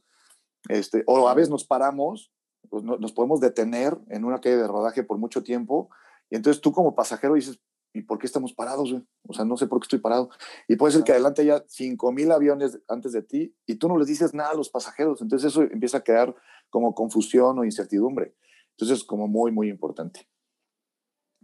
Este, 0.68 1.04
o 1.06 1.28
a 1.28 1.34
veces 1.34 1.48
nos 1.48 1.64
paramos, 1.64 2.32
pues 2.68 2.82
nos 2.82 3.12
podemos 3.12 3.40
detener 3.40 3.96
en 4.08 4.24
una 4.24 4.40
calle 4.40 4.56
de 4.56 4.66
rodaje 4.66 5.04
por 5.04 5.18
mucho 5.18 5.44
tiempo, 5.44 5.88
y 6.28 6.36
entonces 6.36 6.60
tú 6.60 6.72
como 6.72 6.96
pasajero 6.96 7.34
dices, 7.34 7.60
¿y 7.94 8.02
por 8.02 8.18
qué 8.18 8.26
estamos 8.26 8.52
parados? 8.52 8.92
O 9.28 9.32
sea, 9.32 9.44
no 9.44 9.56
sé 9.56 9.68
por 9.68 9.78
qué 9.78 9.84
estoy 9.84 10.00
parado. 10.00 10.28
Y 10.66 10.74
puede 10.74 10.92
ser 10.92 11.04
que 11.04 11.12
adelante 11.12 11.42
haya 11.42 11.64
5.000 11.64 12.34
aviones 12.34 12.80
antes 12.88 13.12
de 13.12 13.22
ti 13.22 13.54
y 13.64 13.76
tú 13.76 13.88
no 13.88 13.96
les 13.96 14.08
dices 14.08 14.34
nada 14.34 14.50
a 14.50 14.56
los 14.56 14.68
pasajeros, 14.68 15.22
entonces 15.22 15.52
eso 15.52 15.62
empieza 15.62 15.98
a 15.98 16.04
quedar 16.04 16.34
como 16.68 16.94
confusión 16.94 17.58
o 17.58 17.64
incertidumbre. 17.64 18.34
Entonces 18.72 18.98
es 18.98 19.04
como 19.04 19.28
muy, 19.28 19.52
muy 19.52 19.70
importante. 19.70 20.28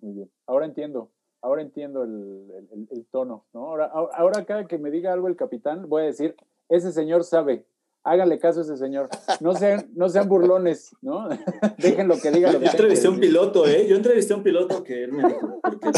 Muy 0.00 0.14
bien. 0.14 0.32
Ahora 0.46 0.66
entiendo 0.66 1.12
ahora 1.42 1.62
entiendo 1.62 2.04
el, 2.04 3.06
tono, 3.10 3.44
¿no? 3.52 3.66
Ahora, 3.66 3.86
ahora 4.14 4.44
cada 4.44 4.66
que 4.66 4.78
me 4.78 4.90
diga 4.90 5.12
algo 5.12 5.28
el 5.28 5.36
capitán, 5.36 5.88
voy 5.88 6.02
a 6.02 6.06
decir, 6.06 6.36
ese 6.68 6.92
señor 6.92 7.24
sabe, 7.24 7.66
háganle 8.04 8.38
caso 8.38 8.60
a 8.60 8.62
ese 8.62 8.76
señor, 8.76 9.08
no 9.40 9.54
sean, 9.54 9.90
no 9.94 10.08
sean 10.08 10.28
burlones, 10.28 10.94
¿no? 11.02 11.28
Dejen 11.78 12.08
lo 12.08 12.18
que 12.18 12.30
diga. 12.30 12.52
Lo 12.52 12.60
yo 12.60 12.70
entrevisté 12.70 13.08
a 13.08 13.10
un 13.10 13.20
piloto, 13.20 13.66
¿eh? 13.66 13.86
Yo 13.88 13.96
entrevisté 13.96 14.32
a 14.32 14.36
un 14.36 14.42
piloto 14.42 14.82
que 14.84 15.04
él 15.04 15.12
me 15.12 15.28
dijo, 15.28 15.60
¿por 15.60 15.80
qué, 15.80 15.90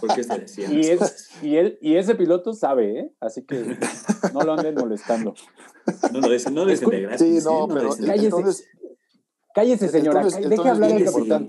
por 0.00 0.14
qué 0.14 0.24
se 0.24 0.38
decía 0.38 0.72
y, 0.72 0.80
es, 0.80 1.30
y, 1.42 1.56
él, 1.56 1.78
y 1.82 1.96
ese 1.96 2.14
piloto 2.14 2.52
sabe, 2.52 3.00
¿eh? 3.00 3.12
Así 3.20 3.44
que 3.44 3.76
no 4.32 4.40
lo 4.42 4.52
anden 4.52 4.76
molestando. 4.76 5.34
No 6.12 6.20
no 6.20 6.64
de 6.64 7.00
gratis. 7.00 7.20
Sí, 7.20 7.38
no, 7.44 7.64
¿eh? 7.64 7.74
pero 7.74 7.90
cállese, 7.90 8.24
entonces, 8.24 8.68
cállese 9.54 9.88
señora, 9.88 10.24
deje 10.24 10.68
hablar 10.68 10.92
al 10.92 11.04
capitán. 11.04 11.48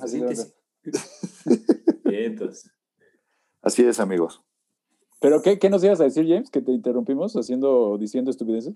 Bien, 2.03 2.23
entonces. 2.23 2.71
Así 3.61 3.83
es, 3.83 3.99
amigos. 3.99 4.41
¿Pero 5.19 5.41
qué, 5.41 5.57
qué 5.57 5.69
nos 5.69 5.83
ibas 5.83 5.99
a 5.99 6.05
decir, 6.05 6.25
James? 6.27 6.49
Que 6.49 6.61
te 6.61 6.71
interrumpimos 6.71 7.35
haciendo, 7.35 7.97
diciendo 7.97 8.31
estupideces. 8.31 8.75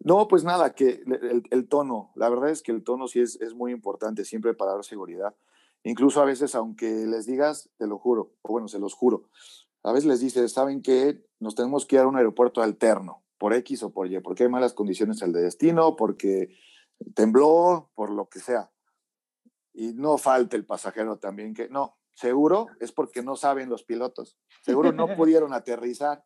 No, 0.00 0.28
pues 0.28 0.44
nada, 0.44 0.74
que 0.74 1.02
el, 1.50 1.68
tono, 1.68 2.12
la 2.14 2.30
verdad 2.30 2.48
es 2.48 2.62
que 2.62 2.72
el 2.72 2.82
tono 2.82 3.08
sí 3.08 3.20
es, 3.20 3.38
es 3.42 3.52
muy 3.52 3.72
importante 3.72 4.24
siempre 4.24 4.54
para 4.54 4.72
dar 4.72 4.84
seguridad. 4.84 5.34
Incluso 5.82 6.22
a 6.22 6.24
veces, 6.24 6.54
aunque 6.54 7.04
les 7.06 7.26
digas, 7.26 7.68
te 7.76 7.86
lo 7.86 7.98
juro, 7.98 8.32
o 8.40 8.52
bueno, 8.52 8.68
se 8.68 8.78
los 8.78 8.94
juro, 8.94 9.28
a 9.82 9.92
veces 9.92 10.06
les 10.06 10.20
dices, 10.20 10.52
¿saben 10.52 10.82
que 10.82 11.26
Nos 11.40 11.54
tenemos 11.54 11.84
que 11.84 11.96
ir 11.96 12.02
a 12.02 12.06
un 12.06 12.16
aeropuerto 12.16 12.62
alterno, 12.62 13.22
por 13.38 13.52
X 13.52 13.82
o 13.82 13.90
por 13.90 14.10
Y, 14.10 14.18
porque 14.20 14.44
hay 14.44 14.48
malas 14.48 14.72
condiciones 14.72 15.20
el 15.20 15.32
de 15.32 15.42
destino, 15.42 15.94
porque 15.94 16.56
tembló, 17.14 17.90
por 17.94 18.10
lo 18.10 18.28
que 18.28 18.40
sea. 18.40 18.70
Y 19.74 19.92
no 19.92 20.16
falta 20.16 20.56
el 20.56 20.64
pasajero 20.64 21.18
también 21.18 21.54
que, 21.54 21.68
no, 21.68 21.97
Seguro 22.18 22.66
es 22.80 22.90
porque 22.90 23.22
no 23.22 23.36
saben 23.36 23.68
los 23.68 23.84
pilotos. 23.84 24.36
Seguro 24.62 24.90
no 24.90 25.06
pudieron 25.16 25.52
aterrizar. 25.52 26.24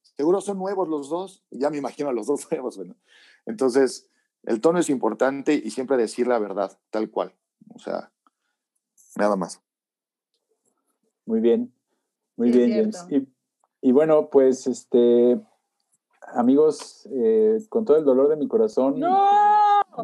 Seguro 0.00 0.40
son 0.40 0.56
nuevos 0.56 0.88
los 0.88 1.10
dos. 1.10 1.44
Ya 1.50 1.68
me 1.68 1.76
imagino 1.76 2.08
a 2.08 2.14
los 2.14 2.26
dos 2.28 2.46
nuevos. 2.50 2.78
Bueno. 2.78 2.96
Entonces, 3.44 4.08
el 4.44 4.62
tono 4.62 4.78
es 4.78 4.88
importante 4.88 5.52
y 5.52 5.68
siempre 5.68 5.98
decir 5.98 6.26
la 6.26 6.38
verdad, 6.38 6.78
tal 6.88 7.10
cual. 7.10 7.34
O 7.74 7.78
sea, 7.78 8.10
nada 9.16 9.36
más. 9.36 9.60
Muy 11.26 11.40
bien. 11.40 11.74
Muy 12.36 12.50
bien, 12.50 12.90
James. 12.90 13.28
Y, 13.82 13.92
bueno, 13.92 14.30
pues, 14.30 14.66
este, 14.66 15.38
amigos, 16.32 17.06
eh, 17.12 17.58
con 17.68 17.84
todo 17.84 17.98
el 17.98 18.04
dolor 18.06 18.30
de 18.30 18.36
mi 18.36 18.48
corazón. 18.48 18.98
¡No! 18.98 19.28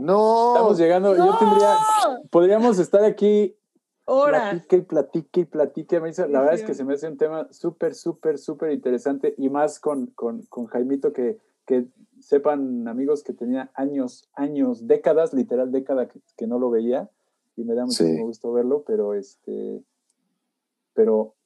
No. 0.00 0.54
Estamos 0.54 0.78
llegando. 0.78 1.16
Yo 1.16 1.38
tendría. 1.38 1.78
Podríamos 2.30 2.78
estar 2.78 3.04
aquí 3.04 3.56
Platique 4.10 4.76
y 4.76 4.82
platique 4.82 5.40
y 5.40 5.44
platique. 5.44 6.00
la 6.00 6.40
verdad 6.40 6.54
es 6.54 6.64
que 6.64 6.74
se 6.74 6.84
me 6.84 6.94
hace 6.94 7.08
un 7.08 7.16
tema 7.16 7.48
súper, 7.50 7.94
súper, 7.94 8.38
súper 8.38 8.72
interesante 8.72 9.34
y 9.38 9.48
más 9.48 9.78
con, 9.78 10.06
con, 10.08 10.42
con, 10.42 10.66
Jaimito 10.66 11.12
que 11.12 11.38
que 11.70 11.86
sepan 12.18 12.88
amigos 12.88 13.22
que 13.22 13.32
tenía 13.32 13.70
años, 13.74 14.28
años, 14.34 14.88
décadas, 14.88 15.32
literal 15.32 15.70
década 15.70 16.08
que, 16.08 16.46
no 16.48 16.58
lo 16.58 16.68
veía 16.68 17.08
y 17.54 17.62
me 17.62 17.74
da 17.74 17.84
muchísimo 17.84 18.26
gusto 18.26 18.52
verlo, 18.52 18.82
pero 18.84 19.14
este, 19.14 19.80
pero 20.94 21.36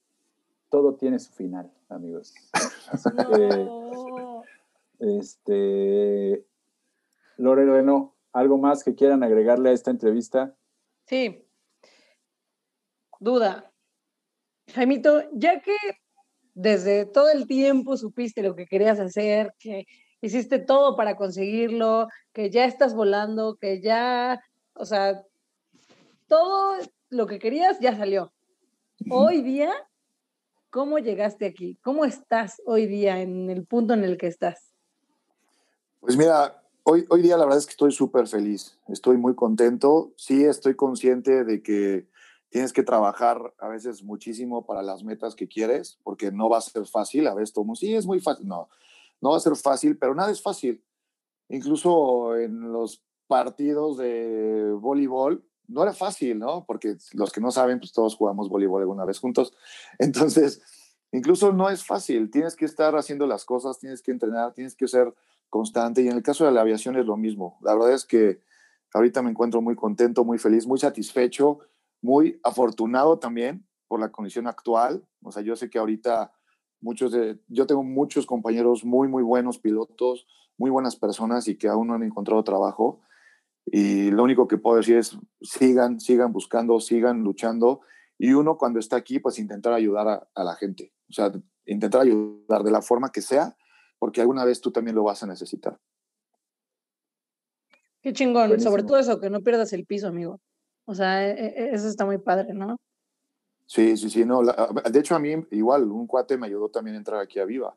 todo 0.70 0.94
tiene 0.94 1.18
su 1.18 1.30
final, 1.32 1.70
amigos. 1.90 2.32
este, 4.98 6.42
Loreno, 7.36 8.14
¿algo 8.32 8.56
más 8.56 8.82
que 8.82 8.94
quieran 8.94 9.22
agregarle 9.22 9.68
a 9.68 9.72
esta 9.72 9.90
entrevista? 9.90 10.56
Sí. 11.04 11.43
Duda. 13.24 13.72
Jaimito, 14.74 15.22
ya 15.32 15.62
que 15.62 15.74
desde 16.52 17.06
todo 17.06 17.30
el 17.30 17.46
tiempo 17.46 17.96
supiste 17.96 18.42
lo 18.42 18.54
que 18.54 18.66
querías 18.66 19.00
hacer, 19.00 19.54
que 19.58 19.86
hiciste 20.20 20.58
todo 20.58 20.94
para 20.94 21.16
conseguirlo, 21.16 22.08
que 22.34 22.50
ya 22.50 22.66
estás 22.66 22.94
volando, 22.94 23.56
que 23.56 23.80
ya, 23.80 24.42
o 24.74 24.84
sea, 24.84 25.22
todo 26.28 26.76
lo 27.08 27.26
que 27.26 27.38
querías 27.38 27.80
ya 27.80 27.96
salió. 27.96 28.30
Hoy 29.10 29.40
día, 29.40 29.72
¿cómo 30.68 30.98
llegaste 30.98 31.46
aquí? 31.46 31.78
¿Cómo 31.82 32.04
estás 32.04 32.60
hoy 32.66 32.84
día 32.84 33.22
en 33.22 33.48
el 33.48 33.64
punto 33.64 33.94
en 33.94 34.04
el 34.04 34.18
que 34.18 34.26
estás? 34.26 34.74
Pues 36.00 36.18
mira, 36.18 36.62
hoy, 36.82 37.06
hoy 37.08 37.22
día 37.22 37.38
la 37.38 37.44
verdad 37.44 37.58
es 37.58 37.64
que 37.64 37.72
estoy 37.72 37.92
súper 37.92 38.28
feliz, 38.28 38.78
estoy 38.88 39.16
muy 39.16 39.34
contento, 39.34 40.12
sí 40.16 40.44
estoy 40.44 40.76
consciente 40.76 41.44
de 41.44 41.62
que 41.62 42.06
tienes 42.54 42.72
que 42.72 42.84
trabajar 42.84 43.52
a 43.58 43.66
veces 43.66 44.04
muchísimo 44.04 44.64
para 44.64 44.80
las 44.80 45.02
metas 45.02 45.34
que 45.34 45.48
quieres, 45.48 45.98
porque 46.04 46.30
no 46.30 46.48
va 46.48 46.58
a 46.58 46.60
ser 46.60 46.86
fácil, 46.86 47.26
a 47.26 47.34
veces 47.34 47.52
todo 47.52 47.74
sí, 47.74 47.96
es 47.96 48.06
muy 48.06 48.20
fácil, 48.20 48.46
no, 48.46 48.68
no 49.20 49.30
va 49.30 49.38
a 49.38 49.40
ser 49.40 49.56
fácil, 49.56 49.98
pero 49.98 50.14
nada 50.14 50.30
es 50.30 50.40
fácil. 50.40 50.80
Incluso 51.48 52.36
en 52.36 52.72
los 52.72 53.02
partidos 53.26 53.96
de 53.96 54.72
voleibol, 54.78 55.44
no 55.66 55.82
era 55.82 55.92
fácil, 55.94 56.38
¿no? 56.38 56.64
Porque 56.64 56.94
los 57.14 57.32
que 57.32 57.40
no 57.40 57.50
saben, 57.50 57.80
pues 57.80 57.92
todos 57.92 58.14
jugamos 58.14 58.48
voleibol 58.48 58.82
alguna 58.82 59.04
vez 59.04 59.18
juntos. 59.18 59.52
Entonces, 59.98 60.62
incluso 61.10 61.52
no 61.52 61.70
es 61.70 61.84
fácil, 61.84 62.30
tienes 62.30 62.54
que 62.54 62.66
estar 62.66 62.94
haciendo 62.94 63.26
las 63.26 63.44
cosas, 63.44 63.80
tienes 63.80 64.00
que 64.00 64.12
entrenar, 64.12 64.54
tienes 64.54 64.76
que 64.76 64.86
ser 64.86 65.12
constante. 65.50 66.02
Y 66.02 66.06
en 66.06 66.14
el 66.14 66.22
caso 66.22 66.44
de 66.44 66.52
la 66.52 66.60
aviación 66.60 66.94
es 66.94 67.04
lo 67.04 67.16
mismo. 67.16 67.58
La 67.62 67.74
verdad 67.74 67.94
es 67.94 68.04
que 68.04 68.38
ahorita 68.92 69.22
me 69.22 69.30
encuentro 69.30 69.60
muy 69.60 69.74
contento, 69.74 70.24
muy 70.24 70.38
feliz, 70.38 70.68
muy 70.68 70.78
satisfecho 70.78 71.58
muy 72.04 72.38
afortunado 72.42 73.18
también 73.18 73.66
por 73.88 73.98
la 73.98 74.12
condición 74.12 74.46
actual. 74.46 75.02
O 75.22 75.32
sea, 75.32 75.42
yo 75.42 75.56
sé 75.56 75.70
que 75.70 75.78
ahorita 75.78 76.34
muchos 76.82 77.12
de, 77.12 77.40
yo 77.48 77.66
tengo 77.66 77.82
muchos 77.82 78.26
compañeros 78.26 78.84
muy, 78.84 79.08
muy 79.08 79.22
buenos 79.22 79.58
pilotos, 79.58 80.26
muy 80.58 80.70
buenas 80.70 80.96
personas 80.96 81.48
y 81.48 81.56
que 81.56 81.66
aún 81.66 81.88
no 81.88 81.94
han 81.94 82.02
encontrado 82.02 82.44
trabajo. 82.44 83.00
Y 83.64 84.10
lo 84.10 84.22
único 84.22 84.46
que 84.46 84.58
puedo 84.58 84.76
decir 84.76 84.98
es 84.98 85.16
sigan, 85.40 85.98
sigan 85.98 86.30
buscando, 86.30 86.78
sigan 86.78 87.22
luchando. 87.22 87.80
Y 88.18 88.34
uno 88.34 88.58
cuando 88.58 88.80
está 88.80 88.96
aquí, 88.96 89.18
pues 89.18 89.38
intentar 89.38 89.72
ayudar 89.72 90.06
a, 90.06 90.28
a 90.34 90.44
la 90.44 90.56
gente. 90.56 90.92
O 91.08 91.12
sea, 91.14 91.32
intentar 91.64 92.02
ayudar 92.02 92.64
de 92.64 92.70
la 92.70 92.82
forma 92.82 93.12
que 93.12 93.22
sea, 93.22 93.56
porque 93.98 94.20
alguna 94.20 94.44
vez 94.44 94.60
tú 94.60 94.70
también 94.70 94.94
lo 94.94 95.04
vas 95.04 95.22
a 95.22 95.26
necesitar. 95.26 95.80
Qué 98.02 98.12
chingón, 98.12 98.60
sobre 98.60 98.82
todo 98.82 98.98
eso, 98.98 99.18
que 99.18 99.30
no 99.30 99.40
pierdas 99.40 99.72
el 99.72 99.86
piso, 99.86 100.08
amigo. 100.08 100.38
O 100.86 100.94
sea, 100.94 101.28
e, 101.28 101.32
e, 101.32 101.74
eso 101.74 101.88
está 101.88 102.04
muy 102.04 102.18
padre, 102.18 102.52
¿no? 102.54 102.76
Sí, 103.66 103.96
sí, 103.96 104.10
sí, 104.10 104.24
no. 104.24 104.42
de 104.42 104.98
hecho, 104.98 105.14
a 105.14 105.18
mí 105.18 105.34
igual, 105.50 105.90
un 105.90 106.06
cuate 106.06 106.36
me 106.36 106.46
ayudó 106.46 106.68
también 106.68 106.96
a 106.96 106.98
entrar 106.98 107.20
aquí 107.20 107.38
a 107.38 107.44
Viva. 107.44 107.74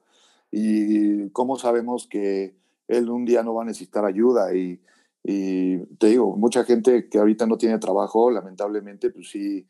Y 0.51 1.29
cómo 1.31 1.57
sabemos 1.57 2.07
que 2.07 2.55
él 2.87 3.09
un 3.09 3.25
día 3.25 3.43
no 3.43 3.53
va 3.53 3.63
a 3.63 3.65
necesitar 3.65 4.05
ayuda. 4.05 4.53
Y, 4.53 4.81
y 5.23 5.77
te 5.97 6.07
digo, 6.07 6.35
mucha 6.35 6.63
gente 6.63 7.09
que 7.09 7.19
ahorita 7.19 7.45
no 7.47 7.57
tiene 7.57 7.79
trabajo, 7.79 8.31
lamentablemente, 8.31 9.09
pues 9.09 9.29
sí, 9.29 9.67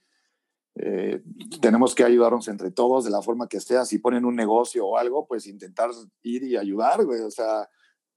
eh, 0.76 1.24
tenemos 1.60 1.96
que 1.96 2.04
ayudarnos 2.04 2.48
entre 2.48 2.72
todos 2.72 3.06
de 3.06 3.12
la 3.12 3.22
forma 3.22 3.48
que 3.48 3.60
sea. 3.60 3.86
Si 3.86 3.98
ponen 4.00 4.26
un 4.26 4.36
negocio 4.36 4.86
o 4.86 4.98
algo, 4.98 5.26
pues 5.28 5.48
intentar 5.48 5.90
ir 6.24 6.44
y 6.44 6.58
ayudar, 6.58 7.04
güey. 7.06 7.22
O 7.22 7.32
sea, 7.32 7.68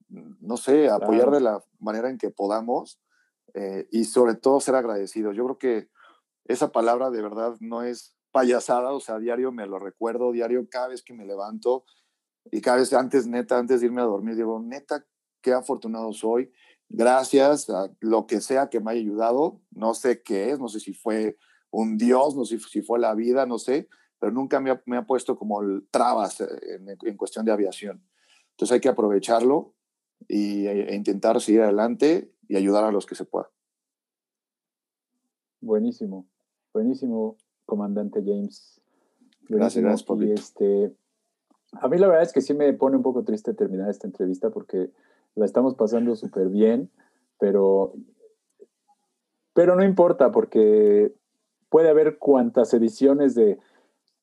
no 0.09 0.57
sé, 0.57 0.89
apoyar 0.89 1.31
de 1.31 1.41
la 1.41 1.63
manera 1.79 2.09
en 2.09 2.17
que 2.17 2.29
podamos 2.29 2.99
eh, 3.53 3.87
y 3.91 4.05
sobre 4.05 4.35
todo 4.35 4.59
ser 4.59 4.75
agradecido. 4.75 5.33
Yo 5.33 5.43
creo 5.45 5.57
que 5.57 5.89
esa 6.45 6.71
palabra 6.71 7.09
de 7.11 7.21
verdad 7.21 7.55
no 7.59 7.83
es 7.83 8.15
payasada, 8.31 8.93
o 8.93 8.99
sea, 8.99 9.19
diario 9.19 9.51
me 9.51 9.67
lo 9.67 9.79
recuerdo, 9.79 10.31
diario 10.31 10.67
cada 10.69 10.89
vez 10.89 11.03
que 11.03 11.13
me 11.13 11.25
levanto 11.25 11.85
y 12.51 12.61
cada 12.61 12.77
vez 12.77 12.93
antes, 12.93 13.27
neta, 13.27 13.57
antes 13.57 13.81
de 13.81 13.87
irme 13.87 14.01
a 14.01 14.05
dormir, 14.05 14.35
digo, 14.35 14.59
neta, 14.61 15.05
qué 15.41 15.53
afortunado 15.53 16.13
soy. 16.13 16.51
Gracias 16.89 17.69
a 17.69 17.89
lo 17.99 18.25
que 18.25 18.41
sea 18.41 18.69
que 18.69 18.79
me 18.79 18.91
haya 18.91 19.01
ayudado, 19.01 19.61
no 19.71 19.93
sé 19.93 20.23
qué 20.23 20.51
es, 20.51 20.59
no 20.59 20.67
sé 20.67 20.79
si 20.79 20.93
fue 20.93 21.37
un 21.69 21.97
Dios, 21.97 22.35
no 22.35 22.43
sé 22.45 22.59
si 22.59 22.81
fue 22.81 22.99
la 22.99 23.15
vida, 23.15 23.45
no 23.45 23.57
sé, 23.57 23.87
pero 24.19 24.31
nunca 24.33 24.59
me 24.59 24.71
ha, 24.71 24.81
me 24.85 24.97
ha 24.97 25.05
puesto 25.05 25.37
como 25.37 25.61
trabas 25.89 26.41
en, 26.41 26.89
en, 26.89 27.17
cuestión 27.17 27.45
de 27.45 27.51
aviación. 27.51 28.03
Entonces 28.51 28.73
hay 28.73 28.81
que 28.81 28.89
aprovecharlo 28.89 29.73
y, 30.27 30.67
e, 30.67 30.91
e 30.91 30.95
intentar 30.95 31.39
seguir 31.39 31.61
adelante 31.61 32.33
y 32.51 32.57
ayudar 32.57 32.83
a 32.83 32.91
los 32.91 33.05
que 33.05 33.15
se 33.15 33.23
pueda. 33.23 33.49
Buenísimo, 35.61 36.27
buenísimo, 36.73 37.37
comandante 37.65 38.21
James. 38.21 38.81
Gracias, 39.47 39.81
gracias, 39.81 40.03
por 40.03 40.21
este, 40.21 40.93
A 41.71 41.87
mí 41.87 41.97
la 41.97 42.07
verdad 42.07 42.23
es 42.23 42.33
que 42.33 42.41
sí 42.41 42.53
me 42.53 42.73
pone 42.73 42.97
un 42.97 43.03
poco 43.03 43.23
triste 43.23 43.53
terminar 43.53 43.89
esta 43.89 44.05
entrevista 44.05 44.49
porque 44.49 44.91
la 45.35 45.45
estamos 45.45 45.75
pasando 45.75 46.13
súper 46.17 46.49
bien, 46.49 46.89
pero, 47.39 47.93
pero 49.53 49.77
no 49.77 49.85
importa 49.85 50.33
porque 50.33 51.15
puede 51.69 51.89
haber 51.89 52.17
cuantas 52.17 52.73
ediciones 52.73 53.33
de 53.33 53.59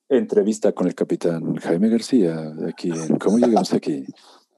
entrevista 0.07 0.73
con 0.73 0.85
el 0.85 0.93
capitán 0.93 1.55
Jaime 1.55 1.89
García 1.89 2.53
aquí 2.67 2.91
en 2.91 3.17
¿Cómo 3.17 3.39
llegamos 3.39 3.73
aquí? 3.73 4.05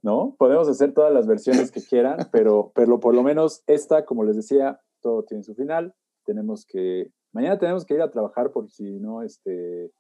¿No? 0.02 0.36
Podemos 0.38 0.68
hacer 0.68 0.94
todas 0.94 1.14
las 1.14 1.28
versiones 1.28 1.72
que 1.72 1.82
quieran, 1.82 2.18
pero, 2.32 2.72
pero 2.76 3.00
por 3.00 3.16
lo 3.16 3.24
menos 3.24 3.64
esta, 3.68 4.06
como 4.06 4.24
les 4.24 4.36
decía, 4.36 4.82
todo 5.02 5.24
tiene 5.24 5.44
su 5.44 5.56
final. 5.56 5.94
Tenemos 6.26 6.66
que, 6.66 7.12
mañana 7.32 7.58
tenemos 7.58 7.86
que 7.86 7.96
ir 7.96 8.02
a 8.02 8.12
trabajar 8.12 8.52
por 8.52 8.70
si 8.70 9.00
no, 9.00 9.24
este, 9.24 9.92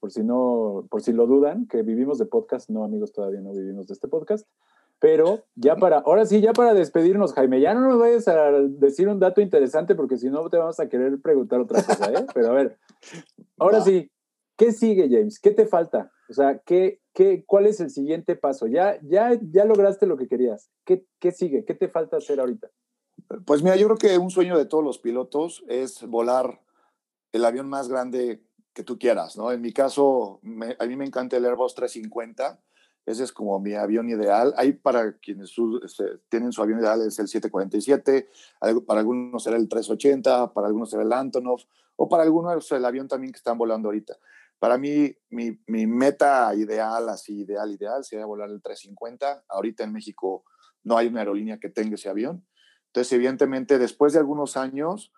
por 0.00 0.10
si 0.10 0.22
no, 0.22 0.86
por 0.90 1.02
si 1.02 1.12
lo 1.12 1.26
dudan, 1.26 1.66
que 1.66 1.82
vivimos 1.82 2.18
de 2.18 2.26
podcast, 2.26 2.70
no 2.70 2.84
amigos, 2.84 3.12
todavía 3.12 3.40
no 3.40 3.52
vivimos 3.52 3.86
de 3.86 3.94
este 3.94 4.08
podcast. 4.08 4.46
Pero 5.00 5.44
ya 5.54 5.76
para, 5.76 5.98
ahora 5.98 6.24
sí, 6.24 6.40
ya 6.40 6.52
para 6.52 6.72
despedirnos, 6.72 7.34
Jaime, 7.34 7.60
ya 7.60 7.74
no 7.74 7.80
nos 7.80 7.98
vayas 7.98 8.26
a 8.28 8.52
decir 8.52 9.08
un 9.08 9.18
dato 9.18 9.40
interesante 9.40 9.94
porque 9.94 10.16
si 10.16 10.30
no 10.30 10.48
te 10.48 10.56
vamos 10.56 10.80
a 10.80 10.88
querer 10.88 11.20
preguntar 11.20 11.60
otra 11.60 11.82
cosa, 11.82 12.10
¿eh? 12.12 12.24
Pero 12.32 12.48
a 12.50 12.54
ver, 12.54 12.78
ahora 13.58 13.80
sí, 13.80 14.10
¿qué 14.56 14.72
sigue, 14.72 15.08
James? 15.10 15.40
¿Qué 15.40 15.50
te 15.50 15.66
falta? 15.66 16.10
O 16.30 16.32
sea, 16.32 16.58
¿qué, 16.64 17.00
qué, 17.14 17.44
¿cuál 17.46 17.66
es 17.66 17.80
el 17.80 17.90
siguiente 17.90 18.36
paso? 18.36 18.66
Ya, 18.66 18.98
ya, 19.02 19.38
ya 19.50 19.64
lograste 19.64 20.06
lo 20.06 20.18
que 20.18 20.28
querías. 20.28 20.70
¿Qué, 20.84 21.06
¿Qué 21.18 21.32
sigue? 21.32 21.64
¿Qué 21.64 21.74
te 21.74 21.88
falta 21.88 22.18
hacer 22.18 22.40
ahorita? 22.40 22.68
Pues 23.46 23.62
mira, 23.62 23.76
yo 23.76 23.86
creo 23.86 23.96
que 23.96 24.18
un 24.18 24.30
sueño 24.30 24.58
de 24.58 24.66
todos 24.66 24.84
los 24.84 24.98
pilotos 24.98 25.64
es 25.68 26.02
volar 26.06 26.60
el 27.32 27.44
avión 27.44 27.68
más 27.68 27.88
grande 27.88 28.42
que 28.74 28.82
tú 28.82 28.98
quieras, 28.98 29.36
¿no? 29.36 29.52
En 29.52 29.60
mi 29.60 29.72
caso, 29.72 30.40
a 30.78 30.86
mí 30.86 30.96
me 30.96 31.06
encanta 31.06 31.36
el 31.36 31.44
Airbus 31.44 31.74
350. 31.74 32.60
Ese 33.06 33.24
es 33.24 33.32
como 33.32 33.58
mi 33.60 33.74
avión 33.74 34.08
ideal. 34.08 34.52
Hay 34.56 34.72
para 34.72 35.16
quienes 35.18 35.54
este, 35.84 36.04
tienen 36.28 36.52
su 36.52 36.62
avión 36.62 36.80
ideal 36.80 37.00
es 37.02 37.18
el 37.18 37.28
747, 37.28 38.28
para 38.86 39.00
algunos 39.00 39.42
será 39.42 39.56
el 39.56 39.68
380, 39.68 40.52
para 40.52 40.66
algunos 40.66 40.90
será 40.90 41.02
el 41.02 41.12
Antonov, 41.12 41.60
o 41.96 42.08
para 42.08 42.24
algunos 42.24 42.72
el 42.72 42.84
avión 42.84 43.06
también 43.06 43.32
que 43.32 43.38
están 43.38 43.58
volando 43.58 43.88
ahorita. 43.88 44.16
Para 44.64 44.78
mí, 44.78 45.14
mi, 45.28 45.58
meta 45.86 46.54
ideal, 46.54 47.10
así 47.10 47.42
ideal, 47.42 47.70
ideal, 47.70 48.02
sería 48.02 48.24
volar 48.24 48.48
el 48.48 48.62
350. 48.62 49.44
Ahorita 49.46 49.84
en 49.84 49.92
México 49.92 50.42
no 50.82 50.96
hay 50.96 51.08
una 51.08 51.20
aerolínea 51.20 51.60
que 51.60 51.68
tenga 51.68 51.96
ese 51.96 52.08
avión. 52.08 52.46
Entonces, 52.86 53.12
evidentemente, 53.12 53.78
después 53.78 54.14
de 54.14 54.20
algunos 54.20 54.56
años, 54.56 55.12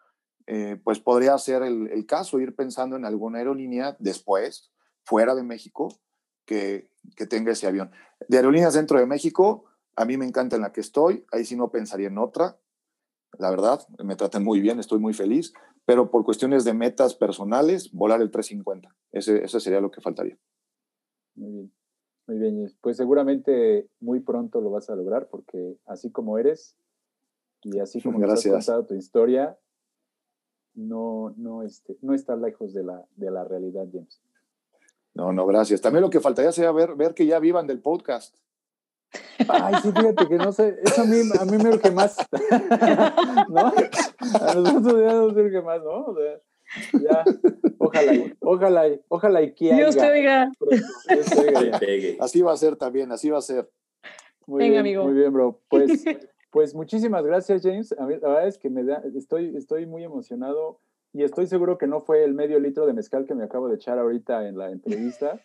eh, 0.48 0.80
pues 0.82 0.98
podría 0.98 1.38
ser 1.38 1.62
el, 1.62 1.86
el, 1.92 2.06
caso, 2.06 2.40
ir 2.40 2.56
pensando 2.56 2.96
en 2.96 3.04
alguna 3.04 3.38
aerolínea 3.38 3.96
después, 4.00 4.72
fuera 5.04 5.36
de 5.36 5.44
México, 5.44 5.96
que, 6.44 6.90
que 7.16 7.28
tenga 7.28 7.52
ese 7.52 7.68
avión. 7.68 7.92
De 8.26 8.38
aerolíneas 8.38 8.74
dentro 8.74 8.98
de 8.98 9.06
México, 9.06 9.66
a 9.94 10.04
mí 10.06 10.16
me 10.16 10.26
encanta 10.26 10.56
en 10.56 10.62
la 10.62 10.72
que 10.72 10.80
estoy, 10.80 11.24
ahí 11.30 11.44
sí 11.44 11.54
no 11.54 11.70
pensaría 11.70 12.08
en 12.08 12.18
otra, 12.18 12.58
la 13.38 13.50
verdad, 13.50 13.86
me 14.02 14.16
tratan 14.16 14.42
muy 14.42 14.58
bien, 14.58 14.80
estoy 14.80 14.98
muy 14.98 15.14
feliz, 15.14 15.52
pero 15.86 16.10
por 16.10 16.24
cuestiones 16.24 16.64
de 16.64 16.74
metas 16.74 17.14
personales, 17.14 17.92
volar 17.92 18.20
el 18.20 18.30
350. 18.30 18.94
Ese, 19.12 19.44
eso 19.44 19.60
sería 19.60 19.80
lo 19.80 19.90
que 19.90 20.00
faltaría. 20.00 20.36
Muy 21.36 21.52
bien, 21.52 21.72
muy 22.26 22.38
bien. 22.38 22.76
Pues 22.80 22.96
seguramente 22.96 23.88
muy 24.00 24.20
pronto 24.20 24.60
lo 24.60 24.70
vas 24.70 24.90
a 24.90 24.96
lograr 24.96 25.28
porque 25.28 25.78
así 25.86 26.10
como 26.10 26.38
eres 26.38 26.76
y 27.62 27.78
así 27.78 28.02
como 28.02 28.22
has 28.24 28.44
contado 28.44 28.84
tu 28.84 28.94
historia, 28.94 29.58
no, 30.74 31.32
no, 31.36 31.62
este, 31.62 31.96
no 32.02 32.14
está 32.14 32.36
lejos 32.36 32.74
de 32.74 32.82
la, 32.82 33.06
de 33.14 33.30
la 33.30 33.44
realidad, 33.44 33.86
James. 33.90 34.20
No, 35.14 35.32
no, 35.32 35.46
gracias. 35.46 35.80
También 35.80 36.02
lo 36.02 36.10
que 36.10 36.20
faltaría 36.20 36.52
sería 36.52 36.72
ver, 36.72 36.96
ver 36.96 37.14
que 37.14 37.26
ya 37.26 37.38
vivan 37.38 37.66
del 37.66 37.80
podcast. 37.80 38.36
Ay, 39.48 39.74
sí, 39.82 39.92
fíjate 39.92 40.28
que 40.28 40.36
no 40.36 40.52
sé, 40.52 40.78
eso 40.82 41.02
a 41.02 41.04
mí, 41.04 41.20
a 41.38 41.44
mí 41.44 41.58
me 41.62 41.70
urge 41.70 41.90
más. 41.90 42.16
¿No? 43.48 43.66
A 43.66 44.54
nosotros 44.54 45.00
ya 45.00 45.12
nos 45.12 45.32
urge 45.36 45.62
más, 45.62 45.82
¿no? 45.82 46.04
O 46.06 46.14
sea, 46.14 46.40
ya, 47.00 47.24
ojalá, 47.78 48.12
ojalá, 48.40 48.84
ojalá 49.08 49.42
y 49.42 49.54
que 49.54 49.74
Dios 49.74 49.96
te 49.96 50.10
oiga. 50.10 50.50
Dios 51.08 51.26
te 51.26 51.40
oiga. 51.40 52.24
Así 52.24 52.42
va 52.42 52.52
a 52.52 52.56
ser 52.56 52.76
también, 52.76 53.12
así 53.12 53.30
va 53.30 53.38
a 53.38 53.42
ser. 53.42 53.68
Muy 54.46 54.58
Venga, 54.58 54.70
bien, 54.70 54.80
amigo. 54.80 55.04
Muy 55.04 55.14
bien, 55.14 55.32
bro. 55.32 55.60
Pues, 55.68 56.04
pues 56.50 56.74
muchísimas 56.74 57.24
gracias, 57.24 57.62
James. 57.62 57.92
A 57.98 58.06
mí, 58.06 58.14
la 58.20 58.28
verdad 58.28 58.48
es 58.48 58.58
que 58.58 58.70
me 58.70 58.84
da, 58.84 59.02
estoy, 59.16 59.56
estoy 59.56 59.86
muy 59.86 60.04
emocionado 60.04 60.80
y 61.12 61.24
estoy 61.24 61.46
seguro 61.46 61.78
que 61.78 61.86
no 61.86 62.00
fue 62.00 62.24
el 62.24 62.34
medio 62.34 62.60
litro 62.60 62.86
de 62.86 62.92
mezcal 62.92 63.26
que 63.26 63.34
me 63.34 63.44
acabo 63.44 63.68
de 63.68 63.76
echar 63.76 63.98
ahorita 63.98 64.46
en 64.48 64.58
la 64.58 64.70
entrevista, 64.70 65.40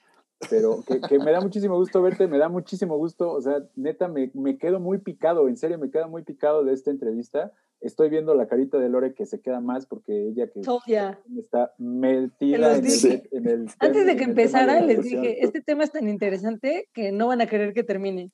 pero 0.49 0.83
que, 0.87 0.99
que 1.01 1.19
me 1.19 1.31
da 1.31 1.41
muchísimo 1.41 1.77
gusto 1.77 2.01
verte, 2.01 2.27
me 2.27 2.37
da 2.37 2.49
muchísimo 2.49 2.97
gusto, 2.97 3.31
o 3.31 3.41
sea, 3.41 3.63
neta, 3.75 4.07
me, 4.07 4.31
me 4.33 4.57
quedo 4.57 4.79
muy 4.79 4.97
picado, 4.97 5.47
en 5.47 5.57
serio, 5.57 5.77
me 5.77 5.91
quedo 5.91 6.09
muy 6.09 6.23
picado 6.23 6.63
de 6.63 6.73
esta 6.73 6.91
entrevista. 6.91 7.51
Estoy 7.79 8.09
viendo 8.09 8.35
la 8.35 8.47
carita 8.47 8.77
de 8.77 8.89
Lore 8.89 9.15
que 9.15 9.25
se 9.25 9.41
queda 9.41 9.59
más 9.59 9.87
porque 9.87 10.27
ella 10.27 10.47
que 10.47 10.59
está 10.59 11.73
metida 11.79 12.75
en 12.77 12.85
el, 12.85 13.27
en 13.31 13.47
el 13.47 13.67
Antes 13.79 14.05
de 14.05 14.15
que 14.15 14.23
empezara, 14.23 14.81
les 14.81 15.03
dije, 15.03 15.43
este 15.43 15.61
tema 15.61 15.83
es 15.83 15.91
tan 15.91 16.07
interesante 16.07 16.89
que 16.93 17.11
no 17.11 17.27
van 17.27 17.41
a 17.41 17.47
querer 17.47 17.73
que 17.73 17.83
termine. 17.83 18.31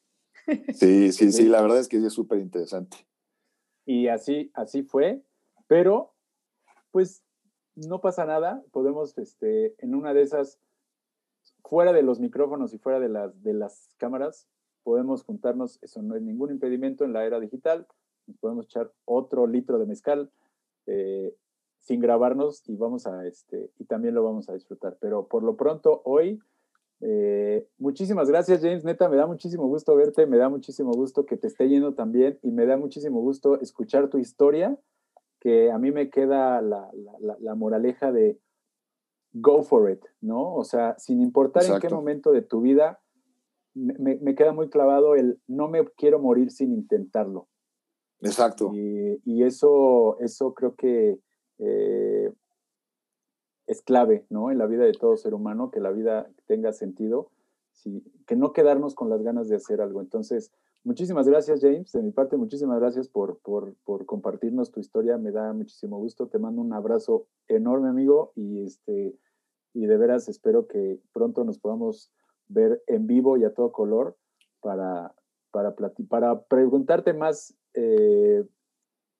Sí, 0.74 1.12
sí, 1.14 1.32
sí, 1.32 1.46
la 1.46 1.62
verdad 1.62 1.80
es 1.80 1.88
que 1.88 1.98
es 1.98 2.14
súper 2.14 2.40
interesante. 2.40 2.98
Y 3.86 4.10
así, 4.10 4.52
así 4.54 4.84
fue, 4.84 5.22
pero 5.68 6.14
pues 6.92 7.24
no 7.76 8.02
pasa 8.02 8.26
nada, 8.26 8.62
podemos 8.72 9.18
este, 9.18 9.76
en 9.78 9.96
una 9.96 10.14
de 10.14 10.24
esas, 10.24 10.60
fuera 11.70 11.94
de 11.94 12.02
los 12.02 12.20
micrófonos 12.20 12.74
y 12.74 12.78
fuera 12.78 13.00
de 13.00 13.10
las, 13.10 13.44
de 13.44 13.54
las 13.54 13.90
cámaras, 13.98 14.48
podemos 14.84 15.24
juntarnos, 15.24 15.80
eso 15.84 16.02
no 16.02 16.16
es 16.16 16.22
ningún 16.22 16.52
impedimento 16.52 17.04
en 17.04 17.14
la 17.14 17.26
era 17.26 17.40
digital, 17.40 17.88
podemos 18.40 18.66
echar 18.66 18.92
otro 19.06 19.48
litro 19.48 19.78
de 19.78 19.86
mezcal 19.86 20.32
eh, 20.86 21.36
sin 21.82 22.00
grabarnos 22.00 22.68
y 22.68 22.76
vamos 22.76 23.08
a, 23.08 23.26
este, 23.26 23.70
y 23.80 23.86
también 23.86 24.16
lo 24.16 24.24
vamos 24.24 24.50
a 24.50 24.54
disfrutar. 24.54 24.98
Pero 25.00 25.28
por 25.28 25.44
lo 25.44 25.56
pronto, 25.56 26.02
hoy, 26.06 26.40
eh, 27.02 27.68
muchísimas 27.78 28.30
gracias, 28.30 28.62
James. 28.62 28.84
Neta, 28.84 29.08
me 29.10 29.18
da 29.18 29.28
muchísimo 29.28 29.68
gusto 29.68 29.96
verte, 29.96 30.26
me 30.26 30.38
da 30.38 30.50
muchísimo 30.50 30.92
gusto 30.92 31.26
que 31.26 31.38
te 31.38 31.48
esté 31.48 31.70
yendo 31.70 31.94
también 31.94 32.40
y 32.42 32.52
me 32.52 32.66
da 32.66 32.78
muchísimo 32.78 33.22
gusto 33.22 33.60
escuchar 33.60 34.10
tu 34.10 34.18
historia, 34.18 34.78
que 35.40 35.72
a 35.72 35.78
mí 35.78 35.92
me 35.92 36.10
queda 36.10 36.62
la, 36.62 36.90
la 37.40 37.56
moraleja 37.56 38.12
de 38.12 38.40
go 39.42 39.64
for 39.64 39.90
it, 39.92 40.04
¿no? 40.22 40.56
O 40.56 40.64
sea, 40.64 40.96
sin 40.98 41.22
importar 41.22 41.64
en 41.64 41.80
qué 41.80 41.90
momento 41.90 42.32
de 42.32 42.42
tu 42.42 42.62
vida, 42.62 43.00
me, 43.74 43.94
me- 44.00 44.16
me 44.18 44.36
queda 44.36 44.54
muy 44.54 44.70
clavado 44.70 45.16
el 45.16 45.40
no 45.48 45.68
me 45.68 45.86
quiero 45.98 46.20
morir 46.20 46.52
sin 46.52 46.74
intentarlo. 46.74 47.48
Exacto. 48.22 48.72
Y, 48.74 49.22
y 49.26 49.44
eso, 49.44 50.18
eso 50.20 50.54
creo 50.54 50.76
que 50.76 51.20
eh, 51.60 52.32
es 53.68 53.82
clave, 53.82 54.26
¿no? 54.30 54.50
En 54.52 54.58
la 54.58 54.66
vida 54.66 54.86
de 54.86 54.94
todo 54.94 55.18
ser 55.18 55.34
humano, 55.34 55.70
que 55.72 55.80
la 55.80 55.92
vida 55.92 56.30
tenga 56.48 56.72
sentido, 56.74 57.30
sí, 57.74 58.04
que 58.26 58.36
no 58.36 58.54
quedarnos 58.54 58.96
con 58.96 59.10
las 59.10 59.22
ganas 59.22 59.50
de 59.50 59.58
hacer 59.58 59.82
algo. 59.82 60.02
Entonces, 60.02 60.52
muchísimas 60.84 61.28
gracias, 61.28 61.60
James. 61.62 61.92
De 61.92 62.02
mi 62.02 62.12
parte, 62.12 62.38
muchísimas 62.38 62.80
gracias 62.80 63.08
por, 63.10 63.40
por, 63.40 63.76
por 63.84 64.06
compartirnos 64.06 64.72
tu 64.72 64.80
historia. 64.80 65.18
Me 65.18 65.32
da 65.32 65.54
muchísimo 65.54 65.98
gusto. 66.00 66.28
Te 66.28 66.40
mando 66.40 66.62
un 66.62 66.74
abrazo 66.74 67.28
enorme, 67.48 67.90
amigo, 67.90 68.32
y, 68.36 68.64
este, 68.64 69.16
y 69.78 69.86
de 69.86 69.98
veras 69.98 70.28
espero 70.28 70.68
que 70.68 71.00
pronto 71.14 71.44
nos 71.44 71.60
podamos 71.60 72.12
ver 72.48 72.82
en 72.88 73.06
vivo 73.06 73.38
y 73.38 73.44
a 73.44 73.54
todo 73.54 73.72
color 73.72 74.18
para, 74.60 75.14
para, 75.52 75.76
para 76.10 76.42
preguntarte 76.46 77.14
más 77.14 77.56
eh, 77.76 78.44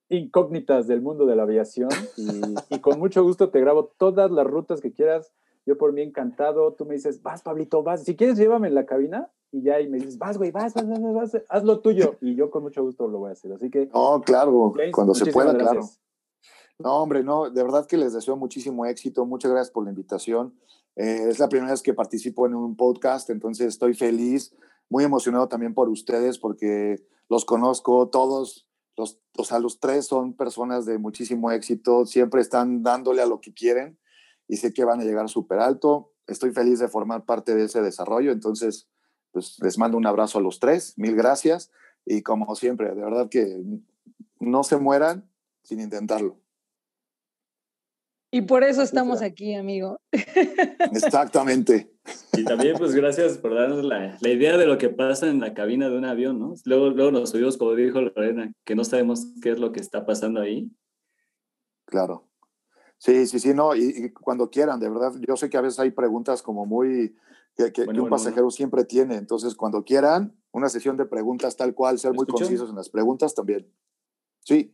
incógnitas 0.10 0.88
del 0.88 1.02
mundo 1.02 1.28
de 1.28 1.36
la 1.36 1.44
aviación 1.44 1.90
y, 2.18 2.76
y 2.76 2.80
con 2.80 2.98
mucho 2.98 3.24
gusto 3.24 3.52
te 3.52 3.62
grabo 3.62 3.94
todas 3.98 4.32
las 4.32 4.48
rutas 4.48 4.82
que 4.82 4.92
quieras. 4.94 5.32
Yo 5.68 5.78
por 5.78 5.94
mí 5.94 6.02
encantado, 6.02 6.74
tú 6.74 6.86
me 6.86 6.96
dices, 6.96 7.22
vas 7.22 7.44
Pablito, 7.44 7.84
vas, 7.84 8.04
si 8.04 8.16
quieres 8.16 8.38
llévame 8.38 8.70
en 8.70 8.74
la 8.74 8.88
cabina 8.88 9.30
y 9.52 9.62
ya 9.62 9.80
y 9.80 9.88
me 9.88 9.98
dices, 9.98 10.18
vas 10.18 10.40
güey, 10.40 10.50
vas, 10.50 10.74
vas, 10.74 10.88
vas, 10.88 11.14
vas, 11.14 11.44
haz 11.50 11.64
lo 11.66 11.82
tuyo 11.82 12.16
y 12.20 12.36
yo 12.36 12.50
con 12.50 12.64
mucho 12.64 12.82
gusto 12.84 13.08
lo 13.08 13.20
voy 13.20 13.30
a 13.30 13.34
hacer. 13.34 13.52
Así 13.52 13.70
que, 13.70 13.88
No, 13.94 14.24
claro, 14.26 14.72
James, 14.72 14.96
cuando 14.96 15.14
se 15.14 15.32
pueda, 15.32 15.56
claro. 15.56 15.82
No, 16.80 16.98
hombre, 16.98 17.24
no, 17.24 17.50
de 17.50 17.64
verdad 17.64 17.88
que 17.88 17.98
les 17.98 18.14
deseo 18.14 18.36
muchísimo 18.38 18.86
éxito. 18.86 19.26
Muchas 19.26 19.52
gracias 19.52 19.72
por 19.72 19.84
la 19.84 19.90
invitación. 19.90 20.54
Eh, 20.96 21.26
es 21.30 21.40
la 21.40 21.50
primera 21.50 21.72
vez 21.72 21.82
que 21.82 21.94
participo 21.94 22.46
en 22.46 22.54
un 22.54 22.76
podcast, 22.76 23.30
entonces 23.30 23.68
estoy 23.68 23.94
feliz, 23.94 24.56
muy 24.90 25.04
emocionado 25.04 25.48
también 25.48 25.74
por 25.74 25.90
ustedes 25.90 26.40
porque 26.40 27.04
los 27.30 27.46
conozco 27.46 28.10
todos, 28.10 28.68
los, 28.96 29.20
o 29.38 29.44
sea, 29.44 29.60
los 29.60 29.80
tres 29.80 30.08
son 30.08 30.34
personas 30.34 30.86
de 30.86 30.98
muchísimo 30.98 31.52
éxito, 31.52 32.06
siempre 32.06 32.42
están 32.42 32.82
dándole 32.82 33.22
a 33.22 33.28
lo 33.28 33.42
que 33.42 33.54
quieren 33.54 34.00
y 34.48 34.58
sé 34.58 34.74
que 34.74 34.86
van 34.86 35.00
a 35.00 35.04
llegar 35.04 35.30
súper 35.30 35.60
alto. 35.60 36.14
Estoy 36.26 36.52
feliz 36.52 36.80
de 36.80 36.88
formar 36.88 37.26
parte 37.26 37.54
de 37.54 37.66
ese 37.66 37.82
desarrollo, 37.82 38.32
entonces 38.32 38.88
pues 39.32 39.58
les 39.62 39.78
mando 39.78 39.98
un 39.98 40.08
abrazo 40.08 40.40
a 40.40 40.42
los 40.42 40.60
tres, 40.60 40.94
mil 40.98 41.16
gracias 41.16 41.72
y 42.06 42.24
como 42.24 42.56
siempre, 42.56 42.88
de 42.94 43.02
verdad 43.02 43.30
que 43.30 43.64
no 44.40 44.64
se 44.64 44.78
mueran 44.78 45.30
sin 45.64 45.80
intentarlo. 45.80 46.40
Y 48.30 48.42
por 48.42 48.64
eso 48.64 48.82
Así 48.82 48.90
estamos 48.90 49.22
aquí, 49.22 49.54
amigo. 49.56 50.00
Exactamente. 50.92 51.90
Y 52.34 52.44
también, 52.44 52.78
pues, 52.78 52.94
gracias 52.94 53.38
por 53.38 53.56
darnos 53.56 53.84
la, 53.86 54.18
la 54.20 54.30
idea 54.30 54.58
de 54.58 54.66
lo 54.66 54.78
que 54.78 54.90
pasa 54.90 55.30
en 55.30 55.40
la 55.40 55.54
cabina 55.54 55.90
de 55.90 55.98
un 55.98 56.06
avión, 56.06 56.40
¿no? 56.40 56.54
Luego, 56.66 56.90
luego 56.90 57.12
nos 57.12 57.30
subimos, 57.30 57.58
como 57.58 57.74
dijo 57.76 58.02
Lorena, 58.02 58.52
que 58.66 58.76
no 58.76 58.84
sabemos 58.84 59.28
qué 59.42 59.52
es 59.52 59.60
lo 59.60 59.72
que 59.72 59.80
está 59.80 60.06
pasando 60.06 60.42
ahí. 60.42 60.70
Claro. 61.86 62.28
Sí, 62.98 63.28
sí, 63.28 63.40
sí, 63.40 63.54
no, 63.54 63.76
y, 63.76 63.84
y 63.96 64.10
cuando 64.12 64.50
quieran, 64.50 64.80
de 64.80 64.90
verdad, 64.90 65.14
yo 65.28 65.38
sé 65.38 65.50
que 65.50 65.58
a 65.58 65.62
veces 65.62 65.80
hay 65.80 65.92
preguntas 65.92 66.42
como 66.42 66.66
muy, 66.66 67.16
que, 67.56 67.66
que- 67.66 67.72
que 67.72 67.86
Bueno, 67.86 68.04
un 68.04 68.10
bueno, 68.10 68.24
pasajero 68.24 68.50
siempre 68.50 68.84
tiene, 68.86 69.16
entonces 69.16 69.56
cuando 69.56 69.84
quieran, 69.84 70.36
una 70.52 70.68
sesión 70.68 70.98
de 70.98 71.06
preguntas 71.06 71.56
tal 71.56 71.76
cual, 71.76 72.00
ser 72.00 72.12
¿Me 72.12 72.18
muy 72.18 72.26
concisos 72.26 72.70
en 72.72 72.76
las 72.76 72.90
preguntas 72.90 73.34
también. 73.36 73.72
Sí, 74.44 74.74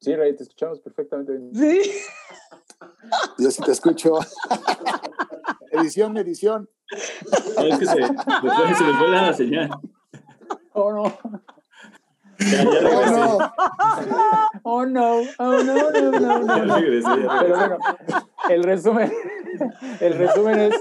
Sí, 0.00 0.14
Ray, 0.14 0.36
te 0.36 0.42
escuchamos 0.42 0.80
perfectamente 0.80 1.32
bien. 1.32 1.54
Sí. 1.54 1.90
yo 3.38 3.50
sí 3.50 3.62
te 3.62 3.72
escucho. 3.72 4.18
edición, 5.72 6.16
edición. 6.16 6.68
No, 7.56 7.62
es 7.64 7.78
que 7.78 7.86
se, 7.86 8.00
después 8.00 8.78
se 8.78 8.84
les 8.84 8.96
fue 8.96 9.08
la 9.08 9.32
señal. 9.32 9.70
Oh 10.72 10.92
no, 10.92 11.18
Ya, 12.38 12.64
ya 12.64 13.52
Oh, 14.62 14.86
no. 14.86 14.86
oh 14.86 14.86
no, 14.86 15.20
oh 15.38 15.62
no, 15.62 15.90
no, 15.90 16.10
no, 16.10 16.20
Ya 16.20 16.20
no. 16.20 16.64
no. 16.66 16.76
regresé, 16.80 17.08
ya 17.08 17.38
Pero 17.40 17.56
regresé. 17.56 17.68
bueno, 17.68 17.78
el 18.48 18.62
resumen, 18.64 19.12
el 20.00 20.14
resumen 20.14 20.58
es 20.60 20.74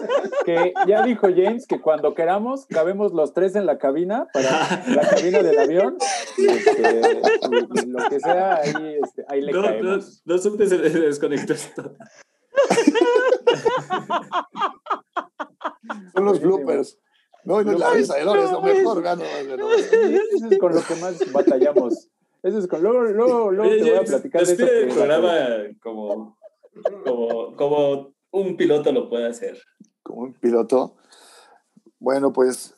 que 0.46 0.74
ya 0.88 1.04
dijo 1.04 1.28
James 1.36 1.68
que 1.68 1.80
cuando 1.82 2.14
queramos 2.16 2.66
cabemos 2.68 3.14
los 3.14 3.34
tres 3.34 3.56
en 3.56 3.66
la 3.66 3.78
cabina, 3.78 4.28
para 4.34 4.84
la 4.88 5.08
cabina 5.10 5.44
del 5.44 5.60
avión, 5.60 5.98
y, 6.38 6.48
este, 6.48 7.02
y- 7.52 7.80
y 7.80 7.86
lo 7.88 8.10
que 8.10 8.20
sea, 8.20 8.56
ahí, 8.56 8.98
este, 9.04 9.26
ahí 9.28 9.42
le 9.42 9.52
No, 9.52 9.62
no, 9.62 9.68
caemos. 9.68 10.22
no 10.26 10.38
se 10.38 10.50
desconectó 10.52 11.54
esto. 11.54 11.96
Son 16.16 16.26
los 16.26 16.40
bloopers. 16.42 17.00
No, 17.46 17.62
no 17.62 17.72
es 17.72 17.80
la 17.80 17.94
risa, 17.94 18.24
no, 18.24 18.36
es 18.36 18.52
lo 18.52 18.62
mejor. 18.62 19.04
nomás. 19.04 19.80
Eso 19.92 20.48
es 20.50 20.58
con 20.60 20.74
lo 20.74 20.82
que 20.82 20.96
más 20.96 21.32
batallamos. 21.32 22.10
Eso 22.42 22.60
es 22.60 22.68
con, 22.68 22.82
luego, 22.82 23.04
luego, 23.04 23.52
luego 23.52 23.70
te 23.70 23.82
voy 23.82 24.00
a 24.00 24.04
platicar 24.04 24.46
de 24.46 24.54
eso. 24.54 24.66
el 24.66 24.90
programa 24.90 25.34
como, 25.82 26.38
como, 27.06 27.56
como 27.56 28.14
un 28.32 28.58
piloto 28.58 28.92
lo 28.92 29.10
puede 29.10 29.28
hacer. 29.28 29.62
Como 30.02 30.24
un 30.24 30.34
piloto. 30.34 30.98
Bueno, 32.00 32.34
pues, 32.34 32.76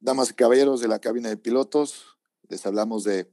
damas 0.00 0.30
y 0.30 0.34
caballeros 0.34 0.80
de 0.80 0.88
la 0.88 0.98
cabina 0.98 1.28
de 1.28 1.36
pilotos, 1.36 2.16
les 2.48 2.66
hablamos 2.66 3.04
de 3.04 3.30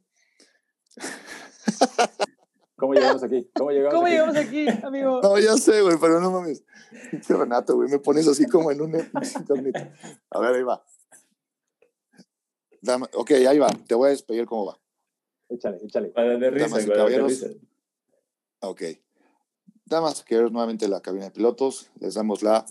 ¿Cómo 2.84 2.94
llegamos 2.96 3.24
aquí? 3.24 3.50
¿Cómo 3.56 3.72
llegamos 3.72 3.94
¿Cómo 3.94 4.06
aquí? 4.08 4.12
llegamos 4.14 4.36
aquí, 4.36 4.68
amigo? 4.86 5.22
No, 5.24 5.40
ya 5.40 5.56
sé, 5.56 5.82
güey, 5.84 5.96
pero 6.02 6.20
no 6.20 6.32
mames. 6.32 6.66
Pinche 7.12 7.34
Renato, 7.34 7.76
güey, 7.78 7.90
me 7.90 7.98
pones 8.00 8.28
así 8.28 8.46
como 8.46 8.72
en 8.72 8.82
un 8.82 8.94
incógnito. 9.40 9.80
A 10.32 10.40
ver, 10.42 10.56
ahí 10.56 10.64
va. 10.64 10.86
Dama- 12.82 13.10
ok, 13.14 13.32
ahí 13.48 13.58
va. 13.58 13.70
Te 13.88 13.96
voy 13.96 14.08
a 14.08 14.10
despedir 14.10 14.46
cómo 14.46 14.66
va. 14.66 14.80
Échale, 15.48 15.78
échale. 15.82 16.10
Para 16.10 16.38
de 16.38 16.50
risa, 16.52 16.68
Damas 16.68 16.86
y 16.86 16.90
caballeros. 16.90 17.30
risa. 17.30 17.48
Ok. 18.60 18.82
Damas 19.86 20.20
y 20.20 20.24
caballeros, 20.26 20.52
nuevamente 20.52 20.84
en 20.84 20.92
la 20.92 21.02
cabina 21.02 21.24
de 21.24 21.32
pilotos, 21.32 21.90
les 22.02 22.16
damos 22.16 22.44
la 22.44 22.66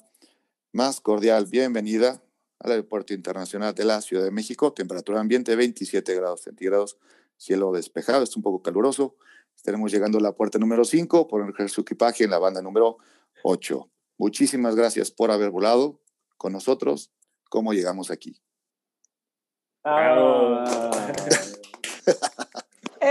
más 0.72 1.01
cordial 1.01 1.47
bienvenida 1.47 2.22
al 2.59 2.72
Aeropuerto 2.72 3.14
Internacional 3.14 3.74
de 3.74 3.84
la 3.86 4.02
Ciudad 4.02 4.24
de 4.24 4.30
México. 4.30 4.74
Temperatura 4.74 5.20
ambiente 5.20 5.56
27 5.56 6.14
grados 6.14 6.43
centígrados, 6.43 6.98
cielo 7.39 7.72
despejado, 7.72 8.22
es 8.24 8.36
un 8.36 8.43
poco 8.43 8.60
caluroso. 8.62 9.16
Estaremos 9.56 9.92
llegando 9.92 10.18
a 10.18 10.20
la 10.20 10.32
puerta 10.32 10.58
número 10.58 10.84
5 10.84 11.28
por 11.28 11.44
recoger 11.44 11.70
su 11.70 11.82
equipaje 11.82 12.24
en 12.24 12.30
la 12.30 12.38
banda 12.38 12.62
número 12.62 12.98
8. 13.44 13.88
Muchísimas 14.18 14.74
gracias 14.74 15.10
por 15.10 15.30
haber 15.30 15.50
volado 15.50 16.00
con 16.36 16.52
nosotros. 16.52 17.12
¿Cómo 17.48 17.72
llegamos 17.72 18.10
aquí? 18.10 18.40
Ah. 19.84 20.90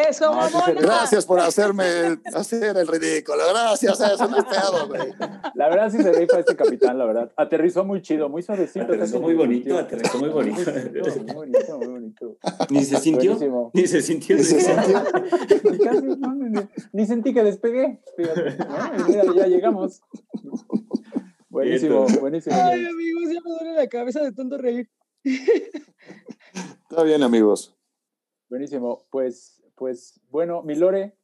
Eso, 0.09 0.31
mamona. 0.33 0.71
Gracias 0.79 1.25
por 1.25 1.39
hacerme 1.39 1.83
el- 2.07 2.21
hacer 2.33 2.77
el 2.77 2.87
ridículo. 2.87 3.39
Gracias, 3.49 3.99
eso 3.99 4.27
no 4.27 4.37
es 4.37 4.45
pedo, 4.45 4.87
güey. 4.87 5.11
La 5.55 5.67
verdad 5.69 5.89
sí 5.91 6.01
se 6.01 6.11
rifa 6.13 6.39
este 6.39 6.55
capitán, 6.55 6.97
la 6.97 7.05
verdad. 7.05 7.31
Aterrizó 7.35 7.83
muy 7.83 8.01
chido, 8.01 8.29
muy 8.29 8.41
suavecito. 8.41 8.85
Aterrizó 8.85 9.19
muy 9.19 9.33
ni 9.33 9.37
bonito, 9.39 9.77
aterrizó 9.77 10.17
muy 10.19 10.29
bonito. 10.29 10.71
Muy 10.71 11.33
bonito, 11.33 11.77
muy 11.77 11.87
bonito. 11.87 12.37
Ni 12.69 12.85
se 12.85 12.97
sintió. 12.97 13.31
Buenísimo. 13.31 13.71
Ni 13.73 13.87
se 13.87 14.01
sintió. 14.01 14.37
Ni 14.37 14.43
se 14.43 14.61
sintió. 14.61 15.03
Ni 15.71 15.77
casi, 15.79 16.01
no, 16.05 16.33
ni, 16.35 16.49
ni- 16.49 16.69
ni 16.93 17.05
sentí 17.05 17.33
que 17.33 17.43
despegué. 17.43 18.01
Fíjate, 18.15 18.57
¿no? 18.57 19.07
Mira, 19.07 19.23
ya 19.35 19.47
llegamos. 19.47 20.01
Buenísimo, 21.49 22.05
buenísimo. 22.21 22.55
Ay, 22.55 22.85
amigos, 22.85 23.23
ya 23.33 23.39
me 23.43 23.51
duele 23.51 23.73
la 23.75 23.87
cabeza 23.87 24.21
de 24.21 24.31
tanto 24.31 24.57
reír. 24.57 24.89
Está 26.89 27.03
bien, 27.03 27.23
amigos. 27.23 27.75
Buenísimo. 28.49 29.05
Pues, 29.09 29.60
pues, 29.81 30.21
bueno, 30.29 30.61
mi 30.61 30.75
Lore, 30.75 31.15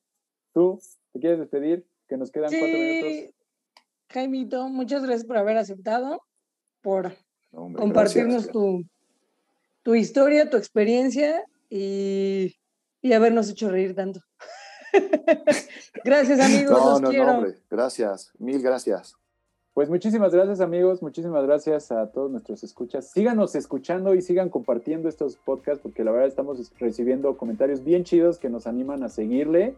tú, 0.51 0.81
¿te 1.13 1.19
quieres 1.19 1.37
despedir? 1.37 1.85
Que 2.07 2.17
nos 2.17 2.31
quedan 2.31 2.49
cuatro 2.49 2.65
minutos. 2.75 3.35
Jaimito, 4.09 4.67
muchas 4.69 5.03
gracias 5.03 5.27
por 5.27 5.37
haber 5.37 5.57
aceptado, 5.57 6.23
por 6.81 7.13
Hombre, 7.51 7.79
compartirnos 7.79 8.45
gracias. 8.45 8.51
tu, 8.51 8.83
tu 9.83 9.93
historia, 9.93 10.49
tu 10.49 10.57
experiencia 10.57 11.45
y, 11.69 12.55
y 13.03 13.13
habernos 13.13 13.47
hecho 13.51 13.69
reír 13.69 13.93
tanto. 13.93 14.21
gracias, 16.03 16.39
amigos, 16.39 16.71
No, 16.71 16.89
los 16.93 17.01
no, 17.01 17.09
quiero. 17.09 17.25
no, 17.25 17.37
hombre. 17.37 17.59
Gracias. 17.69 18.31
Mil 18.39 18.59
gracias. 18.59 19.13
Pues 19.77 19.91
muchísimas 19.91 20.33
gracias 20.33 20.59
amigos, 20.59 21.03
muchísimas 21.03 21.45
gracias 21.45 21.91
a 21.91 22.07
todos 22.07 22.31
nuestros 22.31 22.63
escuchas. 22.63 23.11
Síganos 23.11 23.53
escuchando 23.53 24.15
y 24.15 24.23
sigan 24.23 24.49
compartiendo 24.49 25.07
estos 25.07 25.35
podcasts 25.35 25.83
porque 25.83 26.03
la 26.03 26.09
verdad 26.09 26.27
estamos 26.27 26.71
recibiendo 26.79 27.37
comentarios 27.37 27.83
bien 27.83 28.03
chidos 28.03 28.39
que 28.39 28.49
nos 28.49 28.65
animan 28.65 29.03
a 29.03 29.09
seguirle. 29.09 29.75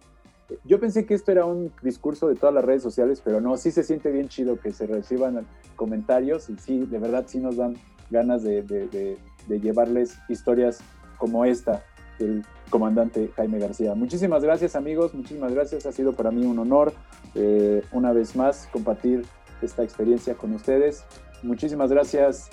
Yo 0.63 0.79
pensé 0.79 1.05
que 1.05 1.15
esto 1.15 1.33
era 1.33 1.43
un 1.43 1.73
discurso 1.83 2.29
de 2.29 2.35
todas 2.35 2.55
las 2.55 2.63
redes 2.63 2.81
sociales, 2.81 3.21
pero 3.21 3.41
no, 3.41 3.57
sí 3.57 3.71
se 3.71 3.83
siente 3.83 4.09
bien 4.09 4.29
chido 4.29 4.57
que 4.57 4.71
se 4.71 4.87
reciban 4.87 5.45
comentarios 5.75 6.49
y 6.49 6.55
sí, 6.55 6.85
de 6.85 6.97
verdad 6.97 7.25
sí 7.27 7.39
nos 7.39 7.57
dan 7.57 7.75
ganas 8.09 8.41
de, 8.41 9.17
llevarles 9.49 10.17
historias 10.29 10.79
como 11.17 11.43
esta 11.43 11.83
del 12.19 12.45
comandante 12.69 13.31
Jaime 13.35 13.59
García. 13.59 13.95
Muchísimas 13.95 14.45
gracias 14.45 14.77
amigos, 14.77 15.13
muchísimas 15.13 15.53
gracias, 15.53 15.85
ha 15.85 15.91
sido 15.91 16.13
para 16.13 16.31
mí 16.31 16.45
un 16.45 16.57
honor 16.57 16.93
eh, 17.35 17.83
una 17.91 18.13
vez 18.13 18.37
más 18.37 18.69
compartir 18.71 19.25
esta 19.61 19.83
experiencia 19.83 20.35
con 20.35 20.53
ustedes. 20.53 21.03
Muchísimas 21.43 21.89
gracias, 21.91 22.49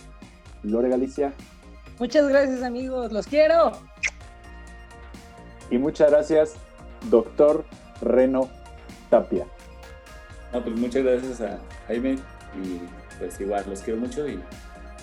Lore 0.63 0.89
Galicia, 0.89 1.33
Muchas 1.99 2.29
gracias, 2.29 2.63
amigos, 2.63 3.11
los 3.11 3.27
quiero. 3.27 3.73
y 5.71 5.79
muchas 5.79 6.11
gracias, 6.11 6.55
doctor 7.11 7.65
Reno 8.03 8.49
Tapia. 9.11 9.47
No, 10.53 10.63
pues 10.63 10.77
muchas 10.77 11.03
gracias 11.05 11.41
a 11.41 11.59
Jaime 11.89 12.19
y 12.63 12.81
pues 13.19 13.41
igual 13.41 13.65
los 13.69 13.81
quiero 13.81 13.99
mucho 14.01 14.29
y 14.29 14.39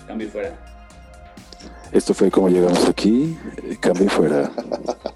cambio 0.06 0.28
fuera. 0.30 0.56
Esto 1.92 2.14
fue 2.14 2.30
como 2.30 2.48
llegamos 2.48 2.88
aquí. 2.88 3.36
eh, 3.62 3.76
Cambio 3.80 4.04
y 4.04 4.08
fuera. 4.08 4.50